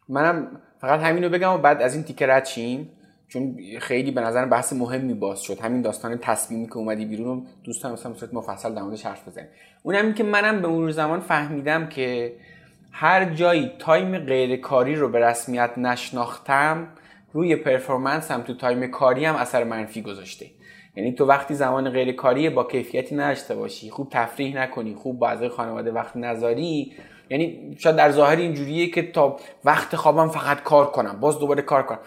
منم 0.09 0.47
فقط 0.81 1.01
همینو 1.01 1.29
بگم 1.29 1.53
و 1.53 1.59
بعد 1.59 1.83
از 1.83 1.95
این 1.95 2.05
تیکه 2.05 2.27
رد 2.27 2.45
چون 3.29 3.57
خیلی 3.81 4.11
به 4.11 4.21
نظر 4.21 4.47
بحث 4.47 4.73
مهمی 4.73 5.15
باز 5.15 5.43
شد. 5.43 5.61
همین 5.61 5.83
داستان 5.83 6.19
تصمیمی 6.19 6.67
که 6.67 6.77
اومدی 6.77 7.05
بیرون 7.05 7.47
دوستان 7.65 7.93
مثلا 7.93 8.15
صورت 8.15 8.35
مفصل 8.35 8.75
در 8.75 8.83
موردش 8.83 9.07
حرف 9.07 9.29
بزنیم. 9.29 9.49
اونم 9.83 10.15
که 10.15 10.25
منم 10.25 10.63
به 10.63 10.69
مرور 10.69 10.91
زمان 10.91 11.21
فهمیدم 11.21 11.89
که 11.89 12.33
هر 12.93 13.25
جایی 13.25 13.71
تایم 13.79 14.19
غیر 14.19 14.57
کاری 14.57 14.95
رو 14.95 15.09
به 15.09 15.21
رسمیت 15.21 15.79
نشناختم 15.79 16.89
روی 17.33 17.57
performance 17.57 18.31
هم 18.31 18.43
تو 18.43 18.55
time 18.55 18.87
کاری 18.87 19.25
هم 19.25 19.35
اثر 19.37 19.65
منفی 19.65 20.03
گذاشته. 20.03 20.47
یعنی 20.97 21.13
تو 21.13 21.25
وقتی 21.25 21.55
زمان 21.55 21.91
غیر 21.91 22.13
کاری 22.13 22.51
با 22.51 22.65
کیفیتی 22.65 23.15
نداشته 23.15 23.55
باشی 23.55 23.91
خوب 23.91 24.09
تفریح 24.11 24.57
نکنی 24.57 24.95
خوب 24.95 25.19
با 25.19 25.29
اعضای 25.29 25.49
خانواده 25.49 25.93
وقت 25.93 26.17
نذاری 26.17 26.93
یعنی 27.31 27.77
شاید 27.79 27.97
در 27.97 28.11
ظاهر 28.11 28.37
اینجوریه 28.37 28.91
که 28.91 29.03
تا 29.03 29.37
وقت 29.65 29.97
خوابم 29.97 30.29
فقط 30.29 30.63
کار 30.63 30.91
کنم 30.91 31.21
باز 31.21 31.39
دوباره 31.39 31.63
کار 31.63 31.83
کنم. 31.83 31.99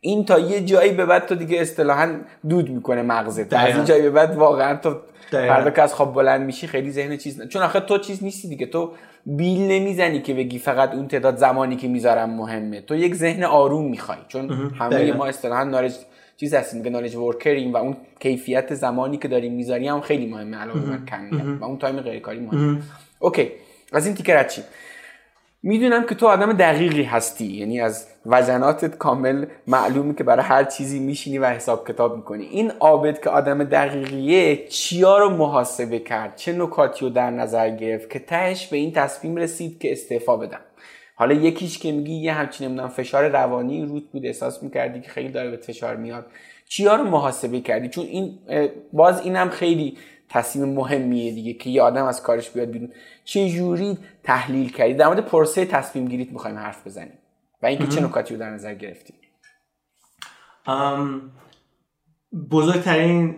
این 0.00 0.24
تا 0.24 0.38
یه 0.38 0.60
جایی 0.60 0.92
به 0.92 1.06
بعد 1.06 1.26
تو 1.26 1.34
دیگه 1.34 1.60
اصطلاحا 1.60 2.14
دود 2.48 2.70
می‌کنه 2.70 3.02
مغزت. 3.02 3.52
از 3.52 3.76
این 3.76 3.84
جایی 3.84 4.02
به 4.02 4.10
بعد 4.10 4.36
واقعا 4.36 4.76
تو 4.76 4.96
فردا 5.30 5.70
که 5.70 5.82
از 5.82 5.94
خواب 5.94 6.14
بلند 6.14 6.40
میشی 6.40 6.66
خیلی 6.66 6.90
ذهن 6.90 7.16
چیز 7.16 7.40
نه. 7.40 7.46
چون 7.46 7.62
آخه 7.62 7.80
تو 7.80 7.98
چیز 7.98 8.24
نیستی 8.24 8.48
دیگه. 8.48 8.66
تو 8.66 8.92
بیل 9.26 9.60
نمی‌زنی 9.60 10.22
که 10.22 10.34
بگی 10.34 10.58
فقط 10.58 10.94
اون 10.94 11.08
تعداد 11.08 11.36
زمانی 11.36 11.76
که 11.76 11.88
می‌ذارم 11.88 12.30
مهمه. 12.30 12.80
تو 12.80 12.96
یک 12.96 13.14
ذهن 13.14 13.44
آروم 13.44 13.90
می‌خوای. 13.90 14.18
چون 14.28 14.50
همه 14.78 15.12
ما 15.12 15.26
اصطلاحا 15.26 15.64
knowledge 15.64 15.94
چیز 16.36 16.54
هستیم. 16.54 16.82
که 16.82 16.90
knowledge 16.90 17.16
worker 17.16 17.58
یم 17.58 17.72
و 17.72 17.76
اون 17.76 17.96
کیفیت 18.20 18.74
زمانی 18.74 19.16
که 19.16 19.28
داریم 19.28 19.52
می‌ذاریم 19.52 19.92
هم 19.92 20.00
خیلی 20.00 20.26
مهمه. 20.26 20.56
علاوه 20.56 20.80
بر 20.80 20.98
کمیت. 21.08 21.60
و 21.60 21.64
اون 21.64 21.78
time 21.78 22.00
غیر 22.00 22.20
کاری 22.20 22.40
مهمه 22.40 22.78
okay. 23.18 23.50
از 23.92 24.06
این 24.06 24.14
تیکه 24.14 24.36
رد 24.36 24.52
می‌دونم 25.62 26.06
که 26.06 26.14
تو 26.14 26.26
آدم 26.26 26.52
دقیقی 26.52 27.02
هستی. 27.02 27.46
یعنی 27.46 27.80
از 27.80 28.06
وجناتت 28.26 28.98
کامل 28.98 29.46
معلومه 29.66 30.14
که 30.14 30.24
برای 30.24 30.44
هر 30.44 30.64
چیزی 30.64 30.98
میشینی 30.98 31.38
و 31.38 31.46
حساب 31.46 31.88
کتاب 31.88 32.16
می‌کنی. 32.16 32.44
این 32.44 32.70
عابد 32.70 33.20
که 33.20 33.30
آدم 33.30 33.64
دقیقیه 33.64 34.66
چیا 34.66 35.18
رو 35.18 35.30
محاسبه 35.30 35.98
کرد؟ 35.98 36.36
چه 36.36 36.52
نکاتی 36.52 37.00
رو 37.00 37.10
در 37.10 37.30
نظر 37.30 37.70
گرفت 37.70 38.10
که 38.10 38.18
تهش 38.18 38.66
به 38.66 38.76
این 38.76 38.92
تصمیم 38.92 39.36
رسید 39.36 39.78
که 39.78 39.92
استعفا 39.92 40.36
بدم؟ 40.36 40.60
حالا 41.14 41.34
یکیش 41.34 41.78
که 41.78 41.92
میگی 41.92 42.14
یه 42.14 42.32
همچین 42.32 42.66
نمی‌دونم 42.66 42.88
فشار 42.88 43.28
روانی 43.28 43.84
روت 43.84 44.02
بود. 44.12 44.26
احساس 44.26 44.62
می‌کردی 44.62 45.00
که 45.00 45.08
خیلی 45.08 45.28
داره 45.28 45.50
به 45.50 45.56
فشار 45.56 45.96
میاد. 45.96 46.26
چیا 46.68 46.94
رو 46.94 47.04
محاسبه 47.04 47.60
کردی؟ 47.60 47.88
چون 47.88 48.06
این 48.06 48.38
باز 48.92 49.20
اینم 49.20 49.48
خیلی 49.48 49.96
تصمیم 50.30 50.74
مهمیه 50.74 51.32
دیگه 51.32 51.52
که 51.52 51.70
یه 51.70 51.82
آدم 51.82 52.04
از 52.04 52.22
کارش 52.22 52.50
بیاد 52.50 52.70
بیرون. 52.70 52.92
چه 53.24 53.48
جوری 53.48 53.98
تحلیل 54.22 54.72
کردی؟ 54.72 54.94
در 54.94 55.06
مورد 55.06 55.20
پروسه 55.20 55.64
تصمیم 55.64 56.08
گیریت 56.08 56.32
می‌خوایم 56.32 56.58
حرف 56.58 56.86
بزنیم 56.86 57.18
و 57.62 57.66
اینکه 57.66 57.86
چه 57.86 58.00
نکاتی 58.00 58.34
رو 58.34 58.40
در 58.40 58.50
نظر 58.50 58.74
گرفتی 58.74 59.14
بزرگترین 62.50 63.36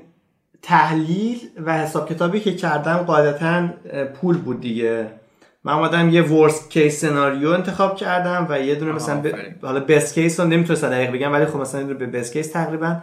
تحلیل 0.62 1.38
و 1.64 1.78
حساب 1.78 2.08
کتابی 2.08 2.40
که 2.40 2.54
کردم 2.54 2.96
قاعدتا 2.96 3.68
پول 4.14 4.38
بود 4.38 4.60
دیگه. 4.60 5.10
من 5.64 5.72
اومدم 5.72 6.10
یه 6.10 6.22
worst 6.22 6.70
case 6.70 7.00
scenario 7.00 7.48
انتخاب 7.48 7.96
کردم 7.96 8.46
و 8.50 8.60
یه 8.60 8.74
دونه 8.74 8.92
مثلا 8.92 9.20
ب... 9.20 9.28
حالا 9.62 9.80
best 9.80 10.14
case 10.14 10.40
رو 10.40 10.46
نمی‌تونستم 10.46 10.90
دقیق 10.90 11.10
بگم 11.10 11.32
ولی 11.32 11.46
خب 11.46 11.56
مثلا 11.56 11.84
به 11.86 12.06
best 12.06 12.32
case 12.32 12.52
تقریبا. 12.52 12.96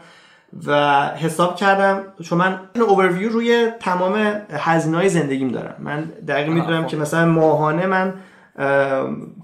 و 0.67 1.05
حساب 1.07 1.55
کردم 1.55 2.03
چون 2.23 2.37
من 2.37 2.59
اوورویو 2.75 3.29
روی 3.29 3.67
تمام 3.79 4.41
هزینه 4.51 5.07
زندگیم 5.07 5.47
دارم. 5.47 5.75
من 5.79 6.03
دقیق 6.27 6.47
می‌دونم 6.47 6.81
خب. 6.81 6.87
که 6.87 6.97
مثلا 6.97 7.25
ماهانه 7.25 7.85
من 7.85 8.13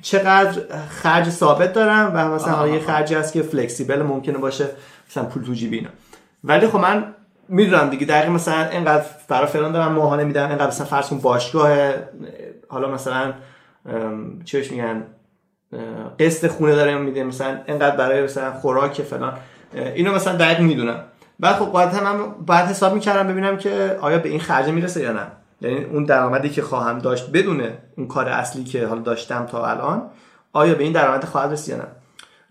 چقدر 0.02 0.62
خرج 0.90 1.30
ثابت 1.30 1.74
دارم 1.74 2.12
و 2.16 2.36
مثلا 2.36 2.68
یه 2.68 2.80
خرجی 2.80 3.16
هست 3.16 3.34
که 3.34 3.42
flexible 3.42 4.02
ممکنه 4.02 4.38
باشه 4.38 4.66
مثلا 5.10 5.24
پول 5.24 5.44
تو 5.44 5.54
جیبی 5.54 5.78
اینا. 5.78 5.90
ولی 6.44 6.68
خب 6.68 6.80
من 6.80 7.16
می‌دونم 7.48 7.90
دیگه 7.90 8.06
دقیق 8.06 8.30
مثلا 8.30 8.70
اینقدر 8.70 9.06
برای 9.28 9.48
فلان 9.48 9.72
دارم 9.72 9.92
ماهانه 9.92 10.24
میدم 10.24 10.50
اینقدر 10.50 10.68
مثلا 10.68 10.86
فرض 10.86 11.22
باشگاه 11.22 11.78
حالا 12.68 12.92
مثلا 12.92 13.34
چیش 14.46 14.72
میگن 14.72 15.04
قسط 16.20 16.48
خونه 16.48 16.76
داره 16.76 16.98
میده 16.98 17.24
مثلا 17.24 17.58
اینقدر 17.68 17.96
برای 17.96 18.24
مثلا 18.24 18.54
خوراک 18.54 19.02
فلان. 19.02 19.34
اینو 19.76 20.16
مثلا 20.16 20.36
دقیق 20.36 20.60
می‌دونم. 20.60 21.04
بعد 21.40 21.56
خب 21.56 21.66
باید 21.66 21.96
من 22.04 22.32
باید 22.46 22.66
حساب 22.66 22.94
می‌کردم 22.94 23.28
ببینم 23.28 23.58
که 23.58 23.98
آیا 24.02 24.20
به 24.20 24.30
این 24.30 24.40
خرجه 24.40 24.72
می‌رسه 24.72 25.02
یا 25.02 25.12
نه. 25.12 25.28
یعنی 25.62 25.84
اون 25.84 26.04
درآمدی 26.04 26.50
که 26.50 26.62
خواهم 26.62 27.00
داشت 27.00 27.32
بدون 27.32 27.62
اون 27.98 28.08
کار 28.08 28.30
اصلی 28.30 28.64
که 28.64 28.88
حالا 28.88 29.02
داشتم 29.02 29.46
تا 29.46 29.66
الان 29.66 30.10
آیا 30.54 30.76
به 30.76 30.84
این 30.84 30.94
درآمد 30.94 31.24
خواهد 31.24 31.52
رسید 31.52 31.70
یا 31.70 31.82
نه. 31.82 31.88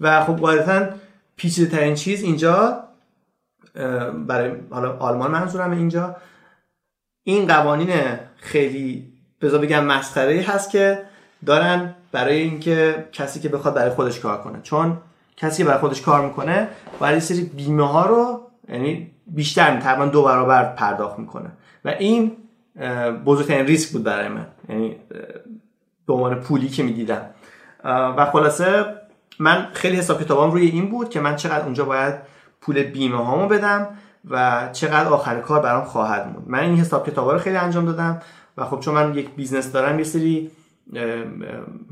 و 0.01 0.25
خب 0.25 0.37
قاعدتا 0.37 0.87
پیچیده 1.37 1.77
ترین 1.77 1.95
چیز 1.95 2.23
اینجا 2.23 2.79
برای 4.27 4.53
حالا 4.71 4.97
آلمان 4.97 5.31
منظورم 5.31 5.71
اینجا 5.71 6.17
این 7.23 7.47
قوانین 7.47 7.91
خیلی 8.37 9.13
بذار 9.41 9.61
بگم 9.61 9.85
مسخره 9.85 10.45
هست 10.49 10.71
که 10.71 11.03
دارن 11.47 11.95
برای 12.13 12.37
اینکه 12.37 13.09
کسی 13.13 13.41
که 13.41 13.49
بخواد 13.49 13.75
برای 13.75 13.91
خودش 13.91 14.21
کار 14.21 14.43
کنه. 14.43 14.61
چون 14.63 14.99
کسی 15.37 15.63
که 15.63 15.69
برای 15.69 15.81
خودش 15.81 16.03
کار 16.03 16.27
می‌کنه 16.27 16.69
باید 17.01 17.19
سری 17.19 17.43
بیمه 17.45 17.89
ها 17.89 18.07
رو 18.07 18.41
یعنی 18.69 19.11
بیشتر 19.27 19.81
تقریبا 19.81 20.07
دو 20.07 20.23
برابر 20.23 20.75
پرداخت 20.75 21.19
می‌کنه. 21.19 21.51
و 21.85 21.89
این 21.89 22.33
بزرگترین 23.27 23.67
ریسک 23.67 23.93
بود 23.93 24.03
برای 24.03 24.29
من. 24.29 24.47
یعنی 24.69 24.97
به 26.07 26.13
عنوان 26.13 26.35
پولی 26.35 26.69
که 26.69 26.83
می‌دیدم. 26.83 27.23
و 27.85 28.25
خلاصه 28.33 28.85
من 29.39 29.69
خیلی 29.73 29.97
حساب 29.97 30.23
کتابام 30.23 30.51
روی 30.51 30.67
این 30.67 30.91
بود 30.91 31.09
که 31.09 31.21
من 31.21 31.37
چقدر 31.37 31.65
اونجا 31.65 31.85
باید 31.85 32.15
پول 32.61 32.83
بیمه 32.83 33.25
هامو 33.25 33.49
بدم 33.49 33.89
و 34.31 34.69
چقدر 34.73 35.09
آخر 35.09 35.41
کار 35.41 35.61
برام 35.61 35.85
خواهد 35.85 36.27
موند. 36.27 36.45
من 36.47 36.59
این 36.59 36.77
حساب 36.77 37.07
کتابا 37.07 37.33
رو 37.33 37.39
خیلی 37.39 37.57
انجام 37.57 37.87
دادم 37.87 38.23
و 38.57 38.65
خب 38.65 38.81
چون 38.81 38.95
من 38.95 39.15
یک 39.15 39.31
business 39.31 39.73
دارم 39.73 39.99
یه 39.99 40.05
سری 40.05 40.51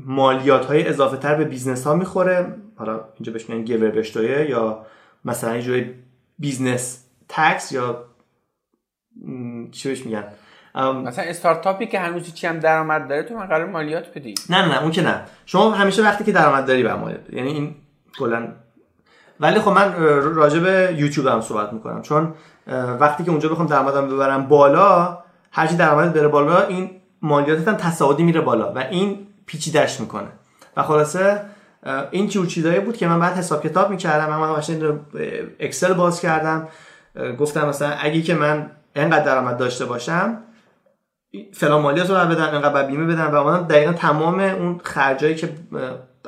مالیات 0.05 0.65
های 0.65 0.87
اضافه 0.87 1.17
تر 1.17 1.35
به 1.35 1.43
business 1.43 1.87
ها 1.87 1.95
می‌خوره. 1.95 2.55
حالا 2.75 2.99
اینجا 3.15 3.31
بهش 3.33 3.49
میگن 3.49 3.63
Gewerbe 3.63 4.49
یا 4.49 4.85
مثلا 5.25 5.57
یه 5.57 5.93
business 6.39 7.05
tax 7.29 7.71
یا 7.71 8.05
چی 9.71 9.89
بهش 9.89 10.05
میگن؟ 10.05 10.23
مثلا 10.75 11.25
استارتاپی 11.25 11.85
که 11.85 11.99
هنوز 11.99 12.33
چی 12.33 12.47
هم 12.47 12.59
درآمد 12.59 13.07
داره 13.07 13.23
تو 13.23 13.35
من 13.35 13.45
قرار 13.45 13.65
مالیات 13.65 14.17
بدی. 14.17 14.33
نه 14.49 14.67
نه 14.67 14.81
اون 14.81 14.91
که 14.91 15.01
نه. 15.01 15.21
شما 15.45 15.71
همیشه 15.71 16.03
وقتی 16.03 16.23
که 16.23 16.31
درآمد 16.31 16.65
داری 16.65 16.83
بر 16.83 16.95
مالیات 16.95 17.33
یعنی 17.33 17.51
این 17.51 17.75
کلا 18.19 18.47
ولی 19.39 19.59
خب 19.59 19.71
من 19.71 19.93
راجع 20.35 20.59
به 20.59 20.95
یوتیوب 20.97 21.27
هم 21.27 21.41
صحبت 21.41 21.73
می‌کنم. 21.73 22.01
چون 22.01 22.33
وقتی 22.99 23.23
که 23.23 23.31
اونجا 23.31 23.49
بخوام 23.49 23.67
درآمدم 23.67 24.07
ببرم 24.07 24.47
بالا 24.47 25.23
هرچی 25.51 25.75
درآمد 25.75 26.13
بره 26.13 26.27
بالا 26.27 26.67
این 26.67 26.89
مالیاتت 27.21 27.67
هم 27.67 27.75
تصاعدی 27.75 28.23
میره 28.23 28.41
بالا 28.41 28.73
و 28.73 28.77
این 28.77 29.27
پیچیدش 29.45 29.99
می‌کنه. 29.99 30.27
و 30.77 30.83
خلاصه 30.83 31.41
این 32.11 32.27
جور 32.27 32.45
چیزایی 32.45 32.79
بود 32.79 32.97
که 32.97 33.07
من 33.07 33.19
بعد 33.19 33.33
حساب 33.33 33.63
کتاب 33.63 33.89
می‌کردم 33.89 34.39
من 34.39 34.55
قشنگ 34.55 34.83
Excel 35.59 35.93
باز 35.93 36.21
کردم. 36.21 36.67
گفتم 37.39 37.67
مثلا 37.67 37.89
اگه 37.89 38.21
که 38.21 38.33
من 38.33 38.71
اینقدر 38.95 39.25
درآمد 39.25 39.57
داشته 39.57 39.85
باشم 39.85 40.37
فلان 41.53 41.81
مالیات 41.81 42.09
رو 42.09 42.15
بدم 42.15 42.51
اینقدر 42.51 42.87
بیمه 42.87 43.13
بدم 43.13 43.29
و 43.33 43.43
من 43.43 43.63
دقیقا 43.63 43.93
تمام 43.93 44.39
اون 44.39 44.81
خرجایی 44.83 45.35
که 45.35 45.49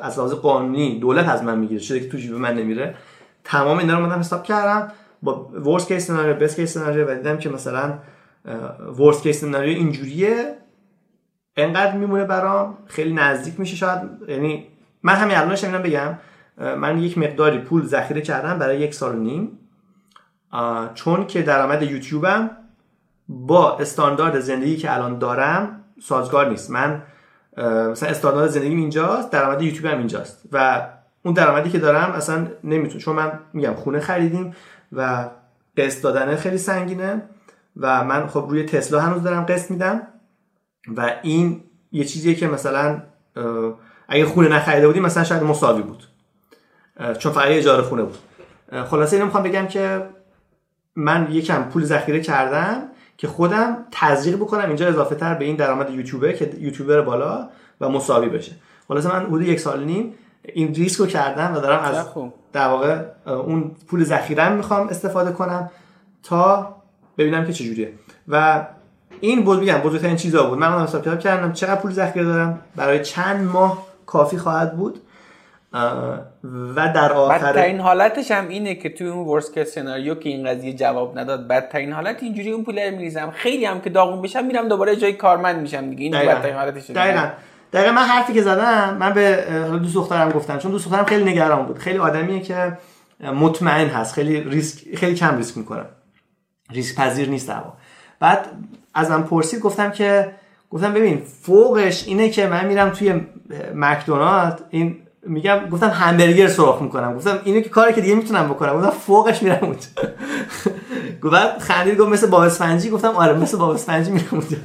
از 0.01 0.17
لحاظ 0.17 0.33
قانونی 0.33 0.99
دولت 0.99 1.29
از 1.29 1.43
من 1.43 1.59
می‌گیره 1.59 1.79
چیزی 1.79 1.99
که 1.99 2.09
تو 2.09 2.17
جیب 2.17 2.33
من 2.33 2.53
نمیره 2.53 2.95
تمام 3.43 3.77
اینا 3.77 3.99
رو 3.99 4.05
من 4.05 4.19
حساب 4.19 4.43
کردم 4.43 4.91
با 5.23 5.45
worst 5.45 5.87
case 5.87 6.07
scenario 6.07 6.33
best 6.33 6.55
case 6.55 6.73
scenario 6.73 7.11
و 7.11 7.15
دیدم 7.15 7.37
که 7.37 7.49
مثلا 7.49 7.93
worst 8.99 9.23
case 9.23 9.41
scenario 9.41 9.77
اینجوریه. 9.77 10.55
انقدر 11.57 11.97
میمونه 11.97 12.23
برام 12.23 12.77
خیلی 12.85 13.13
نزدیک 13.13 13.59
میشه 13.59 13.75
شاید 13.75 14.01
یعنی 14.27 14.67
من 15.05 15.15
همین 15.15 15.37
الانش 15.37 15.63
اینم 15.63 15.81
بگم 15.81 16.17
من 16.57 16.99
یک 16.99 17.17
مقداری 17.17 17.57
پول 17.57 17.85
ذخیره 17.85 18.21
کردم 18.21 18.59
برای 18.59 18.79
یک 18.79 18.93
سال 18.93 19.15
و 19.15 19.19
نیم. 19.19 19.59
چون 20.93 21.27
که 21.27 21.41
درآمد 21.41 21.83
یوتیوبم 21.83 22.49
با 23.29 23.77
استاندارد 23.77 24.39
زندگی 24.39 24.77
که 24.77 24.93
الان 24.93 25.19
دارم 25.19 25.81
سازگار 26.01 26.49
نیست. 26.49 26.71
من 26.71 27.01
مثلا 27.91 28.09
استاندارد 28.09 28.49
زندگیم 28.49 28.77
اینجاست 28.77 29.31
درآمد 29.31 29.61
یوتیوبم 29.61 29.97
اینجاست. 29.97 30.49
و 30.51 30.87
اون 31.23 31.33
درآمدی 31.33 31.69
که 31.69 31.79
دارم 31.79 32.11
اصلا 32.11 32.47
نمی‌تونه 32.63 32.99
چون 32.99 33.15
من 33.15 33.39
میگم 33.53 33.73
خونه 33.73 33.99
خریدیم 33.99 34.55
و 34.91 35.29
قسط 35.77 36.03
دادن 36.03 36.35
خیلی 36.35 36.57
سنگینه 36.57 37.21
و 37.77 38.03
من 38.03 38.27
خب 38.27 38.45
روی 38.49 38.63
تسلا 38.63 38.99
هنوز 38.99 39.23
دارم 39.23 39.43
قسط 39.43 39.71
میدم. 39.71 40.01
و 40.97 41.11
این 41.21 41.63
یه 41.91 42.03
چیزیه 42.03 42.35
که 42.35 42.47
مثلا 42.47 43.01
اگه 44.07 44.25
خونه 44.25 44.47
نخریده 44.47 44.87
بودیم 44.87 45.03
مثلا 45.03 45.23
شاید 45.23 45.43
مساوی 45.43 45.81
بود. 45.81 46.03
چون 47.17 47.31
فقط 47.31 47.47
اجاره 47.47 47.83
خونه 47.83 48.03
بود. 48.03 48.17
خلاصه 48.89 49.15
اینو 49.15 49.25
می‌خوام 49.25 49.43
بگم 49.43 49.67
که 49.67 50.05
من 50.95 51.27
یکم 51.31 51.63
پول 51.63 51.83
ذخیره 51.83 52.19
کردم 52.19 52.83
که 53.17 53.27
خودم 53.27 53.77
تزریق 53.91 54.35
بکنم 54.35 54.67
اینجا 54.67 54.87
اضافه 54.87 55.15
تر 55.15 55.33
به 55.33 55.45
این 55.45 55.55
درآمد 55.55 55.89
یوتیوبر 55.89 56.31
که 56.31 56.53
یوتیوبر 56.59 57.01
بالا 57.01 57.49
و 57.81 57.89
مساوی 57.89 58.29
بشه. 58.29 58.51
خلاصه 58.87 59.09
من 59.09 59.25
حدود 59.25 59.41
یک 59.41 59.59
سال 59.59 59.83
نیم 59.83 60.13
این 60.43 60.73
ریسک 60.73 60.99
رو 60.99 61.05
کردم 61.05 61.55
و 61.55 61.59
دارم 61.59 61.79
از 61.79 62.05
در 62.53 62.67
واقع 62.67 63.01
اون 63.25 63.71
پول 63.87 64.03
ذخیرم 64.03 64.51
می‌خوام 64.51 64.87
استفاده 64.87 65.31
کنم 65.31 65.71
تا 66.23 66.75
ببینم 67.17 67.45
که 67.45 67.53
چجوریه. 67.53 67.93
و 68.27 68.65
این 69.19 69.43
بود 69.43 69.59
میگم 69.59 69.77
بزرگترین 69.77 70.15
چیزا 70.15 70.43
بود. 70.43 70.59
من 70.59 70.83
حساب 70.83 71.01
کتاب 71.01 71.19
کردم 71.19 71.53
چقدر 71.53 71.81
پول 71.81 71.91
ذخیره 71.91 72.25
دارم 72.25 72.61
برای 72.75 73.03
چند 73.03 73.47
ماه 73.47 73.84
کافی 74.05 74.37
خواهد 74.37 74.77
بود. 74.77 74.99
و 76.75 76.75
در 76.75 77.13
آخر 77.13 77.53
بدترین 77.53 77.79
حالتش 77.79 78.31
هم 78.31 78.47
اینه 78.47 78.75
که 78.75 78.89
توی 78.89 79.07
اون 79.07 79.27
ورس 79.27 79.59
سناریو 79.59 80.15
که 80.15 80.29
این 80.29 80.47
قضیه 80.47 80.73
جواب 80.73 81.19
نداد 81.19 81.47
بدترین 81.47 81.93
حالت 81.93 82.23
اینجوری 82.23 82.51
اون 82.51 82.63
پول 82.63 82.89
میریزم. 82.89 83.31
خیلی 83.31 83.65
هم 83.65 83.81
که 83.81 83.89
داغون 83.89 84.21
بشم 84.21 84.45
میرم 84.45 84.67
دوباره 84.67 84.95
جای 84.95 85.13
کارمند 85.13 85.61
میشم 85.61 85.89
دیگه. 85.89 86.03
این 86.03 86.11
بدترین 86.11 86.55
حالتش 86.55 86.89
دقیقاً. 86.89 87.29
دقیقا 87.73 87.91
من 87.91 88.01
حرفی 88.01 88.33
که 88.33 88.41
زدم 88.41 88.97
من 88.99 89.13
به 89.13 89.45
دوست 89.81 89.95
دخترم 89.95 90.31
گفتم 90.31 90.57
چون 90.57 90.71
دوست 90.71 90.85
دخترم 90.85 91.05
خیلی 91.05 91.31
نگران 91.31 91.65
بود. 91.65 91.77
خیلی 91.77 91.97
آدمیه 91.97 92.39
که 92.39 92.77
مطمئن 93.19 93.87
هست. 93.87 94.13
خیلی 94.13 94.41
ریسک 94.41 94.95
خیلی 94.95 95.15
کم 95.15 95.37
ریسک 95.37 95.57
می‌کنه. 95.57 95.85
ریسک 96.71 96.95
پذیر 96.95 97.29
نیست 97.29 97.49
اما 97.49 97.73
بعد 98.19 98.47
ازم 98.93 99.21
پرسید 99.23 99.59
گفتم 99.59 99.91
که 99.91 100.31
گفتم 100.69 100.93
ببین 100.93 101.21
فوقش 101.41 102.07
اینه 102.07 102.29
که 102.29 102.47
من 102.47 102.65
میرم 102.65 102.89
توی 102.89 103.21
مکدونالد 103.75 104.61
این 104.69 104.97
میگم 105.27 105.69
گفتم 105.71 105.89
همبرگر 105.89 106.47
سرخ 106.47 106.81
می‌کنم. 106.81 107.15
گفتم 107.15 107.39
اینو 107.43 107.61
که 107.61 107.69
کاری 107.69 107.93
که 107.93 108.01
دیگه 108.01 108.15
می‌تونم 108.15 108.47
بکنم. 108.47 108.77
گفتم 108.77 108.89
فوقش 108.89 109.43
میرم 109.43 109.59
اونجا. 109.61 109.87
گفت 111.21 111.59
خندید 111.59 111.97
گفت 111.97 112.09
مثل 112.09 112.27
باب 112.27 112.43
گفتم 112.89 113.07
آره 113.07 113.33
مثل 113.33 113.57
باب 113.57 113.69
اسفنجی 113.69 114.11
میرم 114.11 114.27
اونجا. 114.31 114.57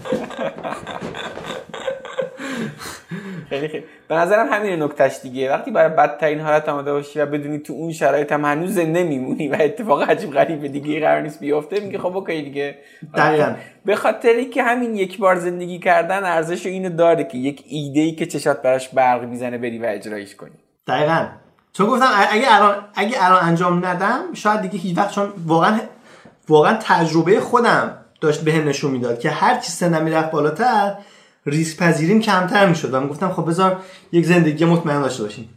خیلی 3.50 3.68
خیلی. 3.68 3.84
به 4.08 4.14
نظرم 4.14 4.48
همین 4.52 4.82
نکتهش 4.82 5.18
دیگه. 5.22 5.50
وقتی 5.50 5.70
برای 5.70 5.88
بدترین 5.88 6.40
حالت 6.40 6.68
آماده 6.68 6.92
باشی 6.92 7.20
و 7.20 7.26
بدونی 7.26 7.58
تو 7.58 7.72
اون 7.72 7.92
شرایط 7.92 8.32
هم 8.32 8.44
هنوز 8.44 8.74
زنده 8.74 9.02
میمونی 9.02 9.48
و 9.48 9.56
اتفاق 9.60 10.10
عجیب 10.10 10.30
غریب 10.30 10.66
دیگه 10.66 11.00
قرار 11.00 11.20
نیست 11.20 11.40
بیفته 11.40 11.80
میگه 11.80 11.98
خب 11.98 12.16
okay 12.16 12.42
دیگه. 12.42 12.78
دقیقاً. 13.16 13.54
به 13.84 13.96
خاطری 13.96 14.44
که 14.44 14.62
همین 14.62 14.94
یک 14.94 15.18
بار 15.18 15.36
زندگی 15.36 15.78
کردن 15.78 16.24
ارزش 16.24 16.66
اینو 16.66 16.96
داره 16.96 17.24
که 17.24 17.38
یک 17.38 17.64
ایده 17.68 18.00
ای 18.00 18.12
که 18.12 18.26
چشات 18.26 18.62
براش 18.62 18.88
برق 18.88 19.24
می‌زنه 19.24 19.58
بری 19.58 19.78
و 19.78 19.86
اجرایش 19.86 20.36
کنی. 20.36 20.56
دقیقاً. 20.86 21.26
چون 21.72 21.86
گفتم 21.86 22.10
اگه 22.30 22.56
الان 22.56 22.74
اگه 22.94 23.26
الان 23.26 23.44
انجام 23.44 23.86
ندم 23.86 24.20
شاید 24.34 24.60
دیگه 24.60 24.78
هیچ 24.78 24.98
وقت 24.98 25.14
چون 25.14 25.32
واقعا 25.46 25.78
واقعا 26.48 26.78
تجربه 26.82 27.40
خودم 27.40 27.96
داشت 28.20 28.40
بهم 28.40 28.68
نشون 28.68 28.90
می‌داد 28.90 29.18
که 29.18 29.30
هر 29.30 29.58
چی 29.58 29.72
سنم 29.72 30.02
می‌رفت 30.02 30.30
بالاتر 30.30 30.94
ریسک 31.46 31.78
پذیریم 31.78 32.20
کمتر 32.20 32.66
می‌شد. 32.66 32.94
و 32.94 33.00
من 33.00 33.06
گفتم 33.06 33.32
خب 33.32 33.48
بذار 33.48 33.80
یک 34.12 34.26
زندگی 34.26 34.64
مطمئن 34.64 35.00
داشته 35.00 35.22
باشیم. 35.22 35.48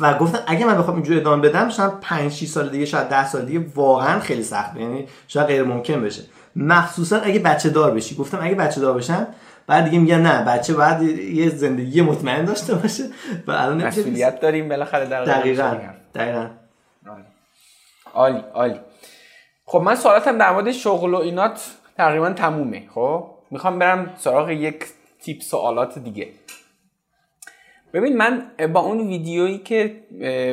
و 0.00 0.18
گفتم 0.18 0.38
اگه 0.46 0.66
من 0.66 0.78
بخوام 0.78 0.96
اینجوری 0.96 1.20
ادامه 1.20 1.48
بدم 1.48 1.68
شاید 1.68 2.00
5 2.00 2.32
6 2.32 2.46
سال 2.46 2.68
دیگه 2.68 2.84
شاید 2.84 3.08
10 3.08 3.26
سال 3.26 3.44
دیگه 3.44 3.66
واقعا 3.74 4.20
خیلی 4.20 4.42
سخت 4.42 4.76
یعنی 4.76 5.08
شاید 5.28 5.46
غیر 5.46 5.62
ممکن 5.62 6.02
بشه. 6.02 6.22
مخصوصا 6.56 7.20
اگه 7.20 7.38
بچه 7.38 7.68
دار 7.68 7.90
بشی. 7.90 8.14
گفتم 8.14 8.38
اگه 8.42 8.54
بچه 8.54 8.80
دار 8.80 8.94
بشم 8.94 9.26
بعد 9.66 9.84
دیگه 9.84 9.98
میگن 9.98 10.20
نه 10.20 10.44
بچه 10.44 10.74
بعد 10.74 11.02
یه 11.02 11.48
زندگی 11.48 12.02
مطمئن 12.02 12.44
داشته 12.44 12.74
باشه. 12.74 13.04
و 13.46 13.50
الان 13.50 13.84
مسئولیت 13.84 14.40
داریم 14.40 14.68
بالاخره 14.68 15.06
در 15.06 15.24
دقیقاً. 15.24 15.76
دقیقاً. 16.14 16.46
عالی 18.14 18.44
عالی. 18.54 18.80
خب 19.66 19.78
من 19.78 19.94
سوالاتم 19.94 20.38
در 20.38 20.52
مورد 20.52 20.72
شغل 20.72 21.14
و 21.14 21.16
اینات 21.16 21.70
تقریبا 21.96 22.30
تمومه. 22.30 22.82
خب؟ 22.94 23.26
می‌خوام 23.50 23.78
برم 23.78 24.10
سراغ 24.18 24.50
یک 24.50 24.84
تیپ 25.24 25.40
سوالات 25.40 25.98
دیگه. 25.98 26.28
ببین 27.92 28.16
من 28.16 28.50
با 28.72 28.80
اون 28.80 29.08
ویدیویی 29.08 29.58
که 29.58 29.96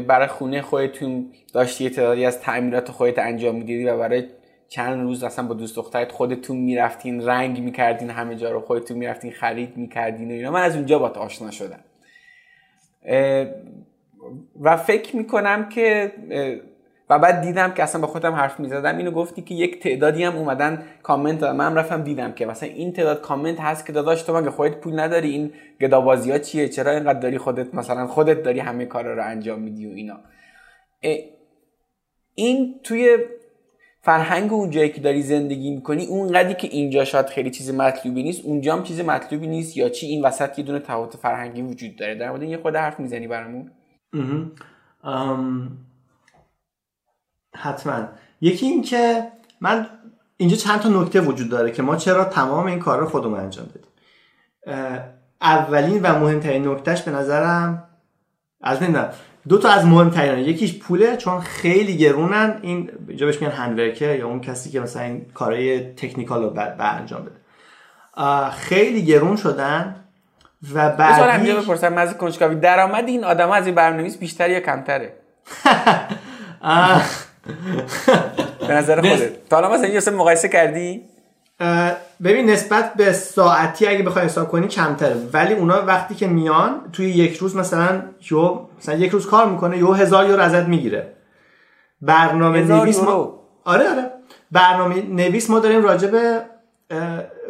برای 0.08 0.28
خونه 0.28 0.62
خودتون 0.62 1.32
داشتی 1.54 1.90
تعدادی 1.90 2.26
از 2.26 2.40
تعمیرات 2.40 2.92
خودت 2.92 3.20
انجام 3.20 3.56
می‌دیدی 3.56 3.86
و 3.86 3.98
برای 3.98 4.28
چند 4.70 5.02
روز 5.02 5.24
اصلا 5.24 5.48
با 5.48 5.54
دوست 5.54 5.76
دخترت 5.76 6.12
خودتون 6.12 6.58
می‌رفتین 6.58 7.26
رنگ 7.26 7.60
می‌کردین 7.60 8.10
همه 8.10 8.36
جا 8.36 8.52
رو 8.52 8.62
خودتون 8.62 8.98
می‌رفتین 8.98 9.32
خرید 9.32 9.78
می‌کردین 9.78 10.32
و 10.32 10.34
اینا. 10.34 10.52
من 10.52 10.62
از 10.62 10.76
اونجا 10.76 11.00
با 11.00 11.08
آشنا 11.08 11.52
شدم. 11.52 11.84
و 14.62 14.78
فکر 14.78 15.16
می‌کنم 15.16 15.70
که 15.70 16.12
و 17.12 17.20
بعد 17.20 17.42
دیدم 17.42 17.72
که 17.72 17.84
اصلا 17.84 18.02
با 18.02 18.08
خودم 18.08 18.34
حرف 18.34 18.60
می‌زدم. 18.60 18.98
اینو 18.98 19.12
گفتی 19.12 19.42
که 19.42 19.56
یک 19.56 19.84
تعدادی 19.84 20.24
هم 20.24 20.36
اومدن 20.36 20.84
کامنت 21.04 21.40
دادن. 21.40 21.56
من 21.56 21.76
رفتم 21.76 22.04
دیدم 22.04 22.32
که 22.32 22.46
مثلا 22.46 22.70
این 22.70 22.94
تعداد 22.94 23.22
کامنت 23.22 23.60
هست 23.60 23.86
که 23.86 23.94
داداش 23.94 24.22
تو 24.22 24.38
مگه 24.38 24.50
خودت 24.50 24.76
پول 24.76 25.00
نداری؟ 25.00 25.30
این 25.30 25.54
گدابازی 25.82 26.32
ها 26.32 26.38
چیه؟ 26.38 26.70
چرا 26.70 26.92
اینقدر 26.92 27.20
داری 27.20 27.38
خودت 27.38 27.76
مثلا 27.76 28.08
خودت 28.08 28.44
داری 28.44 28.60
همه 28.60 28.86
کارا 28.86 29.14
رو 29.14 29.24
انجام 29.26 29.60
میدی 29.60 29.88
و 29.88 29.90
اینا؟ 29.90 30.20
این 32.36 32.76
توی 32.84 33.18
فرهنگ 34.02 34.54
اون 34.54 34.70
جایی 34.70 34.90
که 34.90 35.02
داری 35.02 35.22
زندگی 35.22 35.72
می‌کنی 35.72 36.06
اون 36.06 36.32
قدی 36.32 36.54
که 36.54 36.68
اینجا 36.68 37.06
شاید 37.06 37.26
خیلی 37.26 37.50
چیز 37.50 37.74
مطلوبی 37.74 38.24
نیست 38.24 38.46
اونجا 38.46 38.76
هم 38.76 38.84
چیز 38.84 39.02
مطلوبی 39.02 39.48
نیست 39.48 39.78
یا 39.78 39.90
چی؟ 39.90 40.08
این 40.08 40.26
وسط 40.26 40.60
یه 40.60 40.66
دونه 40.66 40.80
تفاوت 40.80 41.18
فرهنگی 41.18 41.62
وجود 41.62 41.96
داره. 41.96 42.16
در 42.16 42.30
مورد 42.30 42.44
یه 42.44 42.58
خود 42.58 42.76
حرف 42.76 43.00
می‌زنی 43.00 43.28
برامون؟ 43.28 43.72
حتما. 47.56 48.08
یکی 48.42 48.66
این 48.66 48.82
که 48.82 49.28
من 49.62 49.88
اینجا 50.38 50.56
چند 50.56 50.80
تا 50.80 50.90
نکته 50.90 51.22
وجود 51.22 51.50
داره 51.50 51.72
که 51.72 51.82
ما 51.82 51.96
چرا 51.96 52.26
تمام 52.26 52.66
این 52.66 52.80
کار 52.80 53.00
رو 53.00 53.10
خودمون 53.10 53.40
انجام 53.40 53.66
بدیم 53.66 53.92
اولین 55.42 56.02
و 56.02 56.20
مهمترین 56.20 56.68
نکتهش 56.68 57.02
به 57.02 57.12
نظرم 57.12 57.84
از 58.62 58.84
نمی‌دونم 58.84 59.10
دو 59.48 59.58
تا 59.58 59.70
از 59.70 59.86
مهمترین 59.86 60.40
یکیش 60.40 60.80
پوله 60.80 61.18
چون 61.18 61.40
خیلی 61.40 61.98
گرونن. 61.98 62.60
این 62.62 62.92
اینجا 63.08 63.26
بهش 63.26 63.42
میگن 63.42 63.54
هندورکر 63.54 64.16
یا 64.16 64.28
اون 64.28 64.42
کسی 64.42 64.70
که 64.70 64.80
مثلا 64.80 65.02
این 65.02 65.26
کارهای 65.34 65.94
تکنیکال 65.94 66.44
رو 66.44 66.50
بر 66.50 66.98
انجام 67.00 67.26
بده. 67.26 67.36
خیلی 68.50 69.06
گرون 69.06 69.36
شدن 69.36 69.96
و 70.74 70.90
بعدی 70.90 71.48
اینجا 71.48 71.62
بپرسم 71.62 71.94
مزه 71.94 72.14
کنجکاوی 72.14 72.56
درآمد 72.56 73.08
این 73.08 73.24
آدم 73.24 73.52
از 73.52 73.66
این 73.66 73.76
برنامه‌نویس 73.76 74.18
بیشتر 74.18 74.50
یا 74.50 74.60
کمتره؟ 74.60 75.14
به 78.68 78.74
نظر 78.74 79.02
خودت. 79.02 79.50
تا 79.50 79.56
حالا 79.56 79.74
مثلا 79.74 79.88
این 79.88 80.20
مقایسه 80.20 80.50
کردی؟ 80.50 81.02
ببین 82.24 82.50
نسبت 82.50 82.94
به 82.94 83.14
ساعتی 83.14 83.88
اگه 83.88 84.04
بخوای 84.04 84.26
حساب 84.26 84.48
کنی 84.48 84.68
کمتره. 84.68 85.16
ولی 85.34 85.54
اونا 85.54 85.86
وقتی 85.86 86.16
که 86.16 86.28
میان 86.28 86.82
توی 86.94 87.10
یک 87.10 87.38
روز 87.38 87.56
مثلا 87.56 88.02
یو 88.32 88.60
مثلا 88.80 88.96
یک 88.96 89.12
روز 89.12 89.26
کار 89.28 89.50
می‌کنه 89.50 89.78
یو 89.78 89.92
هزار 89.92 90.30
یورو 90.30 90.42
ازت 90.42 90.68
می‌گیره. 90.68 91.14
برنامه 92.02 92.64
نویس 92.64 93.00
ما 93.00 93.40
آره 93.66 93.90
آره. 93.90 94.12
برنامه 94.52 95.02
نویس 95.02 95.50
ما 95.50 95.60
داریم 95.60 95.84
راجع 95.84 96.08
به 96.08 96.42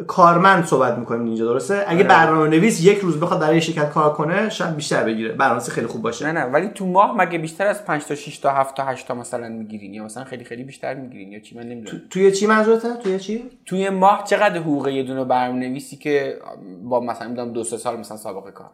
کارمند 0.06 0.64
صحبت 0.64 0.98
می‌کنیم 0.98 1.24
اینجا 1.24 1.44
درسته؟ 1.44 1.84
اگه 1.86 1.98
آره. 1.98 2.08
برنامه 2.08 2.48
نویس 2.48 2.84
یک 2.84 2.98
روز 2.98 3.20
بخواد 3.20 3.40
برای 3.40 3.60
شرکت 3.60 3.90
کار 3.90 4.12
کنه 4.12 4.48
شاید 4.48 4.76
بیشتر 4.76 5.04
بگیره. 5.04 5.32
برنامه 5.32 5.60
خیلی 5.60 5.86
خوب 5.86 6.02
باشه. 6.02 6.26
نه 6.26 6.32
نه 6.32 6.44
ولی 6.44 6.68
تو 6.68 6.86
ماه 6.86 7.16
مگه 7.16 7.38
بیشتر 7.38 7.66
از 7.66 7.84
5 7.84 8.04
تا 8.04 8.14
6 8.14 8.38
تا 8.38 8.50
7 8.50 8.76
تا 8.76 8.84
8 8.84 9.08
تا 9.08 9.14
مثلا 9.14 9.48
می‌گیرین؟ 9.48 9.94
یا 9.94 10.04
مثلا 10.04 10.24
خیلی 10.24 10.44
خیلی 10.44 10.64
بیشتر 10.64 10.94
می‌گیرین؟ 10.94 11.32
یا 11.32 11.40
چی؟ 11.40 11.56
من 11.56 11.62
نمی‌دونم. 11.62 11.98
تو... 11.98 12.08
توی 12.10 12.32
چی 12.32 12.46
منظورته؟ 12.46 12.96
توی 12.96 13.20
چی؟ 13.20 13.50
توی 13.66 13.90
ماه 13.90 14.24
چقدر 14.24 14.58
حقوق 14.58 14.88
یه 14.88 15.02
دونه 15.02 15.24
برنامه 15.24 15.68
نویسی 15.68 15.96
که 15.96 16.38
با 16.84 17.00
مثلا 17.00 17.28
می‌دونم 17.28 17.52
دو 17.52 17.64
سه 17.64 17.76
سال 17.76 17.96
مثلا 17.96 18.16
سابقه 18.16 18.50
کار؟ 18.50 18.70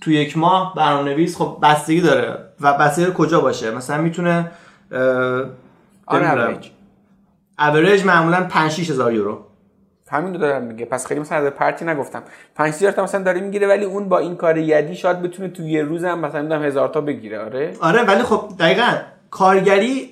تو 0.00 0.10
یک 0.10 0.38
ماه 0.38 0.74
برنامه 0.76 1.10
نویس 1.10 1.36
خب 1.36 1.58
بستگی 1.62 2.00
داره. 2.00 2.38
و 2.60 2.78
بستگی 2.78 3.06
کجا 3.16 3.40
باشه؟ 3.40 3.70
مثلا 3.70 4.02
می‌تونه 4.02 4.50
آن 6.06 6.24
اوریج 7.58 8.04
معمولا 8.04 8.46
5 8.50 8.70
6 8.70 8.90
هزار 8.90 9.14
یورو. 9.14 9.46
همین 10.12 10.34
رو 10.34 10.40
دارم 10.40 10.62
میگه. 10.62 10.84
پس 10.84 11.06
خیلی 11.06 11.20
مثلا 11.20 11.50
پرتی 11.50 11.84
نگفتم. 11.84 12.22
5000 12.54 12.92
تا 12.92 13.02
مثلا 13.02 13.22
داره 13.22 13.40
می‌گیره 13.40 13.68
ولی 13.68 13.84
اون 13.84 14.08
با 14.08 14.18
این 14.18 14.36
کار 14.36 14.58
یدی 14.58 14.94
شاید 14.94 15.22
بتونه 15.22 15.48
تو 15.48 15.62
یه 15.62 15.82
روز 15.82 16.04
هم 16.04 16.18
مثلا 16.18 16.42
می‌دونم 16.42 16.62
هزار 16.64 16.88
تا 16.88 17.00
بگیره. 17.00 17.38
آره؟ 17.38 17.74
آره 17.80 18.02
ولی 18.02 18.22
خب 18.22 18.48
دقیقاً 18.58 18.92
کارگری 19.30 20.10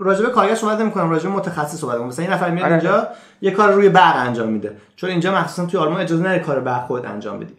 راجبه 0.00 0.30
کارگر 0.30 0.54
صحبت 0.54 0.80
نمی‌کنم 0.80 1.10
راجبه 1.10 1.28
متخصص 1.28 1.80
صحبت 1.80 2.00
مثلا 2.00 2.24
این 2.24 2.34
نفر 2.34 2.50
میاد 2.50 2.64
آره. 2.64 2.74
اینجا 2.74 3.08
یه 3.40 3.50
کار 3.50 3.72
روی 3.72 3.88
برق 3.88 4.16
انجام 4.16 4.48
میده. 4.48 4.76
چون 4.96 5.10
اینجا 5.10 5.32
مخصوصا 5.32 5.66
توی 5.66 5.80
آلمان 5.80 6.00
اجازه 6.00 6.22
نداره 6.22 6.38
کار 6.38 6.60
برق 6.60 6.86
خود 6.86 7.06
انجام 7.06 7.38
بدی. 7.38 7.56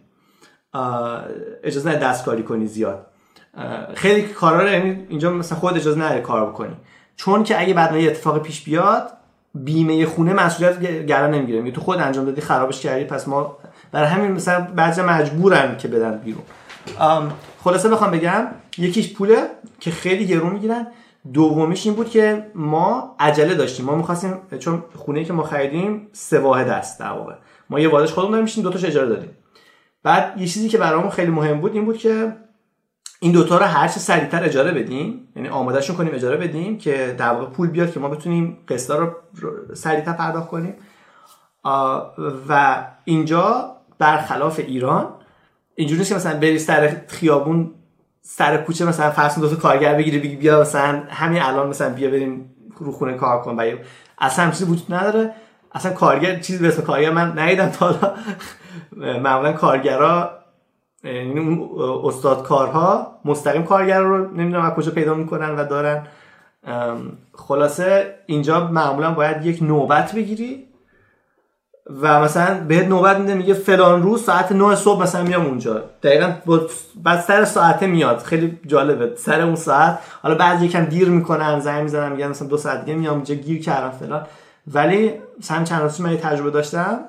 اجازه 1.64 1.88
نداره 1.88 2.04
دستکاری 2.04 2.42
کنی 2.42 2.66
زیاد. 2.66 3.06
خیلی 3.94 4.22
کارا 4.22 4.62
رو 4.62 4.68
یعنی 4.68 5.06
اینجا 5.08 5.30
مثلا 5.30 5.58
خود 5.58 5.76
اجازه 5.76 6.00
نداره 6.00 6.20
کار 6.20 6.50
بکنی. 6.50 6.76
چون 7.16 7.44
که 7.44 7.60
اگه 7.60 7.74
بعد 7.74 7.96
یه 7.96 8.10
اتفاق 8.10 8.42
پیش 8.42 8.64
بیاد 8.64 9.12
بیمه 9.54 10.06
خونه 10.06 10.32
مسئولیت 10.32 11.06
گردن 11.06 11.34
نمی‌گیره. 11.34 11.70
تو 11.70 11.80
خود 11.80 11.98
انجام 11.98 12.24
دادی 12.24 12.40
خرابش 12.40 12.80
کردی 12.80 13.04
پس 13.04 13.28
ما 13.28 13.56
برای 13.92 14.08
همین 14.08 14.32
مثلا 14.32 14.60
بعضی 14.76 15.02
مجبورن 15.02 15.76
که 15.76 15.88
بدن 15.88 16.18
بیرون. 16.18 16.42
خلاصه 17.64 17.88
بخوام 17.88 18.10
بگم 18.10 18.46
یکیش 18.78 19.14
پوله 19.14 19.36
که 19.80 19.90
خیلی 19.90 20.26
گرون 20.26 20.52
می‌گیرن. 20.52 20.86
دومیش 21.32 21.86
این 21.86 21.94
بود 21.94 22.10
که 22.10 22.46
ما 22.54 23.16
عجله 23.20 23.54
داشتیم. 23.54 23.86
ما 23.86 23.94
می‌خواستیم 23.94 24.34
چون 24.58 24.84
خونه 24.96 25.24
که 25.24 25.32
ما 25.32 25.42
خریدیم 25.42 26.08
سه 26.12 26.38
واحد 26.38 26.68
است 26.68 27.00
در 27.00 27.10
واقع. 27.10 27.34
ما 27.70 27.80
یه 27.80 27.88
واحدش 27.88 28.12
خودمون 28.12 28.30
داریم 28.30 28.44
میشیم 28.44 28.62
دو 28.62 28.70
تاش 28.70 28.84
اجاره 28.84 29.08
دادیم. 29.08 29.30
بعد 30.02 30.40
یه 30.40 30.46
چیزی 30.46 30.68
که 30.68 30.78
برامون 30.78 31.10
خیلی 31.10 31.30
مهم 31.30 31.60
بود 31.60 31.74
این 31.74 31.84
بود 31.84 31.98
که 31.98 32.32
این 33.22 33.32
دوتا 33.32 33.58
رو 33.58 33.64
هر 33.64 33.88
چه 33.88 34.00
سریعتر 34.00 34.44
اجاره 34.44 34.72
بدیم 34.72 35.28
یعنی 35.36 35.48
آمادهشون 35.48 35.96
کنیم 35.96 36.14
اجاره 36.14 36.36
بدیم 36.36 36.78
که 36.78 37.14
در 37.18 37.32
واقع 37.32 37.46
پول 37.46 37.68
بیاد 37.68 37.92
که 37.92 38.00
ما 38.00 38.08
بتونیم 38.08 38.58
قسطا 38.68 38.98
رو 38.98 39.12
سریعتر 39.74 40.12
پرداخت 40.12 40.48
کنیم. 40.48 40.74
و 42.48 42.84
اینجا 43.04 43.76
برخلاف 43.98 44.58
ایران 44.58 45.08
اینجوری 45.74 45.98
نیست 45.98 46.10
که 46.10 46.16
مثلا 46.16 46.40
بری 46.40 46.58
سر 46.58 46.96
خیابون 47.08 47.70
سر 48.22 48.56
کوچه 48.56 48.84
مثلا 48.84 49.10
فرض 49.10 49.38
دو 49.38 49.56
کارگر 49.56 49.94
بگیری 49.94 50.18
بگی 50.18 50.36
بیا 50.36 50.60
مثلا 50.60 51.02
همین 51.08 51.42
الان 51.42 51.68
مثلا 51.68 51.94
بیا 51.94 52.10
بریم 52.10 52.54
رو 52.78 52.92
خونه 52.92 53.14
کار 53.14 53.42
کن. 53.42 53.56
و 53.56 53.72
اصلا 54.18 54.50
چیزی 54.50 54.64
وجود 54.64 54.94
نداره. 54.94 55.34
اصلا 55.72 55.92
کارگر 55.92 56.40
چیزی 56.40 56.68
به 56.68 56.72
کارگر 56.72 57.10
من 57.10 57.38
ندیدم 57.38 57.68
تا 57.68 57.86
حالا. 57.86 58.14
معمولا 59.22 59.52
کارگرا 59.52 60.41
یعنی 61.04 61.68
استاد 62.04 62.42
کارها 62.42 63.18
مستقیم 63.24 63.62
کارگر 63.62 64.00
رو 64.00 64.34
نمی‌دونم 64.34 64.64
از 64.64 64.72
کجا 64.72 64.90
پیدا 64.90 65.14
می‌کنن 65.14 65.50
و 65.50 65.64
دارن. 65.64 66.06
خلاصه 67.34 68.14
اینجا 68.26 68.66
معمولا 68.66 69.10
باید 69.10 69.46
یک 69.46 69.62
نوبت 69.62 70.14
بگیری 70.14 70.66
و 72.02 72.20
مثلا 72.20 72.64
بهت 72.68 72.88
نوبت 72.88 73.16
میده 73.16 73.34
میگه 73.34 73.54
فلان 73.54 74.02
روز 74.02 74.24
ساعت 74.24 74.52
9 74.52 74.74
صبح 74.74 75.02
مثلا 75.02 75.22
میام 75.22 75.46
اونجا. 75.46 75.84
دقیقا 76.02 76.34
بعد 77.02 77.20
سر 77.20 77.44
ساعته 77.44 77.86
میاد. 77.86 78.18
خیلی 78.18 78.58
جالبه. 78.66 79.16
سر 79.16 79.40
اون 79.40 79.54
ساعت 79.54 79.98
حالا 80.22 80.34
بعد 80.34 80.62
یکم 80.62 80.84
دیر 80.84 81.08
می‌کنن 81.08 81.60
زنگ 81.60 81.82
می‌زنن 81.82 82.12
میگن 82.12 82.28
مثلا 82.28 82.48
دو 82.48 82.56
ساعت 82.56 82.84
دیگه 82.84 82.98
میام 82.98 83.14
اینجا 83.14 83.34
گیر 83.34 83.62
کردم 83.62 83.90
فلان. 83.90 84.26
ولی 84.66 85.12
مثلا 85.38 85.64
چند 85.64 85.82
روز 85.82 86.00
من 86.00 86.16
تجربه 86.16 86.50
داشتم. 86.50 87.00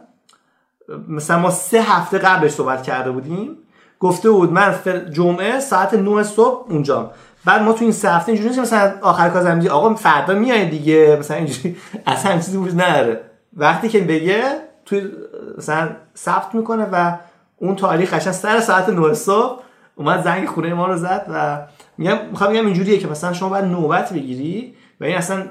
مثلا 1.07 1.40
ما 1.40 1.49
سه 1.49 1.82
هفته 1.82 2.18
قبلش 2.18 2.52
صحبت 2.52 2.84
کرده 2.84 3.11
بودیم. 3.11 3.57
گفته 4.03 4.30
بود 4.30 4.51
من 4.51 4.75
جمعه 5.11 5.59
ساعت 5.59 5.93
9 5.93 6.23
صبح 6.23 6.71
اونجا. 6.71 7.11
بعد 7.45 7.61
ما 7.61 7.73
تو 7.73 7.84
این 7.84 7.91
سه 7.91 8.09
هفته 8.09 8.31
اینجوری 8.31 8.59
مثلا 8.59 8.93
آخر 9.01 9.30
کار 9.30 9.41
زمین 9.41 9.69
آقا 9.69 9.95
فردا 9.95 10.34
میای 10.34 10.69
دیگه 10.69 11.17
مثلا 11.19 11.38
اینجوری 11.38 11.77
اصلا 12.05 12.35
چیزی 12.35 12.57
وجود 12.57 12.81
نداره. 12.81 13.21
وقتی 13.53 13.89
که 13.89 13.99
بگه 13.99 14.43
توی 14.85 15.11
مثلا 15.57 15.89
ثبت 16.17 16.55
می‌کنه 16.55 16.88
و 16.91 17.17
اون 17.57 17.75
تاریخ 17.75 18.13
قشنگ 18.13 18.34
سر 18.34 18.59
ساعت 18.59 18.89
9 18.89 19.13
صبح 19.13 19.61
اومد 19.95 20.23
زنگ 20.23 20.47
خونه 20.47 20.73
ما 20.73 20.88
رو 20.88 20.97
زد 20.97 21.25
و 21.30 21.61
میگم 21.97 22.17
می‌خوام 22.31 22.53
بگم 22.53 22.65
اینجوریه 22.65 22.97
که 22.97 23.07
مثلا 23.07 23.34
شما 23.34 23.49
باید 23.49 23.65
نوبت 23.65 24.13
بگیری 24.13 24.75
و 25.01 25.03
این 25.03 25.17
اصلا 25.17 25.45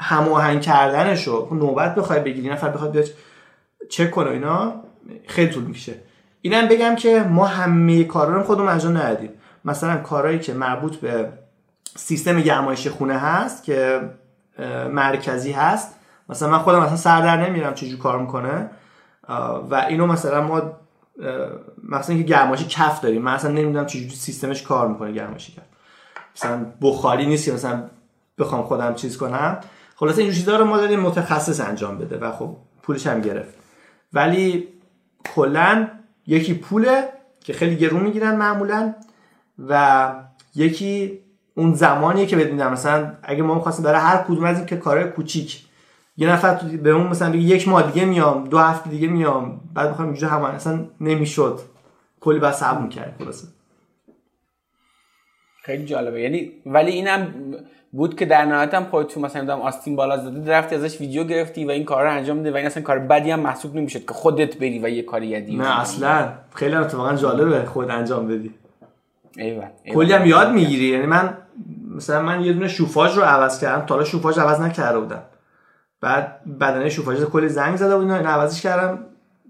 هماهنگ 0.00 0.60
کردنشو 0.60 1.48
نوبت 1.52 1.94
بخوای 1.94 2.20
بگیری 2.20 2.48
نفر 2.48 2.68
بخواد 2.68 2.92
بیاد 2.92 3.06
چک 3.90 4.10
کنه 4.10 4.30
اینا 4.30 4.74
خیلی 5.26 5.50
طول 5.52 5.64
میشه 5.64 5.94
اینم 6.42 6.68
بگم 6.68 6.96
که 6.96 7.26
ما 7.30 7.46
همه 7.46 8.04
کارا 8.04 8.36
رو 8.36 8.42
خودمون 8.42 8.68
انجام 8.68 8.96
ندادیم. 8.96 9.30
مثلا 9.64 9.96
کارهایی 9.96 10.38
که 10.38 10.54
مربوط 10.54 10.96
به 10.96 11.32
سیستم 11.96 12.40
گرمایش 12.40 12.88
خونه 12.88 13.18
هست 13.18 13.64
که 13.64 14.10
مرکزی 14.90 15.52
هست. 15.52 15.94
مثلا 16.28 16.50
من 16.50 16.58
خودم 16.58 16.82
مثلا 16.82 16.96
سر 16.96 17.20
در 17.20 17.48
نمیرم 17.48 17.74
چجور 17.74 17.98
کار 17.98 18.18
می‌کنه. 18.18 18.70
و 19.70 19.86
اینو 19.88 20.06
مثلا 20.06 20.42
ما 20.42 20.62
مثلا 21.88 22.16
که 22.16 22.22
گرمایش 22.22 22.68
کف 22.68 23.00
داریم. 23.00 23.22
من 23.22 23.34
اصلا 23.34 23.50
نمی‌دونم 23.50 23.86
چجوری 23.86 24.10
سیستمش 24.10 24.62
کار 24.62 24.88
می‌کنه 24.88 25.12
گرمایش 25.12 25.50
کف. 25.50 25.62
مثلا 26.36 26.66
بخاری 26.82 27.26
نیست 27.26 27.44
که 27.44 27.52
مثلا 27.52 27.82
بخوام 28.38 28.62
خودم 28.62 28.94
چیز 28.94 29.18
کنم. 29.18 29.60
خلاص 29.96 30.18
این 30.18 30.32
چیزا 30.32 30.56
رو 30.56 30.64
ما 30.64 30.76
داریم 30.76 31.00
متخصص 31.00 31.60
انجام 31.60 31.98
بده 31.98 32.18
و 32.18 32.32
خب 32.32 32.56
پولش 32.82 33.06
هم 33.06 33.20
گرفت. 33.20 33.54
ولی 34.12 34.68
کلا 35.34 35.88
یکی 36.26 36.54
پوله 36.54 37.08
که 37.40 37.52
خیلی 37.52 37.76
گرون 37.76 38.02
می‌گیرن 38.02 38.36
معمولا 38.36 38.94
و 39.68 40.12
یکی 40.54 41.18
اون 41.54 41.74
زمانیه 41.74 42.26
که 42.26 42.36
بهت 42.36 42.52
مثلا 42.52 43.16
اگه 43.22 43.42
ما 43.42 43.54
می‌خواستیم 43.54 43.84
برای 43.84 44.00
هر 44.00 44.16
کدوم 44.16 44.44
از 44.44 44.56
این 44.56 44.66
که 44.66 44.76
کارهای 44.76 45.10
کوچیک 45.10 45.64
یه 46.16 46.30
نفر 46.30 46.54
به 46.54 46.90
اون 46.90 47.06
مثلا 47.06 47.32
بگی 47.32 47.44
یک 47.44 47.68
ماه 47.68 47.92
دیگه 47.92 48.06
میام 48.06 48.44
دو 48.44 48.58
هفته 48.58 48.90
دیگه 48.90 49.08
میام 49.08 49.60
بعد 49.74 49.88
می‌خوام 49.88 50.08
اینجا 50.08 50.28
هم 50.28 50.44
اصلا 50.44 50.86
نمی‌شد. 51.00 51.60
کلی 52.20 52.38
بس 52.38 52.58
صبر 52.60 52.82
می‌کرد 52.82 53.14
خلاصه. 53.18 53.48
خیلی 55.62 55.84
جالبه. 55.84 56.20
یعنی 56.20 56.52
ولی 56.66 56.90
اینم 56.90 57.54
بود 57.92 58.16
که 58.16 58.26
در 58.26 58.44
نهایت 58.44 58.74
هم 58.74 58.84
خودت 58.84 59.08
تو 59.08 59.20
مثلا 59.20 59.44
دادم 59.44 59.60
آستین 59.60 59.96
بالا 59.96 60.16
زده 60.16 60.52
رفتی 60.52 60.74
ازش 60.74 61.00
ویدیو 61.00 61.24
گرفتی 61.24 61.64
و 61.64 61.70
این 61.70 61.84
کار 61.84 62.04
رو 62.04 62.10
انجام 62.10 62.36
میده 62.36 62.52
و 62.52 62.56
این 62.56 62.66
اصلا 62.66 62.82
کار 62.82 62.98
بدی 62.98 63.30
هم 63.30 63.40
محسوب 63.40 63.76
نمی‌شد 63.76 64.06
که 64.06 64.14
خودت 64.14 64.56
بری 64.56 64.78
و 64.78 64.88
یه 64.88 65.02
کاری 65.02 65.26
یدی 65.26 65.56
نه 65.56 65.80
اصلا. 65.80 66.28
خیلی 66.54 66.74
اتفاقا 66.74 67.14
جالبه 67.14 67.64
خود 67.64 67.90
انجام 67.90 68.28
بدی. 68.28 68.54
ایوه 69.36 69.68
کلی 69.94 70.12
هم 70.12 70.26
یاد 70.26 70.52
می‌گیری. 70.52 70.84
یعنی 70.84 71.06
من 71.06 71.36
مثلا 71.96 72.22
من 72.22 72.40
یه 72.44 72.52
دونه 72.52 72.68
شوفاژ 72.68 73.16
رو 73.16 73.22
عوض 73.22 73.60
کردم. 73.60 73.86
تا 73.86 73.94
حالا 73.94 74.06
شوفاژ 74.06 74.38
عوض 74.38 74.60
نکرده 74.60 74.98
بودم. 74.98 75.22
بعد 76.00 76.40
بدنه 76.60 76.88
شوفاژ 76.88 77.24
کلی 77.24 77.48
زنگ 77.48 77.76
زده 77.76 77.96
بود 77.96 78.10
اینا. 78.10 78.30
عوضش 78.30 78.62
کردم. 78.62 78.98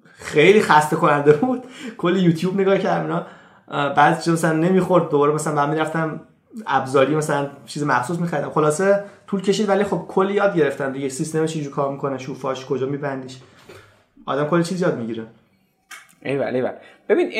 خیلی 0.04 0.60
خسته 0.60 0.96
کننده 0.96 1.32
بود. 1.32 1.64
کلی 1.98 2.20
یوتیوب 2.20 2.60
نگاه 2.60 2.78
کردم 2.78 3.02
اینا. 3.02 3.26
بعد 3.94 4.22
چون 4.22 4.34
مثلا 4.34 4.52
نمی‌خورد. 4.52 5.10
دوباره 5.10 5.32
مثلا 5.32 5.54
من 5.54 5.70
می‌رفتم 5.70 6.20
ابزاری 6.66 7.14
مثلا 7.14 7.50
چیز 7.66 7.82
مخصوص 7.84 8.18
میخریدم 8.18 8.50
خلاصه 8.50 9.04
طول 9.26 9.42
کشید 9.42 9.68
ولی 9.68 9.84
خب 9.84 10.04
کلی 10.08 10.34
یاد 10.34 10.56
گرفتم 10.56 10.92
دیگه. 10.92 11.08
سیستمش 11.08 11.52
چجوری 11.52 11.70
کار 11.70 11.92
می‌کنه 11.92 12.18
شوفاش 12.18 12.66
کجا 12.66 12.86
میبندیش. 12.86 13.40
آدم 14.26 14.48
کلی 14.48 14.64
چیز 14.64 14.82
یاد 14.82 14.98
می‌گیره. 14.98 15.26
ایول 16.22 16.54
ایول. 16.54 16.72
ببین 17.08 17.32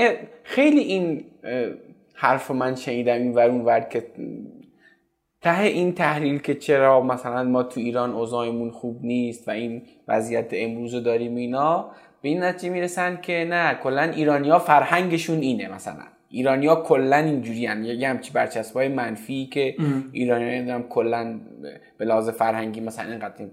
خیلی 0.45 0.81
این 0.81 1.25
حرف 2.15 2.51
من 2.51 2.75
شنیدم 2.75 3.13
این 3.13 3.35
ور 3.35 3.49
اون 3.49 3.65
ور 3.65 3.81
که 3.81 4.07
ته 5.41 5.61
این 5.61 5.95
تحلیل 5.95 6.39
که 6.39 6.55
چرا 6.55 7.01
مثلا 7.01 7.45
ما 7.45 7.63
تو 7.63 7.81
ایران 7.81 8.13
اوضاعمون 8.13 8.71
خوب 8.71 9.05
نیست 9.05 9.49
و 9.49 9.51
این 9.51 9.83
وضعیت 10.09 10.49
امروز 10.53 10.95
رو 10.95 11.01
داریم 11.01 11.37
اینا 11.37 11.91
به 12.23 12.29
این 12.29 12.43
نتیجه 12.43 12.73
می‌رسن 12.73 13.21
که 13.21 13.47
نه 13.51 13.75
کلا 13.75 14.03
ایرانیا 14.03 14.59
فرهنگشون 14.59 15.39
اینه 15.39 15.75
مثلا. 15.75 16.05
ایرانیا 16.31 16.75
کلا 16.75 17.17
اینجوری 17.17 17.67
ان 17.67 17.85
یه 17.85 18.09
همچی 18.09 18.33
برچسبای 18.33 18.89
منفی 18.89 19.47
که 19.47 19.75
ایرانیا 20.13 20.49
نمی‌دونم 20.49 20.83
کلا 20.83 21.41
به 21.99 22.05
لحاظ 22.05 22.29
فرهنگی 22.29 22.81
مثلا 22.81 23.11
اینقدر 23.11 23.45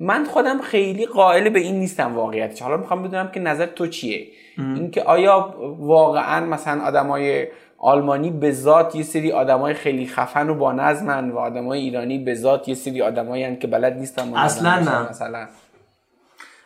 من 0.00 0.24
خودم 0.24 0.60
خیلی 0.60 1.06
قائل 1.06 1.48
به 1.48 1.60
این 1.60 1.78
نیستم 1.78 2.14
واقعیتش. 2.14 2.62
حالا 2.62 2.76
می‌خوام 2.76 3.02
بدونم 3.02 3.28
که 3.28 3.40
نظر 3.40 3.66
تو 3.66 3.86
چیه؟ 3.86 4.26
اینکه 4.58 5.02
آیا 5.02 5.54
واقعا 5.78 6.46
مثلا 6.46 6.82
آدمای 6.82 7.46
آلمانی 7.78 8.30
به 8.30 8.52
ذات 8.52 8.94
یه 8.94 9.02
سری 9.02 9.32
آدمای 9.32 9.74
خیلی 9.74 10.06
خفن 10.06 10.48
و 10.48 10.54
با 10.54 10.72
نظمن 10.72 11.30
و 11.30 11.38
آدمای 11.38 11.80
ایرانی 11.80 12.18
به 12.18 12.34
ذات 12.34 12.68
یه 12.68 12.74
سری 12.74 13.02
آدمایی 13.02 13.56
که 13.56 13.66
بلد 13.66 13.98
نیستن 13.98 14.34
اصلا 14.34 14.78
نه. 14.78 15.10
مثلا. 15.10 15.46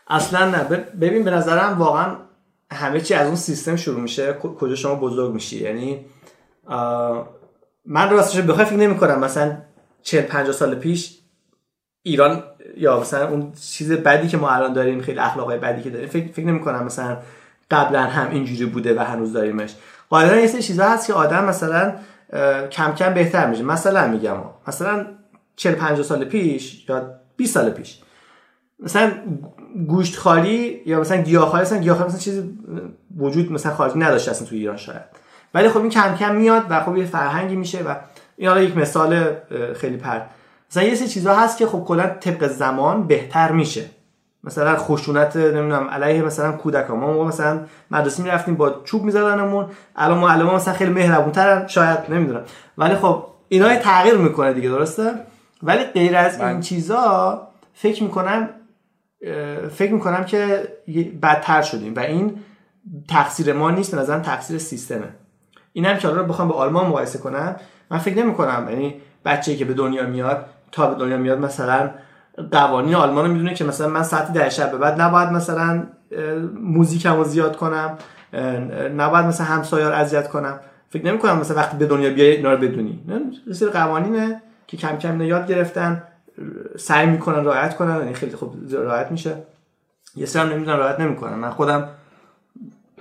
اصلا 0.09 0.51
نه. 0.51 0.64
ببین 1.01 1.24
به 1.24 1.30
نظرم 1.30 1.78
واقعا 1.78 2.16
همه 2.72 3.01
چی 3.01 3.14
از 3.14 3.26
اون 3.26 3.36
سیستم 3.36 3.76
شروع 3.76 4.01
میشه 4.01 4.32
کجا 4.32 4.74
شما 4.74 4.94
بزرگ 4.94 5.34
میشی. 5.34 5.62
یعنی 5.64 6.05
من 7.84 8.10
راستش 8.10 8.40
بخوای 8.40 8.64
فکر 8.64 8.76
نمی 8.76 8.97
کنم 8.97 9.18
مثلا 9.20 9.56
40 10.02 10.22
50 10.22 10.52
سال 10.52 10.74
پیش 10.74 11.18
ایران 12.02 12.43
یا 12.76 13.01
مثلا 13.01 13.28
اون 13.28 13.52
چیز 13.52 13.93
بدی 13.93 14.28
که 14.28 14.36
ما 14.36 14.51
الان 14.51 14.72
داریم 14.72 15.01
خیلی 15.01 15.18
اخلاقای 15.18 15.59
بدی 15.59 15.82
که 15.82 15.90
داریم 15.90 16.09
فکر, 16.09 16.32
فکر 16.32 16.47
نمی 16.47 16.60
کنم 16.60 16.84
مثلا 16.84 17.18
قبلا 17.70 18.02
هم 18.02 18.30
اینجوری 18.30 18.66
بوده 18.66 19.01
و 19.01 19.05
هنوز 19.05 19.32
داریمش. 19.32 19.74
قاعدتا 20.10 20.36
یه 20.36 20.47
سری 20.47 20.62
چیزا 20.62 20.84
هست 20.84 21.06
که 21.06 21.12
آدم 21.12 21.44
مثلا 21.44 21.94
کم 22.70 22.94
کم 22.94 23.14
بهتر 23.14 23.47
میشه. 23.47 23.62
مثلا 23.62 24.09
میگم 24.09 24.36
مثلا 24.68 25.06
40 25.56 25.74
50 25.74 26.02
سال 26.02 26.24
پیش 26.24 26.88
یا 26.88 27.14
20 27.36 27.55
سال 27.55 27.70
پیش 27.70 28.01
مثلا 28.80 29.12
گوشت 29.88 30.16
خالی 30.16 30.82
یا 30.86 31.00
مثلا 31.00 31.16
گیاهخواری 31.22 31.64
مثلا 31.64 31.78
گیاهخواری 31.78 32.08
مثلا 32.08 32.20
چیزی 32.20 32.58
وجود 33.16 33.52
مثلا 33.52 33.74
خارجی 33.74 33.98
نداشته 33.98 34.30
اصلا 34.30 34.48
تو 34.48 34.54
ایران 34.54 34.76
شاید. 34.76 35.02
ولی 35.54 35.68
خب 35.68 35.80
این 35.80 35.90
کم 35.90 36.14
کم 36.14 36.34
میاد 36.34 36.64
و 36.70 36.84
خب 36.84 36.96
یه 36.96 37.04
فرهنگی 37.04 37.56
میشه 37.56 37.82
و 37.82 37.94
این 38.36 38.48
حالا 38.48 38.62
یک 38.62 38.76
مثال 38.76 39.34
خیلی 39.74 39.96
پر. 39.96 40.20
مثلا 40.70 40.82
یه 40.82 40.94
سری 40.94 41.08
چیزا 41.08 41.34
هست 41.34 41.58
که 41.58 41.66
خب 41.66 41.84
کلا 41.84 42.06
طبق 42.20 42.46
زمان 42.46 43.06
بهتر 43.06 43.52
میشه. 43.52 43.84
مثلا 44.44 44.76
خشونت 44.76 45.36
نمی‌دونم 45.36 45.88
علیه 45.88 46.22
مثلا 46.22 46.52
کودکان. 46.52 46.98
ما 46.98 47.24
مثلا 47.24 47.60
مدرسه 47.90 48.22
می‌رفتیم 48.22 48.54
با 48.54 48.80
چوب 48.84 49.04
میزدنمون. 49.04 49.66
الان 49.96 50.18
معلم 50.18 50.54
مثلا 50.54 50.74
خیلی 50.74 50.92
مهربونترن 50.92 51.66
شاید 51.66 51.98
نمی‌دونم. 52.08 52.42
ولی 52.78 52.94
خب 52.94 53.24
اینا 53.48 53.76
تغییر 53.76 54.14
می‌کنه 54.14 54.52
دیگه 54.52 54.68
درسته؟ 54.68 55.14
ولی 55.62 55.84
غیر 55.84 56.16
از 56.16 56.40
این 56.40 56.60
چیزا 56.60 57.48
فکر 57.74 58.02
می‌کنم 58.02 58.48
فکر 59.70 59.92
می‌کنم 59.92 60.24
که 60.24 60.68
بدتر 61.22 61.62
شدیم 61.62 61.94
و 61.94 62.00
این 62.00 62.38
تقصیر 63.08 63.52
ما 63.52 63.70
نیست 63.70 63.94
به 63.94 64.00
نظرم 64.00 64.22
تقصیر 64.22 64.58
سیستمه. 64.58 65.08
این 65.72 65.84
هم 65.84 65.96
که 65.96 66.08
حالا 66.08 66.20
رو 66.20 66.26
بخوام 66.26 66.48
به 66.48 66.54
آلمان 66.54 66.86
مقایسه 66.86 67.18
کنم 67.18 67.56
من 67.90 67.98
فکر 67.98 68.18
نمی 68.18 68.34
کنم 68.34 68.66
یعنی 68.70 68.94
بچه‌ای 69.24 69.56
که 69.56 69.64
به 69.64 69.74
دنیا 69.74 70.06
میاد 70.06 70.46
تا 70.72 70.86
به 70.86 71.04
دنیا 71.04 71.16
میاد 71.16 71.38
مثلا 71.38 71.90
قوانین 72.52 72.94
آلمان 72.94 73.24
رو 73.24 73.32
می‌دونه 73.32 73.54
که 73.54 73.64
مثلا 73.64 73.88
من 73.88 74.02
ساعتی 74.02 74.32
ده 74.32 74.48
شب 74.48 74.70
به 74.70 74.78
بعد 74.78 75.00
نباید 75.00 75.28
مثلا 75.28 75.86
موزیکمو 76.60 77.24
زیاد 77.24 77.56
کنم 77.56 77.98
نباید 78.96 79.26
مثلا 79.26 79.46
همسایار 79.46 79.92
اذیت 79.92 80.28
کنم. 80.28 80.60
فکر 80.90 81.06
نمی 81.06 81.18
کنم 81.18 81.38
مثلا 81.38 81.56
وقتی 81.56 81.76
به 81.76 81.86
دنیا 81.86 82.10
بیای 82.10 82.30
اینا 82.30 82.52
رو 82.52 82.58
بدونی. 82.58 83.04
نه 83.06 83.70
قوانینه 83.70 84.42
که 84.66 84.76
کم 84.76 84.96
کم 84.96 85.20
یاد 85.20 85.46
گرفتن. 85.46 86.02
سعی 86.78 87.06
می‌کنن 87.06 87.44
رعایت 87.44 87.76
کنن 87.76 87.96
یعنی 87.96 88.14
خیلی 88.14 88.36
خوب 88.36 88.54
رعایت 88.72 89.10
میشه. 89.10 89.36
یه 90.16 90.26
سرم 90.26 90.48
نمی‌دونن 90.48 90.78
رعایت 90.78 91.00
نمی‌کنن. 91.00 91.34
من 91.34 91.50
خودم 91.50 91.88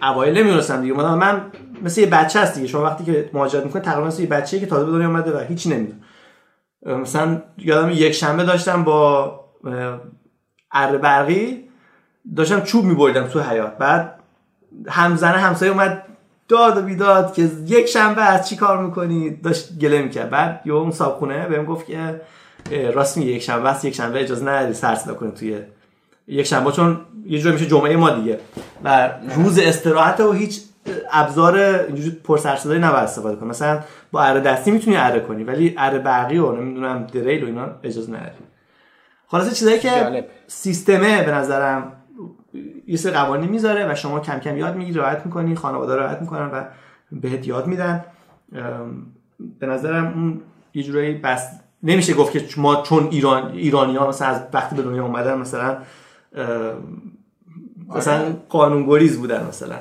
اوایل 0.01 0.37
نمی‌دونستم 0.37 0.81
دیگه. 0.81 0.93
من 0.93 1.13
من 1.13 1.41
مثل 1.83 2.01
یه 2.01 2.07
بچه 2.07 2.39
هست 2.39 2.55
دیگه. 2.55 2.67
شما 2.67 2.83
وقتی 2.83 3.03
که 3.03 3.29
مهاجرت 3.33 3.65
می‌کنه 3.65 3.81
تقریبا 3.81 4.07
مثل 4.07 4.21
یه 4.21 4.29
بچه‌ای 4.29 4.61
که 4.61 4.67
تازه 4.67 4.85
به 4.85 4.91
دنیا 4.91 5.07
اومده 5.07 5.37
و 5.37 5.39
هیچی 5.39 5.69
نمی‌دونه. 5.69 5.99
مثلا 6.85 7.41
یادم 7.57 7.89
یک 7.89 8.11
شنبه 8.11 8.43
داشتم 8.43 8.83
با 8.83 9.39
اره 10.71 10.97
برقی 10.97 11.63
داشتم 12.35 12.61
چوب 12.61 12.85
میبردم 12.85 13.27
تو 13.27 13.41
حیات 13.41 13.77
بعد 13.77 14.19
همزنه 14.87 15.37
همسایه 15.37 15.71
اومد 15.71 16.05
داد 16.47 16.77
و 16.77 16.81
بیداد 16.81 17.33
که 17.33 17.41
یک 17.67 17.85
شنبه 17.85 18.21
از 18.21 18.49
چی 18.49 18.55
کار 18.55 18.85
می‌کنی؟ 18.85 19.29
داشت 19.29 19.79
گله 19.79 20.01
می‌کرد. 20.01 20.29
بعد 20.29 20.61
یه 20.65 20.73
اون 20.73 20.91
صابخونه 20.91 21.47
بهم 21.47 21.65
گفت 21.65 21.85
که 21.85 22.21
راست 22.71 23.17
میگه 23.17 23.31
یک 23.31 23.41
شنبه 23.41 23.69
است 23.69 23.85
یک 23.85 23.95
شنبه 23.95 24.21
اجازه 24.21 24.45
نداری 24.45 24.73
سر 24.73 24.95
صدا 24.95 25.13
کنی 25.13 25.31
توی 25.31 25.59
یک 26.27 26.45
شنبه 26.45 26.71
چون 26.71 26.97
یه 27.25 27.39
جوری 27.39 27.53
میشه 27.53 27.65
جمعه 27.65 27.95
ما 27.95 28.09
دیگه. 28.09 28.39
و 28.83 29.11
روز 29.35 29.59
استراحت 29.59 30.19
و 30.19 30.31
هیچ 30.31 30.61
ابزار 31.11 31.57
اینجوری 31.57 32.11
پر 32.11 32.37
سر 32.37 32.55
صدایی 32.55 32.79
نباید 32.79 33.03
استفاده 33.03 33.35
کنی. 33.35 33.49
مثلا 33.49 33.79
با 34.11 34.21
اره 34.21 34.39
دستی 34.39 34.71
می‌تونی 34.71 34.97
اره 34.97 35.19
کنی 35.19 35.43
ولی 35.43 35.75
اره 35.77 35.99
برقی 35.99 36.37
و 36.37 36.51
نمی‌دونم 36.51 37.07
دریل 37.07 37.43
و 37.43 37.45
اینا 37.45 37.67
اجازه 37.83 38.11
نداری. 38.11 38.31
خلاصه 39.27 39.51
چیزایی 39.55 39.79
که 39.79 40.25
سیستمه 40.47 41.23
به 41.23 41.31
نظرم 41.31 41.91
یه 42.87 42.97
سری 42.97 43.11
قوانین 43.11 43.49
می‌ذاره 43.49 43.91
و 43.91 43.95
شما 43.95 44.19
کم 44.19 44.39
کم 44.39 44.57
یاد 44.57 44.75
می‌گیری 44.75 44.97
راحت 44.97 45.25
می‌کنی 45.25 45.55
خانواده 45.55 45.95
راحت 45.95 46.21
می‌کنن 46.21 46.51
و 46.51 46.63
بهت 47.11 47.47
یاد 47.47 47.67
میدن. 47.67 48.05
به 49.59 49.67
نظرم 49.67 50.05
اون 50.05 50.41
یه 50.73 50.83
جورایی 50.83 51.13
بس 51.13 51.59
نمیشه 51.85 52.13
گفت 52.13 52.31
که 52.31 52.45
ما 52.57 52.81
چون 52.81 53.07
ایران 53.11 53.51
ایرانی 53.51 53.95
ها 53.95 54.07
مثلا 54.07 54.27
از 54.27 54.41
وقتی 54.53 54.75
به 54.75 54.81
دنیا 54.81 55.03
اومدن 55.03 55.37
مثلا 55.37 55.77
مثلا 57.95 58.19
آره. 58.19 58.35
قانونگریز 58.49 59.19
بودن 59.19 59.45
مثلا. 59.47 59.75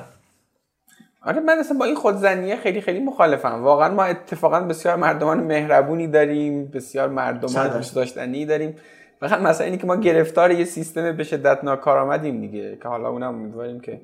آره 1.21 1.39
من 1.39 1.59
اصلا 1.59 1.77
با 1.77 1.85
این 1.85 1.95
خودزنیه 1.95 2.55
خیلی 2.55 2.81
خیلی 2.81 2.99
مخالفم. 2.99 3.63
واقعا 3.63 3.93
ما 3.93 4.03
اتفاقا 4.03 4.59
بسیار 4.59 4.95
مردمان 4.95 5.39
مهربونی 5.39 6.07
داریم 6.07 6.67
بسیار 6.67 7.09
مردمان 7.09 7.77
دوست 7.77 7.95
داشتنی 7.95 8.45
داریم. 8.45 8.75
فقط 9.19 9.39
مثلا 9.39 9.65
اینی 9.65 9.77
که 9.77 9.87
ما 9.87 9.95
گرفتار 9.95 10.51
یه 10.51 10.65
سیستم 10.65 11.11
به 11.11 11.23
شدت 11.23 11.63
ناکارآمدیم 11.63 12.41
دیگه 12.41 12.77
که 12.83 12.87
حالا 12.87 13.09
اونم 13.09 13.35
امیدواریم 13.35 13.79
که 13.79 14.01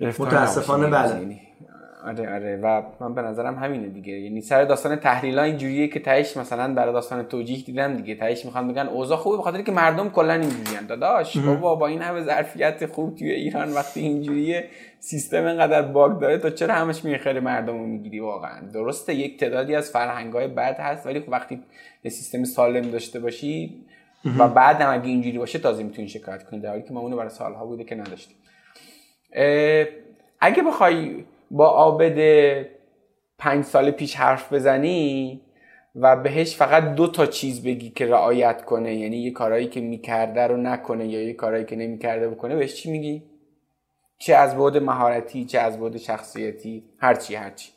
متاسفانه 0.00 0.86
بله. 0.86 1.40
آره 2.04 2.34
آره. 2.34 2.56
و 2.62 2.82
من 3.00 3.14
به 3.14 3.22
نظرم 3.22 3.58
همینه 3.58 3.88
دیگه. 3.88 4.12
یعنی 4.12 4.40
سر 4.40 4.64
داستان 4.64 4.96
تحلیل 4.96 5.38
ها 5.38 5.44
اینجوریه 5.44 5.88
که 5.88 6.00
تهش 6.00 6.36
مثلا 6.36 6.74
برای 6.74 6.92
داستان 6.92 7.22
توجیه 7.22 7.64
دیدم 7.64 7.96
دیگه. 7.96 8.14
تهش 8.14 8.44
می‌خوان 8.44 8.68
بگن 8.68 8.86
اوضاع 8.86 9.18
خوبه 9.18 9.36
بخاطر 9.36 9.62
که 9.62 9.72
مردم 9.72 10.08
کلا 10.10 10.32
اینجوریان. 10.32 10.86
داداش 10.86 11.36
بابا 11.36 11.74
با 11.74 11.86
این 11.86 12.02
همه 12.02 12.22
ظرفیت 12.22 12.86
خوب 12.86 13.16
توی 13.16 13.30
ایران 13.30 13.72
وقتی 13.72 14.00
اینجوریه 14.00 14.68
سیستم 15.00 15.44
اینقدر 15.44 15.82
باگ 15.82 16.20
داره 16.20 16.38
تو 16.38 16.50
چرا 16.50 16.74
همش 16.74 17.04
می‌خری 17.04 17.40
مردم 17.40 17.78
رو 17.78 17.86
می‌گیری؟ 17.86 18.20
واقعا. 18.20 18.60
درسته 18.74 19.14
یک 19.14 19.40
تعدادی 19.40 19.74
از 19.74 19.90
فرهنگ 19.90 20.32
های 20.32 20.48
بد 20.48 20.80
هست 20.80 21.06
ولی 21.06 21.20
خب 21.20 21.28
وقتی 21.28 21.62
یه 22.04 22.10
سیستم 22.10 22.44
سالم 22.44 22.90
داشته 22.90 23.20
باشی 23.20 23.84
و 24.38 24.48
بعد 24.48 24.80
هم 24.80 24.94
اگه 24.94 25.08
اینجوری 25.08 25.38
باشه 25.38 25.58
تازه 25.58 25.82
می‌تونی 25.82 26.08
شکایت 26.08 26.42
کنی. 26.42 26.60
در 26.60 26.68
حالی 26.68 26.82
که 26.82 26.92
ما 26.92 27.00
اونو 27.00 27.16
برای 27.16 27.30
سالها 27.30 27.66
بوده 27.66 27.84
که 27.84 27.94
نداشتیم. 27.94 28.36
اگه 30.40 30.62
بخوای 30.62 31.24
با 31.50 31.68
عابد 31.68 32.18
پنج 33.38 33.64
سال 33.64 33.90
پیش 33.90 34.16
حرف 34.16 34.52
بزنی 34.52 35.40
و 35.96 36.16
بهش 36.16 36.56
فقط 36.56 36.94
دو 36.94 37.06
تا 37.06 37.26
چیز 37.26 37.64
بگی 37.64 37.90
که 37.90 38.06
رعایت 38.06 38.64
کنه. 38.64 38.94
یعنی 38.94 39.16
یه 39.16 39.30
کارهایی 39.30 39.68
که 39.68 39.80
می‌کرده 39.80 40.46
رو 40.46 40.56
نکنه 40.56 41.06
یا 41.06 41.22
یه 41.22 41.32
کارهایی 41.32 41.64
که 41.64 41.76
نمی‌کرده 41.76 42.28
بکنه 42.28 42.56
بهش 42.56 42.74
چی 42.74 42.90
میگی؟ 42.90 43.22
چه 44.18 44.34
از 44.34 44.56
بعد 44.56 44.76
مهارتی 44.76 45.44
چه 45.44 45.58
از 45.58 45.80
بعد 45.80 45.96
شخصیتی 45.96 46.84
هرچی 46.98 47.34
هرچی 47.34 47.70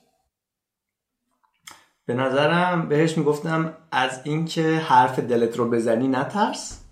به 2.06 2.14
نظرم 2.14 2.90
بهش 2.90 3.18
می‌گفتم 3.18 3.78
از 3.92 4.22
اینکه 4.24 4.62
حرف 4.62 5.20
دلت 5.20 5.58
رو 5.58 5.70
بزنی 5.70 6.08
نترس 6.08 6.84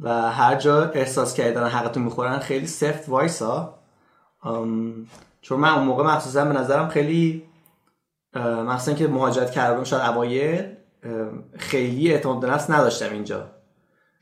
و 0.00 0.30
هر 0.30 0.54
جا 0.54 0.90
احساس 0.90 1.34
کردن 1.34 1.66
حقتون 1.66 2.02
می‌خورن 2.02 2.38
خیلی 2.38 2.66
سفت 2.66 3.08
وایسا. 3.08 3.78
چون 5.48 5.60
من 5.60 5.68
اون 5.68 5.84
موقع 5.84 6.04
مخصوصا 6.04 6.44
به 6.44 6.52
نظرم 6.52 6.88
خیلی 6.88 7.42
مخصوصا 8.36 8.92
که 8.92 9.08
مهاجرت 9.08 9.50
کردم 9.50 9.84
شاید 9.84 10.02
اوایل 10.02 10.64
خیلی 11.58 12.12
اعتماد 12.12 12.40
به 12.40 12.46
نفس 12.46 12.70
نداشتم 12.70 13.12
اینجا. 13.12 13.50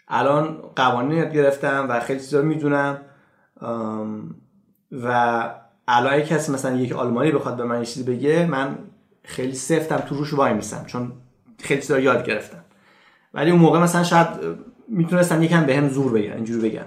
الان 0.08 0.58
قوانین 0.76 1.30
گرفتم 1.30 1.86
و 1.88 2.00
خیلی 2.00 2.20
چیزا 2.20 2.42
می‌دونم. 2.42 3.00
و 4.92 5.50
الان 5.88 6.20
کسی 6.20 6.52
مثلا 6.52 6.76
یک 6.76 6.92
آلمانی 6.92 7.30
بخواد 7.30 7.56
به 7.56 7.64
من 7.64 7.82
چیزی 7.82 8.02
بگه 8.02 8.46
من 8.46 8.78
خیلی 9.24 9.54
سفتم 9.54 9.96
تو 9.96 10.14
روش 10.14 10.34
وای 10.34 10.54
میسم 10.54 10.84
چون 10.84 11.12
خیلی 11.58 11.80
چیزا 11.80 11.98
یاد 11.98 12.24
گرفتم. 12.24 12.64
ولی 13.34 13.50
اون 13.50 13.60
موقع 13.60 13.78
مثلا 13.78 14.04
شاید 14.04 14.28
می‌تونستم 14.88 15.42
یکم 15.42 15.64
به 15.64 15.88
زور 15.88 16.12
بگن 16.12 16.32
اینجوری 16.32 16.70
بگم 16.70 16.86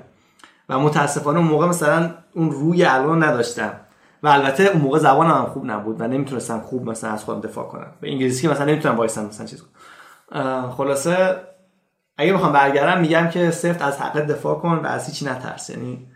و 0.69 0.79
متاسفانه 0.79 1.39
اون 1.39 1.47
موقع 1.47 1.67
مثلا 1.67 2.15
اون 2.33 2.51
روی 2.51 2.85
الان 2.85 3.23
نداشتم. 3.23 3.79
و 4.23 4.27
البته 4.27 4.63
اون 4.63 4.81
موقع 4.81 4.99
زبانم 4.99 5.31
هم 5.31 5.45
خوب 5.45 5.65
نبود 5.65 6.01
و 6.01 6.07
نمی‌تونستم 6.07 6.59
خوب 6.59 6.89
مثلا 6.89 7.11
از 7.11 7.23
خودم 7.23 7.41
دفاع 7.41 7.67
کنم 7.67 7.93
به 8.01 8.11
انگلیسی 8.11 8.47
مثلا 8.47 8.65
نمی‌تونم 8.65 8.97
وایسم 8.97 9.25
مثلا 9.25 9.45
چیز 9.45 9.63
خلاصه 10.71 11.41
اگه 12.17 12.33
بخوام 12.33 12.53
برگردم 12.53 13.01
میگم 13.01 13.29
که 13.29 13.51
سفت 13.51 13.81
از 13.81 14.01
حق 14.01 14.19
دفاع 14.19 14.59
کن 14.59 14.75
و 14.75 14.85
از 14.85 15.07
هیچی 15.07 15.25
نترس. 15.25 15.69
یعنی 15.69 16.07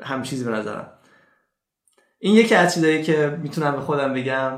هم 0.00 0.22
چیزی 0.22 0.44
به 0.44 0.50
نظرم. 0.50 0.92
این 2.18 2.34
یکی 2.34 2.54
از 2.54 2.74
چیزایی 2.74 3.02
که 3.02 3.38
می‌تونم 3.42 3.72
به 3.72 3.80
خودم 3.80 4.12
بگم. 4.12 4.52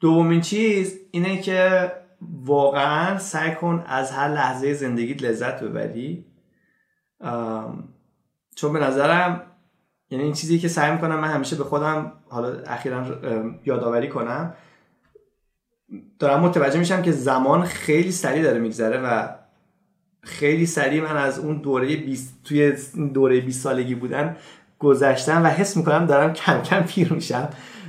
دومین 0.00 0.40
چیز 0.40 0.98
اینه 1.10 1.40
که 1.40 1.92
واقعا 2.20 3.18
سعی 3.18 3.54
کن 3.54 3.84
از 3.86 4.10
هر 4.10 4.28
لحظه 4.28 4.74
زندگیت 4.74 5.22
لذت 5.22 5.62
ببری. 5.62 6.26
چون 8.56 8.72
به 8.72 8.78
نظرم 8.78 9.42
یعنی 10.10 10.24
این 10.24 10.32
چیزی 10.32 10.58
که 10.58 10.68
سعی 10.68 10.92
می‌کنم 10.92 11.20
من 11.20 11.28
همیشه 11.28 11.56
به 11.56 11.64
خودم 11.64 12.12
حالا 12.28 12.62
اخیرا 12.66 13.04
یادآوری 13.64 14.08
کنم 14.08 14.54
دارم 16.18 16.40
متوجه 16.40 16.78
میشم 16.78 17.02
که 17.02 17.12
زمان 17.12 17.64
خیلی 17.64 18.12
سریع 18.12 18.42
داره 18.42 18.58
میگذره 18.58 19.00
و 19.00 19.28
خیلی 20.22 20.66
سریع 20.66 21.02
من 21.02 21.16
از 21.16 21.38
اون 21.38 21.56
دوره 21.56 21.96
20 21.96 22.34
توی 22.44 22.72
دوره 23.14 23.40
20 23.40 23.62
سالگی 23.62 23.94
بودن 23.94 24.36
گذشتم 24.78 25.44
و 25.44 25.46
حس 25.46 25.76
می‌کنم 25.76 26.06
دارم 26.06 26.32
کم 26.32 26.62
کم 26.62 26.82
پیر 26.82 27.12
میشم 27.12 27.48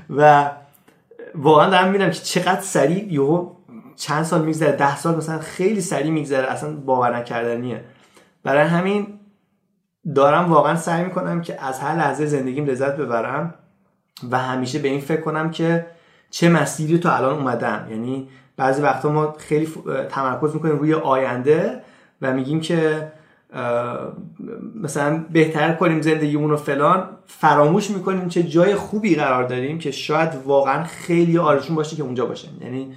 و 0.09 0.51
واقعا 1.35 1.69
دارم 1.69 1.87
می‌بینم 1.87 2.11
که 2.11 2.19
چقدر 2.19 2.61
سریع 2.61 3.13
یهو 3.13 3.51
چند 3.95 4.23
سال 4.23 4.45
میگذره 4.45 4.71
ده 4.71 4.97
سال 4.97 5.15
مثلا 5.15 5.39
خیلی 5.39 5.81
سریع 5.81 6.11
میگذره 6.11 6.51
اصلا 6.51 6.75
باور 6.75 7.17
نکردنیه. 7.17 7.83
برای 8.43 8.67
همین 8.67 9.18
دارم 10.15 10.51
واقعا 10.51 10.75
سعی 10.75 11.03
می‌کنم 11.03 11.41
که 11.41 11.65
از 11.65 11.79
هر 11.79 11.95
لحظه 11.95 12.25
زندگیم 12.25 12.65
لذت 12.65 12.97
ببرم 12.97 13.53
و 14.31 14.37
همیشه 14.37 14.79
به 14.79 14.87
این 14.87 15.01
فکر 15.01 15.21
کنم 15.21 15.51
که 15.51 15.85
چه 16.31 16.49
مسیری 16.49 16.99
تو 16.99 17.09
الان 17.09 17.33
اومدم. 17.33 17.87
یعنی 17.91 18.29
بعضی 18.57 18.81
وقتا 18.81 19.09
ما 19.09 19.35
خیلی 19.37 19.67
تمرکز 20.09 20.53
می‌کنیم 20.53 20.77
روی 20.77 20.93
آینده 20.93 21.81
و 22.21 22.33
میگیم 22.33 22.61
که 22.61 23.11
مثلا 24.75 25.25
بهتر 25.31 25.73
کنیم 25.73 26.01
زندگیمون 26.01 26.49
رو 26.49 26.57
فلان. 26.57 27.09
فراموش 27.25 27.89
می‌کنیم 27.89 28.27
چه 28.27 28.43
جای 28.43 28.75
خوبی 28.75 29.15
قرار 29.15 29.43
داریم 29.43 29.79
که 29.79 29.91
شاید 29.91 30.29
واقعا 30.45 30.83
خیلی 30.83 31.37
آرزون 31.37 31.75
باشه 31.75 31.95
که 31.95 32.03
اونجا 32.03 32.25
باشیم 32.25 32.57
یعنی 32.61 32.93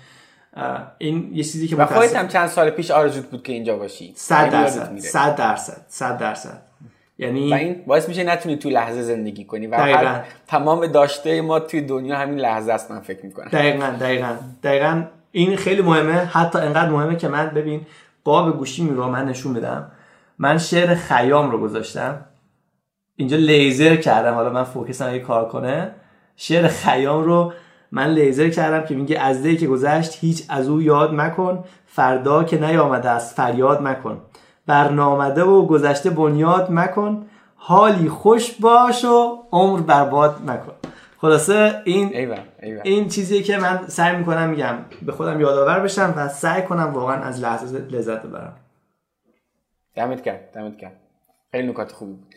این 0.99 1.31
یه 1.33 1.45
چیزی 1.45 1.69
که 1.69 1.77
و 1.77 1.87
خودت 1.87 2.17
هم 2.17 2.29
چند 2.29 2.49
سال 2.49 2.71
پیش 2.71 2.91
آرزوت 2.91 3.27
بود 3.27 3.43
که 3.43 3.53
اینجا 3.53 3.77
باشی. 3.77 4.13
100 4.17 4.51
درصد. 4.51 4.99
100 4.99 5.37
درصد. 5.37 5.85
100 5.89 6.19
درصد. 6.19 6.63
یعنی 7.19 7.51
و 7.51 7.55
این 7.55 7.83
باعث 7.87 8.09
میشه 8.09 8.25
نتونی 8.25 8.57
تو 8.57 8.71
لحظه 8.71 9.03
زندگی 9.03 9.45
کنی 9.45 9.67
و 9.67 9.75
هر 9.75 10.25
تمام 10.47 10.87
داشته 10.87 11.43
ما 11.43 11.61
توی 11.61 11.81
دنیا 11.81 12.17
همین 12.17 12.39
لحظه 12.39 12.73
است 12.73 12.91
من 12.91 13.01
فکر 13.01 13.27
می‌کنم. 13.27 13.49
دقیقا 13.49 13.87
دقیقا. 14.01 14.37
دقیقا 14.63 15.05
این 15.33 15.57
خیلی 15.57 15.83
مهمه. 15.83 16.13
حتی 16.13 16.59
انقدر 16.59 16.91
مهمه 16.91 17.17
که 17.17 17.29
من 17.29 17.47
ببین 17.49 17.81
قاب 18.25 18.59
گوشی 18.59 18.89
رو 18.89 19.09
من 19.09 19.25
نشون 19.25 19.53
میدم. 19.53 19.93
من 20.39 20.59
شعر 20.59 20.95
خیام 20.95 21.51
رو 21.51 21.59
گذاشتم. 21.59 22.25
اینجا 23.17 23.37
لیزر 23.37 23.97
کردم. 23.97 24.35
حالا 24.35 24.51
من 24.51 24.65
فوکسم 24.65 25.09
اگه 25.09 25.19
کار 25.19 25.49
کنه. 25.49 25.91
شعر 26.37 26.69
خیام 26.69 27.25
رو 27.25 27.53
من 27.93 28.11
لیزر 28.11 28.49
کردم 28.49 28.87
که 28.87 28.95
میگه 28.95 29.19
از 29.19 29.43
دی 29.43 29.57
که 29.57 29.67
گذشت 29.67 30.19
هیچ 30.21 30.43
از 30.49 30.69
او 30.69 30.83
یاد 30.83 31.15
مکن. 31.15 31.65
فردا 31.87 32.45
که 32.45 32.61
نیامده 32.61 33.11
است 33.11 33.37
فریاد 33.37 33.83
مکن. 33.83 34.21
برنامده 34.67 35.43
و 35.45 35.67
گذشته 35.67 36.11
بنیاد 36.11 36.69
مکن 36.71 37.27
حالی 37.57 38.09
خوش 38.09 38.55
باش 38.61 39.05
و 39.05 39.39
عمر 39.53 39.81
برباد 39.81 40.43
مکن 40.47 40.73
خلاصه 41.19 41.83
این 41.85 42.17
ایوان. 42.17 42.39
ایوان. 42.63 42.83
این 42.85 43.09
چیزیه 43.09 43.43
که 43.43 43.57
من 43.57 43.87
سعی 43.89 44.17
می‌کنم 44.17 44.51
میگم 44.51 44.79
به 45.03 45.13
خودم 45.13 45.41
یادآور 45.41 45.81
بشم 45.81 46.15
و 46.17 46.29
سعی 46.29 46.63
کنم 46.63 46.93
واقعا 46.93 47.17
از 47.17 47.41
لحظه 47.41 47.79
لذت 47.79 48.23
ببرم 48.23 48.57
دمت 49.95 50.23
کرد 50.23 50.51
دمت 50.55 50.79
کرد 50.79 51.01
خیلی 51.53 51.69
نکات 51.69 51.93
خوبی 51.93 52.13
بود 52.13 52.35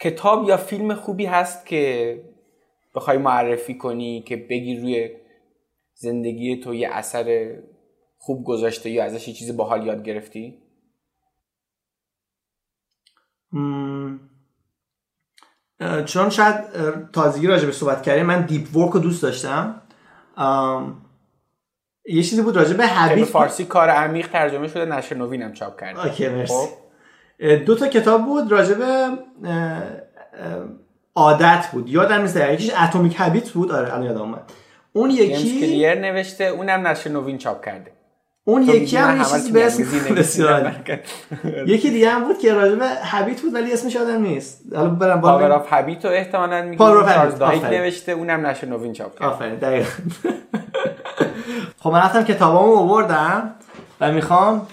کتاب 0.00 0.48
یا 0.48 0.56
فیلم 0.56 0.94
خوبی 0.94 1.26
هست 1.26 1.66
که 1.66 2.20
بخوای 2.94 3.18
معرفی 3.18 3.74
کنی 3.74 4.22
که 4.22 4.36
بگی 4.36 4.76
روی 4.76 5.10
زندگی 5.94 6.60
تو 6.60 6.74
یه 6.74 6.88
اثر 6.92 7.56
خوب 8.28 8.44
گذاشته 8.44 8.90
یا 8.90 9.04
ازش 9.04 9.28
یه 9.28 9.34
چیز 9.34 9.56
باحال 9.56 9.86
یاد 9.86 10.02
گرفتی؟ 10.02 10.58
چون 16.06 16.30
شاید 16.30 16.54
تازگی 17.12 17.46
راجع 17.46 17.66
به 17.66 17.72
صحبت 17.72 18.02
کردیم 18.02 18.26
من 18.26 18.46
دیپ 18.46 18.76
ورک 18.76 18.90
رو 18.90 19.00
دوست 19.00 19.22
داشتم. 19.22 19.82
یه 22.06 22.22
چیزی 22.22 22.42
بود 22.42 22.56
راجع 22.56 22.76
به 22.76 22.86
حبیت 22.86 23.24
فارسی 23.24 23.64
کار 23.64 23.88
عمیق 23.88 24.28
ترجمه 24.28 24.68
شده 24.68 24.84
نشر 24.84 25.16
نوینم 25.16 25.52
چاپ 25.52 25.80
کرده. 25.80 26.06
okay 26.06 26.28
مرسی. 26.28 26.54
خب. 26.54 27.64
دو 27.64 27.74
تا 27.74 27.88
کتاب 27.88 28.24
بود 28.24 28.52
راجع 28.52 28.74
به 28.74 29.18
عادت 31.14 31.68
بود. 31.72 31.88
یادم 31.88 32.20
نیست 32.20 32.36
یکیش 32.36 32.70
Atomic 32.74 33.16
Habit 33.16 33.50
بود. 33.50 33.72
آره 33.72 33.94
الان 33.94 34.06
یادم 34.06 34.20
اومد. 34.20 34.52
اون 34.92 35.10
یکی 35.10 35.60
کلیر 35.60 35.94
نوشته 35.94 36.44
اونم 36.44 36.86
نشر 36.86 37.10
نوین 37.10 37.38
چاپ 37.38 37.64
کرده. 37.64 37.97
اون 38.48 38.62
یکی 38.62 38.96
هم 38.96 39.18
یه 39.18 39.24
چیزی 39.24 39.52
به 39.52 39.66
اسم 39.66 39.82
یکی 41.66 41.90
دیگه 41.90 42.10
هم 42.10 42.24
بود 42.24 42.38
که 42.38 42.54
راجع 42.54 42.74
به 42.74 42.88
habit 43.04 43.40
بود 43.40 43.54
ولی 43.54 43.72
اسمش 43.72 43.94
یادم 43.94 44.22
نیست. 44.22 44.60
حالا 44.74 44.88
برم 44.88 45.20
Power 45.20 45.52
of 45.52 45.68
Habit 45.68 46.04
رو 46.04 46.10
احتمالاً 46.10 46.62
میگم 46.62 46.78
چارلز 47.04 47.38
داهیگ 47.38 47.64
نوشته 47.64 48.12
اونم 48.12 48.46
نشر 48.46 48.66
نوین 48.66 48.92
چاپ 48.92 49.18
کرده 49.18 49.26
آفرین 49.26 49.54
دقیقاً. 49.54 49.90
خب 51.82 51.90
من 51.90 51.98
رفتم 51.98 52.22
کتابامو 52.22 52.76
آوردم 52.76 53.54
و 54.00 54.12
می‌خوام 54.12 54.66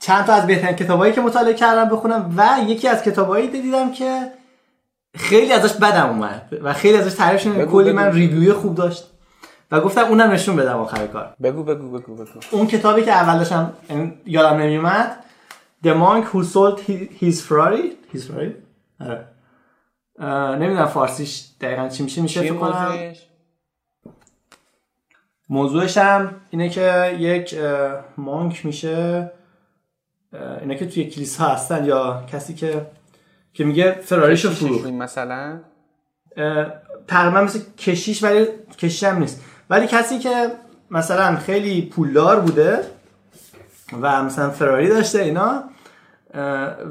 چند 0.00 0.24
تا 0.24 0.32
از 0.32 0.46
بهترین 0.46 0.76
کتابایی 0.76 1.12
که 1.12 1.20
مطالعه 1.20 1.54
کردم 1.54 1.88
بخونم 1.88 2.34
و 2.36 2.70
یکی 2.70 2.88
از 2.88 3.02
کتابایی 3.02 3.48
دیدم 3.48 3.92
که 3.92 4.20
خیلی 5.16 5.52
ازش 5.52 5.72
بدم 5.72 6.08
اومد 6.08 6.42
و 6.62 6.72
خیلی 6.72 6.98
ازش 6.98 7.14
تعریف 7.14 7.40
شد 7.40 7.64
کلی 7.64 7.92
من 7.92 8.12
ریویو 8.12 8.54
خوب 8.54 8.74
داشت. 8.74 9.15
و 9.70 9.80
گفتم 9.80 10.04
اونم 10.04 10.30
نشون 10.30 10.56
بدم 10.56 10.76
آخر 10.76 11.06
کار. 11.06 11.36
بگو 11.42 11.62
بگو 11.62 11.98
بگو 11.98 12.14
بگو. 12.14 12.40
اون 12.50 12.66
کتابی 12.66 13.02
که 13.02 13.12
اول 13.12 13.38
داشتم 13.38 13.72
یادم 14.26 14.56
نمیومد 14.56 15.16
The 15.84 15.88
Monk 15.88 16.24
Who 16.32 16.44
Sold 16.52 16.80
His 17.20 17.40
Ferrari. 17.48 18.14
His 18.14 18.20
Ferrari 18.20 18.52
آره. 19.00 19.26
نمی‌دونم 20.58 20.86
فارسیش 20.86 21.44
دقیقا 21.60 21.88
چی 21.88 22.02
میشه 22.02 22.22
میشه 22.22 22.40
فکر 22.40 22.54
کنم. 22.54 23.12
موضوعش؟ 25.48 25.98
هم 25.98 26.34
اینه 26.50 26.68
که 26.68 27.16
یک 27.18 27.54
مانک 28.16 28.66
میشه 28.66 29.30
اینا 30.60 30.74
که 30.74 30.86
توی 30.86 31.04
کلیسا 31.04 31.44
هستن 31.44 31.84
یا 31.84 32.24
کسی 32.32 32.54
که 32.54 32.86
که 33.52 33.64
میگه 33.64 33.92
فراریشو 33.92 34.50
فروخت. 34.50 34.86
مثلا؟ 34.86 35.60
تقریبا 37.08 37.40
مثل 37.40 37.60
کشیش 37.78 38.22
ولی 38.22 38.46
کشیش 38.78 39.04
هم 39.04 39.18
نیست. 39.18 39.44
ولی 39.70 39.86
کسی 39.86 40.18
که 40.18 40.50
مثلا 40.90 41.36
خیلی 41.36 41.82
پولدار 41.82 42.40
بوده 42.40 42.80
و 44.02 44.22
مثلا 44.22 44.50
فراری 44.50 44.88
داشته 44.88 45.22
اینا 45.22 45.62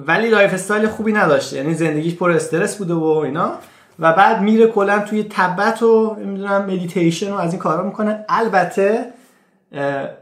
ولی 0.07 0.30
lifestyle 0.30 0.88
خوبی 0.88 1.14
نداشته. 1.14 1.57
یعنی 1.57 1.73
زندگیش 1.73 2.15
پر 2.15 2.31
استرس 2.31 2.77
بوده 2.77 2.93
و 2.93 3.03
اینا. 3.03 3.52
و 3.99 4.14
بعد 4.14 4.41
میره 4.41 4.68
کلا 4.68 4.99
توی 4.99 5.26
تبت 5.30 5.84
و 5.84 6.18
نمی‌دونم 6.19 6.61
مدیتیشن 6.61 7.31
و 7.31 7.35
از 7.35 7.52
این 7.52 7.61
کارا 7.61 7.84
می‌کنه. 7.84 8.26
البته 8.30 9.06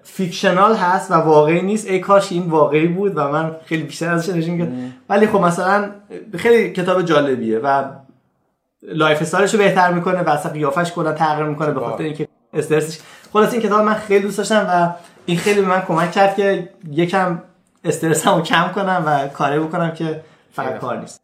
fictional 0.04 0.76
هست 0.76 1.12
و 1.12 1.14
واقعی 1.14 1.62
نیست. 1.62 1.88
ای 1.88 2.00
کاش 2.00 2.32
این 2.32 2.44
واقعی 2.44 2.88
بود 2.88 3.18
و 3.18 3.28
من 3.28 3.56
خیلی 3.66 3.84
بیشتر 3.84 4.14
ازش 4.14 4.30
انرژی 4.30 4.68
ولی 5.10 5.28
خب 5.28 5.40
مثلا 5.40 5.90
خیلی 6.38 6.74
کتاب 6.74 7.02
جالبیه 7.02 7.60
و 7.60 7.84
lifestyle 8.82 9.22
ش 9.22 9.54
رو 9.54 9.60
بهتر 9.60 9.94
می‌کنه 9.94 10.22
و 10.22 10.30
اصلا 10.30 10.52
قیافش 10.52 10.92
کلا 10.92 11.14
تغییر 11.14 11.48
می‌کنه 11.48 11.72
به 11.72 11.80
خاطر 11.80 12.04
اینکه 12.04 12.28
استرسش. 12.54 13.00
خلاص 13.34 13.54
این 13.54 13.62
کتاب 13.62 13.82
من 13.82 13.94
خیلی 13.94 14.20
دوست 14.20 14.38
داشتم 14.38 14.68
و 14.70 14.94
این 15.26 15.38
خیلی 15.38 15.62
به 15.62 15.68
من 15.68 15.82
کمک 15.82 16.12
کرد 16.12 16.36
که 16.36 16.70
یکم 16.92 17.42
استرسمو 17.84 18.42
کم 18.42 18.72
کنم 18.76 19.04
و 19.06 19.28
کاری 19.28 19.60
بکنم 19.60 19.92
که 19.92 20.24
فقط 20.52 20.78
کار 20.78 20.98
نیست. 20.98 21.22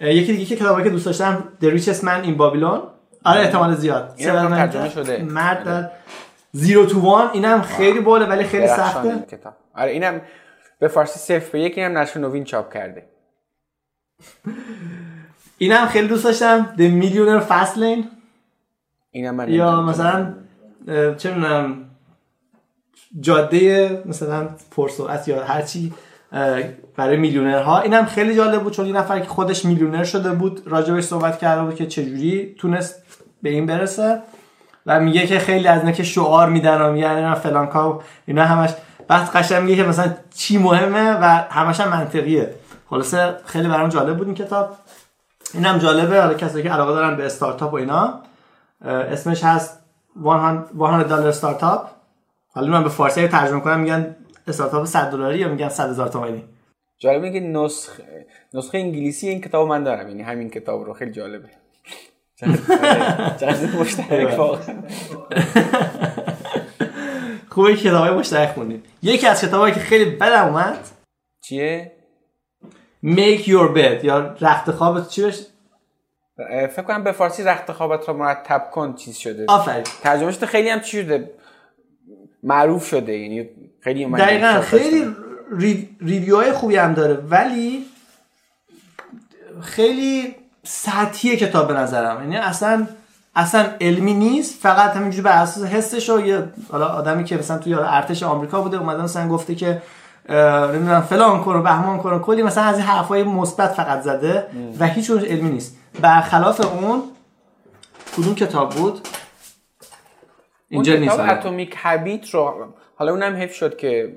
یکی 0.00 0.32
دیگه 0.32 0.44
که 0.44 0.56
کتابی 0.56 0.82
که 0.82 0.90
دوست 0.90 1.06
داشتم 1.06 1.44
The 1.62 1.66
Richest 1.66 2.00
Man 2.00 2.26
in 2.26 2.38
Babylon. 2.38 2.80
آره 3.24 3.40
احتمال 3.40 3.74
زیاد. 3.74 4.14
ترجمه 4.16 4.90
شده. 4.90 5.22
مرد 5.22 5.64
در 5.64 5.90
زیرو 6.52 6.86
تو 6.86 7.00
وان 7.00 7.30
اینم 7.32 7.62
خیلی 7.62 8.00
باله 8.00 8.26
ولی 8.26 8.44
خیلی 8.44 8.68
سخته. 8.68 9.24
کتاب. 9.30 9.54
آره 9.74 9.90
اینم 9.90 10.20
به 10.78 10.88
فارسی 10.88 11.18
صفر 11.18 11.50
به 11.52 11.60
یک 11.60 11.78
اینم 11.78 11.98
نشر 11.98 12.20
نوین 12.20 12.44
چاپ 12.44 12.74
کرده. 12.74 13.06
اینم 15.58 15.86
خیلی 15.86 16.08
دوست 16.08 16.24
داشتم. 16.24 16.74
The 16.76 17.02
Millionaire 17.02 17.48
Fast 17.50 17.76
Lane 17.76 18.04
اینم 19.12 19.34
من 19.34 19.48
یا 19.48 19.80
مثلا 19.80 20.34
چه 21.16 21.34
می‌دونم 21.34 21.76
جاده 23.20 24.02
مثلا 24.06 24.48
پرسرعت 24.70 25.28
یا 25.28 25.44
هرچی 25.44 25.92
برای 26.96 27.16
میلیونرها. 27.16 27.80
اینم 27.80 28.04
خیلی 28.04 28.36
جالب 28.36 28.62
بود 28.62 28.72
چون 28.72 28.86
این 28.86 28.96
نفر 28.96 29.20
که 29.20 29.28
خودش 29.28 29.64
میلیونر 29.64 30.04
شده 30.04 30.30
بود 30.30 30.62
راجبش 30.66 31.04
صحبت 31.04 31.38
کرده 31.38 31.62
بود 31.62 31.74
که 31.74 31.86
چجوری 31.86 32.54
تونست 32.58 33.02
به 33.42 33.50
این 33.50 33.66
برسه 33.66 34.22
و 34.86 35.00
میگه 35.00 35.26
که 35.26 35.38
خیلی 35.38 35.68
از 35.68 35.84
که 35.84 36.02
شعار 36.02 36.48
میدن 36.48 36.80
و 36.80 36.92
میگن 36.92 37.10
اینا 37.10 37.34
فلان 37.34 37.66
کار 37.66 38.04
اینا 38.26 38.44
همش. 38.44 38.70
بعد 39.08 39.28
قشنگ 39.28 39.62
میگه 39.62 39.76
که 39.76 39.88
مثلا 39.88 40.14
چی 40.34 40.58
مهمه 40.58 41.10
و 41.12 41.24
همش 41.50 41.80
هم 41.80 41.88
منطقیه. 41.88 42.54
خلاصه 42.90 43.34
خیلی 43.44 43.68
برام 43.68 43.88
جالب 43.88 44.16
بود 44.16 44.26
این 44.26 44.36
کتاب. 44.36 44.76
اینم 45.54 45.78
جالبه 45.78 46.20
حالا 46.20 46.34
کسایی 46.34 46.64
که 46.64 46.70
علاقه 46.70 46.92
دارن 46.92 47.16
به 47.16 47.26
استارتاپ 47.26 47.72
و 47.72 47.76
اینا. 47.76 48.20
اسمش 48.84 49.44
هست 49.44 49.78
100 50.24 50.66
دلار 50.74 51.28
استارتاپ. 51.28 51.90
حالا 52.50 52.66
من 52.66 52.82
به 52.82 52.88
فارسی 52.88 53.28
ترجمه 53.28 53.60
کنم 53.60 53.80
میگن 53.80 54.16
استارتاپ 54.48 54.84
100 54.84 55.10
دلاری 55.10 55.38
یا 55.38 55.48
میگن 55.48 55.68
100 55.68 55.90
هزار 55.90 56.08
تومانی. 56.08 56.44
جالبه 56.98 57.32
که 57.32 57.40
نسخه 57.40 58.26
نسخه 58.54 58.78
انگلیسی 58.78 59.28
این 59.28 59.40
کتاب 59.40 59.68
من 59.68 59.84
دارم 59.84 60.08
یعنی 60.08 60.22
همین 60.22 60.50
کتاب 60.50 60.84
رو. 60.84 60.92
خیلی 60.92 61.10
جالبه. 61.10 61.48
چقدر 63.40 63.66
مشترک 63.80 64.34
واقعا. 64.38 64.74
خوبه 67.48 67.76
که 67.76 67.88
کتابای 67.88 68.10
مشترک 68.10 68.48
خوندیم. 68.48 68.82
یکی 69.02 69.26
از 69.26 69.42
کتابایی 69.42 69.74
که 69.74 69.80
خیلی 69.80 70.04
بدم 70.04 70.44
اومد 70.46 70.78
چیه؟ 71.44 71.92
Make 73.04 73.44
your 73.44 73.76
bed 73.76 74.04
یا 74.04 74.18
رخت 74.40 74.70
خوابت 74.70 75.08
چی 75.08 75.22
بشه 75.22 75.44
فکر 76.36 76.82
کنم 76.82 77.04
به 77.04 77.12
فارسی 77.12 77.42
رخت 77.42 77.72
خوابت 77.72 78.08
رو 78.08 78.14
مرتب 78.14 78.70
کن 78.70 78.94
چیز 78.94 79.16
شده. 79.16 79.44
آفرین. 79.48 79.84
ترجمهش 80.02 80.36
تو 80.36 80.46
خیلی 80.46 80.68
هم 80.68 80.80
چی 80.80 81.02
شده؟ 81.02 81.30
معروف 82.42 82.86
شده 82.86 83.18
یعنی 83.18 83.48
خیلی 83.80 84.04
دقیقا 84.04 84.60
خیلی 84.60 85.16
ریویو 86.00 86.36
های 86.36 86.52
خوبی 86.52 86.76
هم 86.76 86.94
داره 86.94 87.14
ولی 87.14 87.84
خیلی 89.60 90.34
سطحی 90.64 91.36
کتاب 91.36 91.68
به 91.68 91.74
نظرم. 91.74 92.20
یعنی 92.20 92.36
اصلا 92.36 92.86
اصلا 93.36 93.66
علمی 93.80 94.14
نیست 94.14 94.62
فقط 94.62 94.90
همینجوری 94.90 95.22
بر 95.22 95.42
اساس 95.42 95.64
حسش 95.64 96.10
و 96.10 96.26
یه 96.26 96.44
حالا 96.70 96.86
آدمی 96.86 97.24
که 97.24 97.36
مثلا 97.36 97.58
توی 97.58 97.74
ارتش 97.74 98.22
آمریکا 98.22 98.60
بوده 98.60 98.76
اومدن 98.76 99.02
مثلا 99.02 99.28
گفته 99.28 99.54
که 99.54 99.82
نمی‌دونم 100.28 101.00
فلان 101.00 101.44
کن 101.44 101.56
و 101.56 101.62
بهمان 101.62 101.98
کن 101.98 102.18
کلی 102.18 102.42
مثلا 102.42 102.64
از 102.64 102.76
این 102.76 102.86
حرفای 102.86 103.22
مثبت 103.22 103.70
فقط 103.70 104.00
زده 104.00 104.46
و 104.78 104.86
هیچ 104.86 105.10
علمی 105.10 105.50
نیست. 105.50 105.76
برخلاف 106.00 106.60
اون 106.60 107.02
کدوم 108.16 108.34
کتاب 108.34 108.70
بود؟ 108.70 109.00
اینجا 110.68 110.96
نیست 110.96 111.20
اتمیک 111.20 111.76
هابیت 111.82 112.30
رو 112.30 112.66
حالا 112.94 113.12
اونم 113.12 113.36
حیف 113.36 113.54
شد 113.54 113.76
که 113.76 114.12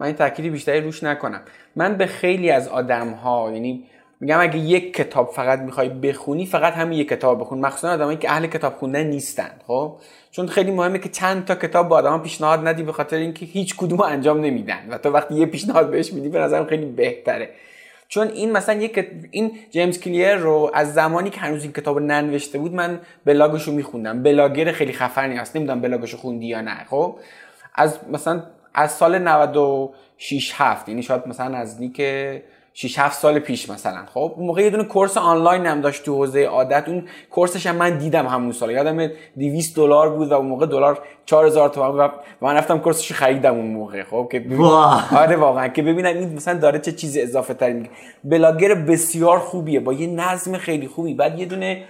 من 0.00 0.06
این 0.06 0.16
تأکیدی 0.16 0.50
بیشتری 0.50 0.80
روش 0.80 1.02
نکنم. 1.02 1.40
من 1.76 1.96
به 1.96 2.06
خیلی 2.06 2.50
از 2.50 2.68
آدم 2.68 3.10
ها 3.10 3.50
یعنی 3.52 3.84
میگم 4.20 4.40
اگه 4.40 4.58
یک 4.58 4.96
کتاب 4.96 5.30
فقط 5.30 5.58
می‌خوای 5.58 5.88
بخونی 5.88 6.46
فقط 6.46 6.72
همین 6.72 6.98
یک 6.98 7.08
کتاب 7.08 7.40
بخون. 7.40 7.58
مخصوصا 7.58 7.90
آدمایی 7.90 8.16
که 8.16 8.30
اهل 8.30 8.46
کتاب 8.46 8.74
خوندن 8.74 9.02
نیستن 9.02 9.50
خب؟ 9.66 9.96
چون 10.30 10.46
خیلی 10.46 10.70
مهمه 10.70 10.98
که 10.98 11.08
چند 11.08 11.44
تا 11.44 11.54
کتاب 11.54 11.88
به 11.88 11.96
آدم 11.96 12.18
پیشنهاد 12.18 12.68
ندی 12.68 12.82
به 12.82 12.92
خاطر 12.92 13.16
اینکه 13.16 13.46
هیچ 13.46 13.76
کدوم 13.76 14.00
انجام 14.00 14.40
نمیدن. 14.40 14.86
و 14.90 14.98
تو 14.98 15.10
وقتی 15.10 15.34
یه 15.34 15.46
پیشنهاد 15.46 15.90
بهش 15.90 16.12
میدی 16.12 16.28
به 16.28 16.38
نظرم 16.38 16.66
خیلی 16.66 16.86
بهتره. 16.86 17.50
چون 18.08 18.28
این 18.28 18.52
مثلا 18.52 18.74
یک 18.74 19.08
این 19.30 19.52
جیمز 19.70 20.00
کلیر 20.00 20.34
رو 20.34 20.70
از 20.74 20.94
زمانی 20.94 21.30
که 21.30 21.40
هنوز 21.40 21.62
این 21.62 21.72
کتاب 21.72 22.00
ننوشته 22.00 22.58
بود 22.58 22.74
من 22.74 23.00
بلاگش 23.24 23.62
رو 23.62 23.72
میخوندم. 23.72 24.22
بلاگر 24.22 24.72
خیلی 24.72 24.92
خفنی 24.92 25.36
هست. 25.36 25.56
نمی‌دونم 25.56 25.94
رو 25.94 26.18
خوندی 26.18 26.46
یا 26.46 26.60
نه 26.60 26.84
خب؟ 26.90 27.18
از 27.74 27.98
مثلا 28.10 28.42
از 28.74 28.92
سال 28.92 29.18
96 29.18 30.52
7 30.54 30.88
یعنی 30.88 31.02
شاید 31.02 31.26
مثلا 31.26 31.56
از 31.56 31.80
نیک 31.80 32.00
6 32.78 32.98
7 32.98 33.18
سال 33.18 33.38
پیش 33.38 33.70
مثلا. 33.70 34.06
خب 34.14 34.32
اون 34.36 34.46
موقع 34.46 34.62
یه 34.62 34.70
دونه 34.70 34.84
course 34.84 35.16
آنلاین 35.16 35.66
هم 35.66 35.80
داشت 35.80 36.04
تو 36.04 36.14
حوزه 36.14 36.44
عادت. 36.44 36.88
اون 36.88 37.08
course 37.30 37.57
ش 37.57 37.66
هم 37.66 37.76
من 37.76 37.98
دیدم 37.98 38.26
همون 38.26 38.52
سال. 38.52 38.70
یادم 38.70 39.10
200 39.38 39.76
دلار 39.76 40.10
بود 40.10 40.28
و 40.28 40.34
اون 40.34 40.46
موقع 40.46 40.66
دلار 40.66 40.98
4000 41.26 41.68
تومان 41.68 41.98
و 41.98 42.08
من 42.40 42.54
رفتم 42.54 42.78
کورسش 42.78 43.12
خریدم 43.12 43.54
اون 43.54 43.66
موقع. 43.66 44.02
خب 44.02 44.28
که 44.32 44.46
آره 45.16 45.36
واقعا. 45.36 45.68
که 45.68 45.82
ببینم 45.82 46.14
این 46.16 46.34
مثلا 46.34 46.58
داره 46.58 46.78
چه 46.78 46.92
چیز 46.92 47.16
اضافه 47.16 47.54
تری 47.54 47.72
میگه. 47.72 47.90
بلاگر 48.24 48.74
بسیار 48.74 49.38
خوبیه. 49.38 49.80
با 49.80 49.92
یه 49.92 50.06
نظم 50.06 50.58
خیلی 50.58 50.88
خوبی. 50.88 51.14
بعد 51.14 51.38
یه 51.38 51.46
دونه 51.46 51.84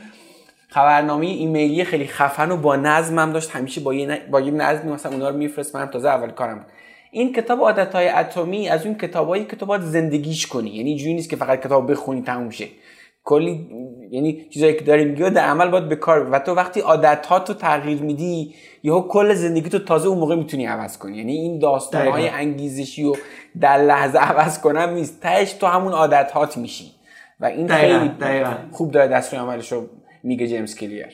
خبرنامه 0.68 1.26
ایمیلی 1.26 1.84
خیلی 1.84 2.06
خفن 2.06 2.50
و 2.50 2.56
با 2.56 2.76
نظم 2.76 3.18
هم 3.18 3.32
داشت. 3.32 3.50
همیشه 3.50 3.80
با 3.80 3.94
یه, 3.94 4.20
با 4.30 4.40
یه 4.40 4.50
نظمی 4.50 4.92
مثلا 4.92 5.12
اونا 5.12 5.28
رو 5.28 5.36
میفرست 5.36 5.76
من 5.76 5.86
تازه 5.86 6.08
اول 6.08 6.30
کارم 6.30 6.54
بود. 6.54 6.66
این 7.16 7.32
کتاب 7.32 7.60
عادت 7.60 7.94
های 7.94 8.08
اتمی 8.08 8.68
از 8.68 8.86
اون 8.86 8.94
کتابایی 8.94 9.44
که 9.44 9.56
تو 9.56 9.66
باید 9.66 9.82
زندگیش 9.82 10.46
کنی. 10.46 10.70
یعنی 10.70 10.88
اینجوری 10.88 11.14
نیست 11.14 11.30
که 11.30 11.36
فقط 11.36 11.60
کتاب 11.60 11.90
بخونی 11.90 12.22
تموم 12.22 12.50
شه. 12.50 12.66
کلی 13.24 13.68
یعنی 14.10 14.46
چیزایی 14.50 14.74
که 14.74 14.84
داری 14.84 15.04
میگی 15.04 15.30
در 15.30 15.44
عمل 15.44 15.68
باید 15.68 15.88
به 15.88 15.96
کار. 15.96 16.30
و 16.30 16.38
تو 16.38 16.54
وقتی 16.54 16.80
عادت 16.80 17.26
ها 17.26 17.38
تو 17.38 17.54
تغییر 17.54 18.02
میدی 18.02 18.54
یهو 18.82 19.08
کل 19.08 19.34
زندگی 19.34 19.68
تو 19.68 19.78
تازه 19.78 20.08
اون 20.08 20.18
موقع 20.18 20.34
می‌تونی 20.34 20.66
عوض 20.66 20.98
کنی. 20.98 21.16
یعنی 21.16 21.32
این 21.32 21.58
داستان 21.58 22.08
های 22.08 22.28
انگیزشی 22.28 23.04
و 23.04 23.14
در 23.60 23.78
لحظه 23.78 24.18
عوض 24.18 24.60
کنم 24.60 24.90
نیست. 24.90 25.20
تهش 25.20 25.52
تو 25.52 25.66
همون 25.66 25.92
عادت 25.92 26.30
هات 26.30 26.56
میشی. 26.56 26.90
و 27.40 27.44
این 27.46 27.68
خیلی 27.68 28.10
خوب 28.72 28.92
داره 28.92 29.08
دست 29.08 29.34
روی 29.34 29.42
عملش 29.42 29.72
رو 29.72 29.86
میگه 30.22 30.46
جیمز 30.46 30.74
کلیر 30.74 31.06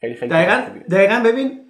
خیلی 0.00 0.14
خیلی 0.14 0.30
دقیقا, 0.30 0.62
دقیقا. 0.90 1.22
ببین 1.24 1.60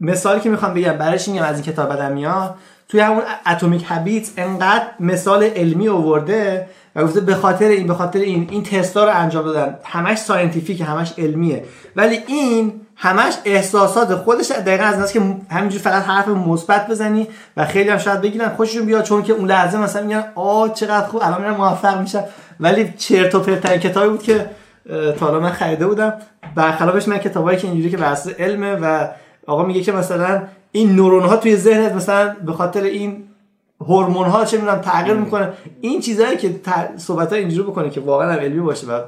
مثالی 0.00 0.40
که 0.40 0.50
می‌خوام 0.50 0.74
بگم 0.74 0.98
برایش 0.98 1.28
این 1.28 1.42
از 1.42 1.54
این 1.54 1.72
کتاب 1.72 1.92
بدم 1.92 2.12
میاد 2.12 2.54
توی 2.94 3.02
همون 3.02 3.22
اتمیک 3.46 3.84
هابیت 3.84 4.28
انقدر 4.36 4.86
مثال 5.00 5.42
علمی 5.42 5.88
آورده 5.88 6.66
و 6.96 7.04
گفته 7.04 7.20
به 7.20 7.34
خاطر 7.34 7.68
این 7.68 7.86
به 7.86 7.94
خاطر 7.94 8.18
این 8.18 8.48
این 8.50 8.62
تستا 8.62 9.04
رو 9.04 9.10
انجام 9.14 9.44
دادن. 9.44 9.78
همش 9.84 10.18
scientific 10.18 10.80
همش 10.80 11.12
علمیه. 11.18 11.64
ولی 11.96 12.18
این 12.26 12.72
همش 12.96 13.34
احساسات 13.44 14.14
خودش 14.14 14.50
دقیقا 14.50 14.84
از 14.84 15.12
که 15.12 15.20
همینجور 15.50 15.80
فقط 15.80 16.02
حرف 16.02 16.28
مثبت 16.28 16.88
بزنی 16.88 17.28
و 17.56 17.66
خیلی 17.66 17.90
هم 17.90 17.98
شاید 17.98 18.20
بگیرن. 18.20 18.48
خوششون 18.48 18.86
بیاد 18.86 19.04
چون 19.04 19.22
که 19.22 19.32
اون 19.32 19.48
لحظه 19.48 19.78
مثلا 19.78 20.02
میگن 20.02 20.24
آ 20.34 20.68
چقدر 20.68 21.06
خوب 21.06 21.22
الان 21.22 21.40
میرم 21.40 21.56
موفق 21.56 22.00
میشم. 22.00 22.24
ولی 22.60 22.94
چرت 22.98 23.34
و 23.34 23.40
پرت 23.40 23.80
کتابی 23.80 24.08
بود 24.08 24.22
که 24.22 24.50
تا 25.18 25.26
حالا 25.26 25.40
من 25.40 25.50
خریده 25.50 25.86
بودم. 25.86 26.12
برخلافش 26.54 27.08
من 27.08 27.18
کتابایی 27.18 27.58
که 27.58 27.68
اینجوری 27.68 27.90
که 27.90 27.96
بر 27.96 28.16
علمه 28.38 28.74
و 28.74 29.08
آقا 29.46 29.62
میگه 29.62 29.80
که 29.80 29.92
مثلا 29.92 30.42
این 30.74 30.96
نورون 30.96 31.22
ها 31.22 31.36
توی 31.36 31.56
ذهنت 31.56 31.92
مثلا 31.92 32.36
به 32.46 32.52
خاطر 32.52 32.82
این 32.82 33.28
هورمون 33.80 34.26
ها 34.26 34.44
چه 34.44 34.56
می‌دونم 34.56 34.78
تغییر 34.78 35.16
می‌کنه. 35.16 35.52
این 35.80 36.00
چیزهایی 36.00 36.36
که 36.36 36.60
صحبت 36.96 37.32
ها 37.32 37.38
اینجوری 37.38 37.70
بکنه 37.70 37.90
که 37.90 38.00
واقعا 38.00 38.32
هم 38.32 38.38
علمی 38.38 38.60
باشه 38.60 38.86
و 38.86 39.02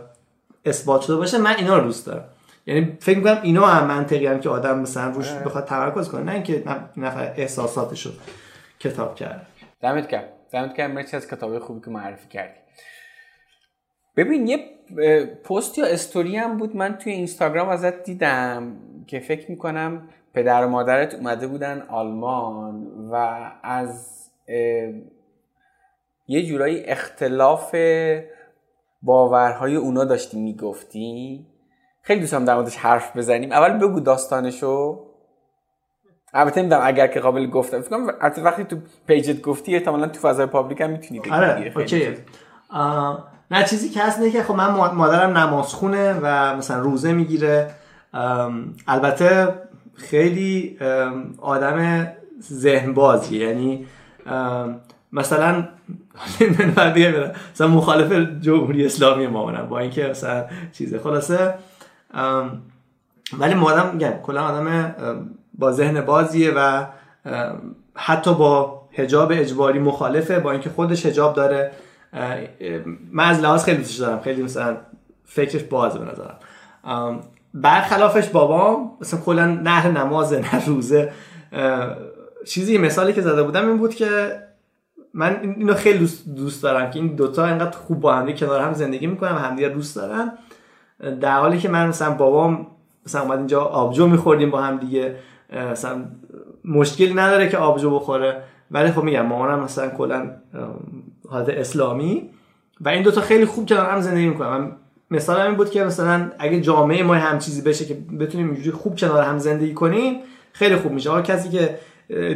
اثبات 0.64 1.02
شده 1.02 1.16
باشه 1.16 1.38
من 1.38 1.56
اینا 1.56 1.78
رو 1.78 1.84
دوست 1.84 2.06
دارم. 2.06 2.24
یعنی 2.66 2.96
فکر 3.00 3.18
می‌کنم 3.18 3.40
اینا 3.42 3.66
هم 3.66 3.86
منطقی 3.86 4.26
هم 4.26 4.40
که 4.40 4.48
آدم 4.48 4.78
مثلا 4.78 5.10
روش 5.10 5.32
بخواد 5.32 5.64
تمرکز 5.64 6.08
کنه 6.08 6.22
نه 6.22 6.32
اینکه 6.32 6.64
نفر 6.96 7.32
احساساتش 7.36 8.06
رو 8.06 8.12
کتاب 8.80 9.14
کرد. 9.14 9.46
دمت 9.80 10.08
کرد 10.08 10.32
دمت 10.52 10.74
کرد 10.74 10.90
مرسی 10.90 11.16
از 11.16 11.26
کتاب 11.26 11.58
خوبی 11.58 11.80
که 11.80 11.90
معرفی 11.90 12.28
کردی. 12.28 12.58
ببین 14.16 14.46
یه 14.46 14.58
پست 15.44 15.78
یا 15.78 15.86
استوری 15.86 16.36
هم 16.36 16.56
بود 16.56 16.76
من 16.76 16.94
توی 16.94 17.12
اینستاگرام 17.12 17.68
ازت 17.68 18.02
دیدم 18.02 18.72
که 19.06 19.20
فکر 19.20 19.50
می‌کنم 19.50 20.08
پدر 20.36 20.64
و 20.64 20.68
مادرت 20.68 21.14
اومده 21.14 21.46
بودن 21.46 21.82
آلمان 21.88 22.86
و 23.12 23.38
از 23.62 24.16
یه 26.28 26.46
جورایی 26.46 26.84
اختلاف 26.84 27.74
باورهای 29.02 29.76
اونا 29.76 30.04
داشتی 30.04 30.40
می‌گفتی 30.40 31.46
خیلی 32.02 32.20
دوستم 32.20 32.44
در 32.44 32.54
موردش 32.54 32.76
حرف 32.76 33.16
بزنیم. 33.16 33.52
اول 33.52 33.78
بگو 33.78 34.00
داستانشو. 34.00 35.04
البته 36.34 36.60
نمی‌دونم 36.60 36.82
اگر 36.84 37.06
که 37.06 37.20
قابل 37.20 37.46
گفتم 37.46 37.80
فکر 37.80 37.90
کنم 37.90 38.14
وقتی 38.44 38.64
تو 38.64 38.76
page 39.06 39.35
ت 39.35 39.42
گفتی 39.42 39.74
احتمالا 39.74 40.06
تو 40.06 40.20
فضای 40.20 40.46
public 40.46 40.80
هم 40.80 40.90
می‌تونی 40.90 41.20
بگی 41.20 41.30
آره 41.30 41.72
okay. 41.76 42.16
نه 43.50 43.64
چیزی 43.64 43.88
که 43.88 44.02
هست 44.02 44.32
که 44.32 44.42
خب 44.42 44.54
من 44.54 44.70
مادرم 44.70 45.38
نمازخونه 45.38 46.18
و 46.22 46.56
مثلا 46.56 46.80
روزه 46.80 47.12
می‌گیره. 47.12 47.70
البته 48.88 49.48
خیلی 49.96 50.78
آدم 51.38 52.08
ذهن 52.42 52.94
بازی 52.94 53.36
یعنی 53.36 53.86
مثلا 55.12 55.68
مثلا 57.52 57.68
مخالف 57.68 58.12
جمهوری 58.40 58.86
اسلامی 58.86 59.26
ما 59.26 59.62
با 59.62 59.78
اینکه 59.78 60.06
مثلا 60.06 60.44
چیزه 60.72 60.98
خلاصه 60.98 61.54
ولی 63.38 63.54
مادم 63.54 63.90
میگم 63.92 64.12
کلا 64.22 64.44
آدم 64.44 64.94
با 65.54 65.72
ذهن 65.72 66.00
بازیه 66.00 66.52
و 66.56 66.86
حتی 67.94 68.34
با 68.34 68.82
هجاب 68.92 69.32
اجباری 69.32 69.78
مخالفه 69.78 70.38
با 70.38 70.52
اینکه 70.52 70.70
خودش 70.70 71.06
هجاب 71.06 71.34
داره. 71.34 71.72
من 73.12 73.24
از 73.24 73.40
لحاظ 73.40 73.64
خیلی 73.64 73.76
دوستش 73.76 73.96
دارم. 73.96 74.20
خیلی 74.20 74.42
مثلا 74.42 74.76
فکرش 75.24 75.62
بازه 75.62 75.98
به 75.98 76.04
نظرم. 76.04 76.38
برخلافش 77.62 78.28
بابام 78.28 78.90
مثلا 79.00 79.20
کلا 79.20 79.46
نه 79.46 79.86
نماز 79.88 80.32
نه 80.32 80.66
روزه 80.66 81.12
چیزی 82.46 82.78
مثالی 82.78 83.12
که 83.12 83.22
زده 83.22 83.42
بودم 83.42 83.68
این 83.68 83.78
بود 83.78 83.94
که 83.94 84.38
من 85.14 85.40
اینو 85.42 85.74
خیلی 85.74 85.98
دوست, 85.98 86.28
دوست 86.28 86.62
دارم 86.62 86.90
که 86.90 86.98
این 86.98 87.14
دوتا 87.14 87.46
اینقدر 87.46 87.76
خوب 87.78 88.00
با 88.00 88.14
هم 88.14 88.32
کنار 88.32 88.60
هم 88.60 88.72
زندگی 88.72 89.06
می‌کنن 89.06 89.32
همدیگه 89.32 89.68
دوست 89.68 89.96
دارن. 89.96 90.32
در 91.20 91.38
حالی 91.40 91.58
که 91.58 91.68
من 91.68 91.88
مثلا 91.88 92.10
بابام 92.10 92.66
مثلا 93.06 93.22
اومد 93.22 93.38
اینجا 93.38 93.60
آبجو 93.62 94.06
میخوردیم 94.06 94.50
با 94.50 94.60
هم 94.60 94.76
دیگه 94.76 95.16
مثلا 95.70 96.04
مشکلی 96.64 97.14
نداره 97.14 97.48
که 97.48 97.56
آبجو 97.56 97.90
بخوره. 97.90 98.42
ولی 98.70 98.90
خب 98.90 99.02
میگم 99.02 99.26
مامانم 99.26 99.60
مثلا 99.60 99.88
کلا 99.88 100.30
حالت 101.28 101.48
اسلامی 101.48 102.30
و 102.80 102.88
این 102.88 103.02
دوتا 103.02 103.20
خیلی 103.20 103.44
خوب 103.44 103.68
کنار 103.68 103.90
هم 103.90 104.00
زندگی 104.00 104.28
می‌کنن. 104.28 104.72
مثال 105.10 105.40
این 105.40 105.54
بود 105.54 105.70
که 105.70 105.84
مثلا 105.84 106.30
اگه 106.38 106.60
جامعه 106.60 107.02
ما 107.02 107.14
هم 107.14 107.38
چیزی 107.38 107.62
بشه 107.62 107.84
که 107.84 107.94
بتونیم 108.20 108.46
اینجوری 108.46 108.70
خوب 108.70 108.96
کنار 108.96 109.22
هم 109.22 109.38
زندگی 109.38 109.74
کنیم 109.74 110.20
خیلی 110.52 110.76
خوب 110.76 110.92
میشه. 110.92 111.10
آقا 111.10 111.22
کسی 111.22 111.48
که 111.48 111.78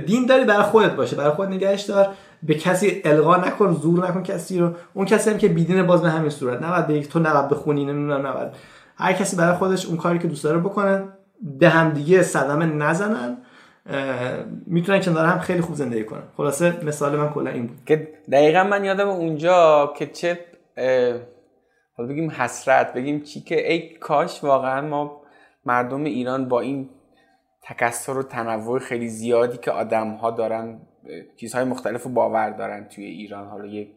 دین 0.07 0.27
داری 0.27 0.45
برای 0.45 0.63
خودت 0.63 0.91
باشه 0.91 1.17
برای 1.17 1.31
خود 1.31 1.49
نگهش 1.49 1.83
دار. 1.83 2.09
به 2.43 2.55
کسی 2.55 3.03
القا 3.05 3.37
نکن 3.37 3.75
زور 3.75 4.09
نکن 4.09 4.23
کسی 4.23 4.59
رو. 4.59 4.71
اون 4.95 5.07
کسی 5.07 5.31
هم 5.31 5.39
که 5.39 5.49
بیدین 5.49 5.87
باز 5.87 6.03
به 6.03 6.11
همین 6.11 6.31
صورت. 6.31 6.63
نباید 6.63 6.87
به 6.87 7.01
تو 7.01 7.19
نباید 7.19 7.49
بخونی 7.49 7.85
نمی‌دونم 7.85 8.27
نباید 8.27 8.49
هر 8.97 9.13
کسی 9.13 9.37
برای 9.37 9.57
خودش 9.57 9.87
اون 9.87 9.97
کاری 9.97 10.19
که 10.19 10.29
دوست 10.29 10.45
داره 10.45 10.59
بکنه 10.59 11.05
به 11.43 11.69
هم 11.69 11.91
دیگه 11.91 12.23
صدمه 12.23 12.67
نزنن. 12.67 13.37
می‌تونن 14.67 15.01
کنار 15.01 15.27
هم 15.27 15.39
خیلی 15.39 15.61
خوب 15.61 15.77
زندگی 15.77 16.05
کنن. 16.05 16.23
خلاصه 16.37 16.85
مثال 16.85 17.17
من 17.17 17.29
کلا 17.29 17.51
این 17.51 17.67
بود. 17.67 17.79
که 17.87 18.09
دقیقا 18.33 18.65
من 18.65 18.85
یادم 18.85 19.09
اونجا 19.09 19.93
که 19.97 20.07
چه 20.07 20.39
حالا 22.01 22.12
بگیم 22.12 22.31
حسرت 22.31 22.93
بگیم 22.93 23.20
چی 23.20 23.40
که 23.40 23.72
ای 23.72 23.89
کاش 23.89 24.44
واقعا 24.44 24.89
ما 24.89 25.22
مردم 25.64 26.05
ایران 26.05 26.48
با 26.48 26.60
این 26.60 26.89
تکسر 27.62 28.18
و 28.18 28.22
تنوع 28.22 28.78
خیلی 28.78 29.09
زیادی 29.09 29.59
که 29.59 29.70
آدم 29.70 30.10
ها 30.10 30.31
دارن 30.31 30.81
چیزهای 31.36 31.64
مختلف 31.64 32.06
و 32.06 32.09
باور 32.09 32.51
دارن 32.51 32.85
توی 32.85 33.05
ایران. 33.05 33.48
حالا 33.48 33.66
یه 33.66 33.89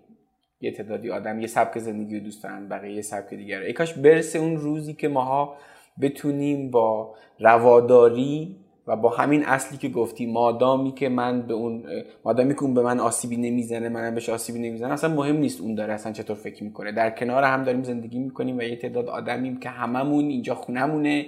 یه 0.62 0.72
تعدادی 0.72 1.12
آدم 1.12 1.40
یه 1.40 1.48
سبک 1.48 1.80
زندگی 1.80 2.20
رو 2.20 2.24
دوست 2.26 2.44
دارن 2.44 2.70
بقیه 2.70 2.96
یه 2.96 3.02
سبک 3.02 3.30
دیگر 3.30 3.60
ای 3.60 3.74
کاش 3.74 3.94
برسه 3.94 4.40
اون 4.40 4.58
روزی 4.58 4.94
که 4.94 5.08
ماها 5.08 5.56
بتونیم 6.02 6.72
با 6.72 7.16
رواداری 7.40 8.63
و 8.88 8.96
با 8.96 9.10
همین 9.10 9.46
اصلی 9.46 9.78
که 9.78 9.90
گفتی 9.90 10.26
مادامی 10.26 10.92
که 10.92 11.10
من 11.10 11.42
به 11.42 11.54
اون 11.54 11.84
مادامی 12.26 12.54
که 12.54 12.64
اون 12.64 12.74
به 12.74 12.82
من 12.82 13.00
آسیبی 13.00 13.38
نمی‌زنه 13.38 13.90
منم 13.90 14.14
بهش 14.14 14.30
آسیبی 14.30 14.60
نمی‌زنه 14.60 14.94
اصلا 14.94 15.14
مهم 15.16 15.36
نیست 15.36 15.62
اون 15.62 15.76
داره 15.76 15.94
اصلا 15.94 16.12
چطور 16.12 16.36
فکر 16.36 16.64
می‌کنه. 16.64 16.92
در 16.92 17.10
کنار 17.10 17.44
هم 17.44 17.64
داریم 17.64 17.84
زندگی 17.84 18.20
می‌کنیم 18.20 18.58
و 18.58 18.62
یه 18.62 18.76
تعداد 18.76 19.10
آدمیم 19.10 19.60
که 19.60 19.70
هممون 19.70 20.26
اینجا 20.26 20.56
خونمونه 20.56 21.26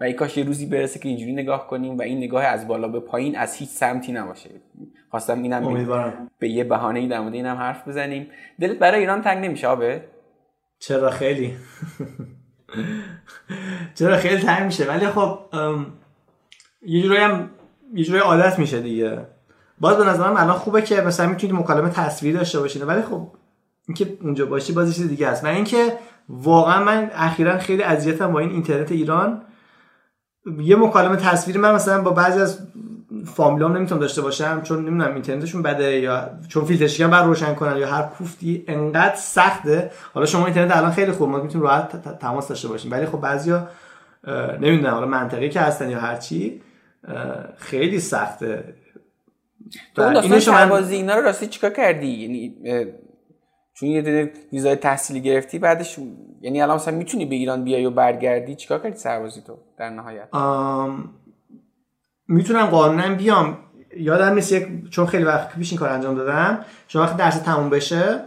و 0.00 0.04
ای 0.04 0.12
کاش 0.12 0.36
یه 0.36 0.44
روزی 0.44 0.66
برسه 0.66 0.98
که 1.00 1.08
اینجوری 1.08 1.32
نگاه 1.32 1.66
کنیم 1.66 1.98
و 1.98 2.02
این 2.02 2.18
نگاه 2.18 2.44
از 2.44 2.68
بالا 2.68 2.88
به 2.88 3.00
پایین 3.00 3.38
از 3.38 3.54
هیچ 3.54 3.68
سمتی 3.68 4.12
نباشه. 4.12 4.50
خواستم 5.10 5.42
اینم 5.42 5.62
به 6.38 6.48
یه 6.48 6.64
بهانه 6.64 7.00
ای 7.00 7.08
در 7.08 7.20
مورد 7.20 7.34
اینم 7.34 7.56
حرف 7.56 7.88
بزنیم. 7.88 8.26
دلت 8.60 8.78
برای 8.78 9.00
ایران 9.00 9.22
تنگ 9.22 9.44
نمیشه 9.44 9.66
آبه؟ 9.66 10.04
چرا 10.78 11.10
خیلی؟ 11.10 11.54
چرا 13.94 14.16
خیلی 14.16 14.42
تنگ 14.42 14.64
میشه؟ 14.64 14.86
ولی 14.86 15.06
خب 15.06 15.38
یه 16.82 17.02
جورایی 17.02 17.20
هم 17.20 17.50
یه 17.94 18.04
جورایی 18.04 18.24
عادت 18.24 18.58
میشه 18.58 18.80
دیگه. 18.80 19.26
باز 19.80 19.96
به 19.96 20.04
نظرم 20.04 20.36
الان 20.36 20.52
خوبه 20.52 20.82
که 20.82 21.00
مثلا 21.00 21.26
می‌تونید 21.26 21.56
مکالمه 21.56 21.90
تصویری 21.90 22.38
داشته 22.38 22.60
باشید 22.60 22.88
ولی 22.88 23.02
خب 23.02 23.28
اینکه 23.88 24.18
اونجا 24.22 24.46
باشی 24.46 24.72
باز 24.72 24.94
چیز 24.94 25.08
دیگه 25.08 25.28
است. 25.28 25.44
و 25.44 25.46
اینکه 25.46 25.92
واقعا 26.28 26.84
من 26.84 27.10
اخیرا 27.14 27.58
خیلی 27.58 27.82
اذیتم 27.82 28.32
با 28.32 28.38
این 28.38 28.50
اینترنت 28.50 28.92
ایران. 28.92 29.42
یه 30.58 30.76
مکالمه 30.76 31.16
تصویری 31.16 31.58
من 31.58 31.74
مثلا 31.74 32.02
با 32.02 32.10
بعضی 32.10 32.40
از 32.40 32.58
فامیلام 33.24 33.76
نمی‌تونم 33.76 34.00
داشته 34.00 34.22
باشم 34.22 34.62
چون 34.62 34.78
نمی‌دونم 34.78 35.14
اینترنتشون 35.14 35.62
بده 35.62 36.00
یا 36.00 36.30
چون 36.48 36.64
فیلترش 36.64 37.00
بر 37.00 37.24
روشن 37.24 37.54
کنن 37.54 37.76
یا 37.76 37.88
هر 37.88 38.02
کوفتی 38.02 38.64
انقدر 38.68 39.16
سخته. 39.16 39.90
حالا 40.14 40.26
شما 40.26 40.44
اینترنت 40.44 40.76
الان 40.76 40.90
خیلی 40.90 41.12
خوب 41.12 41.28
ما 41.28 41.42
می‌تونیم 41.42 41.66
راحت 41.66 42.18
تماس 42.18 42.48
داشته 42.48 42.68
باشیم. 42.68 42.92
ولی 42.92 43.06
خب 43.06 43.20
بعضیا 43.20 43.68
نمی‌دونم 44.60 44.94
حالا 44.94 45.06
منطقی 45.06 45.48
که 45.48 45.60
هستن 45.60 45.90
یا 45.90 46.00
هر 46.00 46.16
چی. 46.16 46.62
خیلی 47.56 48.00
سخته. 48.00 48.74
تو 49.94 50.02
اون 50.02 50.12
داستان 50.12 50.40
سربازی 50.40 50.94
اینا 50.94 51.14
رو 51.14 51.22
راستی 51.22 51.46
چیکار 51.46 51.70
کردی؟ 51.70 52.06
یعنی 52.06 52.56
چون 53.74 53.88
یه 53.88 54.02
دونه 54.02 54.32
ویزای 54.52 54.76
تحصیلی 54.76 55.20
گرفتی 55.20 55.58
بعدش 55.58 55.98
یعنی 56.40 56.62
الان 56.62 56.76
مثلا 56.76 56.96
می‌تونی 56.96 57.26
به 57.26 57.34
ایران 57.34 57.64
بیای 57.64 57.86
و 57.86 57.90
برگردی؟ 57.90 58.54
چیکار 58.54 58.78
کردی 58.78 58.96
سربازی 58.96 59.40
تو 59.40 59.58
در 59.78 59.90
نهایت؟ 59.90 60.28
می‌تونم 62.28 62.66
قانونا 62.66 63.14
بیام. 63.14 63.58
یادم 63.96 64.34
نیست 64.34 64.52
یک 64.52 64.90
چون 64.90 65.06
خیلی 65.06 65.24
وقت 65.24 65.54
پیش 65.54 65.70
این 65.70 65.78
کار 65.78 65.88
انجام 65.88 66.14
دادم. 66.14 66.64
شما 66.88 67.02
وقتی 67.02 67.16
درس 67.16 67.38
تموم 67.38 67.70
بشه 67.70 68.20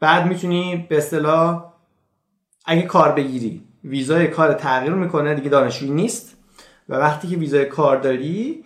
بعد 0.00 0.26
می‌تونی 0.26 0.86
به 0.88 0.96
اصطلاح 0.96 1.72
اگه 2.64 2.82
کار 2.82 3.12
بگیری 3.12 3.62
ویزای 3.84 4.28
کار 4.28 4.54
تغییر 4.54 4.92
می‌کنه 4.92 5.34
دیگه 5.34 5.48
دانشجویی 5.48 5.92
نیست. 5.92 6.36
و 6.92 6.94
وقتی 6.94 7.28
که 7.28 7.36
ویزای 7.36 7.64
کار 7.64 7.96
داری 7.96 8.64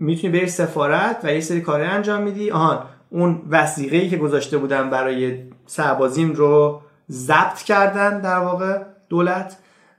می‌تونی 0.00 0.32
بری 0.32 0.46
سفارت 0.46 1.20
و 1.24 1.32
یه 1.32 1.40
سری 1.40 1.60
کاری 1.60 1.84
انجام 1.84 2.22
میدی. 2.22 2.50
آهان 2.50 2.78
اون 3.10 3.42
وسیقه 3.50 4.08
که 4.08 4.16
گذاشته 4.16 4.58
بودن 4.58 4.90
برای 4.90 5.38
سربازیم 5.66 6.32
رو 6.32 6.80
ضبط 7.10 7.62
کردن 7.62 8.20
در 8.20 8.38
واقع 8.38 8.82
دولت 9.08 9.56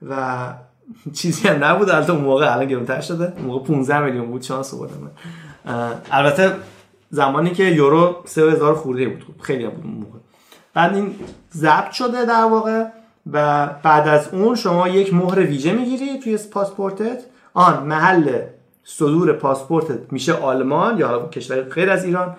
و 0.09 0.53
چیزی 1.13 1.47
هم 1.47 1.63
نبود. 1.63 1.89
البته 1.89 2.13
اون 2.13 2.21
موقع 2.21 2.53
الان 2.53 2.65
گرونتر 2.65 3.01
شده. 3.01 3.33
اون 3.37 3.45
موقع 3.45 3.67
15 3.67 3.99
میلیون 3.99 4.25
بود 4.25 4.41
شانس 4.41 4.73
بودم 4.73 5.11
البته 6.11 6.51
زمانی 7.09 7.49
که 7.49 7.63
یورو 7.63 8.15
3000 8.25 8.75
خورده 8.75 9.09
بود. 9.09 9.35
خیلی 9.41 9.67
بود 9.67 9.85
اون 9.85 9.93
موقع. 9.93 10.19
بعد 10.73 10.95
این 10.95 11.15
ضبط 11.53 11.91
شده 11.91 12.25
در 12.25 12.43
واقع. 12.43 12.85
و 13.31 13.67
بعد 13.83 14.07
از 14.07 14.33
اون 14.33 14.55
شما 14.55 14.87
یک 14.87 15.13
مهر 15.13 15.39
ویژه 15.39 15.73
می‌گیری 15.73 16.19
توی 16.19 16.37
پاسپورتت. 16.51 17.23
آن 17.53 17.83
محل 17.83 18.41
صدور 18.83 19.33
پاسپورتت 19.33 20.13
میشه 20.13 20.33
آلمان 20.33 20.97
یا 20.97 21.27
کشور 21.27 21.61
غیر 21.61 21.89
از 21.89 22.05
ایران. 22.05 22.37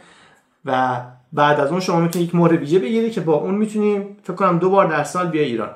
و 0.65 1.01
بعد 1.33 1.61
از 1.61 1.71
اون 1.71 1.81
شما 1.81 2.01
می‌تونی 2.01 2.25
یک 2.25 2.35
مهر 2.35 2.57
ویژه 2.57 2.79
بگیری 2.79 3.11
که 3.11 3.21
با 3.21 3.35
اون 3.35 3.55
می‌تونی 3.55 4.17
فکر 4.23 4.33
کنم 4.33 4.59
دو 4.59 4.71
بار 4.71 4.87
در 4.87 5.05
سال 5.05 5.27
بیا 5.27 5.43
ایران. 5.43 5.71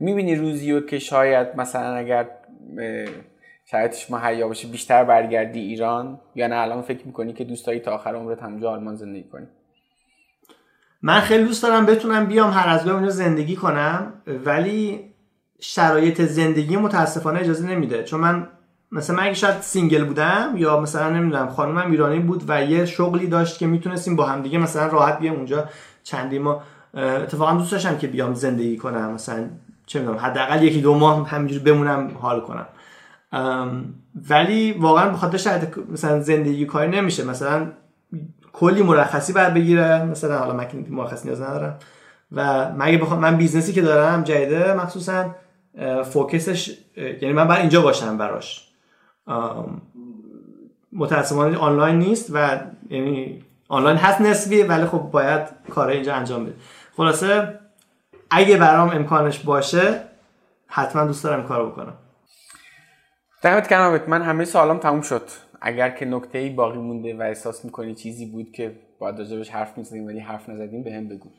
می‌بینی 0.00 0.36
روزی 0.36 0.72
و 0.72 0.80
که 0.80 0.98
شاید 0.98 1.56
مثلا 1.56 1.94
اگر 1.94 2.28
شرایطش 3.70 4.10
مهیا 4.10 4.48
باشه 4.48 4.68
بیشتر 4.68 5.04
برگردی 5.04 5.60
ایران 5.60 6.20
یا 6.34 6.46
نه؟ 6.46 6.56
الان 6.56 6.82
فکر 6.82 7.06
می‌کنی 7.06 7.32
که 7.32 7.44
دوستایی 7.44 7.80
تا 7.80 7.94
آخر 7.94 8.14
عمرت 8.14 8.42
همونجا 8.42 8.70
آلمان 8.70 8.96
زندگی 8.96 9.28
کنی؟ 9.28 9.46
من 11.02 11.20
خیلی 11.20 11.44
دوست 11.44 11.62
دارم 11.62 11.86
بتونم 11.86 12.26
بیام 12.26 12.50
هر 12.50 12.68
از 12.68 12.88
اونجا 12.88 13.10
زندگی 13.10 13.56
کنم 13.56 14.12
ولی 14.44 15.00
شرایط 15.60 16.22
زندگی 16.22 16.76
متاسفانه 16.76 17.40
اجازه 17.40 17.66
نمیده. 17.66 18.04
چون 18.04 18.20
من 18.20 18.48
مثلا 18.92 19.16
من 19.16 19.22
اگه 19.22 19.34
شاید 19.34 19.60
single 19.60 20.04
بودم 20.04 20.52
یا 20.56 20.80
مثلا 20.80 21.10
نمی‌دونم 21.10 21.48
خانومم 21.48 21.90
ایرانی 21.90 22.18
بود 22.18 22.44
و 22.48 22.64
یه 22.64 22.84
شغلی 22.84 23.26
داشت 23.26 23.58
که 23.58 23.66
می‌تونستیم 23.66 24.16
با 24.16 24.26
هم 24.26 24.42
دیگه 24.42 24.58
مثلا 24.58 24.86
راحت 24.86 25.18
بیام 25.18 25.36
اونجا 25.36 25.64
چندی 26.02 26.38
ما 26.38 26.62
اتفاقا 26.94 27.52
دوست 27.52 27.72
داشتم 27.72 27.98
که 27.98 28.06
بیام 28.06 28.34
زندگی 28.34 28.76
کنم 28.76 29.12
مثلا 29.12 29.44
چه 29.86 30.00
می‌دونم 30.00 30.18
حداقل 30.18 30.62
یکی 30.62 30.80
دو 30.80 30.94
ماه 30.94 31.28
همینجوری 31.28 31.64
بمونم 31.64 32.10
حال 32.20 32.40
کنم. 32.40 32.66
ولی 34.28 34.72
واقعا 34.72 35.08
به 35.08 35.16
خاطر 35.16 35.38
شاید 35.38 35.74
مثلا 35.92 36.20
زندگی 36.20 36.66
کاری 36.66 36.88
نمیشه. 36.90 37.24
مثلا 37.24 37.66
کلی 38.58 38.82
مرخصی 38.82 39.32
بر 39.32 39.50
بگیره. 39.50 40.04
مثلا 40.04 40.38
حالا 40.38 40.52
من 40.52 40.66
مرخصی 40.88 41.28
نیاز 41.28 41.42
ندارم. 41.42 41.78
و 42.32 42.70
مگه 42.72 42.98
بخوام 42.98 43.20
من 43.20 43.36
business 43.36 43.68
ی 43.68 43.72
که 43.72 43.82
دارم 43.82 44.24
جدیده 44.24 44.74
مخصوصا 44.74 45.34
focus 46.04 46.57
ش 46.57 46.78
یعنی 46.96 47.32
من 47.32 47.48
باید 47.48 47.60
اینجا 47.60 47.82
باشم 47.82 48.18
براش. 48.18 48.68
متاسفانه 50.92 51.58
آنلاین 51.58 51.98
نیست 51.98 52.30
و 52.32 52.60
یعنی 52.90 53.44
آنلاین 53.68 53.96
هست 53.96 54.20
نسبی 54.20 54.62
ولی 54.62 54.86
خب 54.86 54.98
باید 54.98 55.48
کار 55.70 55.88
اینجا 55.88 56.14
انجام 56.14 56.44
بده 56.44 56.54
خلاصه 56.96 57.58
اگه 58.30 58.56
برام 58.56 58.90
امکانش 58.90 59.38
باشه 59.38 60.00
حتما 60.66 61.04
دوست 61.04 61.24
دارم 61.24 61.48
کار 61.48 61.66
بکنم. 61.66 61.94
دمت 63.42 63.68
گرم 63.68 64.00
من 64.06 64.22
همه 64.22 64.44
سوالام 64.44 64.78
تموم 64.78 65.00
شد. 65.00 65.22
اگر 65.60 65.90
که 65.90 66.04
نکته 66.04 66.38
ای 66.38 66.50
باقی 66.50 66.78
مونده 66.78 67.16
و 67.16 67.22
احساس 67.22 67.64
می‌کنی 67.64 67.94
چیزی 67.94 68.26
بود 68.26 68.52
که 68.52 68.80
باید 68.98 69.18
راجبش 69.18 69.50
حرف 69.50 69.78
می‌زدیم 69.78 70.06
ولی 70.06 70.20
حرف 70.20 70.48
نزدیم 70.48 70.82
به 70.82 70.92
هم 70.92 71.08
بگو 71.08 71.30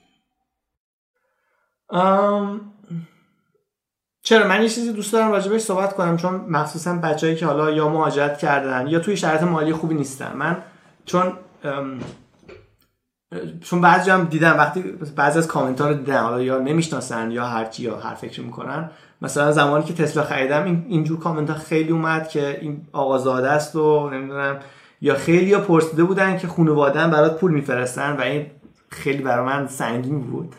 چرا؟ 4.21 4.47
من 4.47 4.61
یه 4.61 4.69
چیزی 4.69 4.93
دوست 4.93 5.13
دارم 5.13 5.31
راجبش 5.31 5.61
صحبت 5.61 5.93
کنم 5.93 6.17
چون 6.17 6.35
مخصوصا 6.35 6.93
بچههایی 6.93 7.39
که 7.39 7.45
حالا 7.45 7.71
یا 7.71 7.89
مهاجرت 7.89 8.37
کردن 8.37 8.87
یا 8.87 8.99
توی 8.99 9.17
شرایط 9.17 9.43
مالی 9.43 9.73
خوبی 9.73 9.95
نیستن. 9.95 10.33
من 10.37 10.63
چون 11.05 11.33
چون 13.61 13.81
بعضی 13.81 14.11
هم 14.11 14.23
دیدم 14.23 14.57
وقتی 14.57 14.81
بعضی 15.15 15.39
از 15.39 15.47
کامنت 15.47 15.81
ها 15.81 15.87
رو 15.89 15.93
دیدم 15.93 16.23
حالا 16.23 16.41
یا 16.41 16.59
نمی‌شناسن 16.59 17.31
یا 17.31 17.45
هرچی 17.45 17.83
یا 17.83 17.97
هر 17.97 18.15
فکر 18.15 18.41
می‌کنن 18.41 18.91
مثلا 19.21 19.51
زمانی 19.51 19.83
که 19.83 19.93
تسلا 19.93 20.23
خریدم 20.23 20.63
این 20.63 20.85
اینجور 20.89 21.19
کامنت 21.19 21.49
ها 21.49 21.55
خیلی 21.55 21.91
اومد 21.91 22.27
که 22.27 22.57
این 22.61 22.81
آقازاده 22.91 23.49
است 23.49 23.75
و 23.75 24.09
نمی‌دونم 24.09 24.59
یا 25.01 25.15
خیلی 25.15 25.53
ها 25.53 25.61
پرسیده 25.61 26.03
بودن 26.03 26.37
که 26.37 26.47
خانواده 26.47 27.07
برات 27.07 27.39
پول 27.39 27.51
میفرستن 27.51 28.15
و 28.17 28.21
این 28.21 28.45
خیلی 28.89 29.23
برای 29.23 29.45
من 29.45 29.67
سنگین 29.67 30.21
بود. 30.21 30.55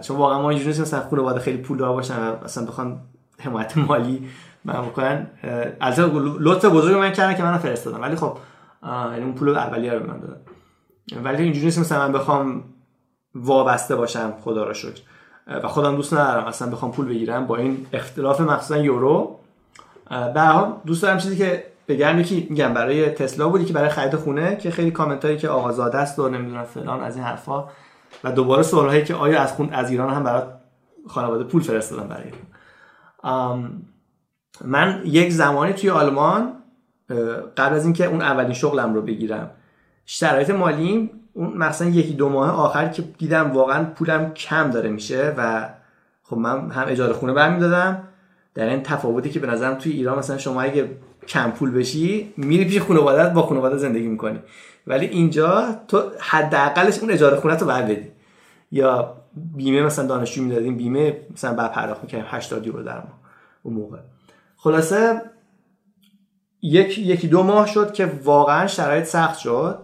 چون 0.00 0.16
واقعا 0.16 0.42
ما 0.42 0.50
اینجوری 0.50 0.80
مثلا 0.80 1.00
خانواده 1.10 1.40
خیلی 1.40 1.58
پول 1.58 1.78
دار 1.78 1.92
باشن 1.92 2.14
و 2.14 2.44
مثلا 2.44 2.64
بخوان 2.64 3.00
حمایت 3.38 3.78
مالی 3.78 4.28
من 4.64 4.82
بکنن. 4.82 5.26
از 5.80 6.00
لطف 6.40 6.64
بزرگ 6.64 6.96
من 6.96 7.12
کردن 7.12 7.34
که 7.34 7.42
منو 7.42 7.58
فرستادن. 7.58 8.00
ولی 8.00 8.16
خب 8.16 8.38
یعنی 8.82 9.24
اون 9.24 9.34
پول 9.34 9.48
اولیه 9.48 9.92
رو 9.92 10.06
من 10.06 10.20
دادن. 10.20 10.40
ولی 11.24 11.42
اینجوری 11.42 11.64
نیست 11.64 11.78
مثلا 11.78 12.06
من 12.06 12.12
بخوام 12.12 12.64
وابسته 13.34 13.96
باشم 13.96 14.34
خدا 14.44 14.64
را 14.64 14.72
شکر. 14.72 15.00
و 15.46 15.68
خودم 15.68 15.96
دوست 15.96 16.14
ندارم 16.14 16.44
اصلا 16.44 16.70
بخوام 16.70 16.92
پول 16.92 17.06
بگیرم 17.06 17.46
با 17.46 17.56
این 17.56 17.86
اختلاف 17.92 18.40
مخصوصا 18.40 18.76
یورو. 18.76 19.38
به 20.34 20.40
حال 20.40 20.72
دوست 20.86 21.02
دارم 21.02 21.18
چیزی 21.18 21.36
که 21.36 21.64
بگم 21.88 22.20
یکی 22.20 22.46
میگم 22.50 22.74
برای 22.74 23.10
تسلا 23.10 23.48
بودی 23.48 23.64
که 23.64 23.72
برای 23.72 23.88
خرید 23.88 24.16
خونه 24.16 24.56
که 24.56 24.70
خیلی 24.70 24.90
کامنت 24.90 25.24
هایی 25.24 25.36
که 25.36 25.48
آقازاده 25.48 25.98
است 25.98 26.18
و 26.18 26.28
نمی‌دونم 26.28 26.64
فلان 26.64 27.00
از 27.02 27.16
این 27.16 27.24
حرفا 27.24 27.64
و 28.24 28.32
دوباره 28.32 28.62
سوال 28.62 28.88
هایی 28.88 29.04
که 29.04 29.14
آیا 29.14 29.40
از 29.40 29.52
خون 29.52 29.72
از 29.72 29.90
ایران 29.90 30.14
هم 30.14 30.24
برای 30.24 30.42
خانواده 31.06 31.44
پول 31.44 31.62
فرستادن 31.62 32.08
برای 32.08 32.30
من 34.64 35.02
یک 35.04 35.32
زمانی 35.32 35.72
توی 35.72 35.90
آلمان 35.90 36.52
قبل 37.56 37.74
از 37.74 37.84
اینکه 37.84 38.04
اون 38.04 38.22
اولین 38.22 38.52
شغلم 38.52 38.94
رو 38.94 39.02
بگیرم 39.02 39.50
شرایط 40.06 40.50
مالیم 40.50 41.10
اون 41.34 41.56
مثلا 41.56 41.88
یکی 41.88 42.12
دو 42.12 42.28
ماه 42.28 42.50
آخر 42.50 42.88
که 42.88 43.02
دیدم 43.02 43.52
واقعا 43.52 43.84
پولم 43.84 44.34
کم 44.34 44.70
داره 44.70 44.90
میشه 44.90 45.34
و 45.38 45.68
خب 46.22 46.36
من 46.36 46.70
هم 46.70 46.84
اجاره 46.88 47.12
خونه 47.12 47.32
برمیدادم. 47.32 48.02
در 48.54 48.68
این 48.68 48.82
تفاوتی 48.82 49.30
که 49.30 49.40
به 49.40 49.46
نظرم 49.46 49.74
توی 49.74 49.92
ایران 49.92 50.18
مثلا 50.18 50.38
شما 50.38 50.62
اگه 50.62 50.90
کم 51.28 51.50
پول 51.50 51.70
بشی 51.70 52.34
میری 52.36 52.64
پیش 52.64 52.80
خانوادت 52.80 53.32
با 53.32 53.42
خانواده 53.42 53.76
زندگی 53.76 54.06
می‌کنی. 54.06 54.38
ولی 54.86 55.06
اینجا 55.06 55.76
تو 55.88 56.02
حداقلش 56.20 56.98
اون 56.98 57.10
اجاره 57.10 57.36
خونه 57.36 57.56
رو 57.56 57.66
بدی. 57.66 58.08
یا 58.72 59.16
بیمه 59.34 59.82
مثلا 59.82 60.06
دانشجو 60.06 60.42
می‌دادیم 60.42 60.76
بیمه 60.76 61.16
مثلا 61.32 61.54
بعد 61.54 61.72
پرداخت 61.72 62.02
می‌کنیم 62.02 62.24
80 62.28 62.66
یورو 62.66 62.82
در 62.82 62.94
ماه 62.94 63.20
اون 63.62 63.74
موقع. 63.74 63.98
خلاصه 64.56 65.22
یک 66.62 66.98
یکی 66.98 67.28
دو 67.28 67.42
ماه 67.42 67.66
شد 67.66 67.92
که 67.92 68.12
واقعا 68.24 68.66
شرایط 68.66 69.04
سخت 69.04 69.38
شد. 69.38 69.78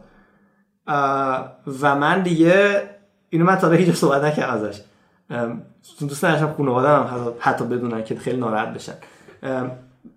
و 1.80 1.94
من 1.96 2.22
دیگه 2.22 2.82
اینو 3.30 3.44
من 3.44 3.56
تا 3.56 3.68
به 3.68 3.76
هیچ 3.76 3.94
صحبت 3.94 4.24
نکردم 4.24 4.54
ازش. 4.54 4.80
دوست 6.00 6.24
نداشتم 6.24 6.52
خانواده‌ام 6.56 7.34
حتی 7.38 7.64
بدونن 7.64 8.04
که 8.04 8.14
خیلی 8.14 8.36
ناراحت 8.36 8.68
بشن. 8.68 8.94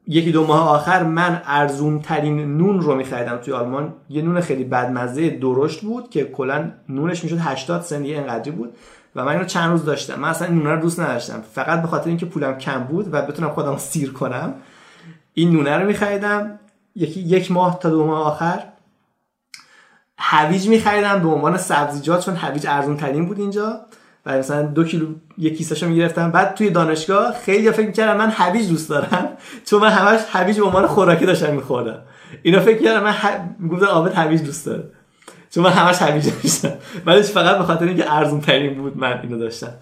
یکی 0.08 0.32
دو 0.32 0.46
ماه 0.46 0.70
آخر 0.70 1.04
من 1.04 1.42
ارزون 1.46 2.00
ترین 2.00 2.58
نون 2.58 2.82
رو 2.82 2.96
میخریدم 2.96 3.38
توی 3.38 3.54
آلمان. 3.54 3.94
یه 4.10 4.22
نون 4.22 4.42
خیلی 4.42 4.64
بدمزه 4.64 5.30
درشت 5.30 5.82
بود 5.82 6.10
که 6.10 6.26
کلا 6.26 6.72
نونش 6.90 7.24
می‌شد 7.24 7.38
80 7.40 7.82
سنت 7.82 8.06
یه 8.06 8.18
انقدری 8.18 8.52
بود. 8.52 8.74
و 9.16 9.26
من 9.26 9.32
اینو 9.32 9.44
چند 9.44 9.72
روز 9.72 9.86
داشتم. 9.86 10.20
من 10.20 10.30
اصلا 10.30 10.48
این 10.48 10.58
نونه 10.58 10.70
رو 10.70 10.82
دوست 10.82 11.00
نداشتم. 11.00 11.42
فقط 11.54 11.82
به 11.82 11.88
خاطر 11.88 12.08
اینکه 12.08 12.26
پولم 12.26 12.58
کم 12.58 12.84
بود 12.84 13.14
و 13.14 13.22
بتونم 13.22 13.50
خودم 13.50 13.78
سیر 13.78 14.14
کنم 14.14 14.54
این 15.34 15.52
نونه 15.52 15.78
رو 15.78 15.86
میخریدم. 15.86 16.60
یکی 16.96 17.20
یک 17.20 17.52
ماه 17.52 17.80
تا 17.80 17.90
دو 17.90 18.06
ماه 18.06 18.28
آخر 18.28 18.64
هویج 20.18 20.68
میخریدم 20.68 21.20
به 21.20 21.30
عنوان 21.30 21.58
سبزیجات 21.58 22.26
چون 22.26 22.36
هویج 22.36 22.68
ارزون 22.68 22.98
ترین 22.98 23.26
بود 23.26 23.40
اینجا. 23.40 23.80
و 24.26 24.38
مثلا 24.38 24.62
دو 24.62 24.84
کیلو 24.84 25.08
یک 25.38 25.58
کیسهشو 25.58 25.88
می‌گرفتم. 25.88 26.32
بعد 26.32 26.54
توی 26.56 26.70
دانشگاه 26.70 27.34
خیلی 27.34 27.72
فکر 27.72 27.88
می‌کردم 27.88 28.18
من 28.18 28.30
هویج 28.30 28.70
دوست 28.70 28.90
دارم 28.90 29.30
چون 29.66 29.82
من 29.82 29.90
همش 29.90 30.20
هویج 30.32 30.60
به 30.60 30.66
عنوان 30.66 30.88
خوراکی 30.88 31.26
داشتم 31.26 31.54
میخوردم. 31.54 32.00
اینا 32.42 32.60
فکر 32.60 32.84
کردم 32.84 33.04
من 33.04 33.12
ه... 33.12 33.28
گفتم 33.72 33.86
آبت 33.86 34.18
هویج 34.18 34.44
دوست 34.44 34.66
داره. 34.66 34.84
چون 35.50 35.64
من 35.64 35.70
همش 35.70 36.02
هویج 36.02 36.30
داشتم. 36.44 36.74
ولی 37.06 37.22
فقط 37.22 37.58
به 37.58 37.64
خاطر 37.64 37.86
اینکه 37.86 38.14
ارزون 38.14 38.42
ترین 38.42 38.82
بود 38.82 38.98
من 38.98 39.20
اینو 39.24 39.40
داشتم. 39.40 39.74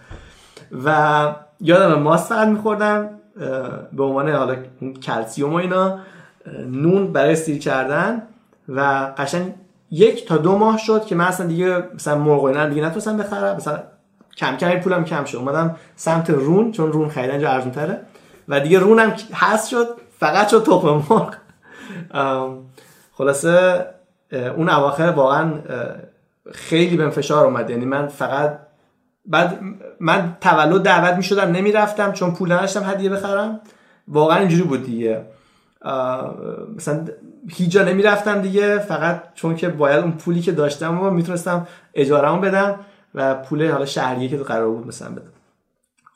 و 0.86 1.36
یادم 1.62 2.02
ماست 2.02 2.30
فقط 2.30 2.48
میخوردم 2.48 3.10
به 3.94 4.04
عنوان 4.04 4.30
حالا 4.30 4.56
کلسیوم 5.02 5.54
و 5.54 5.56
اینا 5.56 6.00
نون 6.68 7.14
برای 7.14 7.36
سیر 7.36 7.60
کردن. 7.60 8.22
و 8.70 9.12
قشنگ 9.18 9.54
یک 9.92 10.28
تا 10.28 10.38
دو 10.38 10.58
ماه 10.58 10.78
شد 10.78 11.06
که 11.06 11.16
من 11.16 11.26
اصلا 11.26 11.48
دیگه 11.48 11.84
مثلا 11.94 12.18
مرغ 12.18 12.44
اینا 12.44 12.70
دیگه 12.70 12.86
نتونستم 12.86 13.18
بخرم. 13.18 13.56
مثلا 13.56 13.84
کم 14.38 14.58
کم 14.58 14.80
پولم 14.80 15.04
کم 15.04 15.26
شد. 15.26 15.38
اومدم 15.38 15.76
سمت 15.96 16.30
رون 16.30 16.72
چون 16.72 16.92
رون 16.92 17.10
خریدن 17.10 17.40
جا 17.40 17.50
ارزون 17.50 17.72
تره 17.72 18.02
و 18.48 18.60
دیگه 18.60 18.80
رونم 18.80 19.14
هست 19.34 19.70
شد 19.70 19.88
فقط 20.20 20.50
شد 20.50 20.64
تخم 20.64 21.04
مرغ. 21.10 21.36
خلاصه 23.14 23.86
اون 24.32 24.70
اواخر 24.70 25.14
واقعا 25.16 25.54
خیلی 26.52 26.98
به 26.98 27.10
فشار 27.10 27.46
اومد. 27.46 27.70
یعنی 27.70 27.86
من 27.86 28.08
فقط 28.08 28.60
بعد 29.26 29.60
من 30.00 30.38
تولد 30.42 30.84
دعوت 30.84 31.18
می 31.18 31.24
شدم 31.24 31.52
نمی‌رفتم 31.52 32.12
چون 32.12 32.34
پول 32.34 32.52
نداشتم 32.52 32.84
هدیه 32.84 33.10
بخرم. 33.10 33.60
واقعا 34.08 34.38
اینجوری 34.38 34.64
بود 34.64 34.84
دیگه. 34.84 35.26
مثلا 36.76 37.08
هیچ 37.50 37.72
جا 37.72 37.84
نمی‌رفتم 37.84 38.42
دیگه. 38.42 38.78
فقط 38.80 39.24
چون 39.34 39.56
که 39.56 39.70
باید 39.70 40.00
اون 40.00 40.12
پولی 40.12 40.42
که 40.42 40.52
داشتم 40.52 41.02
و 41.02 41.10
می‌تونستم 41.10 41.68
اجارهمو 41.94 42.42
بدم 42.42 42.80
و 43.16 43.36
پول 43.36 43.72
حالا 43.72 43.86
شهریه 43.86 44.30
که 44.30 44.38
قرار 44.38 44.70
بود 44.70 44.88
مثلا 44.88 45.10
بدم. 45.10 45.32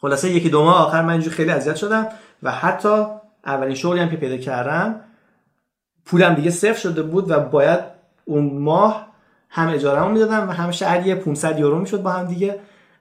خلاصه 0.02 0.30
یکی 0.30 0.50
دو 0.50 0.64
ماه 0.64 0.88
آخر 0.88 1.02
من 1.02 1.12
اینجوری 1.12 1.36
خیلی 1.36 1.52
اذیت 1.52 1.76
شدم 1.76 2.08
و 2.44 2.52
حتی 2.52 3.06
اولین 3.46 3.76
شغلی 3.76 4.00
هم 4.00 4.10
که 4.10 4.18
پیدا 4.18 4.38
کردم 4.38 4.96
پولم 6.06 6.34
دیگه 6.34 6.52
صفر 6.52 6.80
شده 6.80 7.02
بود 7.02 7.32
و 7.32 7.40
باید 7.40 7.80
اون 8.26 8.60
ماه 8.60 9.08
هم 9.50 9.70
اجارهمو 9.70 10.10
می‌دادم 10.10 10.50
و 10.50 10.52
هم 10.52 10.72
شهریه 10.72 11.16
500 11.16 11.60
یورو 11.60 11.80
می‌شد 11.80 12.02
با 12.02 12.12
هم 12.12 12.26
دیگه. 12.26 12.60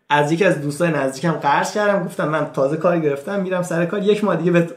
از 0.09 0.33
یکی 0.33 0.45
از 0.45 0.63
دوستای 0.63 0.91
نزدیکم 0.91 1.33
قرض 1.33 1.73
کردم 1.73 2.05
گفتم 2.05 2.29
من 2.29 2.51
تازه 2.53 2.77
کاری 2.77 3.01
گرفتم 3.01 3.41
میرم 3.41 3.63
سر 3.63 3.87
کار 3.87 4.03
یک 4.03 4.25
ماه 4.25 4.37
دیگه 4.37 4.51
به 4.51 4.69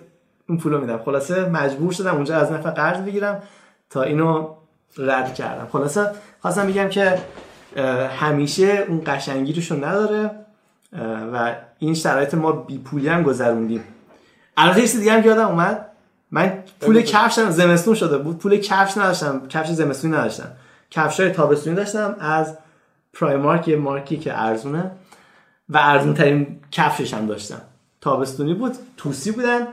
اون 0.50 0.58
پولو 0.58 0.82
میدم. 0.82 0.98
خلاصه 0.98 1.50
مجبور 1.50 1.92
شدم 1.92 2.16
اونجا 2.16 2.38
از 2.38 2.52
نفر 2.52 2.70
قرض 2.70 3.02
بگیرم 3.02 3.44
تا 3.90 4.04
اینو 4.04 4.50
رد 4.98 5.34
کردم. 5.34 5.68
خلاصه 5.72 6.12
خواستم 6.42 6.68
بگم 6.68 6.90
که 6.90 7.20
همیشه 8.20 8.86
اون 8.88 9.02
قشنگی 9.06 9.62
رو 9.62 9.86
نداره 9.86 10.32
و 11.34 11.56
این 11.80 11.94
شرایط 11.94 12.34
ما 12.34 12.52
بی 12.52 12.78
پولی 12.78 13.08
هم 13.08 13.24
گذروندیم. 13.24 13.84
البته 14.58 14.82
یه 14.82 14.88
دیگه 14.88 15.14
هم 15.14 15.22
که 15.22 15.30
یادم 15.30 15.48
اومد. 15.48 15.86
من 16.32 16.64
پول 16.82 17.02
کفشم 17.02 17.50
زمستون 17.50 17.96
شده 17.96 18.18
بود. 18.18 18.38
پول 18.38 18.58
کفش 18.58 18.98
نداشتم. 18.98 19.48
کفش 19.48 19.70
زمستونی 19.70 20.18
نداشتم. 20.18 20.52
کفش 20.92 21.20
های 21.20 21.30
تابستونی 21.30 21.76
داشتم 21.76 22.16
از 22.20 22.58
پرایمارک 23.14 23.68
یه 23.68 23.76
مارکی 23.76 24.18
که 24.18 24.42
ارزونه. 24.42 24.92
و 25.70 25.78
ارزون 25.78 26.14
ترین 26.14 26.60
کفشش 26.72 27.14
هم 27.14 27.26
داشتم. 27.26 27.62
تابستونی 28.02 28.54
بود. 28.54 28.76
توسی 28.98 29.32
بودن. 29.32 29.68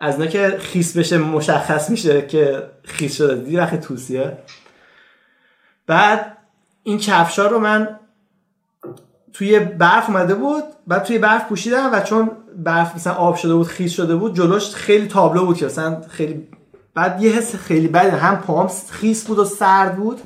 از 0.00 0.14
اینا 0.14 0.26
که 0.26 0.58
خیس 0.60 0.96
بشه 0.96 1.18
مشخص 1.18 1.90
میشه 1.90 2.26
که 2.26 2.62
خیس 2.84 3.16
شده. 3.16 3.34
دیدی 3.34 3.56
وقت 3.56 3.80
توسیه 3.80 4.38
بعد 5.86 6.36
این 6.82 6.98
کفشا 6.98 7.46
رو 7.46 7.58
من 7.58 7.98
توی 9.32 9.60
برف 9.60 10.10
اومده 10.10 10.34
بود. 10.34 10.64
بعد 10.86 11.02
توی 11.02 11.18
برف 11.18 11.48
پوشیدم 11.48 11.90
و 11.92 12.00
چون 12.00 12.30
برف 12.56 12.94
مثلا 12.94 13.12
آب 13.12 13.36
شده 13.36 13.54
بود 13.54 13.66
خیس 13.66 13.92
شده 13.92 14.16
بود 14.16 14.36
جلوش 14.36 14.74
خیلی 14.74 15.06
تابلو 15.06 15.46
بود 15.46 15.56
که 15.56 15.66
مثلا 15.66 16.00
خیلی 16.08 16.48
بعد 16.94 17.22
یه 17.22 17.32
حس 17.32 17.56
خیلی 17.56 17.88
بد 17.88 18.14
هم 18.14 18.36
پام 18.36 18.70
خیس 18.90 19.26
بود 19.26 19.38
و 19.38 19.44
سرد 19.44 19.96
بود. 19.96 20.20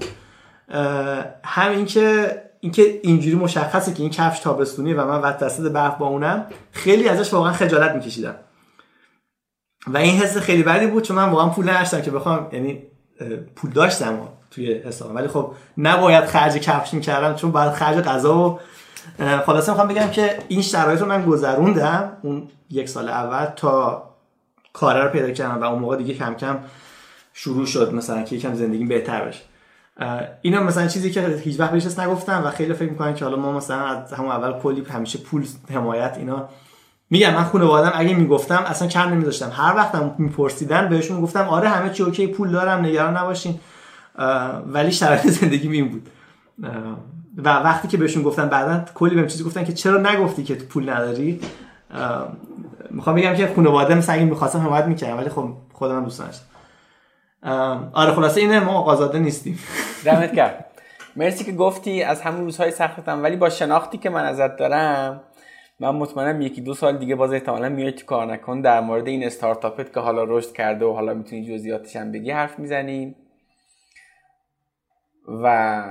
هم 1.44 1.70
اینکه 1.70 2.42
اینکه 2.60 3.00
اینجوری 3.02 3.36
مشخصه 3.36 3.94
که 3.94 4.02
این 4.02 4.10
کفش 4.10 4.38
تابستونی 4.38 4.94
و 4.94 5.04
من 5.04 5.20
وسط 5.20 5.72
برف 5.72 5.96
با 5.96 6.06
اونم. 6.06 6.46
خیلی 6.72 7.08
ازش 7.08 7.32
واقعا 7.32 7.52
خجالت 7.52 7.94
میکشیدم. 7.94 8.34
و 9.86 9.96
این 9.96 10.20
حس 10.20 10.36
خیلی 10.36 10.62
بدی 10.62 10.86
بود 10.86 11.02
چون 11.02 11.16
من 11.16 11.28
واقعا 11.28 11.48
پول 11.48 11.70
نداشتم 11.70 12.00
که 12.00 12.10
بخوام 12.10 12.48
یعنی 12.52 12.82
پول 13.56 13.70
داشتم 13.70 14.18
توی 14.50 14.74
حساب 14.74 15.14
ولی 15.14 15.28
خب 15.28 15.54
نباید 15.78 16.24
خرج 16.24 16.52
کفش 16.52 16.94
می‌کردم 16.94 17.34
چون 17.34 17.52
باید 17.52 17.72
خرج 17.72 18.04
غذا 18.04 18.38
و 18.38 18.60
خلاصه 19.46 19.72
می‌خوام 19.72 19.88
بگم 19.88 20.10
که 20.10 20.38
این 20.48 20.62
شرایط 20.62 21.00
رو 21.00 21.06
من 21.06 21.24
گذروندم 21.24 22.12
اون 22.22 22.48
یک 22.70 22.88
سال 22.88 23.08
اول 23.08 23.46
تا 23.56 24.02
کاره 24.72 25.04
رو 25.04 25.10
پیدا 25.10 25.30
کردم 25.30 25.60
و 25.60 25.64
اون 25.64 25.78
موقع 25.78 25.96
دیگه 25.96 26.14
کم 26.14 26.34
کم 26.34 26.58
شروع 27.32 27.66
شد 27.66 27.94
مثلا 27.94 28.22
که 28.22 28.36
یکم 28.36 28.54
زندگی 28.54 28.84
بهتر 28.84 29.24
بشه. 29.24 29.40
اینا 30.42 30.62
مثلا 30.62 30.86
چیزی 30.86 31.10
که 31.10 31.40
هیچ 31.44 31.60
وقت 31.60 31.70
بهش 31.70 31.98
نگفتم 31.98 32.42
و 32.44 32.50
خیلی 32.50 32.74
فکر 32.74 32.90
می‌کنن 32.90 33.14
که 33.14 33.24
حالا 33.24 33.36
ما 33.36 33.52
مثلا 33.52 33.86
از 33.86 34.12
همون 34.12 34.30
اول 34.30 34.60
کلی 34.60 34.84
همیشه 34.90 35.18
پول 35.18 35.46
حمایت 35.70 36.14
اینا 36.18 36.48
میگم 37.12 37.34
من 37.34 37.44
خانوادم 37.44 37.92
اگه 37.94 38.14
می‌گفتم 38.14 38.64
اصلا 38.66 38.88
کم 38.88 39.08
نمیذاشتم. 39.08 39.50
هر 39.52 39.76
وقتم 39.76 40.14
میپرسیدن 40.18 40.88
بهشون 40.88 41.20
گفتم 41.20 41.48
آره 41.48 41.68
همه 41.68 41.90
چی 41.90 42.02
اوکی 42.02 42.26
پول 42.26 42.50
دارم 42.50 42.84
نگران 42.84 43.16
نباشین. 43.16 43.60
ولی 44.66 44.92
شرایط 44.92 45.26
زندگی 45.26 45.68
این 45.68 45.88
بود. 45.88 46.08
و 47.36 47.48
وقتی 47.48 47.88
که 47.88 47.96
بهشون 47.96 48.22
گفتم 48.22 48.48
بعدا 48.48 48.84
کلی 48.94 49.14
بهم 49.14 49.26
چیزی 49.26 49.44
گفتن 49.44 49.64
که 49.64 49.72
چرا 49.72 50.00
نگفتی 50.00 50.44
که 50.44 50.54
پول 50.54 50.90
نداری؟ 50.90 51.40
می‌خوام 52.90 53.16
بگم 53.16 53.34
که 53.34 53.52
خانواده 53.56 53.94
مثلا 53.94 54.14
اگه 54.14 54.24
می‌خواستم 54.24 54.58
حمایت 54.58 54.84
می‌کردم 54.84 55.18
ولی 55.18 55.28
خب 55.28 55.48
خودم 55.72 56.04
دوست 56.04 56.18
داشتم. 56.18 56.44
آره 57.92 58.12
خلاصه 58.12 58.40
اینه 58.40 58.60
ما 58.60 58.72
آقازاده 58.72 59.18
نیستیم. 59.18 59.58
دمت 60.04 60.34
کرد 60.34 60.64
مرسی 61.16 61.44
که 61.44 61.52
گفتی 61.52 62.02
از 62.02 62.20
همون 62.20 62.40
روزهای 62.40 62.70
سختم. 62.70 63.22
ولی 63.22 63.36
با 63.36 63.50
شناختی 63.50 63.98
که 63.98 64.10
من 64.10 64.24
ازت 64.24 64.56
دارم 64.56 65.20
من 65.82 65.90
مطمئنم 65.90 66.40
یکی 66.40 66.60
دو 66.60 66.74
سال 66.74 66.98
دیگه 66.98 67.14
باز 67.14 67.32
احتمالا 67.32 67.68
میای 67.68 67.92
تو 67.92 68.06
کار 68.06 68.26
نکن. 68.26 68.60
در 68.60 68.80
مورد 68.80 69.08
این 69.08 69.24
استارتاپت 69.24 69.94
که 69.94 70.00
حالا 70.00 70.24
رشد 70.24 70.52
کرده 70.52 70.84
و 70.84 70.92
حالا 70.92 71.14
می‌تونی 71.14 71.44
جزئیاتش 71.44 71.96
هم 71.96 72.12
بگی 72.12 72.30
حرف 72.30 72.58
می‌زنیم 72.58 73.16
و 75.42 75.84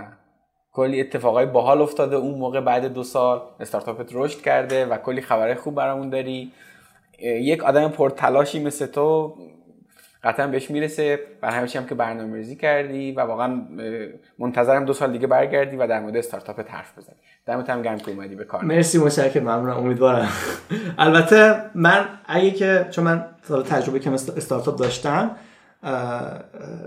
کلی 0.72 1.02
اتفاقای 1.02 1.46
باحال 1.46 1.82
افتاده 1.82 2.16
اون 2.16 2.40
موقع 2.40 2.62
بعد 2.62 2.86
دو 2.86 3.04
سال. 3.04 3.42
استارتاپت 3.60 4.10
رشد 4.14 4.42
کرده 4.42 4.86
و 4.86 4.98
کلی 4.98 5.22
خبرهای 5.22 5.56
خوب 5.56 5.76
برامون 5.76 6.10
داری. 6.10 6.52
یک 7.20 7.64
آدم 7.64 7.90
پرتلاشی 7.90 8.64
مثل 8.64 8.86
تو 8.86 9.36
قطعا 10.24 10.48
بهش 10.48 10.72
می‌رسه 10.72 11.20
و 11.42 11.52
همیشه 11.52 11.80
هم 11.80 11.88
که 11.88 11.96
برنامه 11.96 12.38
ریزی 12.38 12.56
کردی 12.56 13.12
و 13.12 13.22
واقعا 13.22 13.62
منتظرم 14.40 14.86
دو 14.86 14.94
سال 14.94 15.12
دیگه 15.12 15.28
برگردی 15.28 15.78
و 15.78 15.88
در 15.88 16.00
مورد 16.00 16.18
استارتاپ 16.18 16.60
حرف 16.70 16.98
بزنی. 16.98 17.16
دمت 17.46 17.70
هم 17.70 17.82
گرم 17.82 17.98
که 17.98 18.12
اومدی 18.12 18.36
به 18.36 18.44
کار. 18.44 18.64
مرسی 18.64 18.98
متشکرم 18.98 19.44
ممنونم 19.44 19.78
امیدوارم. 19.78 20.30
البته 20.98 21.56
من 21.76 22.06
اگه 22.26 22.52
که 22.52 22.88
چون 22.92 23.04
من 23.04 23.26
تجربه 23.70 24.00
که 24.00 24.12
استارتاپ 24.12 24.76
داشتم 24.76 25.32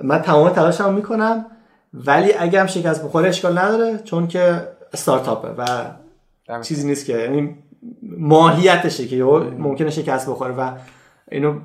من 0.03 0.23
تمام 0.23 0.49
تلاشمو 0.49 0.93
می‌کنم 0.93 1.47
ولی 1.95 2.33
اگه 2.39 2.61
هم 2.61 2.67
شکست 2.67 3.05
بخوره 3.05 3.29
اشکال 3.29 3.59
نداره 3.59 3.99
چون 3.99 4.29
که 4.29 4.69
استارتاپه 4.93 5.49
و 5.49 5.67
چیزی 6.63 6.87
نیست 6.87 7.07
که 7.07 7.13
یعنی 7.13 7.59
ماهیتشه 8.03 9.07
که 9.07 9.25
ممکنه 9.59 9.91
شکست 9.91 10.31
بخوره 10.31 10.55
و 10.55 10.71
اینو 11.31 11.61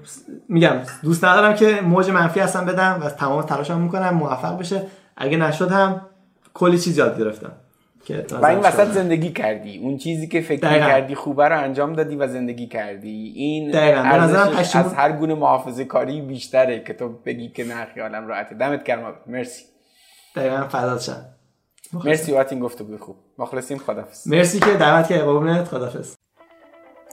میگم 0.49 0.75
دوست 1.03 1.25
ندارم 1.25 1.55
که 1.55 1.81
موج 1.81 2.09
منفی 2.09 2.39
هستم 2.39 2.65
بدم 2.65 2.99
و 3.03 3.09
تمام 3.09 3.41
تلاشم 3.41 3.79
می‌کنم 3.79 4.09
موفق 4.09 4.59
بشه. 4.59 4.87
اگه 5.17 5.37
نشد 5.37 5.71
هم 5.71 6.01
کلی 6.53 6.79
چیز 6.79 6.97
یاد 6.97 7.19
گرفتم. 7.19 7.51
و 8.31 8.45
این 8.45 8.59
وسط 8.59 8.87
زندگی 8.91 9.31
کردی. 9.31 9.77
اون 9.77 9.97
چیزی 9.97 10.27
که 10.27 10.41
فکر 10.41 10.79
کردی 10.79 11.15
خوبه 11.15 11.47
رو 11.47 11.59
انجام 11.59 11.93
دادی 11.93 12.15
و 12.15 12.27
زندگی 12.27 12.67
کردی. 12.67 13.33
این 13.35 13.75
ارزشش 13.75 14.75
از 14.75 14.93
هر 14.93 15.11
گونه 15.11 15.33
محافظه 15.33 15.85
کاری 15.85 16.21
بیشتره 16.21 16.83
که 16.83 16.93
تو 16.93 17.09
بگی 17.09 17.49
که 17.49 17.63
نه 17.63 17.85
خیالم 17.85 18.27
راحته. 18.27 18.55
دمت 18.55 18.83
گرم 18.83 19.15
مرسی. 19.27 19.63
دقیقا. 20.35 20.67
فدات 20.67 21.01
شد 21.01 21.25
مرسی. 21.93 22.31
وقت 22.31 22.51
این 22.51 22.61
گفته 22.61 22.83
بود. 22.83 22.99
خوب. 22.99 23.15
مخلصیم. 23.37 23.77
خدافز 23.77 24.27
مرسی 24.27 24.59
که 24.59 24.73
دعوت 24.73 25.07
کردی. 25.07 25.21
قربونت 25.21 25.67
خدافز 25.67 26.15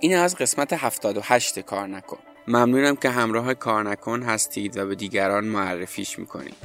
این 0.01 0.17
از 0.17 0.37
قسمت 0.37 0.73
78 0.73 1.59
کار 1.59 1.87
نکن. 1.87 2.19
ممنونم 2.49 2.97
که 2.97 3.09
همراه 3.09 3.55
کار 3.55 3.91
نکن 3.91 4.23
هستید 4.23 4.77
و 4.77 4.87
به 4.87 4.95
دیگران 4.95 5.45
معرفیش 5.45 6.19
می‌کنید. 6.19 6.57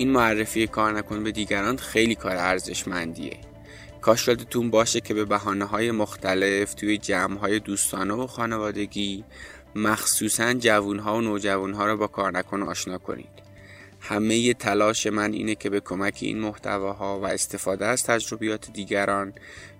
این 0.00 0.10
معرفی 0.10 0.66
کار 0.66 0.92
نکن 0.92 1.24
به 1.24 1.32
دیگران 1.32 1.76
خیلی 1.76 2.14
کار 2.14 2.36
ارزشمندیه. 2.36 3.36
کاش 4.00 4.28
یادتون 4.28 4.70
باشه 4.70 5.00
که 5.00 5.14
به 5.14 5.24
بحانه 5.24 5.64
های 5.64 5.90
مختلف 5.90 6.74
توی 6.74 6.98
جمع 6.98 7.38
های 7.38 7.58
دوستانه 7.58 8.14
و 8.14 8.26
خانوادگی 8.26 9.24
مخصوصا 9.74 10.54
جوون 10.54 10.98
ها 10.98 11.16
و 11.16 11.20
نوجوان 11.20 11.74
ها 11.74 11.86
رو 11.86 11.96
با 11.96 12.06
کار 12.06 12.32
نکن 12.32 12.62
آشنا 12.62 12.98
کنید. 12.98 13.42
همه 14.00 14.54
تلاش 14.54 15.06
من 15.06 15.32
اینه 15.32 15.54
که 15.54 15.70
به 15.70 15.80
کمک 15.80 16.18
این 16.20 16.40
محتواها 16.40 17.20
و 17.20 17.26
استفاده 17.26 17.86
از 17.86 18.02
تجربیات 18.02 18.72
دیگران 18.72 19.32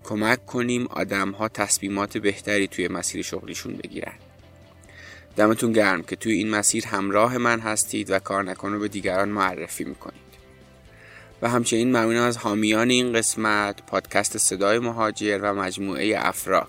کمک 0.04 0.46
کنیم 0.46 0.86
آدم 0.86 1.30
ها 1.30 1.48
تصمیمات 1.48 2.18
بهتری 2.18 2.68
توی 2.68 2.88
مسیر 2.88 3.22
شغلیشون 3.22 3.72
بگیرن. 3.72 4.29
دمتون 5.40 5.72
گرم 5.72 6.02
که 6.02 6.16
توی 6.16 6.32
این 6.32 6.50
مسیر 6.50 6.86
همراه 6.86 7.38
من 7.38 7.60
هستید 7.60 8.10
و 8.10 8.18
کار 8.18 8.56
رو 8.62 8.78
به 8.78 8.88
دیگران 8.88 9.28
معرفی 9.28 9.84
می‌کنید. 9.84 10.20
و 11.42 11.48
همچنین 11.48 11.88
ممنونم 11.88 12.22
از 12.22 12.36
حامیان 12.36 12.90
این 12.90 13.12
قسمت 13.12 13.82
پادکست 13.86 14.38
صدای 14.38 14.78
مهاجر 14.78 15.40
و 15.42 15.54
مجموعه 15.54 16.14
افراک. 16.18 16.68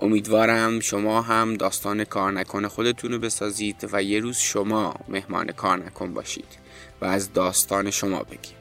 امیدوارم 0.00 0.80
شما 0.80 1.22
هم 1.22 1.54
داستان 1.54 2.04
کار 2.04 2.32
نکن 2.32 2.68
خودتون 2.68 3.12
رو 3.12 3.18
بسازید 3.18 3.88
و 3.92 4.02
یه 4.02 4.20
روز 4.20 4.36
شما 4.36 4.94
مهمان 5.08 5.52
کار 5.52 5.78
نکن 5.78 6.14
باشید 6.14 6.58
و 7.00 7.04
از 7.04 7.32
داستان 7.32 7.90
شما 7.90 8.22
بگید 8.22 8.59